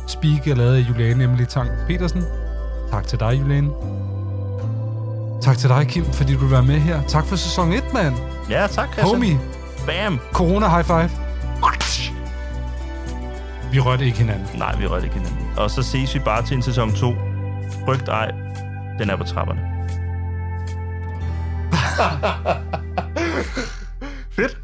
Speak 0.08 0.48
er 0.48 0.56
lavet 0.56 0.76
af 0.76 0.90
Juliane 0.90 1.24
Emily 1.24 1.45
Tang 1.45 1.70
Petersen. 1.88 2.24
Tak 2.91 3.08
til 3.08 3.20
dig, 3.20 3.40
Juliane. 3.41 3.70
Tak 5.41 5.58
til 5.58 5.70
dig, 5.70 5.88
Kim, 5.88 6.06
fordi 6.06 6.34
du 6.34 6.45
være 6.45 6.64
med 6.64 6.76
her. 6.76 7.02
Tak 7.08 7.26
for 7.26 7.36
sæson 7.36 7.74
1, 7.74 7.84
mand. 7.94 8.16
Ja, 8.49 8.68
tak, 8.68 8.88
Christian. 8.88 9.08
Homie. 9.08 9.40
Bam. 9.88 10.19
Corona 10.34 10.68
high 10.68 10.85
five. 10.85 11.09
Vi 13.72 13.80
rørte 13.80 14.05
ikke 14.05 14.18
hinanden. 14.18 14.47
Nej, 14.59 14.76
vi 14.77 14.88
rørte 14.88 15.05
ikke 15.05 15.18
hinanden. 15.19 15.57
Og 15.57 15.72
så 15.72 15.84
ses 15.84 16.15
vi 16.15 16.19
bare 16.19 16.45
til 16.45 16.55
en 16.55 16.61
sæson 16.61 16.91
2. 16.95 17.14
Frygt 17.85 18.07
ej, 18.09 18.31
den 18.99 19.09
er 19.09 19.15
på 19.18 19.23
trapperne. 19.23 19.61
Fedt. 24.35 24.57